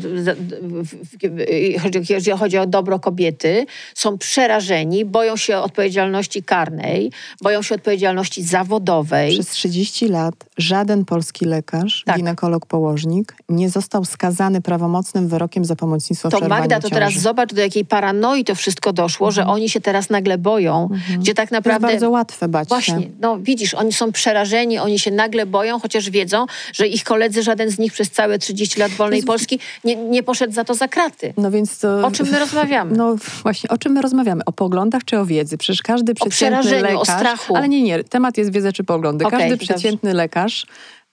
jeżeli 2.10 2.38
chodzi 2.38 2.58
o 2.58 2.66
dobro 2.66 2.98
kobiety, 2.98 3.66
są 3.94 4.18
przerażeni, 4.18 5.04
boją 5.04 5.36
się 5.36 5.58
odpowiedzialności 5.58 6.42
karnej, 6.42 7.12
boją 7.42 7.62
się 7.62 7.74
odpowiedzialności 7.74 8.42
zawodowej. 8.42 9.32
Przez 9.32 9.48
30 9.48 10.08
lat 10.08 10.34
żaden 10.56 11.04
polski 11.04 11.44
lekarz, 11.44 12.02
Tak. 12.06 12.16
ginekolog, 12.16 12.66
położnik 12.66 13.34
nie 13.48 13.70
został 13.70 13.89
skazany 14.04 14.60
prawomocnym 14.60 15.28
wyrokiem 15.28 15.64
za 15.64 15.76
pomocnictwo 15.76 16.28
w 16.28 16.32
To 16.32 16.38
przerwaniu 16.38 16.60
Magda, 16.60 16.76
to 16.76 16.82
ciąży. 16.82 16.94
teraz 16.94 17.14
zobacz, 17.14 17.54
do 17.54 17.60
jakiej 17.60 17.84
paranoi 17.84 18.44
to 18.44 18.54
wszystko 18.54 18.92
doszło, 18.92 19.30
że 19.30 19.46
oni 19.46 19.68
się 19.68 19.80
teraz 19.80 20.10
nagle 20.10 20.38
boją, 20.38 20.88
gdzie 21.18 21.34
tak 21.34 21.48
To 21.48 21.54
jest 21.56 21.64
naprawdę... 21.64 21.86
bardzo 21.88 22.10
łatwe 22.10 22.48
bać 22.48 22.68
Właśnie, 22.68 23.00
się. 23.02 23.10
no 23.20 23.38
widzisz, 23.38 23.74
oni 23.74 23.92
są 23.92 24.12
przerażeni, 24.12 24.78
oni 24.78 24.98
się 24.98 25.10
nagle 25.10 25.46
boją, 25.46 25.80
chociaż 25.80 26.10
wiedzą, 26.10 26.46
że 26.72 26.86
ich 26.86 27.04
koledzy, 27.04 27.42
żaden 27.42 27.70
z 27.70 27.78
nich 27.78 27.92
przez 27.92 28.10
całe 28.10 28.38
30 28.38 28.80
lat 28.80 28.92
wolnej 28.92 29.22
Polski 29.22 29.58
nie, 29.84 29.96
nie 29.96 30.22
poszedł 30.22 30.52
za 30.52 30.64
to 30.64 30.74
za 30.74 30.88
kraty. 30.88 31.34
No 31.36 31.50
więc 31.50 31.78
to... 31.78 32.06
O 32.06 32.10
czym 32.10 32.28
my 32.30 32.38
rozmawiamy? 32.44 32.96
No 32.96 33.16
właśnie, 33.42 33.70
o 33.70 33.78
czym 33.78 33.92
my 33.92 34.02
rozmawiamy? 34.02 34.44
O 34.44 34.52
poglądach 34.52 35.04
czy 35.04 35.18
o 35.18 35.26
wiedzy? 35.26 35.58
Przecież 35.58 35.82
każdy 35.82 36.14
przeciętny 36.14 36.36
przerażeniu, 36.62 36.96
o 36.98 37.00
lekarz... 37.00 37.16
strachu. 37.18 37.56
Ale 37.56 37.68
nie, 37.68 37.82
nie, 37.82 38.04
temat 38.04 38.38
jest 38.38 38.52
wiedza 38.52 38.72
czy 38.72 38.84
poglądy. 38.84 39.24
Okej, 39.26 39.38
każdy 39.38 39.56
dobrze. 39.56 39.74
przeciętny 39.74 40.14
lekarz 40.14 40.66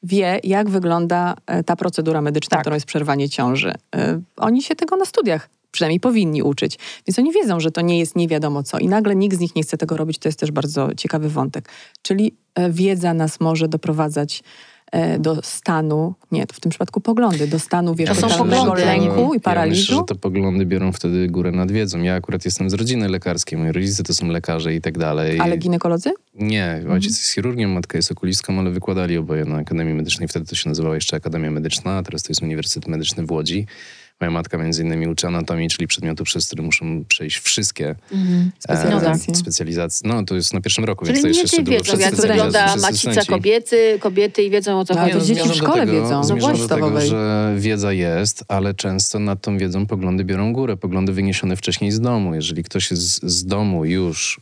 wie, 0.07 0.39
jak 0.43 0.69
wygląda 0.69 1.35
e, 1.45 1.63
ta 1.63 1.75
procedura 1.75 2.21
medyczna, 2.21 2.49
Tak. 2.49 2.61
którą 2.61 2.73
jest 2.73 2.85
przerwanie 2.85 3.29
ciąży. 3.29 3.73
E, 3.95 4.21
Oni 4.37 4.63
się 4.63 4.75
tego 4.75 4.95
na 4.95 5.05
studiach 5.05 5.49
przynajmniej 5.71 5.99
powinni 5.99 6.43
uczyć. 6.43 6.79
Więc 7.07 7.19
oni 7.19 7.31
wiedzą, 7.31 7.59
że 7.59 7.71
to 7.71 7.81
nie 7.81 7.99
jest 7.99 8.15
nie 8.15 8.27
wiadomo 8.27 8.63
co. 8.63 8.79
I 8.79 8.87
nagle 8.87 9.15
nikt 9.15 9.37
z 9.37 9.39
nich 9.39 9.55
nie 9.55 9.63
chce 9.63 9.77
tego 9.77 9.97
robić. 9.97 10.17
To 10.17 10.27
jest 10.29 10.39
też 10.39 10.51
bardzo 10.51 10.95
ciekawy 10.95 11.29
wątek. 11.29 11.69
Czyli 12.01 12.33
e, 12.55 12.71
wiedza 12.71 13.13
nas 13.13 13.39
może 13.39 13.67
doprowadzać 13.67 14.43
do 15.19 15.41
stanu, 15.43 16.13
nie, 16.31 16.47
to 16.47 16.53
w 16.53 16.59
tym 16.59 16.69
przypadku 16.69 17.01
poglądy, 17.01 17.47
do 17.47 17.59
stanu 17.59 17.95
nie- 18.79 18.85
lęku 18.85 19.13
i 19.15 19.17
Ja 19.21 19.27
myślę, 19.27 19.39
paraliżu. 19.39 19.95
że 19.95 20.03
te 20.07 20.15
poglądy 20.15 20.65
biorą 20.65 20.91
wtedy 20.91 21.27
górę 21.27 21.51
nad 21.51 21.71
wiedzą. 21.71 22.01
Ja 22.01 22.15
akurat 22.15 22.45
jestem 22.45 22.69
z 22.69 22.73
rodziny 22.73 23.09
lekarskiej, 23.09 23.59
moi 23.59 23.71
rodzice 23.71 24.03
to 24.03 24.13
są 24.13 24.27
lekarze 24.27 24.75
i 24.75 24.81
tak 24.81 24.97
dalej. 24.97 25.39
Ale 25.39 25.57
ginekolodzy? 25.57 26.13
Nie, 26.35 26.81
ojciec 26.89 27.17
jest 27.17 27.33
chirurgiem, 27.33 27.71
matka 27.71 27.97
jest 27.97 28.11
okulistką, 28.11 28.59
ale 28.59 28.71
wykładali 28.71 29.17
oboje 29.17 29.45
na 29.45 29.55
Akademii 29.57 29.93
Medycznej. 29.93 30.27
Wtedy 30.27 30.45
to 30.45 30.55
się 30.55 30.69
nazywało 30.69 30.95
jeszcze 30.95 31.17
Akademia 31.17 31.51
Medyczna, 31.51 31.97
a 31.97 32.03
teraz 32.03 32.23
to 32.23 32.29
jest 32.31 32.41
Uniwersytet 32.41 32.87
Medyczny 32.87 33.25
w 33.25 33.31
Łodzi. 33.31 33.67
Moja 34.21 34.31
matka 34.31 34.57
między 34.57 34.83
innymi 34.83 35.07
uczy 35.07 35.27
anatomii, 35.27 35.69
czyli 35.69 35.87
przedmiotu, 35.87 36.23
przez 36.23 36.47
który 36.47 36.63
muszą 36.63 37.05
przejść 37.05 37.37
wszystkie 37.37 37.95
Specjalizacje. 38.59 39.33
E, 39.33 39.37
specjalizacje. 39.37 40.09
No 40.09 40.23
to 40.23 40.35
jest 40.35 40.53
na 40.53 40.61
pierwszym 40.61 40.85
roku, 40.85 41.05
Czyli 41.05 41.13
więc 41.13 41.23
to 41.23 41.27
mniej 41.29 41.41
jeszcze 41.41 41.57
szczytu, 41.57 41.71
wiedzą, 41.71 41.99
jak 41.99 42.15
wygląda 42.15 42.75
macica 42.75 43.25
kobiety, 43.25 43.97
kobiety 43.99 44.43
i 44.43 44.49
wiedzą 44.49 44.79
o 44.79 44.85
co 44.85 44.99
Ale 44.99 45.13
chodzi. 45.13 45.19
to 45.19 45.35
dzieci 45.35 45.49
w 45.49 45.55
szkole 45.55 45.85
tego, 45.85 45.91
wiedzą, 45.91 46.21
no 46.39 46.57
do 46.57 46.67
tego, 46.67 47.01
że 47.01 47.53
wiedza 47.57 47.93
jest, 47.93 48.43
ale 48.47 48.73
często 48.73 49.19
nad 49.19 49.41
tą 49.41 49.57
wiedzą 49.57 49.85
poglądy 49.85 50.23
biorą 50.23 50.53
górę. 50.53 50.77
Poglądy 50.77 51.13
wyniesione 51.13 51.55
wcześniej 51.55 51.91
z 51.91 51.99
domu. 51.99 52.35
Jeżeli 52.35 52.63
ktoś 52.63 52.91
jest 52.91 53.23
z 53.23 53.45
domu 53.45 53.85
już 53.85 54.41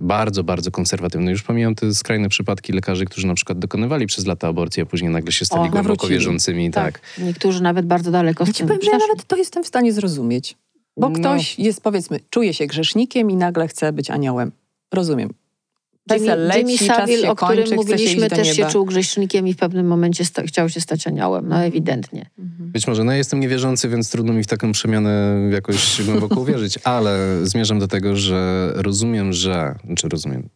bardzo, 0.00 0.44
bardzo 0.44 0.70
konserwatywny, 0.70 1.30
już 1.30 1.42
pomijam 1.42 1.74
te 1.74 1.94
skrajne 1.94 2.28
przypadki 2.28 2.72
lekarzy, 2.72 3.04
którzy 3.04 3.26
na 3.26 3.34
przykład 3.34 3.58
dokonywali 3.58 4.06
przez 4.06 4.26
lata 4.26 4.48
aborcji, 4.48 4.82
a 4.82 4.86
później 4.86 5.10
nagle 5.10 5.32
się 5.32 5.44
stali 5.44 5.60
O, 5.60 5.62
głęboko 5.70 5.88
nawrócili. 5.88 6.12
wierzącymi. 6.12 6.70
Tak. 6.70 7.00
Niektórzy 7.18 7.62
nawet 7.62 7.86
bardzo 7.86 8.10
daleko 8.10 8.44
Ja 8.46 8.52
ci 8.52 8.58
tym 8.58 8.66
powiem, 8.68 8.82
że 8.82 8.90
ja 8.90 8.98
nawet 8.98 9.24
to 9.24 9.36
jestem 9.36 9.64
w 9.64 9.66
stanie 9.66 9.92
zrozumieć. 9.92 10.56
Bo 10.96 11.08
No. 11.08 11.18
ktoś 11.18 11.58
jest, 11.58 11.80
powiedzmy, 11.80 12.20
czuje 12.30 12.54
się 12.54 12.66
grzesznikiem 12.66 13.30
i 13.30 13.36
nagle 13.36 13.68
chce 13.68 13.92
być 13.92 14.10
aniołem. 14.10 14.52
Rozumiem. 14.94 15.30
Jimmy, 16.14 16.36
leci, 16.36 16.58
Jimmy 16.58 16.94
Savile, 16.94 17.30
o 17.30 17.36
którym 17.36 17.56
kończy, 17.56 17.74
mówiliśmy, 17.74 18.28
też 18.30 18.56
się 18.56 18.66
czuł 18.66 18.84
grzesznikiem 18.84 19.48
i 19.48 19.54
w 19.54 19.56
pewnym 19.56 19.86
momencie 19.86 20.24
sta- 20.24 20.42
chciał 20.42 20.68
się 20.68 20.80
stać 20.80 21.06
aniołem. 21.06 21.48
No 21.48 21.64
ewidentnie. 21.64 22.30
Być 22.58 22.86
może, 22.86 23.04
no 23.04 23.12
ja 23.12 23.18
jestem 23.18 23.40
niewierzący, 23.40 23.88
więc 23.88 24.10
trudno 24.10 24.32
mi 24.32 24.42
w 24.42 24.46
taką 24.46 24.72
przemianę 24.72 25.40
jakoś 25.52 26.02
głęboko 26.02 26.40
uwierzyć, 26.40 26.78
ale 26.84 27.38
zmierzam 27.42 27.78
do 27.78 27.88
tego, 27.88 28.16
że 28.16 28.70
rozumiem, 28.74 29.32
że, 29.32 29.74
znaczy 29.86 30.08
rozumiem, 30.08 30.48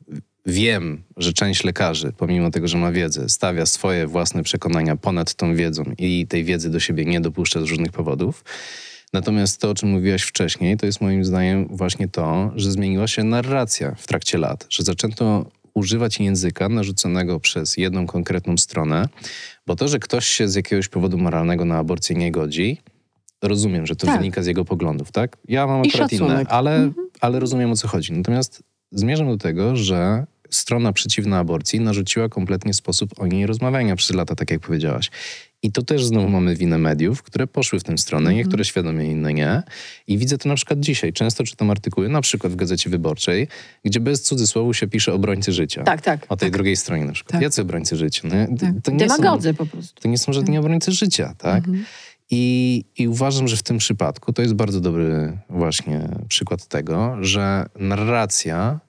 wiem, 0.47 1.03
że 1.17 1.33
część 1.33 1.65
lekarzy, 1.65 2.13
pomimo 2.17 2.51
tego, 2.51 2.69
że 2.69 2.79
ma 2.79 2.93
wiedzę, 2.93 3.29
stawia 3.29 3.67
swoje 3.67 4.07
własne 4.07 4.43
przekonania 4.43 4.97
ponad 4.97 5.35
tą 5.35 5.55
wiedzą 5.55 5.83
i 5.99 6.27
tej 6.27 6.45
wiedzy 6.45 6.71
do 6.71 6.81
siebie 6.81 7.05
nie 7.05 7.21
dopuszcza 7.21 7.61
z 7.61 7.65
różnych 7.65 7.93
powodów. 7.93 8.45
Natomiast 9.17 9.61
to, 9.61 9.71
o 9.71 9.75
czym 9.75 9.89
mówiłaś 9.89 10.23
wcześniej, 10.23 10.77
to 10.77 10.87
jest 10.87 11.01
moim 11.01 11.25
zdaniem 11.25 11.69
właśnie 11.71 12.09
to, 12.09 12.51
że 12.57 12.71
zmieniła 12.71 13.07
się 13.07 13.25
narracja 13.25 13.95
w 13.99 14.07
trakcie 14.07 14.39
lat, 14.39 14.67
że 14.71 14.83
zaczęto 14.83 15.47
używać 15.75 16.21
języka 16.21 16.69
narzuconego 16.69 17.41
przez 17.41 17.77
jedną 17.77 18.07
konkretną 18.07 18.57
stronę, 18.59 19.09
bo 19.67 19.77
to, 19.77 19.89
że 19.89 19.99
ktoś 19.99 20.27
się 20.27 20.49
z 20.49 20.55
jakiegoś 20.55 20.89
powodu 20.89 21.19
moralnego 21.19 21.65
na 21.65 21.79
aborcję 21.79 22.17
nie 22.17 22.33
godzi, 22.33 22.81
rozumiem, 23.43 23.87
że 23.87 23.97
to 23.97 24.07
Tak. 24.07 24.19
wynika 24.19 24.43
z 24.43 24.47
jego 24.47 24.65
poglądów, 24.65 25.13
tak? 25.13 25.37
Ja 25.49 25.67
mam 25.67 25.85
I 25.85 25.89
akurat 25.89 26.13
inne, 26.13 26.45
ale, 26.49 26.77
Mhm. 26.77 27.09
ale 27.21 27.41
rozumiem 27.41 27.71
o 27.71 27.77
co 27.77 27.89
chodzi. 27.89 28.13
Natomiast 28.13 28.63
zmierzam 28.93 29.27
do 29.27 29.37
tego, 29.37 29.77
że 29.77 30.27
strona 30.53 30.93
przeciwna 30.93 31.39
aborcji 31.39 31.81
narzuciła 31.81 32.29
kompletnie 32.29 32.75
sposób 32.75 33.11
o 33.21 33.27
niej 33.27 33.47
rozmawiania 33.47 33.97
przez 33.97 34.17
lata, 34.17 34.35
tak 34.35 34.51
jak 34.51 34.61
powiedziałaś. 34.61 35.11
I 35.65 35.73
to 35.73 35.83
też 35.83 36.05
znowu 36.05 36.29
mamy 36.29 36.57
winę 36.57 36.79
mediów, 36.79 37.23
które 37.23 37.47
poszły 37.47 37.81
w 37.81 37.85
tę 37.85 37.99
stronę, 37.99 38.23
Mhm. 38.31 38.37
niektóre 38.37 38.65
świadomie, 38.65 39.11
inne 39.11 39.33
nie. 39.35 39.63
I 40.07 40.19
widzę 40.19 40.39
to 40.39 40.49
na 40.49 40.55
przykład 40.55 40.81
dzisiaj. 40.81 41.13
Często 41.13 41.45
czytam 41.45 41.71
artykuły, 41.71 42.09
na 42.09 42.21
przykład 42.21 42.53
w 42.53 42.57
Gazecie 42.57 42.91
Wyborczej, 42.91 43.49
gdzie 43.85 44.01
bez 44.01 44.23
cudzysłowu 44.23 44.75
się 44.75 44.87
pisze 44.89 45.13
obrońcy 45.13 45.53
życia. 45.53 45.83
Tak, 45.85 46.01
tak. 46.03 46.27
O 46.29 46.37
tej 46.37 46.51
drugiej 46.51 46.77
stronie 46.77 47.05
na 47.05 47.13
przykład. 47.13 47.33
Tak. 47.33 47.43
Jacy 47.43 47.63
obrońcy 47.63 47.97
życia? 47.97 48.23
No, 48.25 48.57
Tak. 48.59 48.75
to, 48.85 48.91
nie 48.91 49.09
są, 49.09 49.17
Demagodzy 49.17 49.55
po 49.55 49.67
prostu. 49.67 50.03
to 50.03 50.09
nie 50.09 50.19
są 50.19 50.33
żadni 50.33 50.59
obrońcy 50.59 50.93
życia, 50.93 51.35
tak? 51.39 51.57
Mhm. 51.69 51.85
I, 52.31 52.85
I 52.99 53.09
uważam, 53.09 53.49
że 53.49 53.57
w 53.57 53.63
tym 53.63 53.79
przypadku 53.79 54.33
to 54.33 54.43
jest 54.43 54.55
bardzo 54.55 54.81
dobry 54.81 55.39
właśnie 55.51 56.09
przykład 56.29 56.67
tego, 56.67 57.17
że 57.21 57.67
narracja, 57.79 58.81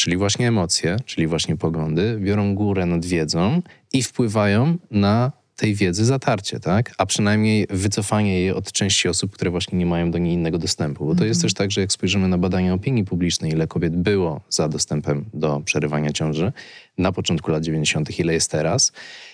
czyli 0.00 0.16
właśnie 0.16 0.48
emocje, 0.48 0.96
czyli 1.04 1.26
właśnie 1.26 1.56
poglądy, 1.56 2.18
biorą 2.20 2.54
górę 2.54 2.86
nad 2.86 3.04
wiedzą 3.06 3.62
i 3.92 4.02
wpływają 4.02 4.76
na 4.90 5.32
tej 5.56 5.74
wiedzy 5.74 6.04
zatarcie, 6.04 6.60
tak? 6.60 6.94
A 6.98 7.06
przynajmniej 7.06 7.66
wycofanie 7.70 8.40
jej 8.40 8.50
od 8.50 8.72
części 8.72 9.08
osób, 9.08 9.32
które 9.32 9.50
właśnie 9.50 9.78
nie 9.78 9.86
mają 9.86 10.10
do 10.10 10.18
niej 10.18 10.34
innego 10.34 10.58
dostępu. 10.58 11.06
Bo 11.06 11.14
to 11.14 11.24
jest 11.24 11.42
też 11.42 11.54
tak, 11.54 11.70
że 11.70 11.80
jak 11.80 11.92
spojrzymy 11.92 12.28
na 12.28 12.38
badania 12.38 12.74
opinii 12.74 13.04
publicznej, 13.04 13.52
ile 13.52 13.66
kobiet 13.66 13.96
było 13.96 14.40
za 14.48 14.68
dostępem 14.68 15.24
do 15.34 15.60
przerywania 15.64 16.12
ciąży 16.12 16.52
na 16.98 17.12
początku 17.12 17.50
lat 17.50 17.62
90., 17.62 18.18
ile 18.18 18.32
jest 18.32 18.50
teraz, 18.50 18.92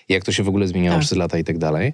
jak 0.08 0.24
to 0.24 0.32
się 0.32 0.42
w 0.42 0.48
ogóle 0.48 0.68
zmieniało 0.68 0.96
Tak. 0.96 1.06
przez 1.06 1.18
lata 1.18 1.38
i 1.38 1.44
tak 1.44 1.58
dalej, 1.58 1.92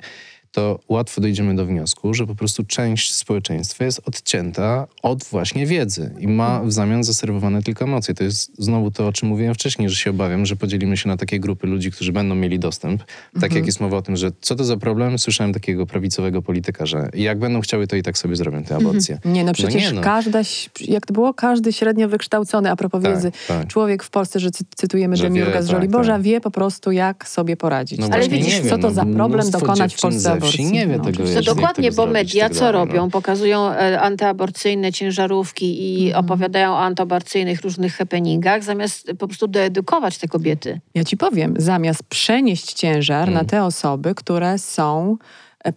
to 0.53 0.79
łatwo 0.89 1.21
dojdziemy 1.21 1.55
do 1.57 1.67
wniosku, 1.67 2.15
że 2.15 2.27
po 2.27 2.35
prostu 2.35 2.65
część 2.65 3.15
społeczeństwa 3.15 3.85
jest 3.85 4.01
odcięta 4.09 4.87
od 5.03 5.25
właśnie 5.25 5.67
wiedzy 5.67 6.15
i 6.19 6.29
ma 6.29 6.63
w 6.65 6.73
zamian 6.73 7.05
zaserwowane 7.05 7.63
tylko 7.63 7.85
emocje. 7.85 8.15
To 8.15 8.25
jest 8.25 8.53
znowu 8.59 8.91
to, 8.91 9.07
o 9.07 9.13
czym 9.13 9.29
mówiłem 9.29 9.55
wcześniej, 9.55 9.89
że 9.91 9.97
się 9.97 10.11
obawiam, 10.11 10.47
że 10.47 10.57
podzielimy 10.57 10.97
się 10.97 11.09
na 11.09 11.17
takie 11.17 11.41
grupy 11.41 11.67
ludzi, 11.67 11.91
którzy 11.91 12.13
będą 12.13 12.35
mieli 12.35 12.59
dostęp. 12.59 13.05
Tak 13.41 13.55
jak 13.55 13.67
jest 13.67 13.81
mowa 13.81 13.97
o 13.97 14.03
tym, 14.03 14.17
że 14.17 14.31
co 14.41 14.55
to 14.57 14.65
za 14.65 14.77
problem, 14.77 15.19
słyszałem 15.19 15.53
takiego 15.53 15.87
prawicowego 15.87 16.43
polityka, 16.43 16.87
że 16.87 17.09
jak 17.15 17.39
będą 17.39 17.61
chciały, 17.61 17.87
to 17.87 17.97
i 17.97 18.03
tak 18.03 18.19
sobie 18.19 18.37
zrobią 18.37 18.63
te 18.63 18.77
aborcje. 18.77 19.19
Nie, 19.25 19.45
no 19.45 19.53
przecież 19.53 19.83
nie, 19.83 19.93
no. 19.93 20.01
każda, 20.01 20.41
jak 20.81 21.07
to 21.07 21.15
było, 21.15 21.35
każdy 21.35 21.73
średnio 21.73 22.09
wykształcony, 22.09 22.71
a 22.71 22.77
propos 22.77 23.03
Tak, 23.03 23.15
wiedzy, 23.15 23.33
tak. 23.49 23.67
człowiek 23.67 24.03
w 24.03 24.11
Polsce, 24.11 24.41
że 24.41 24.51
cy- 24.51 24.65
cytujemy 24.77 25.17
Że 25.17 25.23
Demiurga 25.23 25.63
z 25.63 25.67
tak, 25.67 25.77
Żoliborza, 25.77 26.13
tak. 26.13 26.23
wie 26.23 26.41
po 26.41 26.51
prostu, 26.51 26.93
jak 26.93 27.29
sobie 27.29 27.57
poradzić. 27.57 27.99
No 27.99 28.09
Ale 28.13 28.29
widzisz, 28.29 28.61
co 28.61 28.79
to 28.79 28.89
no, 28.89 28.95
za 28.95 29.05
problem 29.07 29.51
dokonać 29.51 29.95
w 29.95 30.01
Polsce 30.01 30.42
wsi 30.43 30.65
nie 30.65 30.87
wie 30.87 30.99
No, 30.99 31.05
tego. 31.05 31.25
No 31.35 31.43
dokładnie, 31.43 31.91
tego 31.91 32.07
bo 32.07 32.13
media 32.13 32.45
tak 32.49 32.53
co 32.59 32.61
dalej, 32.65 32.73
robią? 32.73 33.05
no. 33.05 33.11
Pokazują 33.11 33.71
e, 33.71 34.01
antyaborcyjne 34.01 34.93
ciężarówki 34.93 36.01
i 36.03 36.07
Mhm. 36.09 36.25
opowiadają 36.25 36.73
o 36.73 36.79
antyaborcyjnych 36.81 37.61
różnych 37.61 37.97
happeningach, 37.97 38.65
zamiast 38.65 39.13
po 39.19 39.27
prostu 39.29 39.49
doedukować 39.49 40.19
te 40.19 40.29
kobiety. 40.29 40.81
Ja 40.95 41.05
ci 41.05 41.17
powiem, 41.17 41.55
zamiast 41.59 42.03
przenieść 42.09 42.73
ciężar 42.73 43.23
Mm. 43.29 43.35
na 43.35 43.45
te 43.45 43.65
osoby, 43.65 44.15
które 44.15 44.59
są 44.59 45.17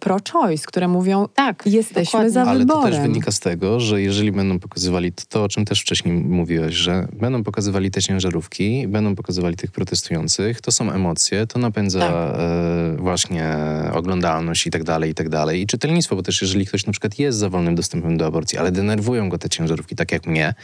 pro-choice, 0.00 0.64
które 0.66 0.88
mówią, 0.88 1.28
Tak, 1.34 1.66
jesteśmy 1.66 2.04
dokładnie. 2.04 2.30
za 2.30 2.42
Ale 2.42 2.58
wyborem. 2.58 2.82
to 2.82 2.88
też 2.90 3.00
wynika 3.00 3.32
z 3.32 3.40
tego, 3.40 3.80
że 3.80 4.02
jeżeli 4.02 4.32
będą 4.32 4.58
pokazywali 4.58 5.12
to, 5.12 5.22
to, 5.28 5.44
o 5.44 5.48
czym 5.48 5.64
też 5.64 5.80
wcześniej 5.80 6.14
mówiłeś, 6.14 6.74
że 6.74 7.08
będą 7.12 7.44
pokazywali 7.44 7.90
te 7.90 8.02
ciężarówki, 8.02 8.88
będą 8.88 9.14
pokazywali 9.16 9.56
tych 9.56 9.70
protestujących, 9.70 10.60
to 10.60 10.72
są 10.72 10.92
emocje, 10.92 11.46
to 11.46 11.58
napędza 11.58 11.98
Tak. 12.00 12.10
e, 12.38 12.96
właśnie 12.98 13.54
oglądalność 13.92 14.66
i 14.66 14.70
tak 14.70 14.84
dalej, 14.84 15.10
i 15.10 15.14
tak 15.14 15.28
dalej. 15.28 15.60
I 15.62 15.66
czytelnictwo, 15.66 16.16
bo 16.16 16.22
też 16.22 16.42
jeżeli 16.42 16.66
ktoś 16.66 16.86
na 16.86 16.92
przykład 16.92 17.18
jest 17.18 17.38
za 17.38 17.48
wolnym 17.48 17.74
dostępem 17.74 18.16
do 18.16 18.26
aborcji, 18.26 18.58
ale 18.58 18.72
denerwują 18.72 19.28
go 19.28 19.38
te 19.38 19.48
ciężarówki, 19.48 19.96
tak 19.96 20.12
jak 20.12 20.26
mnie, 20.26 20.54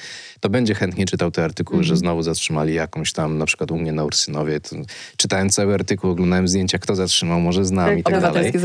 to 0.40 0.48
będzie 0.48 0.74
chętnie 0.74 1.06
czytał 1.06 1.30
te 1.30 1.44
artykuły, 1.44 1.78
Mhm. 1.78 1.88
że 1.88 1.96
znowu 1.96 2.22
zatrzymali 2.22 2.74
jakąś 2.74 3.12
tam, 3.12 3.38
na 3.38 3.46
przykład 3.46 3.70
u 3.70 3.78
mnie 3.78 3.92
na 3.92 4.04
Ursynowie. 4.04 4.60
To 4.60 4.76
czytałem 5.16 5.50
cały 5.50 5.74
artykuł, 5.74 6.10
oglądałem 6.10 6.48
zdjęcia, 6.48 6.78
kto 6.78 6.94
zatrzymał, 6.94 7.40
może 7.40 7.64
znam 7.64 7.88
Tak, 7.88 7.98
i 7.98 8.02
tak 8.02 8.12
dalej. 8.14 8.28
Obywatelskie 8.28 8.58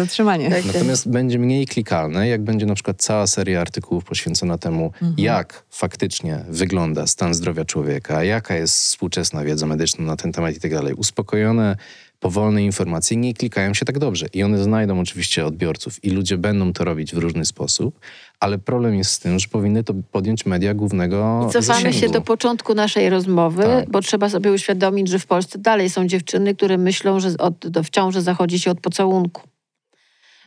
zatrzymanie. 0.50 0.74
Tak. 0.74 0.74
Natomiast 0.82 1.10
będzie 1.10 1.40
mniej 1.40 1.68
klikalne, 1.68 2.28
jak 2.28 2.42
będzie 2.44 2.66
na 2.66 2.74
przykład 2.76 2.98
cała 3.02 3.28
seria 3.28 3.62
artykułów 3.62 4.04
poświęcona 4.06 4.58
temu, 4.58 4.86
Mhm. 4.86 5.14
jak 5.18 5.64
faktycznie 5.70 6.46
wygląda 6.50 7.08
stan 7.08 7.34
zdrowia 7.34 7.66
człowieka, 7.66 8.24
jaka 8.24 8.56
jest 8.56 8.78
współczesna 8.78 9.44
wiedza 9.44 9.66
medyczna 9.66 10.06
na 10.06 10.16
ten 10.16 10.32
temat 10.32 10.56
i 10.56 10.60
tak 10.60 10.72
dalej. 10.72 10.94
Uspokojone, 10.94 11.76
powolne 12.20 12.64
informacje 12.64 13.18
nie 13.18 13.34
klikają 13.34 13.74
się 13.74 13.86
tak 13.86 14.00
dobrze. 14.00 14.26
I 14.34 14.44
one 14.44 14.64
znajdą 14.64 15.00
oczywiście 15.00 15.46
odbiorców 15.46 16.04
i 16.06 16.10
ludzie 16.10 16.38
będą 16.38 16.74
to 16.74 16.84
robić 16.84 17.16
w 17.16 17.18
różny 17.18 17.46
sposób, 17.46 18.00
ale 18.40 18.58
problem 18.58 18.96
jest 18.96 19.12
z 19.12 19.20
tym, 19.20 19.40
że 19.40 19.48
powinny 19.48 19.84
to 19.84 19.94
podjąć 20.12 20.46
media 20.46 20.74
głównego 20.74 21.46
I 21.50 21.54
cofamy 21.54 21.80
się 21.80 21.92
zasięgu. 21.94 22.14
do 22.14 22.22
początku 22.22 22.74
naszej 22.74 23.10
rozmowy, 23.10 23.64
Tak. 23.64 23.90
bo 23.92 24.02
trzeba 24.02 24.30
sobie 24.30 24.52
uświadomić, 24.52 25.08
że 25.08 25.20
w 25.20 25.26
Polsce 25.26 25.60
dalej 25.60 25.90
są 25.90 26.08
dziewczyny, 26.08 26.56
które 26.56 26.78
myślą, 26.78 27.20
że 27.20 27.30
od, 27.40 27.68
do, 27.68 27.84
w 27.84 27.90
ciąży 27.90 28.22
zachodzi 28.22 28.60
się 28.60 28.72
od 28.72 28.80
pocałunku. 28.82 29.42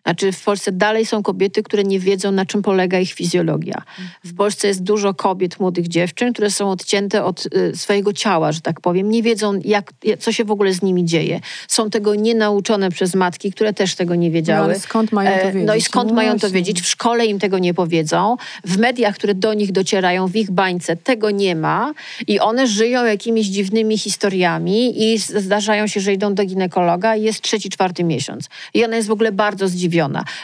Znaczy 0.02 0.32
w 0.32 0.44
Polsce 0.44 0.72
dalej 0.72 1.06
są 1.06 1.22
kobiety, 1.22 1.62
które 1.62 1.85
nie 1.85 2.01
wiedzą, 2.01 2.32
na 2.32 2.47
czym 2.47 2.62
polega 2.62 2.98
ich 2.98 3.12
fizjologia. 3.12 3.82
W 4.24 4.35
Polsce 4.35 4.68
jest 4.68 4.82
dużo 4.82 5.14
kobiet, 5.14 5.60
młodych 5.60 5.89
dziewczyn, 5.89 6.32
które 6.32 6.51
są 6.51 6.70
odcięte 6.70 7.24
od 7.24 7.47
y, 7.47 7.77
swojego 7.77 8.12
ciała, 8.12 8.52
że 8.52 8.60
tak 8.60 8.81
powiem. 8.81 9.10
Nie 9.10 9.22
wiedzą, 9.22 9.60
jak, 9.64 9.93
co 10.18 10.32
się 10.32 10.44
w 10.44 10.51
ogóle 10.51 10.72
z 10.72 10.82
nimi 10.82 11.05
dzieje. 11.05 11.40
Są 11.68 11.90
tego 11.90 12.14
nienauczone 12.14 12.90
przez 12.90 13.14
matki, 13.14 13.52
które 13.52 13.72
też 13.72 13.94
tego 13.94 14.14
nie 14.14 14.28
No, 14.28 14.35
wiedziały. 14.35 14.64
ale 14.64 14.81
skąd 14.81 15.12
mają 15.12 15.39
to 15.39 15.47
wiedzieć? 15.47 15.66
No 15.66 15.74
i 15.74 15.81
skąd 15.81 16.12
mają 16.12 16.39
to 16.39 16.51
wiedzieć? 16.51 16.82
W 16.82 16.86
szkole 16.89 17.27
im 17.27 17.39
tego 17.39 17.59
nie 17.59 17.74
powiedzą. 17.74 18.36
W 18.64 18.78
mediach, 18.78 19.14
które 19.14 19.35
do 19.35 19.55
nich 19.55 19.72
docierają, 19.72 20.27
w 20.27 20.36
ich 20.36 20.51
bańce 20.51 20.97
tego 20.97 21.31
nie 21.31 21.56
ma. 21.56 21.93
I 22.27 22.40
one 22.40 22.66
żyją 22.66 23.05
jakimiś 23.05 23.47
dziwnymi 23.47 23.98
historiami 23.98 25.02
i 25.12 25.18
zdarzają 25.18 25.86
się, 25.86 26.01
że 26.01 26.12
idą 26.12 26.35
do 26.35 26.44
ginekologa 26.44 27.16
i 27.16 27.22
jest 27.22 27.40
trzeci, 27.40 27.70
czwarty 27.70 28.05
miesiąc. 28.05 28.48
I 28.74 28.85
ona 28.85 28.97
jest 28.97 29.09
w 29.09 29.12
ogóle 29.12 29.32
bardzo 29.32 29.68
zdziwiona. 29.68 29.90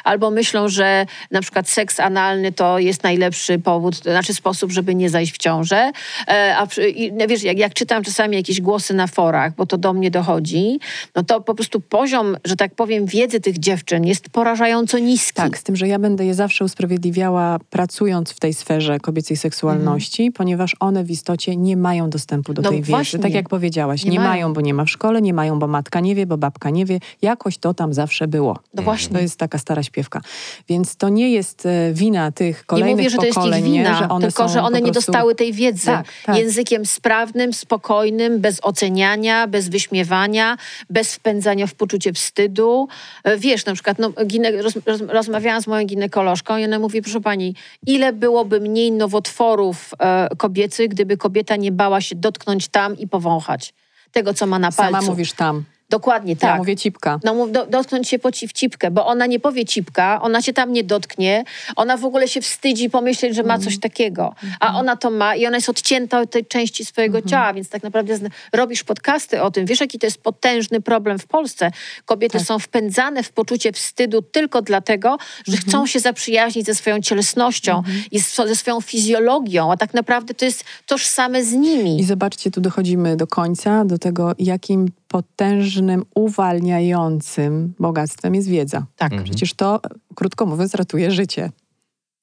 Albo 0.04 0.30
myślą, 0.30 0.68
że 0.68 1.06
na 1.30 1.40
przykład 1.40 1.68
seks 1.68 2.00
analny 2.00 2.52
to 2.52 2.78
jest 2.78 3.02
najlepszy 3.02 3.58
powód, 3.58 4.00
to 4.00 4.10
znaczy 4.10 4.34
sposób, 4.34 4.72
żeby 4.72 4.94
nie 4.94 5.10
zajść 5.10 5.32
w 5.34 5.38
ciążę. 5.38 5.92
E, 6.28 6.56
a 6.58 6.66
i, 6.88 7.12
no 7.12 7.26
wiesz, 7.26 7.42
jak, 7.42 7.58
jak 7.58 7.74
czytam 7.74 8.02
czasami 8.02 8.36
jakieś 8.36 8.60
głosy 8.60 8.94
na 8.94 9.06
forach, 9.06 9.54
bo 9.54 9.66
to 9.66 9.78
do 9.78 9.92
mnie 9.92 10.10
dochodzi, 10.10 10.78
no 11.14 11.22
to 11.22 11.40
po 11.40 11.54
prostu 11.54 11.80
poziom, 11.80 12.36
że 12.44 12.56
tak 12.56 12.74
powiem, 12.74 13.06
wiedzy 13.06 13.40
tych 13.40 13.58
dziewczyn 13.58 14.04
jest 14.04 14.28
porażająco 14.28 14.98
niski. 14.98 15.34
Tak, 15.34 15.58
z 15.58 15.62
tym, 15.62 15.76
że 15.76 15.88
ja 15.88 15.98
będę 15.98 16.26
je 16.26 16.34
zawsze 16.34 16.64
usprawiedliwiała 16.64 17.58
pracując 17.70 18.30
w 18.32 18.40
tej 18.40 18.54
sferze 18.54 19.00
kobiecej 19.00 19.36
seksualności, 19.36 20.32
ponieważ 20.32 20.76
one 20.80 21.04
w 21.04 21.10
istocie 21.10 21.56
nie 21.56 21.76
mają 21.76 22.10
dostępu 22.10 22.54
do 22.54 22.62
No 22.62 22.68
tej 22.70 22.78
wiedzy. 22.78 22.90
właśnie. 22.90 23.18
Tak 23.18 23.32
jak 23.34 23.48
powiedziałaś, 23.48 24.04
Nie 24.04 24.10
nie, 24.10 24.18
mają. 24.18 24.30
mają. 24.30 24.52
bo 24.52 24.60
nie 24.60 24.74
ma 24.74 24.84
w 24.84 24.90
szkole, 24.90 25.22
nie 25.22 25.34
mają, 25.34 25.58
bo 25.58 25.66
matka 25.66 26.00
nie 26.00 26.14
wie, 26.14 26.26
bo 26.26 26.38
babka 26.38 26.70
nie 26.70 26.84
wie. 26.86 26.98
Jakoś 27.22 27.58
to 27.58 27.74
tam 27.74 27.92
zawsze 27.94 28.28
było. 28.28 28.58
No 28.74 28.82
właśnie. 28.82 29.28
Jest 29.36 29.40
taka 29.40 29.58
stara 29.58 29.82
śpiewka. 29.82 30.20
Więc 30.68 30.96
to 30.96 31.08
nie 31.08 31.30
jest 31.30 31.66
e, 31.66 31.92
wina 31.92 32.32
tych 32.32 32.56
Nie 32.58 32.64
kolejnych 32.66 32.96
mówię, 32.96 33.10
że 33.10 33.16
to 33.16 33.24
jest 33.24 33.38
ich 33.38 33.52
nie, 33.52 33.62
wina, 33.62 33.98
że 33.98 34.08
one 34.08 34.26
tylko 34.26 34.48
że 34.48 34.62
one 34.62 34.80
nie 34.80 34.92
prostu... 34.92 35.12
dostały 35.12 35.34
tej 35.34 35.52
wiedzy 35.52 35.86
Tak, 35.86 36.06
tak. 36.26 36.36
językiem 36.36 36.86
sprawnym, 36.86 37.52
spokojnym, 37.52 38.40
bez 38.40 38.60
oceniania, 38.62 39.46
bez 39.46 39.68
wyśmiewania, 39.68 40.56
bez 40.90 41.14
wpędzania 41.14 41.66
w 41.66 41.74
poczucie 41.74 42.12
wstydu. 42.12 42.88
E, 43.24 43.36
Wiesz, 43.36 43.66
na 43.66 43.74
przykład 43.74 43.98
no, 43.98 44.12
gine, 44.26 44.62
roz, 44.62 44.74
rozmawiałam 45.08 45.62
z 45.62 45.66
moją 45.66 45.86
ginekolożką 45.86 46.56
i 46.56 46.64
ona 46.64 46.78
mówi, 46.78 47.02
proszę 47.02 47.20
pani, 47.20 47.54
ile 47.86 48.12
byłoby 48.12 48.60
mniej 48.60 48.92
nowotworów 48.92 49.90
e, 49.98 50.28
kobiecych, 50.36 50.88
gdyby 50.88 51.16
kobieta 51.16 51.56
nie 51.56 51.72
bała 51.72 52.00
się 52.00 52.14
dotknąć 52.14 52.68
tam 52.68 52.98
i 52.98 53.08
powąchać 53.08 53.74
tego, 54.12 54.34
co 54.34 54.46
ma 54.46 54.58
na 54.58 54.72
palcu. 54.72 54.92
Sama 54.92 55.10
mówisz 55.10 55.32
tam. 55.32 55.64
Dokładnie 55.90 56.36
tak. 56.36 56.50
Ja 56.50 56.56
mówię 56.56 56.76
cipka. 56.76 57.20
No 57.24 57.46
do, 57.46 57.66
dotknąć 57.66 58.08
się 58.08 58.18
po 58.18 58.30
w 58.30 58.52
cipkę, 58.52 58.90
bo 58.90 59.06
ona 59.06 59.26
nie 59.26 59.40
powie 59.40 59.64
cipka, 59.64 60.22
ona 60.22 60.42
się 60.42 60.52
tam 60.52 60.72
nie 60.72 60.84
dotknie, 60.84 61.44
ona 61.76 61.96
w 61.96 62.04
ogóle 62.04 62.28
się 62.28 62.40
wstydzi 62.40 62.90
pomyśleć, 62.90 63.34
że 63.34 63.42
ma 63.42 63.58
coś 63.58 63.78
takiego, 63.80 64.34
a 64.60 64.78
ona 64.78 64.96
to 64.96 65.10
ma 65.10 65.36
i 65.36 65.46
ona 65.46 65.56
jest 65.56 65.68
odcięta 65.68 66.20
od 66.20 66.30
tej 66.30 66.46
części 66.46 66.84
swojego 66.84 67.22
ciała, 67.22 67.52
więc 67.52 67.68
tak 67.68 67.82
naprawdę 67.82 68.18
robisz 68.52 68.84
podcasty 68.84 69.42
o 69.42 69.50
tym. 69.50 69.66
Wiesz, 69.66 69.80
jaki 69.80 69.98
to 69.98 70.06
jest 70.06 70.22
potężny 70.22 70.80
problem 70.80 71.18
w 71.18 71.26
Polsce? 71.26 71.70
Kobiety 72.04 72.40
są 72.40 72.58
wpędzane 72.58 73.22
w 73.22 73.32
poczucie 73.32 73.72
wstydu 73.72 74.22
tylko 74.22 74.62
dlatego, 74.62 75.16
że 75.48 75.56
chcą 75.56 75.86
się 75.86 76.00
zaprzyjaźnić 76.00 76.66
ze 76.66 76.74
swoją 76.74 77.00
cielesnością 77.00 77.82
i 78.10 78.20
z, 78.20 78.36
ze 78.36 78.56
swoją 78.56 78.80
fizjologią, 78.80 79.72
a 79.72 79.76
tak 79.76 79.94
naprawdę 79.94 80.34
to 80.34 80.44
jest 80.44 80.64
tożsame 80.86 81.44
z 81.44 81.52
nimi. 81.52 82.00
I 82.00 82.04
zobaczcie, 82.04 82.50
tu 82.50 82.60
dochodzimy 82.60 83.16
do 83.16 83.26
końca, 83.26 83.84
do 83.84 83.98
tego, 83.98 84.32
jakim 84.38 84.88
potężnym, 85.16 86.04
uwalniającym 86.14 87.74
bogactwem 87.78 88.34
jest 88.34 88.48
wiedza. 88.48 88.86
Tak. 88.96 89.12
Mhm. 89.12 89.24
Przecież 89.24 89.54
to, 89.54 89.80
krótko 90.14 90.46
mówiąc, 90.46 90.74
ratuje 90.74 91.10
życie. 91.10 91.50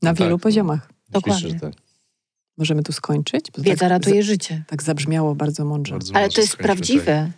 Na 0.02 0.10
No 0.10 0.16
wielu 0.16 0.30
tak, 0.30 0.32
no. 0.32 0.44
poziomach. 0.44 0.80
Oczywiście, 0.84 1.12
Dokładnie. 1.12 1.50
że 1.50 1.60
tak. 1.60 1.74
Możemy 2.58 2.84
tu 2.84 2.92
skończyć? 2.92 3.46
Bo 3.58 3.64
Wiedza 3.64 3.80
tak, 3.80 3.90
ratuje 3.90 4.24
życie. 4.24 4.64
tak 4.68 4.84
zabrzmiało 4.84 5.36
bardzo 5.36 5.66
mądrze. 5.66 5.94
Bardzo 5.94 6.16
Ale 6.16 6.30
to 6.30 6.42
jest 6.42 6.54
skończmy 6.54 6.64
prawdziwe. 6.76 7.32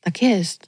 Tak 0.00 0.22
jest. 0.22 0.66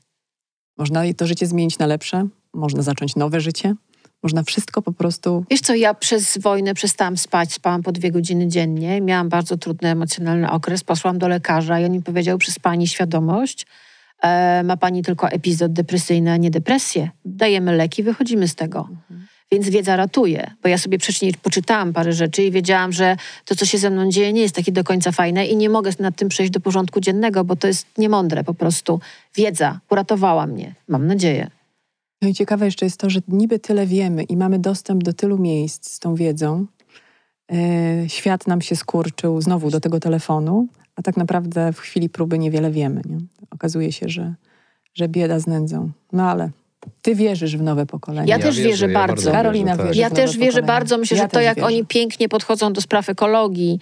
Można 0.79 1.03
to 1.17 1.27
życie 1.27 1.47
zmienić 1.47 1.79
na 1.79 1.87
lepsze, 1.87 2.29
można 2.55 2.83
zacząć 2.83 3.17
nowe 3.17 3.41
życie, 3.41 3.75
można 4.23 4.43
wszystko 4.43 4.83
po 4.83 4.93
prostu. 4.93 5.45
Wiesz 5.51 5.61
co, 5.61 5.75
ja 5.75 5.95
przez 5.95 6.39
wojnę 6.39 6.75
przestałam 6.75 7.17
spać, 7.17 7.53
spałam 7.53 7.83
po 7.83 7.93
dwie 7.93 8.11
godziny 8.11 8.49
dziennie. 8.49 9.01
Miałam 9.01 9.29
bardzo 9.29 9.57
trudny 9.57 9.89
emocjonalny 9.89 10.51
okres. 10.51 10.85
Poszłam 10.85 11.19
do 11.19 11.29
lekarza 11.29 11.81
i 11.81 11.85
on 11.85 11.93
mi 11.93 12.03
powiedział, 12.03 12.39
przez 12.39 12.59
pani 12.59 12.89
świadomość, 12.89 13.67
ma 14.65 14.77
pani 14.77 15.03
tylko 15.03 15.29
epizod 15.29 15.73
depresyjny, 15.73 16.33
a 16.33 16.37
nie 16.37 16.51
depresję. 16.51 17.11
Dajemy 17.25 17.77
leki, 17.77 18.03
wychodzimy 18.03 18.49
z 18.49 18.55
tego. 18.55 18.89
Więc 19.53 19.69
wiedza 19.69 19.97
ratuje, 19.97 20.51
bo 20.63 20.69
ja 20.69 20.79
sobie 20.79 20.99
wcześniej 20.99 21.35
poczytałam 21.43 21.93
parę 21.93 22.13
rzeczy 22.13 22.43
i 22.43 22.51
wiedziałam, 22.51 22.93
że 22.93 23.17
to, 23.45 23.57
co 23.57 23.67
się 23.67 23.79
ze 23.79 23.91
mną 23.91 24.11
dzieje, 24.11 24.33
nie 24.33 24.43
jest 24.43 24.55
takie 24.55 24.73
do 24.73 24.85
końca 24.85 25.13
fajne 25.13 25.47
i 25.47 25.57
nie 25.57 25.69
mogę 25.69 25.91
nad 25.99 26.17
tym 26.17 26.29
przejść 26.29 26.53
do 26.53 26.61
porządku 26.61 27.01
dziennego, 27.01 27.45
bo 27.45 27.57
to 27.57 27.67
jest 27.67 27.87
niemądre 27.99 28.45
po 28.45 28.55
prostu. 28.55 29.01
Wiedza 29.37 29.81
uratowała 29.91 30.47
mnie, 30.47 30.75
mam 30.89 31.07
nadzieję. 31.07 31.51
No 32.23 32.29
i 32.29 32.35
ciekawe 32.35 32.65
jeszcze 32.65 32.87
jest 32.87 33.01
to, 33.01 33.11
że 33.11 33.21
niby 33.29 33.59
tyle 33.59 33.87
wiemy 33.87 34.23
i 34.23 34.37
mamy 34.37 34.59
dostęp 34.59 35.05
do 35.05 35.13
tylu 35.13 35.39
miejsc 35.39 35.91
z 35.91 35.99
tą 35.99 36.15
wiedzą. 36.15 36.67
E, 37.53 38.09
świat 38.09 38.47
nam 38.47 38.61
się 38.61 38.77
skurczył 38.77 39.41
znowu 39.41 39.71
do 39.71 39.81
tego 39.81 40.01
telefonu, 40.01 40.69
a 40.99 41.03
tak 41.03 41.17
naprawdę 41.17 41.73
w 41.73 41.79
chwili 41.79 42.09
próby 42.09 42.39
niewiele 42.39 42.71
wiemy. 42.71 43.01
Nie? 43.05 43.19
Okazuje 43.51 43.93
się, 43.93 44.09
że, 44.09 44.35
że 44.95 45.09
bieda 45.09 45.39
z 45.41 45.47
nędzą. 45.47 45.91
No 46.13 46.31
ale 46.31 46.51
ty 47.03 47.15
wierzysz 47.15 47.57
w 47.57 47.63
nowe 47.63 47.87
pokolenie. 47.87 48.31
Ja 48.31 48.37
Ja 48.37 48.43
też 48.43 48.57
wierzę, 48.57 48.69
wierzę 48.69 48.87
ja 48.89 48.95
bardzo. 48.95 49.33
Karolina 49.33 49.77
tak. 49.77 49.87
wierzy 49.87 50.01
Ja 50.01 50.11
też 50.11 50.37
wierzę 50.37 50.47
pokolenie. 50.47 50.67
bardzo. 50.67 50.99
Myślę, 50.99 51.17
Ja 51.17 51.23
że 51.23 51.29
to, 51.29 51.41
jak 51.41 51.57
wierzę. 51.57 51.67
oni 51.67 51.87
pięknie 51.87 52.29
podchodzą 52.29 52.73
do 52.73 52.81
spraw 52.81 53.09
ekologii, 53.09 53.81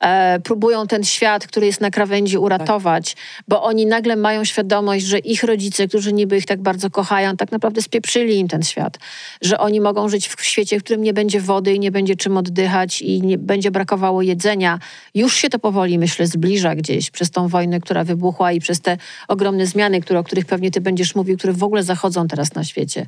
e, 0.00 0.40
próbują 0.40 0.86
ten 0.86 1.04
świat, 1.04 1.46
który 1.46 1.66
jest 1.66 1.80
na 1.80 1.90
krawędzi, 1.90 2.38
uratować, 2.38 3.16
bo 3.48 3.62
oni 3.62 3.86
nagle 3.86 4.16
mają 4.16 4.44
świadomość, 4.44 5.04
że 5.04 5.18
ich 5.18 5.42
rodzice, 5.42 5.88
którzy 5.88 6.12
niby 6.12 6.36
ich 6.36 6.46
tak 6.46 6.62
bardzo 6.62 6.90
kochają, 6.90 7.36
tak 7.36 7.52
naprawdę 7.52 7.82
spieprzyli 7.82 8.38
im 8.38 8.48
ten 8.48 8.62
świat. 8.62 8.98
Że 9.42 9.58
oni 9.58 9.80
mogą 9.80 10.08
żyć 10.08 10.28
w 10.28 10.44
świecie, 10.44 10.80
w 10.80 10.84
którym 10.84 11.02
nie 11.02 11.12
będzie 11.12 11.40
wody 11.40 11.74
i 11.74 11.80
nie 11.80 11.90
będzie 11.90 12.16
czym 12.16 12.36
oddychać 12.36 13.02
i 13.02 13.22
nie 13.22 13.38
będzie 13.38 13.70
brakowało 13.70 14.22
jedzenia. 14.22 14.78
Już 15.14 15.36
się 15.36 15.48
to 15.48 15.58
powoli, 15.58 15.98
myślę, 15.98 16.26
zbliża 16.26 16.74
gdzieś 16.74 17.10
przez 17.10 17.30
tą 17.30 17.48
wojnę, 17.48 17.80
która 17.80 18.04
wybuchła 18.04 18.52
i 18.52 18.60
przez 18.60 18.80
te 18.80 18.96
ogromne 19.28 19.66
zmiany, 19.66 20.00
które, 20.00 20.18
o 20.18 20.24
których 20.24 20.46
pewnie 20.46 20.70
ty 20.70 20.80
będziesz 20.80 21.14
mówił, 21.14 21.36
które 21.36 21.52
w 21.52 21.64
ogóle 21.64 21.82
zachodzą 21.82 22.28
teraz 22.28 22.54
na 22.54 22.64
świecie. 22.64 23.06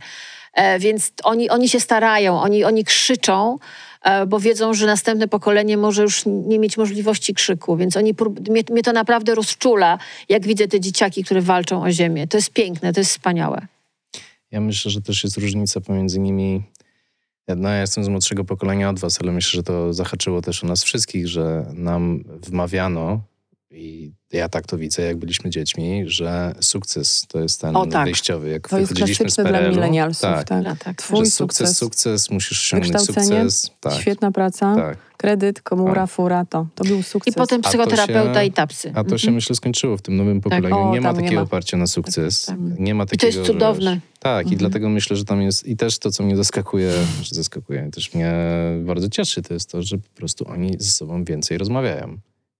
E, 0.55 0.79
więc 0.79 1.13
oni, 1.25 1.51
oni 1.51 1.69
się 1.69 1.81
starają, 1.81 2.41
oni, 2.41 2.65
oni 2.65 2.85
krzyczą, 2.85 3.59
bo 4.29 4.41
wiedzą, 4.41 4.75
że 4.75 4.87
następne 4.87 5.29
pokolenie 5.29 5.77
może 5.77 6.03
już 6.03 6.23
nie 6.27 6.59
mieć 6.59 6.77
możliwości 6.77 7.35
krzyku. 7.35 7.77
Więc 7.77 7.97
oni 7.97 8.15
mnie, 8.51 8.63
mnie 8.71 8.83
to 8.83 8.93
naprawdę 8.93 9.35
rozczula, 9.35 9.99
jak 10.29 10.47
widzę 10.47 10.69
te 10.69 10.81
dzieciaki, 10.81 11.25
które 11.25 11.41
walczą 11.41 11.83
o 11.83 11.91
ziemię. 11.91 12.27
To 12.27 12.37
jest 12.37 12.53
piękne, 12.53 12.93
to 12.93 13.01
jest 13.01 13.11
wspaniałe. 13.11 13.67
Ja 14.51 14.61
myślę, 14.61 14.91
że 14.91 15.03
też 15.03 15.25
jest 15.25 15.37
różnica 15.37 15.81
pomiędzy 15.81 16.21
nimi. 16.21 16.63
No, 17.57 17.69
ja 17.69 17.81
jestem 17.81 18.05
z 18.05 18.09
młodszego 18.09 18.45
pokolenia 18.45 18.91
od 18.91 18.99
was, 18.99 19.19
ale 19.23 19.33
myślę, 19.33 19.57
że 19.57 19.63
to 19.63 19.93
zahaczyło 19.93 20.43
też 20.43 20.65
o 20.65 20.67
nas 20.67 20.85
wszystkich, 20.85 21.29
że 21.29 21.67
nam 21.75 22.25
wmawiano, 22.43 23.21
i 23.71 24.13
ja 24.33 24.49
tak 24.49 24.67
to 24.67 24.79
widzę, 24.79 25.03
jak 25.03 25.17
byliśmy 25.17 25.51
dziećmi, 25.51 26.03
że 26.07 26.55
sukces 26.61 27.25
to 27.29 27.41
jest 27.41 27.61
ten 27.61 27.77
O, 27.77 27.87
tak. 27.87 28.05
wyjściowy. 28.05 28.49
Jak 28.51 28.69
To 28.69 28.79
jest 28.79 28.95
klasyczne 28.95 29.45
dla 29.45 29.69
milenialsów. 29.69 30.23
Tak, 30.23 30.49
Tak. 30.49 30.79
Tak. 30.79 30.97
Twój 30.97 31.25
że 31.25 31.31
sukces, 31.31 31.69
sukces, 31.69 31.79
sukces, 31.79 32.31
musisz 32.31 32.59
osiągnąć 32.75 33.01
sukces. 33.07 33.71
Tak, 33.81 33.93
świetna 34.01 34.33
praca, 34.33 34.77
tak. 34.77 34.99
kredyt, 35.17 35.63
komura, 35.63 35.95
Tak. 35.95 36.11
fura, 36.11 36.45
to. 36.45 36.67
To 36.75 36.85
był 36.85 36.99
I 36.99 37.03
sukces. 37.03 37.35
potem 37.35 37.63
to 37.63 37.69
psychoterapeuta 37.69 38.41
się- 38.41 38.47
i 38.47 38.53
tapsy. 38.53 38.93
A 38.95 39.05
to 39.05 39.11
się 39.11 39.15
Mhm. 39.15 39.35
myślę 39.35 39.57
skończyło 39.57 39.97
w 39.97 40.03
tym 40.03 40.17
nowym 40.17 40.41
pokoleniu. 40.41 40.77
O, 40.79 40.93
nie 40.93 41.01
ma 41.01 41.09
tam 41.09 41.17
nie 41.17 41.23
takiego 41.23 41.41
ma. 41.41 41.45
oparcia 41.47 41.77
na 41.77 41.87
sukces. 41.87 42.47
Tak, 42.47 42.57
Nie 42.79 42.95
ma 42.95 43.05
I 43.05 43.07
to 43.07 43.11
takiego, 43.11 43.39
jest 43.39 43.53
cudowne. 43.53 43.95
Że, 43.95 44.01
tak, 44.21 44.47
i 44.47 44.49
Mhm. 44.49 44.59
dlatego 44.59 44.89
myślę, 44.89 45.17
że 45.17 45.25
tam 45.25 45.43
jest 45.43 45.67
i 45.67 45.77
też 45.77 45.99
to, 45.99 46.11
co 46.11 46.23
mnie 46.23 46.37
zaskakuje, 46.37 46.93
że 47.23 47.35
zaskakuje, 47.35 47.91
też 47.93 48.15
mnie 48.15 48.33
bardzo 48.85 49.09
cieszy, 49.09 49.43
to 49.43 49.55
jest 49.55 49.71
to, 49.71 49.83
że 49.83 49.99
po 49.99 50.09
prostu 50.15 50.49
oni 50.49 50.77
ze 50.79 50.91
sobą 50.91 51.25
więcej 51.25 51.59
rozmawiają 51.59 52.19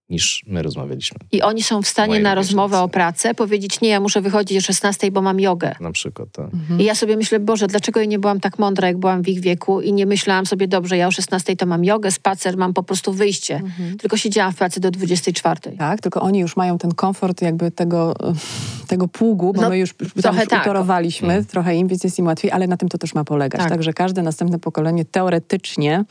niż 0.09 0.43
my 0.47 0.61
rozmawialiśmy. 0.63 1.17
I 1.31 1.41
oni 1.41 1.63
są 1.63 1.81
w 1.81 1.87
stanie 1.87 2.07
Moje 2.09 2.21
na 2.21 2.35
rozmowę 2.35 2.79
o 2.79 2.89
pracę 2.89 3.33
powiedzieć, 3.33 3.81
nie, 3.81 3.89
ja 3.89 3.99
muszę 3.99 4.21
wychodzić 4.21 4.57
o 4.57 4.61
16, 4.61 5.11
bo 5.11 5.21
mam 5.21 5.39
jogę. 5.39 5.75
Na 5.79 5.91
przykład, 5.91 6.29
tak. 6.31 6.53
Mhm. 6.53 6.79
I 6.79 6.83
ja 6.83 6.95
sobie 6.95 7.17
myślę, 7.17 7.39
Boże, 7.39 7.67
dlaczego 7.67 7.99
ja 7.99 8.05
nie 8.05 8.19
byłam 8.19 8.39
tak 8.39 8.59
mądra, 8.59 8.87
jak 8.87 8.97
byłam 8.97 9.21
w 9.23 9.27
ich 9.27 9.39
wieku 9.39 9.81
i 9.81 9.93
nie 9.93 10.05
myślałam 10.05 10.45
sobie, 10.45 10.67
dobrze, 10.67 10.97
ja 10.97 11.07
o 11.07 11.11
16 11.11 11.55
to 11.55 11.65
mam 11.65 11.83
jogę, 11.85 12.11
spacer, 12.11 12.57
mam 12.57 12.73
po 12.73 12.83
prostu 12.83 13.13
wyjście. 13.13 13.55
Mhm. 13.55 13.97
Tylko 13.97 14.17
siedziałam 14.17 14.53
w 14.53 14.55
pracy 14.55 14.79
do 14.79 14.91
24. 14.91 15.59
Tak, 15.77 16.01
tylko 16.01 16.21
oni 16.21 16.39
już 16.39 16.55
mają 16.55 16.77
ten 16.77 16.91
komfort 16.91 17.41
jakby 17.41 17.71
tego, 17.71 18.13
tego 18.87 19.07
pługu, 19.07 19.53
bo 19.53 19.61
No, 19.61 19.69
my 19.69 19.77
już 19.77 19.93
trochę 20.21 20.39
już 20.39 20.49
tak. 20.49 20.61
utorowaliśmy, 20.61 21.33
Mm. 21.33 21.45
trochę 21.45 21.75
im, 21.75 21.87
więc 21.87 22.03
jest 22.03 22.19
im 22.19 22.25
łatwiej, 22.25 22.51
ale 22.51 22.67
na 22.67 22.77
tym 22.77 22.89
to 22.89 22.97
też 22.97 23.13
ma 23.13 23.23
polegać. 23.23 23.61
Tak. 23.61 23.69
Także 23.69 23.93
każde 23.93 24.21
następne 24.21 24.59
pokolenie 24.59 25.05
teoretycznie 25.05 26.05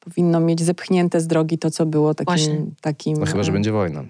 powinno 0.00 0.40
mieć 0.40 0.62
zepchnięte 0.62 1.20
z 1.20 1.26
drogi 1.26 1.58
to, 1.58 1.70
co 1.70 1.86
było 1.86 2.14
Właśnie. 2.24 2.48
takim... 2.48 2.74
takim 2.80 3.16
No 3.18 3.26
chyba, 3.26 3.42
że 3.42 3.50
e, 3.50 3.52
będzie 3.52 3.72
wojna. 3.72 4.04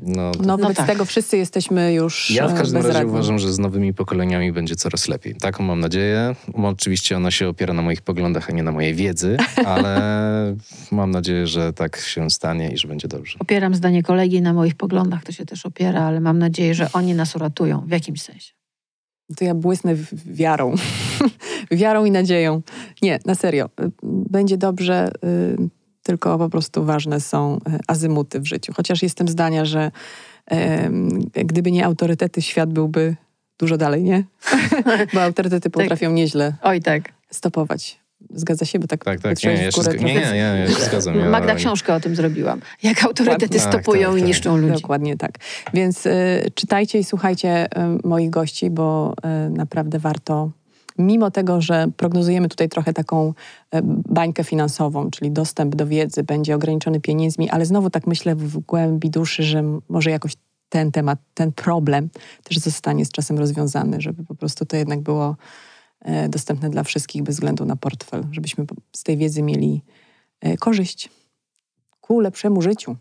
No, 0.00 0.32
to... 0.32 0.42
No 0.42 0.58
wobec 0.58 0.76
tak. 0.76 0.86
tego 0.86 1.04
wszyscy 1.04 1.36
jesteśmy 1.36 1.92
już 1.92 2.30
Ja 2.30 2.48
w 2.48 2.52
e, 2.52 2.56
każdym 2.56 2.76
razie 2.76 2.88
bezradni. 2.88 3.10
uważam, 3.10 3.38
że 3.38 3.52
z 3.52 3.58
nowymi 3.58 3.94
pokoleniami 3.94 4.52
będzie 4.52 4.76
coraz 4.76 5.08
lepiej. 5.08 5.34
Taką 5.34 5.64
mam 5.64 5.80
nadzieję. 5.80 6.34
Oczywiście 6.54 7.16
ona 7.16 7.30
się 7.30 7.48
opiera 7.48 7.74
na 7.74 7.82
moich 7.82 8.02
poglądach, 8.02 8.50
a 8.50 8.52
nie 8.52 8.62
na 8.62 8.72
mojej 8.72 8.94
wiedzy, 8.94 9.36
ale 9.66 10.56
mam 10.90 11.10
nadzieję, 11.10 11.46
że 11.46 11.72
tak 11.72 11.96
się 11.96 12.30
stanie 12.30 12.70
i 12.70 12.78
że 12.78 12.88
będzie 12.88 13.08
dobrze. 13.08 13.38
Opieram 13.40 13.74
zdanie 13.74 14.02
kolegi 14.02 14.42
na 14.42 14.52
moich 14.52 14.74
poglądach, 14.74 15.24
to 15.24 15.32
się 15.32 15.46
też 15.46 15.66
opiera, 15.66 16.02
ale 16.02 16.20
mam 16.20 16.38
nadzieję, 16.38 16.74
że 16.74 16.92
oni 16.92 17.14
nas 17.14 17.36
uratują 17.36 17.80
w 17.86 17.90
jakimś 17.90 18.22
sensie. 18.22 18.52
To 19.36 19.44
ja 19.44 19.54
błysnę 19.54 19.94
wiarą. 20.26 20.74
wiarą 21.70 22.04
i 22.04 22.10
nadzieją. 22.10 22.62
Nie, 23.02 23.18
na 23.24 23.34
serio. 23.34 23.66
Y, 23.80 23.90
Będzie 24.02 24.56
dobrze, 24.56 25.12
y, 25.24 25.56
tylko 26.02 26.38
po 26.38 26.48
prostu 26.48 26.84
ważne 26.84 27.20
są 27.20 27.56
y, 27.56 27.78
azymuty 27.86 28.40
w 28.40 28.46
życiu. 28.46 28.72
Chociaż 28.76 29.02
jestem 29.02 29.28
zdania, 29.28 29.64
że 29.64 29.90
gdyby 31.34 31.72
nie 31.72 31.86
autorytety, 31.86 32.42
świat 32.42 32.72
byłby 32.72 33.16
dużo 33.58 33.76
dalej, 33.76 34.02
nie? 34.02 34.24
Bo 35.14 35.22
autorytety 35.22 35.70
potrafią 35.70 36.12
nieźle 36.12 36.54
Oj 36.62 36.80
tak. 36.80 37.12
stopować. 37.30 38.00
Zgadza 38.34 38.64
się? 38.64 38.78
Bo 38.78 38.86
tak, 38.86 39.04
Tak, 39.04 39.20
tak, 39.20 39.42
nie, 39.42 39.50
ja 39.52 39.70
się, 39.70 39.82
zg- 39.82 40.00
nie, 40.00 40.14
nie, 40.14 40.20
nie, 40.32 40.66
ja 40.68 40.68
się 40.68 40.84
zgadzam. 40.84 41.18
Ja, 41.18 41.30
Magda 41.30 41.54
książkę 41.54 41.94
o 41.94 42.00
tym 42.00 42.16
zrobiłam. 42.16 42.60
Jak 42.82 43.04
autorytety 43.04 43.58
Tak, 43.58 43.74
stopują 43.74 44.08
tak, 44.08 44.16
i 44.16 44.20
tak. 44.20 44.28
niszczą 44.28 44.56
ludzi. 44.56 44.72
Dokładnie 44.72 45.16
tak. 45.16 45.38
Więc 45.74 46.06
y, 46.06 46.10
czytajcie 46.54 46.98
i 46.98 47.04
słuchajcie 47.04 47.66
y, 47.66 48.08
moich 48.08 48.30
gości, 48.30 48.70
bo 48.70 49.14
y, 49.46 49.50
naprawdę 49.50 49.98
warto, 49.98 50.50
mimo 50.98 51.30
tego, 51.30 51.60
że 51.60 51.86
prognozujemy 51.96 52.48
tutaj 52.48 52.68
trochę 52.68 52.92
taką 52.92 53.28
y, 53.28 53.78
bańkę 53.84 54.44
finansową, 54.44 55.10
czyli 55.10 55.30
dostęp 55.30 55.74
do 55.74 55.86
wiedzy 55.86 56.22
będzie 56.22 56.54
ograniczony 56.54 57.00
pieniędzmi, 57.00 57.50
ale 57.50 57.66
znowu 57.66 57.90
tak 57.90 58.06
myślę 58.06 58.34
w 58.34 58.58
głębi 58.58 59.10
duszy, 59.10 59.42
że 59.42 59.62
może 59.88 60.10
jakoś 60.10 60.32
ten 60.68 60.92
temat, 60.92 61.18
ten 61.34 61.52
problem 61.52 62.08
też 62.44 62.58
zostanie 62.58 63.04
z 63.04 63.10
czasem 63.10 63.38
rozwiązany, 63.38 64.00
żeby 64.00 64.24
po 64.24 64.34
prostu 64.34 64.66
to 64.66 64.76
jednak 64.76 65.00
było 65.00 65.36
dostępne 66.28 66.70
dla 66.70 66.82
wszystkich 66.82 67.22
bez 67.22 67.34
względu 67.34 67.64
na 67.64 67.76
portfel, 67.76 68.24
żebyśmy 68.32 68.64
z 68.96 69.02
tej 69.02 69.16
wiedzy 69.16 69.42
mieli 69.42 69.82
y, 70.46 70.56
korzyść 70.56 71.10
ku 72.00 72.20
lepszemu 72.20 72.62
życiu. 72.62 72.96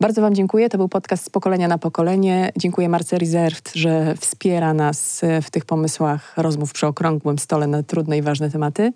Bardzo 0.00 0.22
Wam 0.22 0.34
dziękuję. 0.34 0.68
To 0.68 0.78
był 0.78 0.88
podcast 0.88 1.24
z 1.24 1.30
pokolenia 1.30 1.68
na 1.68 1.78
pokolenie. 1.78 2.52
Dziękuję 2.56 2.88
Marce 2.88 3.18
Reserved, 3.18 3.72
że 3.74 4.14
wspiera 4.20 4.74
nas 4.74 5.24
e, 5.24 5.42
w 5.42 5.50
tych 5.50 5.64
pomysłach 5.64 6.34
rozmów 6.36 6.72
przy 6.72 6.86
okrągłym 6.86 7.38
stole 7.38 7.66
na 7.66 7.82
trudne 7.82 8.18
i 8.18 8.22
ważne 8.22 8.50
tematy. 8.50 8.92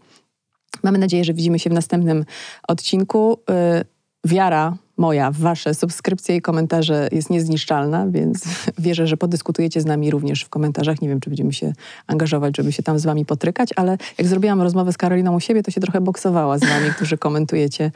Mamy 0.82 0.98
nadzieję, 0.98 1.24
że 1.24 1.34
widzimy 1.34 1.58
się 1.58 1.70
w 1.70 1.72
następnym 1.72 2.24
odcinku. 2.68 3.38
E, 3.50 3.84
Wiara 4.24 4.76
moja 5.02 5.30
Wasze 5.30 5.74
subskrypcje 5.74 6.36
i 6.36 6.42
komentarze 6.42 7.08
jest 7.12 7.30
niezniszczalna, 7.30 8.06
więc 8.08 8.44
wierzę, 8.78 9.06
że 9.06 9.16
podyskutujecie 9.16 9.80
z 9.80 9.84
nami 9.84 10.10
również 10.10 10.42
w 10.42 10.48
komentarzach. 10.48 11.00
Nie 11.00 11.08
wiem, 11.08 11.20
czy 11.20 11.30
będziemy 11.30 11.52
się 11.52 11.72
angażować, 12.06 12.56
żeby 12.56 12.72
się 12.72 12.82
tam 12.82 12.98
z 12.98 13.04
Wami 13.04 13.24
potrykać, 13.24 13.70
ale 13.76 13.98
jak 14.18 14.26
zrobiłam 14.26 14.62
rozmowę 14.62 14.92
z 14.92 14.96
Karoliną 14.96 15.36
u 15.36 15.40
siebie, 15.40 15.62
to 15.62 15.70
się 15.70 15.80
trochę 15.80 16.00
boksowała 16.00 16.58
z 16.58 16.64
Wami, 16.64 16.90
którzy 16.96 17.18
komentujecie 17.18 17.90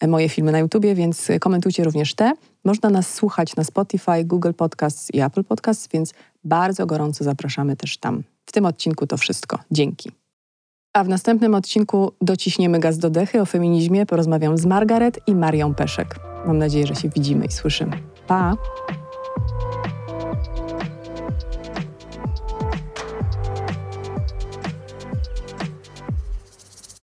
e, 0.00 0.08
moje 0.08 0.28
filmy 0.28 0.52
na 0.52 0.58
YouTubie, 0.58 0.94
więc 0.94 1.30
e, 1.30 1.38
komentujcie 1.38 1.84
również 1.84 2.14
te. 2.14 2.32
Można 2.64 2.90
nas 2.90 3.14
słuchać 3.14 3.56
na 3.56 3.64
Spotify, 3.64 4.24
Google 4.24 4.52
Podcasts 4.56 5.14
i 5.14 5.20
Apple 5.20 5.44
Podcasts, 5.44 5.88
więc 5.92 6.14
bardzo 6.44 6.86
gorąco 6.86 7.24
zapraszamy 7.24 7.76
też 7.76 7.98
tam. 7.98 8.22
W 8.46 8.52
tym 8.52 8.66
odcinku 8.66 9.06
to 9.06 9.16
wszystko. 9.16 9.58
Dzięki. 9.70 10.10
A 10.92 11.04
w 11.04 11.08
następnym 11.08 11.54
odcinku 11.54 12.12
dociśniemy 12.20 12.80
gaz 12.80 12.98
do 12.98 13.10
dechy 13.10 13.40
o 13.40 13.46
feminizmie. 13.46 14.06
Porozmawiam 14.06 14.58
z 14.58 14.66
Margaret 14.66 15.20
i 15.26 15.34
Marią 15.34 15.74
Peszek. 15.74 16.27
Mam 16.46 16.58
nadzieję, 16.58 16.86
że 16.86 16.94
się 16.94 17.08
widzimy 17.08 17.46
i 17.46 17.52
słyszymy. 17.52 17.98
Pa! 18.26 18.56